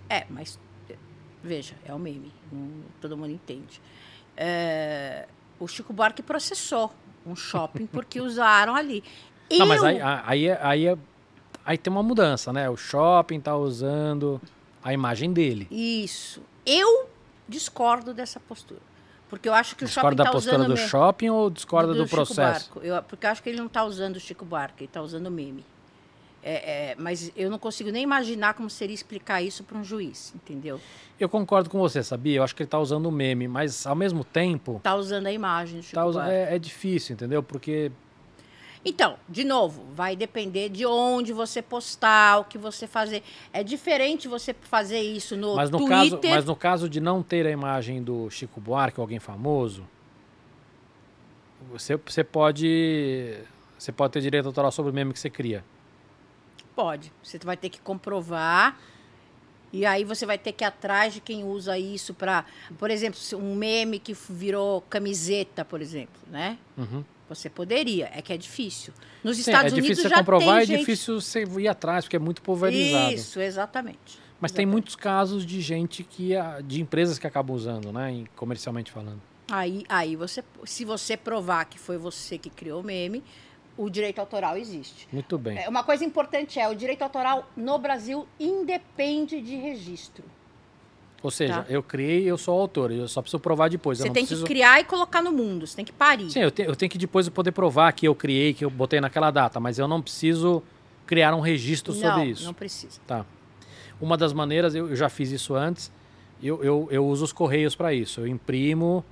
[0.08, 0.56] É, mas
[0.88, 0.96] eh,
[1.42, 2.32] veja, é o meme.
[2.50, 3.80] Não- todo mundo entende.
[4.36, 5.26] É,
[5.62, 6.92] o Chico Buarque processou
[7.24, 9.02] um shopping porque usaram ali.
[9.50, 10.98] Não, mas aí, aí, é- aí, é-
[11.64, 12.68] aí tem uma mudança, né?
[12.68, 14.40] O shopping tá usando
[14.82, 15.68] a imagem dele.
[15.70, 16.42] Isso.
[16.66, 17.08] Eu
[17.48, 18.80] discordo dessa postura.
[19.28, 22.02] Porque eu acho que o shopping Discorda da está postura do shopping ou discorda do,
[22.04, 22.70] Chico processo?
[22.70, 22.86] Buarque.
[22.88, 25.26] Eu, porque eu acho que ele não está usando o Chico Buarque, ele está usando
[25.28, 25.64] o meme.
[26.44, 30.32] É, é, mas eu não consigo nem imaginar como seria explicar isso para um juiz,
[30.34, 30.80] entendeu?
[31.20, 32.38] Eu concordo com você, sabia?
[32.38, 35.32] Eu acho que ele tá usando o meme, mas ao mesmo tempo Tá usando a
[35.32, 36.34] imagem do Chico tá usa- Buarque.
[36.34, 37.44] é, é difícil, entendeu?
[37.44, 37.92] Porque
[38.84, 43.22] Então, de novo, vai depender de onde você postar, o que você fazer.
[43.52, 45.96] É diferente você fazer isso no, mas no Twitter.
[45.96, 49.86] caso, mas no caso de não ter a imagem do Chico Buarque ou alguém famoso,
[51.70, 53.38] você, você pode
[53.78, 55.64] você pode ter direito autoral sobre o meme que você cria.
[56.74, 57.12] Pode.
[57.22, 58.78] Você vai ter que comprovar.
[59.72, 62.44] E aí você vai ter que ir atrás de quem usa isso para,
[62.78, 66.58] por exemplo, um meme que virou camiseta, por exemplo, né?
[66.76, 67.02] Uhum.
[67.26, 68.92] Você poderia, é que é difícil.
[69.24, 70.78] Nos Sim, Estados é Unidos difícil você já comprovar tem e gente...
[70.80, 73.14] difícil você ir atrás, porque é muito pulverizado.
[73.14, 74.20] Isso, exatamente.
[74.38, 74.66] Mas tem Exatamente.
[74.72, 79.22] muitos casos de gente que a- de empresas que acabam usando, né, comercialmente falando.
[79.50, 83.22] Aí, aí você, se você provar que foi você que criou o meme,
[83.76, 85.08] o direito autoral existe.
[85.12, 85.58] Muito bem.
[85.58, 90.24] É, Uma coisa importante é, o direito autoral no Brasil independe de registro.
[91.22, 91.66] Ou seja, Tá.
[91.72, 93.98] eu criei, eu sou autor, eu só preciso provar depois.
[93.98, 94.44] eu Você não tem preciso...
[94.44, 96.28] que criar e colocar no mundo, você tem que parir.
[96.30, 99.00] Sim, eu, te- eu tenho que depois poder provar que eu criei, que eu botei
[99.00, 100.62] naquela data, mas eu não preciso
[101.06, 102.44] criar um registro sobre não, isso.
[102.44, 103.00] não precisa.
[103.06, 103.24] Tá.
[104.00, 105.92] Uma das maneiras, eu, eu já fiz isso antes,
[106.42, 108.20] eu, eu, eu uso os correios para isso.
[108.20, 109.04] Eu imprimo,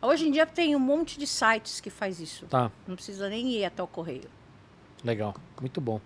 [0.00, 2.46] Hoje em dia tem um monte de sites que faz isso.
[2.46, 4.30] tá, Não precisa nem ir até o correio.
[5.04, 6.00] legal, muito bom.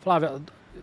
[0.00, 0.40] Flávia,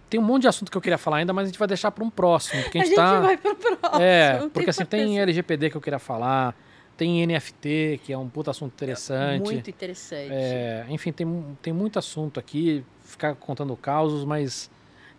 [0.09, 1.91] tem um monte de assunto que eu queria falar ainda, mas a gente vai deixar
[1.91, 3.19] para um próximo, porque a a gente, tá...
[3.21, 4.01] vai pro próximo.
[4.01, 5.21] É, porque assim, tem importância.
[5.23, 6.55] LGPD que eu queria falar,
[6.97, 9.43] tem NFT, que é um puta assunto interessante.
[9.43, 10.31] Muito interessante.
[10.31, 14.69] É, enfim, tem, tem muito assunto aqui, ficar contando causos, mas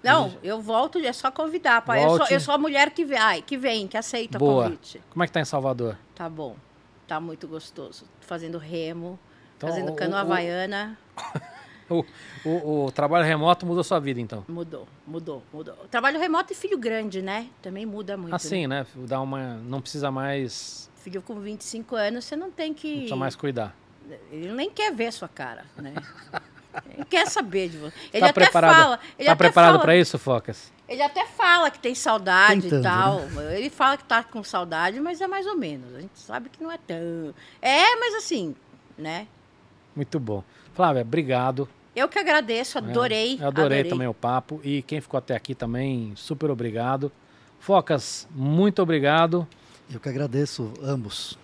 [0.02, 1.82] Não, eu volto, é só convidar.
[1.82, 2.04] pai.
[2.04, 4.52] Eu, sou, eu sou a mulher que vem, ai, que vem, que aceita Boa.
[4.52, 5.00] o convite.
[5.10, 5.96] como é que tá em Salvador?
[6.14, 6.56] Tá bom.
[7.06, 8.04] Tá muito gostoso.
[8.20, 9.18] Fazendo remo,
[9.56, 10.98] Então, fazendo o- cano o- havaiana.
[11.90, 12.04] o,
[12.44, 14.44] o, o, trabalho remoto mudou sua vida, então?
[14.48, 15.74] Mudou, mudou, mudou.
[15.84, 17.48] O trabalho remoto e filho grande, né?
[17.60, 18.34] Também muda muito.
[18.34, 18.80] Assim, né?
[18.80, 19.06] né?
[19.06, 20.90] Dá uma, não precisa mais...
[20.96, 22.88] Filho com 25 anos, você não tem que...
[22.88, 23.76] Não precisa mais cuidar.
[24.30, 25.94] Ele nem quer ver a sua cara, né?
[26.92, 27.94] Ele quer saber de você.
[28.12, 29.00] Ele tá até preparado, fala.
[29.18, 30.72] Ele tá preparado para isso, Focas?
[30.88, 33.20] Ele até fala que tem saudade Tentando, e tal.
[33.20, 33.58] né?
[33.58, 35.94] Ele fala que tá com saudade, mas é mais ou menos.
[35.94, 37.34] A gente sabe que não é tão.
[37.62, 38.54] É, mas assim,
[38.96, 39.26] né?
[39.96, 40.44] Muito bom.
[40.74, 41.68] Flávia, obrigado.
[41.94, 43.38] Eu que agradeço, adorei.
[43.40, 44.60] É, eu adorei, adorei, também o papo.
[44.64, 47.10] E quem ficou até aqui também, super obrigado.
[47.60, 49.46] Focas, muito obrigado.
[49.90, 51.38] Eu que agradeço ambos.